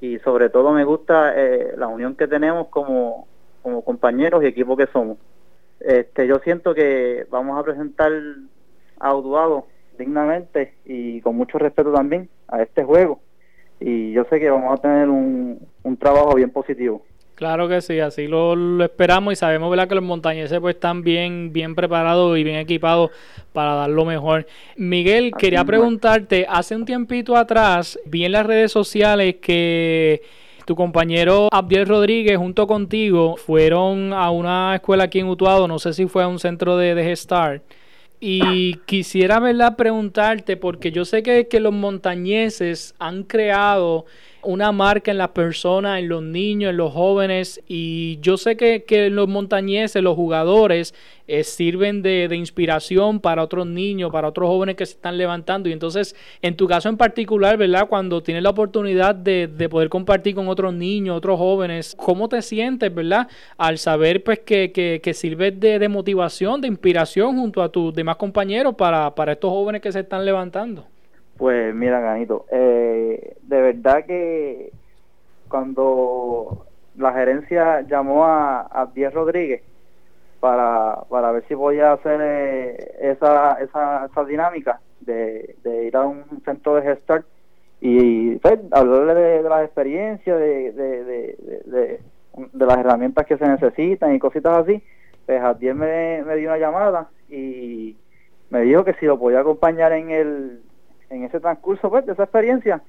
y 0.00 0.18
sobre 0.20 0.48
todo 0.48 0.72
me 0.72 0.84
gusta 0.84 1.34
eh, 1.36 1.74
la 1.76 1.88
unión 1.88 2.14
que 2.14 2.28
tenemos 2.28 2.68
como, 2.68 3.26
como 3.62 3.82
compañeros 3.82 4.42
y 4.42 4.46
equipo 4.46 4.76
que 4.76 4.86
somos. 4.86 5.18
Este, 5.80 6.26
yo 6.26 6.38
siento 6.38 6.74
que 6.74 7.26
vamos 7.30 7.58
a 7.58 7.62
presentar 7.62 8.12
a 8.98 9.14
Utuado 9.14 9.66
dignamente 9.98 10.74
y 10.84 11.20
con 11.20 11.36
mucho 11.36 11.58
respeto 11.58 11.92
también 11.92 12.28
a 12.48 12.62
este 12.62 12.84
juego. 12.84 13.20
Y 13.80 14.12
yo 14.12 14.24
sé 14.24 14.40
que 14.40 14.50
vamos 14.50 14.78
a 14.78 14.82
tener 14.82 15.08
un, 15.08 15.60
un 15.82 15.96
trabajo 15.96 16.34
bien 16.34 16.50
positivo. 16.50 17.02
Claro 17.38 17.68
que 17.68 17.80
sí, 17.82 18.00
así 18.00 18.26
lo, 18.26 18.82
esperamos 18.82 19.32
y 19.32 19.36
sabemos 19.36 19.70
¿verdad? 19.70 19.86
que 19.86 19.94
los 19.94 20.02
montañeses 20.02 20.58
pues 20.58 20.74
están 20.74 21.04
bien, 21.04 21.52
bien 21.52 21.76
preparados 21.76 22.36
y 22.36 22.42
bien 22.42 22.56
equipados 22.56 23.12
para 23.52 23.74
dar 23.74 23.90
lo 23.90 24.04
mejor. 24.04 24.44
Miguel, 24.74 25.30
quería 25.38 25.64
preguntarte, 25.64 26.46
hace 26.48 26.74
un 26.74 26.84
tiempito 26.84 27.36
atrás 27.36 27.96
vi 28.06 28.24
en 28.24 28.32
las 28.32 28.44
redes 28.44 28.72
sociales 28.72 29.36
que 29.40 30.20
tu 30.66 30.74
compañero 30.74 31.48
Abdiel 31.52 31.86
Rodríguez 31.86 32.36
junto 32.38 32.66
contigo 32.66 33.36
fueron 33.36 34.12
a 34.12 34.32
una 34.32 34.74
escuela 34.74 35.04
aquí 35.04 35.20
en 35.20 35.28
Utuado, 35.28 35.68
no 35.68 35.78
sé 35.78 35.92
si 35.92 36.06
fue 36.08 36.24
a 36.24 36.26
un 36.26 36.40
centro 36.40 36.76
de, 36.76 36.96
de 36.96 37.04
Gestar. 37.04 37.62
Y 38.18 38.78
quisiera 38.78 39.38
¿verdad? 39.38 39.76
preguntarte, 39.76 40.56
porque 40.56 40.90
yo 40.90 41.04
sé 41.04 41.22
que, 41.22 41.46
que 41.46 41.60
los 41.60 41.72
montañeses 41.72 42.96
han 42.98 43.22
creado 43.22 44.06
una 44.42 44.72
marca 44.72 45.10
en 45.10 45.18
las 45.18 45.30
personas, 45.30 45.98
en 45.98 46.08
los 46.08 46.22
niños, 46.22 46.70
en 46.70 46.76
los 46.76 46.92
jóvenes. 46.92 47.60
Y 47.66 48.18
yo 48.20 48.36
sé 48.36 48.56
que, 48.56 48.84
que 48.84 49.10
los 49.10 49.28
montañeses, 49.28 50.02
los 50.02 50.16
jugadores, 50.16 50.94
eh, 51.26 51.44
sirven 51.44 52.00
de, 52.00 52.26
de, 52.28 52.36
inspiración 52.36 53.20
para 53.20 53.42
otros 53.42 53.66
niños, 53.66 54.10
para 54.10 54.28
otros 54.28 54.48
jóvenes 54.48 54.76
que 54.76 54.86
se 54.86 54.94
están 54.94 55.18
levantando. 55.18 55.68
Y 55.68 55.72
entonces, 55.72 56.16
en 56.40 56.56
tu 56.56 56.66
caso 56.66 56.88
en 56.88 56.96
particular, 56.96 57.58
¿verdad? 57.58 57.86
Cuando 57.88 58.22
tienes 58.22 58.42
la 58.42 58.50
oportunidad 58.50 59.14
de, 59.14 59.46
de 59.46 59.68
poder 59.68 59.90
compartir 59.90 60.34
con 60.34 60.48
otros 60.48 60.72
niños, 60.72 61.18
otros 61.18 61.38
jóvenes, 61.38 61.94
¿cómo 61.98 62.28
te 62.28 62.40
sientes, 62.40 62.94
¿verdad? 62.94 63.28
Al 63.58 63.78
saber 63.78 64.24
pues 64.24 64.38
que, 64.40 64.72
que, 64.72 65.00
que 65.02 65.14
sirves 65.14 65.60
de, 65.60 65.78
de, 65.78 65.88
motivación, 65.88 66.60
de 66.60 66.68
inspiración 66.68 67.36
junto 67.36 67.62
a 67.62 67.68
tus 67.68 67.94
demás 67.94 68.16
compañeros 68.16 68.74
para, 68.74 69.14
para 69.14 69.32
estos 69.32 69.50
jóvenes 69.50 69.82
que 69.82 69.92
se 69.92 70.00
están 70.00 70.24
levantando. 70.24 70.86
Pues 71.38 71.72
mira, 71.72 72.00
Ganito, 72.00 72.46
eh, 72.50 73.36
de 73.42 73.60
verdad 73.62 74.04
que 74.04 74.72
cuando 75.48 76.66
la 76.96 77.12
gerencia 77.12 77.82
llamó 77.82 78.24
a, 78.24 78.62
a 78.62 78.90
Rodríguez 79.12 79.62
para, 80.40 81.04
para 81.08 81.30
ver 81.30 81.44
si 81.46 81.54
podía 81.54 81.92
hacer 81.92 82.20
eh, 82.20 82.96
esa, 83.00 83.52
esa, 83.60 84.06
esa 84.06 84.24
dinámica 84.24 84.80
de, 85.00 85.54
de, 85.62 85.84
ir 85.84 85.96
a 85.96 86.02
un 86.02 86.24
centro 86.44 86.74
de 86.74 86.82
gestor 86.82 87.24
y 87.80 88.34
pues, 88.38 88.58
hablarle 88.72 89.14
de, 89.14 89.42
las 89.44 89.64
experiencias, 89.64 90.40
de, 90.40 90.72
de, 90.72 91.04
de, 91.66 92.00
las 92.52 92.78
herramientas 92.78 93.26
que 93.26 93.38
se 93.38 93.46
necesitan 93.46 94.12
y 94.12 94.18
cositas 94.18 94.58
así, 94.58 94.82
pues 95.24 95.40
Adiel 95.40 95.76
me, 95.76 96.24
me 96.24 96.34
dio 96.34 96.48
una 96.48 96.58
llamada 96.58 97.08
y 97.28 97.96
me 98.50 98.62
dijo 98.62 98.84
que 98.84 98.94
si 98.94 99.06
lo 99.06 99.20
podía 99.20 99.40
acompañar 99.40 99.92
en 99.92 100.10
el 100.10 100.62
en 101.10 101.24
ese 101.24 101.40
transcurso 101.40 101.90
pues 101.90 102.06
de 102.06 102.12
esa 102.12 102.24
experiencia. 102.24 102.82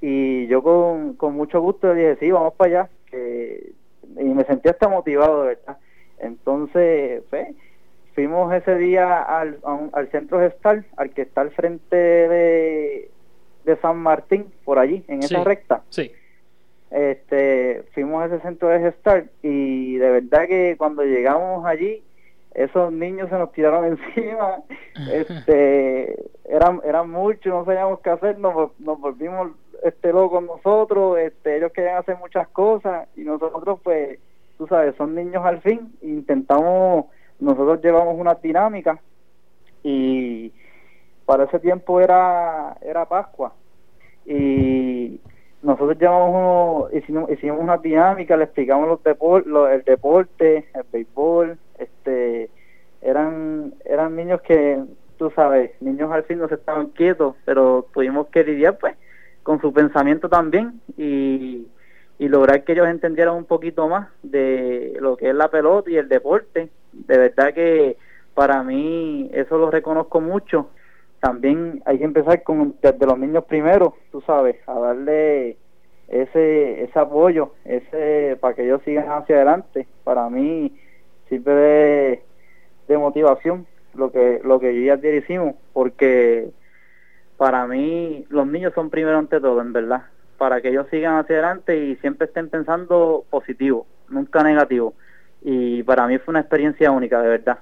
Y 0.00 0.46
yo 0.48 0.62
con, 0.62 1.14
con 1.14 1.34
mucho 1.34 1.60
gusto 1.60 1.94
dije 1.94 2.16
sí 2.20 2.30
vamos 2.30 2.54
para 2.54 2.68
allá 2.68 2.90
que, 3.10 3.72
y 4.18 4.24
me 4.24 4.44
sentí 4.44 4.68
hasta 4.68 4.88
motivado 4.88 5.42
de 5.42 5.48
verdad. 5.48 5.78
Entonces 6.18 7.22
pues, 7.30 7.48
fuimos 8.14 8.52
ese 8.52 8.76
día 8.76 9.22
al, 9.22 9.58
al 9.92 10.08
centro 10.10 10.40
gestal 10.40 10.84
al 10.96 11.10
que 11.10 11.22
está 11.22 11.40
al 11.40 11.50
frente 11.50 11.96
de, 11.96 13.10
de 13.64 13.76
San 13.76 13.98
Martín 13.98 14.46
por 14.64 14.78
allí 14.78 15.04
en 15.08 15.22
esa 15.22 15.44
recta. 15.44 15.82
sí. 15.88 16.10
Este 16.90 17.84
fuimos 17.94 18.22
a 18.22 18.26
ese 18.26 18.40
centro 18.40 18.68
de 18.68 18.80
gestal 18.80 19.30
y 19.42 19.96
de 19.96 20.10
verdad 20.10 20.46
que 20.46 20.74
cuando 20.76 21.02
llegamos 21.04 21.64
allí 21.64 22.02
esos 22.54 22.92
niños 22.92 23.28
se 23.30 23.38
nos 23.38 23.52
tiraron 23.52 23.84
encima, 24.14 24.62
este, 25.10 26.30
eran, 26.44 26.80
eran 26.84 27.10
muchos, 27.10 27.52
no 27.52 27.64
sabíamos 27.64 28.00
qué 28.00 28.10
hacer, 28.10 28.38
nos, 28.38 28.78
nos 28.80 29.00
volvimos 29.00 29.52
este 29.82 30.12
locos 30.12 30.42
nosotros, 30.44 31.18
este, 31.18 31.56
ellos 31.56 31.72
querían 31.72 31.96
hacer 31.96 32.16
muchas 32.18 32.48
cosas 32.48 33.08
y 33.16 33.22
nosotros 33.22 33.80
pues, 33.82 34.18
tú 34.58 34.66
sabes, 34.66 34.94
son 34.96 35.14
niños 35.14 35.44
al 35.44 35.60
fin, 35.60 35.92
intentamos, 36.02 37.06
nosotros 37.40 37.80
llevamos 37.82 38.18
una 38.18 38.34
dinámica 38.34 39.00
y 39.82 40.52
para 41.24 41.44
ese 41.44 41.58
tiempo 41.58 42.00
era, 42.00 42.76
era 42.82 43.06
Pascua 43.06 43.52
y 44.24 45.20
nosotros 45.62 45.96
llevamos 45.98 46.92
hicimos, 46.92 47.30
hicimos 47.30 47.60
una 47.60 47.78
dinámica, 47.78 48.36
le 48.36 48.44
explicamos 48.44 48.88
los 48.88 49.02
depor, 49.02 49.44
el 49.72 49.82
deporte, 49.82 50.68
el 50.74 50.84
béisbol, 50.92 51.58
este 51.82 52.50
eran 53.00 53.74
eran 53.84 54.16
niños 54.16 54.40
que 54.42 54.82
tú 55.18 55.30
sabes 55.34 55.70
niños 55.80 56.10
al 56.12 56.24
fin 56.24 56.38
no 56.38 56.48
se 56.48 56.54
estaban 56.54 56.88
quietos 56.88 57.36
pero 57.44 57.86
tuvimos 57.92 58.28
que 58.28 58.44
lidiar 58.44 58.78
pues 58.78 58.96
con 59.42 59.60
su 59.60 59.72
pensamiento 59.72 60.28
también 60.28 60.80
y, 60.96 61.66
y 62.18 62.28
lograr 62.28 62.64
que 62.64 62.72
ellos 62.72 62.88
entendieran 62.88 63.34
un 63.34 63.44
poquito 63.44 63.88
más 63.88 64.08
de 64.22 64.96
lo 65.00 65.16
que 65.16 65.30
es 65.30 65.34
la 65.34 65.48
pelota 65.48 65.90
y 65.90 65.96
el 65.96 66.08
deporte. 66.08 66.68
De 66.92 67.18
verdad 67.18 67.52
que 67.52 67.96
para 68.34 68.62
mí 68.62 69.30
eso 69.32 69.58
lo 69.58 69.70
reconozco 69.70 70.20
mucho. 70.20 70.70
También 71.20 71.82
hay 71.84 71.98
que 71.98 72.04
empezar 72.04 72.42
con 72.42 72.76
desde 72.82 73.06
los 73.06 73.18
niños 73.18 73.44
primero 73.44 73.94
tú 74.10 74.20
sabes 74.22 74.56
a 74.66 74.78
darle 74.78 75.56
ese 76.08 76.82
ese 76.82 76.98
apoyo 76.98 77.52
ese 77.64 78.36
para 78.40 78.54
que 78.54 78.64
ellos 78.64 78.82
sigan 78.84 79.10
hacia 79.10 79.36
adelante. 79.36 79.86
Para 80.04 80.28
mí 80.30 80.76
sirve 81.32 82.22
de, 82.88 82.98
motivación 82.98 83.66
lo 83.94 84.12
que 84.12 84.42
lo 84.44 84.60
que 84.60 84.74
yo 84.74 84.80
y 84.82 84.90
Adiel 84.90 85.14
hicimos 85.14 85.54
porque 85.72 86.50
para 87.38 87.66
mí 87.66 88.26
los 88.28 88.46
niños 88.46 88.74
son 88.74 88.90
primero 88.90 89.18
ante 89.18 89.40
todo 89.40 89.60
en 89.62 89.72
verdad. 89.72 90.02
Para 90.36 90.60
que 90.60 90.68
ellos 90.68 90.86
sigan 90.90 91.16
hacia 91.16 91.36
adelante 91.36 91.76
y 91.76 91.96
siempre 91.96 92.26
estén 92.26 92.50
pensando 92.50 93.24
positivo 93.30 93.86
nunca 94.08 94.42
negativo. 94.42 94.94
Y 95.40 95.82
para 95.84 96.06
mí 96.06 96.18
fue 96.18 96.32
una 96.32 96.40
experiencia 96.40 96.90
única 96.90 97.22
de 97.22 97.28
verdad. 97.28 97.58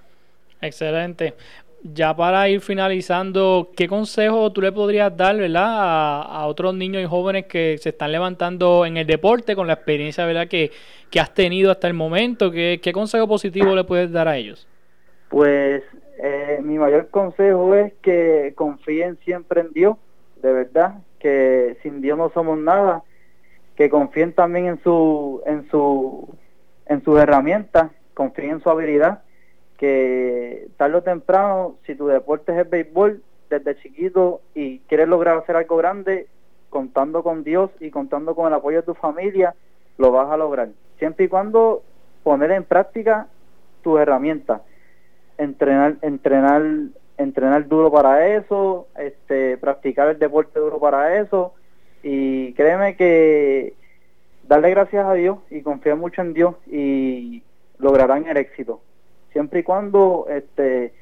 Excelente 0.60 1.34
ya 1.82 2.14
para 2.14 2.48
ir 2.48 2.60
finalizando, 2.60 3.70
¿qué 3.76 3.88
consejo 3.88 4.52
tú 4.52 4.60
le 4.60 4.72
podrías 4.72 5.16
dar, 5.16 5.36
verdad, 5.36 5.64
a, 5.64 6.46
otros 6.46 6.74
niños 6.74 7.02
y 7.02 7.06
jóvenes 7.06 7.46
que 7.46 7.78
se 7.78 7.90
están 7.90 8.12
levantando 8.12 8.84
en 8.84 8.96
el 8.96 9.06
deporte 9.06 9.56
con 9.56 9.66
la 9.66 9.74
experiencia, 9.74 10.26
verdad, 10.26 10.48
que, 10.48 10.70
que 11.10 11.20
has 11.20 11.32
tenido 11.32 11.70
hasta 11.70 11.86
el 11.86 11.94
momento? 11.94 12.50
¿Qué, 12.50 12.80
¿Qué, 12.82 12.92
consejo 12.92 13.26
positivo 13.26 13.74
le 13.74 13.84
puedes 13.84 14.12
dar 14.12 14.28
a 14.28 14.36
ellos? 14.36 14.68
Pues 15.28 15.82
eh, 16.22 16.60
mi 16.62 16.78
mayor 16.78 17.08
consejo 17.08 17.74
es 17.74 17.94
que 18.02 18.52
confíen 18.56 19.16
siempre 19.24 19.62
en 19.62 19.72
Dios, 19.72 19.96
de 20.42 20.52
verdad, 20.52 20.96
que 21.18 21.78
sin 21.82 22.02
Dios 22.02 22.18
no 22.18 22.30
somos 22.30 22.58
nada, 22.58 23.02
que 23.76 23.88
confíen 23.88 24.34
también 24.34 24.66
en 24.66 24.82
su, 24.82 25.42
en 25.46 25.68
su, 25.70 26.28
en 26.86 27.02
sus 27.02 27.18
herramientas, 27.18 27.90
confíen 28.12 28.50
en 28.50 28.62
su 28.62 28.68
habilidad 28.68 29.22
que 29.80 30.68
tarde 30.76 30.96
o 30.96 31.02
temprano, 31.02 31.76
si 31.86 31.94
tu 31.94 32.06
deporte 32.06 32.52
es 32.52 32.58
el 32.58 32.64
béisbol, 32.64 33.22
desde 33.48 33.76
chiquito 33.76 34.42
y 34.54 34.80
quieres 34.80 35.08
lograr 35.08 35.38
hacer 35.38 35.56
algo 35.56 35.78
grande, 35.78 36.26
contando 36.68 37.22
con 37.22 37.44
Dios 37.44 37.70
y 37.80 37.90
contando 37.90 38.34
con 38.34 38.46
el 38.46 38.52
apoyo 38.52 38.76
de 38.76 38.82
tu 38.82 38.92
familia, 38.92 39.54
lo 39.96 40.12
vas 40.12 40.30
a 40.30 40.36
lograr. 40.36 40.68
Siempre 40.98 41.24
y 41.24 41.28
cuando 41.28 41.82
poner 42.22 42.50
en 42.50 42.64
práctica 42.64 43.28
tus 43.82 43.98
herramientas, 43.98 44.60
entrenar, 45.38 45.96
entrenar, 46.02 46.62
entrenar 47.16 47.66
duro 47.66 47.90
para 47.90 48.36
eso, 48.36 48.86
este, 48.98 49.56
practicar 49.56 50.08
el 50.08 50.18
deporte 50.18 50.60
duro 50.60 50.78
para 50.78 51.18
eso, 51.18 51.54
y 52.02 52.52
créeme 52.52 52.96
que 52.96 53.72
darle 54.46 54.68
gracias 54.68 55.06
a 55.06 55.14
Dios 55.14 55.38
y 55.48 55.62
confiar 55.62 55.96
mucho 55.96 56.20
en 56.20 56.34
Dios 56.34 56.54
y 56.66 57.42
lograrán 57.78 58.28
el 58.28 58.36
éxito 58.36 58.82
siempre 59.32 59.60
y 59.60 59.62
cuando 59.62 60.26
este 60.28 60.92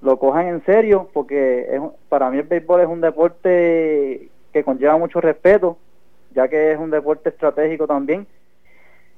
lo 0.00 0.18
cojan 0.18 0.46
en 0.46 0.64
serio, 0.64 1.08
porque 1.12 1.80
para 2.08 2.30
mí 2.30 2.38
el 2.38 2.44
béisbol 2.44 2.80
es 2.80 2.86
un 2.86 3.00
deporte 3.00 4.28
que 4.52 4.64
conlleva 4.64 4.96
mucho 4.96 5.20
respeto, 5.20 5.76
ya 6.34 6.48
que 6.48 6.72
es 6.72 6.78
un 6.78 6.90
deporte 6.90 7.30
estratégico 7.30 7.86
también. 7.86 8.26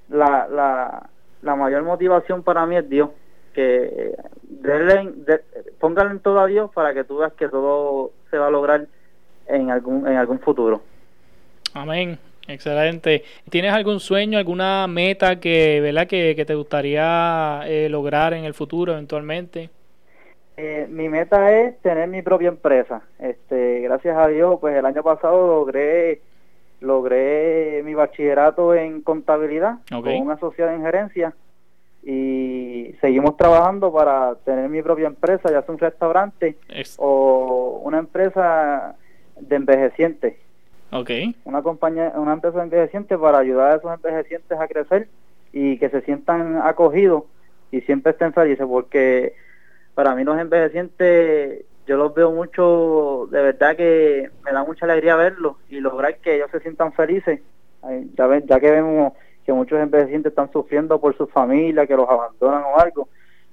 La, 0.08 1.08
mayor 1.42 1.82
motivación 1.82 2.42
para 2.42 2.64
mí 2.66 2.76
es 2.76 2.88
Dios, 2.88 3.10
que 3.52 4.14
denle, 4.42 5.12
de, 5.16 5.40
póngale 5.78 6.12
en 6.12 6.20
todo 6.20 6.40
a 6.40 6.46
Dios 6.46 6.70
para 6.72 6.94
que 6.94 7.04
tú 7.04 7.18
veas 7.18 7.32
que 7.34 7.48
todo 7.48 8.12
se 8.30 8.38
va 8.38 8.46
a 8.46 8.50
lograr 8.50 8.86
en 9.46 9.70
algún, 9.70 10.06
en 10.06 10.16
algún 10.16 10.38
futuro. 10.38 10.80
Amén. 11.74 12.18
Excelente. 12.52 13.24
¿Tienes 13.48 13.72
algún 13.72 14.00
sueño, 14.00 14.38
alguna 14.38 14.86
meta 14.86 15.38
que, 15.38 15.80
¿verdad? 15.80 16.06
que, 16.06 16.44
te 16.44 16.54
gustaría 16.54 17.62
eh, 17.66 17.88
lograr 17.88 18.34
en 18.34 18.44
el 18.44 18.54
futuro 18.54 18.92
eventualmente? 18.92 19.70
Eh, 20.56 20.86
mi 20.90 21.08
meta 21.08 21.56
es 21.58 21.78
tener 21.80 22.08
mi 22.08 22.22
propia 22.22 22.48
empresa. 22.48 23.02
Este, 23.18 23.80
gracias 23.80 24.16
a 24.16 24.28
Dios, 24.28 24.58
pues 24.60 24.76
el 24.76 24.84
año 24.84 25.02
pasado 25.02 25.46
logré 25.46 26.20
logré 26.80 27.82
mi 27.84 27.94
bachillerato 27.94 28.74
en 28.74 29.02
contabilidad 29.02 29.80
con 29.90 30.08
una 30.08 30.38
sociedad 30.38 30.74
en 30.74 30.82
gerencia 30.82 31.34
y 32.02 32.94
seguimos 33.00 33.36
trabajando 33.36 33.92
para 33.92 34.34
tener 34.36 34.68
mi 34.70 34.80
propia 34.82 35.06
empresa, 35.06 35.50
ya 35.50 35.62
sea 35.62 35.74
un 35.74 35.78
restaurante 35.78 36.56
o 36.96 37.82
una 37.84 37.98
empresa 37.98 38.96
de 39.38 39.56
envejecientes. 39.56 40.36
Okay. 40.92 41.36
Una 41.44 41.62
compañía, 41.62 42.12
una 42.16 42.32
empresa 42.32 42.62
envejeciente 42.62 43.16
para 43.16 43.38
ayudar 43.38 43.72
a 43.72 43.76
esos 43.76 43.94
envejecientes 43.94 44.58
a 44.58 44.66
crecer 44.66 45.08
y 45.52 45.78
que 45.78 45.88
se 45.88 46.00
sientan 46.02 46.60
acogidos 46.62 47.24
y 47.70 47.80
siempre 47.82 48.12
estén 48.12 48.32
felices 48.32 48.66
porque 48.66 49.34
para 49.94 50.14
mí 50.14 50.24
los 50.24 50.38
envejecientes 50.38 51.64
yo 51.86 51.96
los 51.96 52.14
veo 52.14 52.30
mucho, 52.30 53.28
de 53.30 53.42
verdad 53.42 53.76
que 53.76 54.30
me 54.44 54.52
da 54.52 54.64
mucha 54.64 54.84
alegría 54.84 55.16
verlos 55.16 55.56
y 55.68 55.80
lograr 55.80 56.18
que 56.18 56.36
ellos 56.36 56.50
se 56.52 56.60
sientan 56.60 56.92
felices. 56.92 57.40
Ya, 58.14 58.60
que 58.60 58.70
vemos 58.70 59.12
que 59.44 59.52
muchos 59.52 59.80
envejecientes 59.80 60.30
están 60.30 60.52
sufriendo 60.52 61.00
por 61.00 61.16
su 61.16 61.26
familia, 61.26 61.86
que 61.86 61.96
los 61.96 62.08
abandonan 62.08 62.62
o 62.62 62.78
algo, 62.78 63.08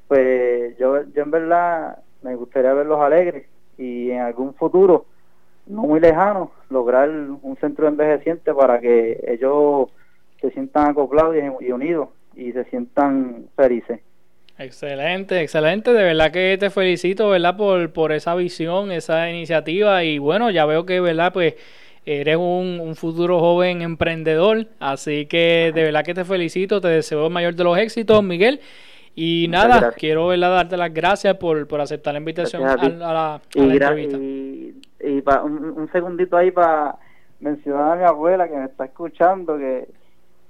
pues 0.07 0.77
yo, 0.77 1.03
yo 1.13 1.23
en 1.23 1.31
verdad 1.31 1.97
me 2.21 2.35
gustaría 2.35 2.73
verlos 2.73 2.99
alegres 2.99 3.47
y 3.77 4.11
en 4.11 4.21
algún 4.21 4.53
futuro 4.53 5.05
no 5.67 5.83
muy 5.83 5.99
lejano, 5.99 6.51
lograr 6.69 7.09
un 7.09 7.57
centro 7.59 7.85
de 7.85 7.91
envejecientes 7.91 8.53
para 8.53 8.79
que 8.79 9.23
ellos 9.27 9.89
se 10.41 10.51
sientan 10.51 10.89
acoplados 10.89 11.35
y, 11.35 11.71
unidos 11.71 12.09
y 12.35 12.51
se 12.51 12.63
sientan 12.65 13.45
felices. 13.55 13.99
Excelente, 14.59 15.41
excelente. 15.41 15.93
De 15.93 16.03
verdad 16.03 16.31
que 16.31 16.57
te 16.59 16.69
felicito, 16.69 17.29
¿verdad? 17.29 17.55
Por, 17.55 17.91
por 17.91 18.11
esa 18.11 18.33
visión, 18.35 18.91
esa 18.91 19.29
iniciativa. 19.29 20.03
Y 20.03 20.17
bueno, 20.17 20.49
ya 20.49 20.65
veo 20.65 20.85
que, 20.85 20.99
¿verdad? 20.99 21.31
Pues 21.31 21.55
eres 22.05 22.37
un, 22.37 22.79
un, 22.81 22.95
futuro 22.95 23.39
joven 23.39 23.81
emprendedor. 23.81 24.67
Así 24.79 25.27
que 25.27 25.71
de 25.75 25.83
verdad 25.83 26.03
que 26.03 26.15
te 26.15 26.25
felicito, 26.25 26.81
te 26.81 26.87
deseo 26.87 27.27
el 27.27 27.33
mayor 27.33 27.53
de 27.55 27.63
los 27.63 27.77
éxitos, 27.77 28.23
Miguel. 28.23 28.59
Y 29.19 29.47
nada, 29.49 29.93
quiero 29.93 30.27
¿verdad? 30.27 30.51
darte 30.51 30.77
las 30.77 30.93
gracias 30.93 31.37
por, 31.37 31.67
por 31.67 31.81
aceptar 31.81 32.13
la 32.13 32.19
invitación 32.19 32.63
a, 32.63 32.75
la, 32.75 33.41
entrevista 33.55 34.15
y 34.15 34.56
pa, 35.23 35.43
un, 35.43 35.89
segundito 35.91 36.37
ahí 36.37 36.51
para 36.51 36.95
mencionar 37.39 37.93
a 37.93 37.95
mi 37.95 38.03
abuela 38.03 38.47
que 38.47 38.57
me 38.57 38.65
está 38.65 38.85
escuchando, 38.85 39.57
que, 39.57 39.87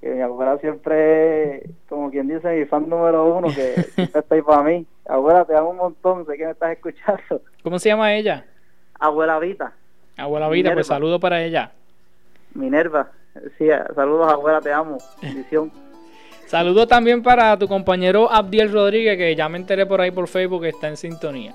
mi 0.02 0.22
abuela 0.22 0.58
siempre, 0.60 1.70
como 1.90 2.10
quien 2.12 2.28
dice, 2.28 2.56
mi 2.56 2.66
fan 2.66 2.88
número 2.88 3.26
uno, 3.36 3.48
que 3.48 3.84
siempre 3.96 4.20
está 4.20 4.36
ahí 4.36 4.42
para 4.42 4.64
mí. 4.64 4.86
Abuela, 5.08 5.46
te 5.46 5.56
amo 5.56 5.72
un 5.72 5.78
montón, 5.78 6.26
sé 6.26 6.38
que 6.38 6.46
me 6.46 6.52
estás 6.52 6.72
escuchando. 6.72 7.42
¿Cómo 7.64 7.80
se 7.80 7.90
llama 7.90 8.14
ella? 8.14 8.46
Abuela 9.00 9.40
Vita. 9.40 9.74
Abuela 10.18 10.50
Vita, 10.50 10.74
pues 10.74 10.88
saludo 10.88 11.20
para 11.20 11.42
ella. 11.44 11.72
Minerva, 12.54 13.12
sí, 13.58 13.68
saludos 13.96 14.32
abuela, 14.32 14.62
te 14.62 14.72
amo. 14.72 14.98
Bendición. 15.22 15.72
Saludos 16.48 16.88
también 16.88 17.22
para 17.22 17.58
tu 17.60 17.68
compañero 17.68 18.32
Abdiel 18.32 18.72
Rodríguez, 18.72 19.18
que 19.18 19.36
ya 19.36 19.50
me 19.50 19.58
enteré 19.58 19.86
por 19.86 20.00
ahí 20.00 20.12
por 20.12 20.30
Facebook 20.30 20.62
que 20.62 20.70
está 20.70 20.88
en 20.88 20.96
sintonía. 20.96 21.54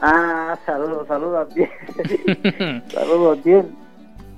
Ah, 0.00 0.58
saludos, 0.64 1.06
saludos, 1.06 1.48
Abdiel. 1.50 1.68
saludos, 2.88 3.38
Abdiel. 3.38 3.66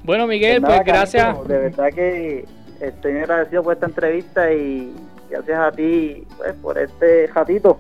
Bueno, 0.03 0.27
Miguel, 0.27 0.61
pues, 0.61 0.75
pues 0.75 0.87
gracias. 0.87 1.49
de 1.49 1.59
verdad 1.59 1.89
que 1.95 2.45
estoy 2.81 3.13
muy 3.13 3.21
agradecido 3.21 3.63
por 3.63 3.75
esta 3.75 3.87
entrevista 3.87 4.53
y 4.53 4.93
gracias 5.31 5.59
a 5.59 5.71
ti 5.71 6.27
pues, 6.37 6.53
por 6.55 6.79
este 6.79 7.29
ratito. 7.29 7.79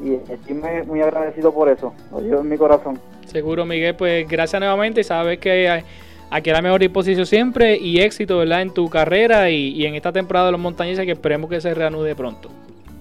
Y 0.00 0.14
estoy 0.14 0.54
muy, 0.86 1.02
agradecido 1.02 1.52
por 1.52 1.68
eso. 1.68 1.92
Lo 2.12 2.20
llevo 2.20 2.40
en 2.40 2.48
mi 2.48 2.56
corazón. 2.56 2.98
Seguro, 3.26 3.66
Miguel, 3.66 3.94
pues 3.94 4.26
gracias 4.26 4.58
nuevamente. 4.60 5.04
Sabes 5.04 5.38
que 5.38 5.84
aquí 6.30 6.50
a 6.50 6.52
la 6.54 6.62
mejor 6.62 6.80
disposición 6.80 7.26
siempre 7.26 7.76
y 7.76 8.00
éxito, 8.00 8.38
¿verdad? 8.38 8.62
En 8.62 8.70
tu 8.72 8.88
carrera 8.88 9.50
y, 9.50 9.84
en 9.84 9.96
esta 9.96 10.12
temporada 10.12 10.46
de 10.46 10.52
los 10.52 10.60
montañeses 10.60 11.04
que 11.04 11.12
esperemos 11.12 11.50
que 11.50 11.60
se 11.60 11.74
reanude 11.74 12.14
pronto. 12.14 12.48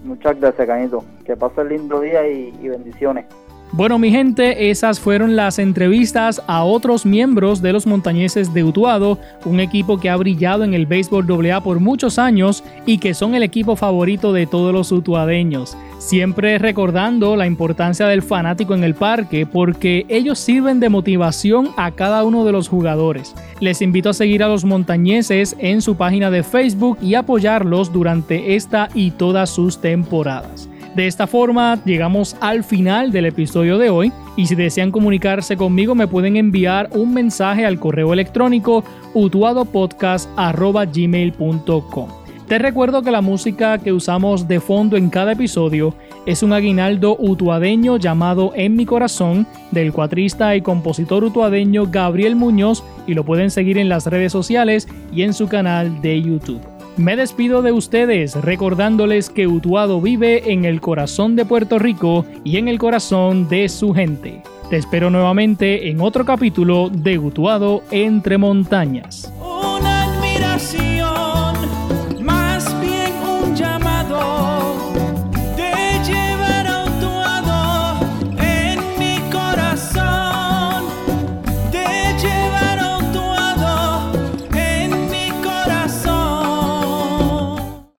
Muchas 0.03 0.37
gracias, 0.39 0.67
Cañito. 0.67 1.05
Que 1.25 1.37
pase 1.37 1.61
el 1.61 1.69
lindo 1.69 2.01
día 2.01 2.27
y 2.27 2.67
bendiciones. 2.67 3.25
Bueno, 3.73 3.99
mi 3.99 4.09
gente, 4.09 4.71
esas 4.71 4.99
fueron 4.99 5.35
las 5.35 5.59
entrevistas 5.59 6.41
a 6.47 6.63
otros 6.63 7.05
miembros 7.05 7.61
de 7.61 7.73
los 7.73 7.85
montañeses 7.85 8.53
de 8.53 8.63
Utuado, 8.63 9.19
un 9.45 9.59
equipo 9.59 9.99
que 9.99 10.09
ha 10.09 10.15
brillado 10.15 10.63
en 10.63 10.73
el 10.73 10.85
béisbol 10.85 11.27
AA 11.29 11.61
por 11.61 11.79
muchos 11.79 12.17
años 12.17 12.63
y 12.85 12.97
que 12.97 13.13
son 13.13 13.35
el 13.35 13.43
equipo 13.43 13.75
favorito 13.75 14.31
de 14.31 14.47
todos 14.47 14.73
los 14.73 14.91
utuadeños. 14.91 15.77
Siempre 15.99 16.57
recordando 16.59 17.35
la 17.35 17.45
importancia 17.45 18.07
del 18.07 18.21
fanático 18.21 18.73
en 18.73 18.83
el 18.83 18.95
parque 18.95 19.45
porque 19.45 20.05
ellos 20.07 20.39
sirven 20.39 20.79
de 20.79 20.89
motivación 20.89 21.69
a 21.75 21.91
cada 21.91 22.23
uno 22.23 22.45
de 22.45 22.53
los 22.53 22.69
jugadores. 22.69 23.35
Les 23.59 23.81
invito 23.81 24.09
a 24.09 24.13
seguir 24.13 24.43
a 24.43 24.47
los 24.47 24.63
montañeses 24.63 25.55
en 25.59 25.81
su 25.81 25.97
página 25.97 26.31
de 26.31 26.43
Facebook 26.43 26.97
y 27.01 27.15
apoyarlos 27.15 27.91
durante 27.91 28.55
esta 28.55 28.89
y 28.93 29.11
todas 29.11 29.49
sus 29.49 29.81
temporadas. 29.81 30.66
De 30.97 31.05
esta 31.05 31.27
forma 31.27 31.77
llegamos 31.85 32.35
al 32.41 32.63
final 32.63 33.11
del 33.11 33.27
episodio 33.27 33.77
de 33.77 33.91
hoy 33.91 34.11
y 34.35 34.47
si 34.47 34.55
desean 34.55 34.91
comunicarse 34.91 35.55
conmigo 35.55 35.93
me 35.93 36.07
pueden 36.07 36.37
enviar 36.37 36.89
un 36.91 37.13
mensaje 37.13 37.67
al 37.67 37.79
correo 37.79 38.13
electrónico 38.13 38.83
utuadopodcast.gmail.com. 39.13 42.09
Te 42.47 42.57
recuerdo 42.57 43.03
que 43.03 43.11
la 43.11 43.21
música 43.21 43.77
que 43.77 43.93
usamos 43.93 44.47
de 44.47 44.59
fondo 44.59 44.97
en 44.97 45.11
cada 45.11 45.33
episodio 45.33 45.93
es 46.25 46.41
un 46.41 46.51
aguinaldo 46.51 47.15
utuadeño 47.19 47.97
llamado 47.97 48.53
En 48.55 48.75
mi 48.75 48.87
corazón 48.87 49.45
del 49.69 49.93
cuatrista 49.93 50.55
y 50.55 50.63
compositor 50.63 51.23
utuadeño 51.23 51.85
Gabriel 51.91 52.35
Muñoz 52.35 52.83
y 53.05 53.13
lo 53.13 53.23
pueden 53.23 53.51
seguir 53.51 53.77
en 53.77 53.87
las 53.87 54.07
redes 54.07 54.31
sociales 54.31 54.87
y 55.13 55.21
en 55.21 55.35
su 55.35 55.47
canal 55.47 56.01
de 56.01 56.23
YouTube. 56.23 56.76
Me 56.97 57.15
despido 57.15 57.61
de 57.61 57.71
ustedes 57.71 58.33
recordándoles 58.33 59.29
que 59.29 59.45
Utuado 59.45 60.01
vive 60.01 60.51
en 60.51 60.65
el 60.65 60.81
corazón 60.81 61.35
de 61.35 61.45
Puerto 61.45 61.77
Rico 61.77 62.25
y 62.43 62.57
en 62.57 62.67
el 62.67 62.79
corazón 62.79 63.47
de 63.47 63.69
su 63.69 63.93
gente. 63.93 64.41
Te 64.71 64.77
espero 64.77 65.11
nuevamente 65.11 65.89
en 65.89 66.01
otro 66.01 66.25
capítulo 66.25 66.89
de 66.89 67.19
Utuado 67.19 67.83
entre 67.91 68.39
montañas. 68.39 69.31